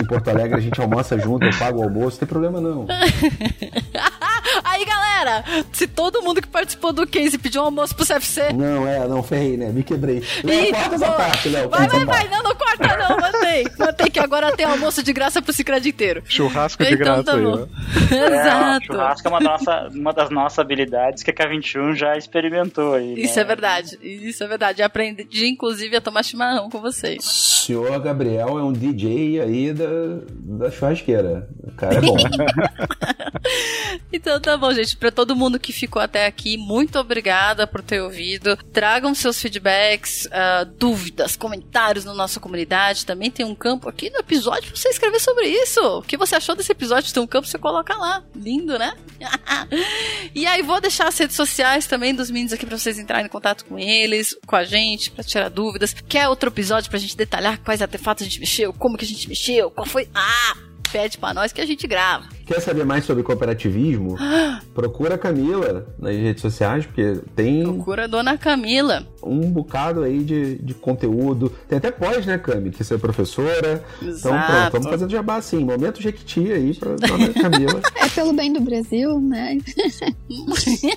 em 0.00 0.06
Porto 0.06 0.28
Alegre, 0.28 0.56
a 0.56 0.60
gente 0.60 0.80
almoça 0.80 1.18
junto, 1.18 1.44
eu 1.44 1.58
pago 1.58 1.80
o 1.80 1.84
almoço, 1.84 2.16
não 2.16 2.18
tem 2.18 2.28
problema 2.28 2.60
não. 2.60 2.86
Aí, 4.64 4.84
galera, 4.84 5.44
se 5.72 5.86
todo 5.86 6.22
mundo 6.22 6.40
que 6.40 6.48
participou 6.48 6.92
do 6.92 7.06
case 7.06 7.38
pediu 7.38 7.62
um 7.62 7.66
almoço 7.66 7.94
pro 7.94 8.06
CFC. 8.06 8.52
Não, 8.52 8.86
é, 8.86 9.06
não, 9.06 9.22
ferrei, 9.22 9.56
né? 9.56 9.70
Me 9.70 9.82
quebrei. 9.82 10.22
Léo, 10.42 10.70
corta 10.72 10.94
essa 10.94 11.12
parte, 11.12 11.48
Léo. 11.48 11.68
Vai, 11.68 11.88
vai, 11.88 12.04
vai, 12.04 12.28
não, 12.28 12.42
não 12.42 12.54
corta 12.54 12.96
não, 12.96 13.16
mantém. 13.18 13.64
Mantém 13.78 14.10
que 14.10 14.18
agora 14.18 14.56
tem 14.56 14.66
almoço 14.66 15.02
de 15.02 15.12
graça 15.12 15.40
pro 15.42 15.52
Cicred 15.52 15.88
inteiro. 15.88 16.22
Churrasco 16.26 16.84
de 16.84 16.94
então, 16.94 17.04
graça 17.04 17.24
tá 17.24 17.34
aí, 17.34 17.44
Exato. 18.40 18.84
É, 18.84 18.86
churrasco 18.86 19.28
é 19.28 19.30
uma, 19.30 19.40
nossa, 19.40 19.88
uma 19.94 20.12
das 20.12 20.30
nossas 20.30 20.58
habilidades 20.58 21.22
que 21.22 21.30
a 21.30 21.34
K21 21.34 21.94
já 21.94 22.16
experimentou 22.16 22.94
aí. 22.94 23.14
Isso 23.20 23.36
né? 23.36 23.42
é 23.42 23.44
verdade, 23.44 23.98
isso 24.02 24.42
é 24.42 24.46
verdade. 24.46 24.82
Aprendi, 24.82 25.46
inclusive, 25.46 25.96
a 25.96 26.00
tomar 26.00 26.22
chimarrão 26.22 26.70
com 26.70 26.80
vocês. 26.80 27.24
O 27.24 27.66
senhor 27.66 28.00
Gabriel 28.00 28.58
é 28.58 28.62
um 28.62 28.72
DJ 28.72 29.40
aí 29.40 29.72
da, 29.72 29.86
da 30.30 30.70
churrasqueira. 30.70 31.48
O 31.62 31.72
cara 31.72 31.94
é 31.94 32.00
bom. 32.00 32.16
então 34.12 34.39
tá 34.40 34.56
bom, 34.56 34.72
gente. 34.72 34.96
Pra 34.96 35.10
todo 35.10 35.36
mundo 35.36 35.58
que 35.58 35.72
ficou 35.72 36.00
até 36.00 36.26
aqui, 36.26 36.56
muito 36.56 36.98
obrigada 36.98 37.66
por 37.66 37.82
ter 37.82 38.00
ouvido. 38.00 38.56
Tragam 38.72 39.14
seus 39.14 39.40
feedbacks, 39.40 40.26
uh, 40.26 40.64
dúvidas, 40.64 41.36
comentários 41.36 42.04
na 42.04 42.14
nossa 42.14 42.40
comunidade. 42.40 43.06
Também 43.06 43.30
tem 43.30 43.44
um 43.44 43.54
campo 43.54 43.88
aqui 43.88 44.10
no 44.10 44.18
episódio 44.18 44.68
pra 44.70 44.76
você 44.76 44.88
escrever 44.88 45.20
sobre 45.20 45.46
isso. 45.46 45.80
O 45.80 46.02
que 46.02 46.16
você 46.16 46.34
achou 46.34 46.56
desse 46.56 46.72
episódio? 46.72 47.12
Tem 47.12 47.22
um 47.22 47.26
campo, 47.26 47.46
você 47.46 47.58
coloca 47.58 47.94
lá. 47.94 48.24
Lindo, 48.34 48.78
né? 48.78 48.94
e 50.34 50.46
aí 50.46 50.62
vou 50.62 50.80
deixar 50.80 51.08
as 51.08 51.18
redes 51.18 51.36
sociais 51.36 51.86
também 51.86 52.14
dos 52.14 52.30
meninos 52.30 52.52
aqui 52.52 52.66
pra 52.66 52.78
vocês 52.78 52.98
entrarem 52.98 53.26
em 53.26 53.30
contato 53.30 53.64
com 53.64 53.78
eles, 53.78 54.36
com 54.46 54.56
a 54.56 54.64
gente, 54.64 55.10
pra 55.10 55.22
tirar 55.22 55.48
dúvidas. 55.48 55.94
Quer 56.08 56.28
outro 56.28 56.48
episódio 56.48 56.90
pra 56.90 56.98
gente 56.98 57.16
detalhar 57.16 57.58
quais 57.58 57.82
artefatos 57.82 58.22
a 58.22 58.28
gente 58.28 58.40
mexeu, 58.40 58.72
como 58.72 58.96
que 58.96 59.04
a 59.04 59.08
gente 59.08 59.28
mexeu, 59.28 59.70
qual 59.70 59.86
foi... 59.86 60.08
Ah! 60.14 60.69
Pede 60.90 61.18
para 61.18 61.34
nós 61.34 61.52
que 61.52 61.60
a 61.60 61.66
gente 61.66 61.86
grava. 61.86 62.24
Quer 62.46 62.60
saber 62.60 62.84
mais 62.84 63.04
sobre 63.04 63.22
cooperativismo? 63.22 64.16
Procura 64.74 65.14
a 65.14 65.18
Camila 65.18 65.86
nas 65.98 66.16
redes 66.16 66.42
sociais, 66.42 66.84
porque 66.84 67.20
tem. 67.36 67.62
Procura 67.62 68.04
a 68.04 68.06
dona 68.06 68.36
Camila. 68.36 69.06
Um 69.22 69.50
bocado 69.50 70.02
aí 70.02 70.24
de, 70.24 70.56
de 70.56 70.74
conteúdo. 70.74 71.52
Tem 71.68 71.78
até 71.78 71.90
pós, 71.90 72.26
né, 72.26 72.38
Cami? 72.38 72.70
Que 72.70 72.82
você 72.82 72.94
é 72.94 72.98
professora. 72.98 73.84
Exato. 74.02 74.18
Então, 74.18 74.32
pronto, 74.32 74.72
vamos 74.72 74.88
fazer 74.88 75.10
jabá 75.10 75.36
assim. 75.36 75.64
Momento 75.64 76.02
Jequiti 76.02 76.50
aí 76.52 76.74
pra 76.74 76.96
dona 76.96 77.32
Camila. 77.40 77.80
É 77.94 78.08
pelo 78.08 78.32
bem 78.32 78.52
do 78.52 78.60
Brasil, 78.60 79.20
né? 79.20 79.58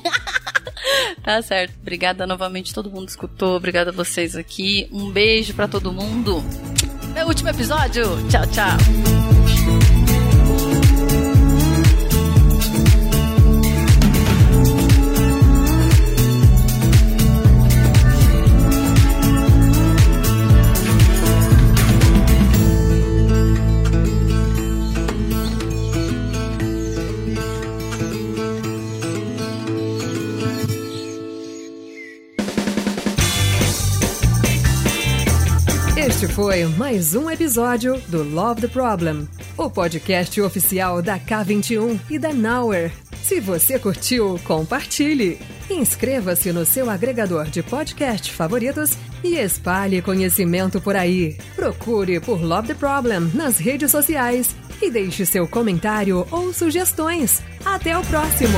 tá 1.24 1.42
certo. 1.42 1.74
Obrigada 1.82 2.26
novamente 2.26 2.72
a 2.72 2.76
todo 2.76 2.90
mundo 2.90 3.06
que 3.06 3.12
escutou. 3.12 3.56
Obrigada 3.58 3.92
a 3.92 3.94
vocês 3.94 4.36
aqui. 4.36 4.90
Um 4.92 5.12
beijo 5.12 5.54
para 5.54 5.68
todo 5.68 5.92
mundo. 5.92 6.44
Meu 7.14 7.28
último 7.28 7.50
episódio. 7.50 8.04
Tchau, 8.30 8.48
tchau. 8.48 9.43
Foi 36.34 36.66
mais 36.66 37.14
um 37.14 37.30
episódio 37.30 38.02
do 38.08 38.24
Love 38.24 38.62
the 38.62 38.68
Problem, 38.68 39.28
o 39.56 39.70
podcast 39.70 40.42
oficial 40.42 41.00
da 41.00 41.20
K21 41.20 42.00
e 42.10 42.18
da 42.18 42.34
Nauer. 42.34 42.92
Se 43.22 43.40
você 43.40 43.78
curtiu, 43.78 44.40
compartilhe. 44.44 45.38
Inscreva-se 45.70 46.52
no 46.52 46.66
seu 46.66 46.90
agregador 46.90 47.46
de 47.46 47.62
podcast 47.62 48.32
favoritos 48.32 48.98
e 49.24 49.36
espalhe 49.36 50.02
conhecimento 50.02 50.82
por 50.82 50.96
aí. 50.96 51.38
Procure 51.56 52.20
por 52.20 52.42
Love 52.42 52.70
the 52.70 52.74
Problem 52.74 53.30
nas 53.36 53.60
redes 53.60 53.92
sociais 53.92 54.56
e 54.82 54.90
deixe 54.90 55.28
seu 55.28 55.48
comentário 55.48 56.26
ou 56.32 56.52
sugestões. 56.52 57.44
Até 57.64 57.96
o 57.96 58.02
próximo! 58.06 58.58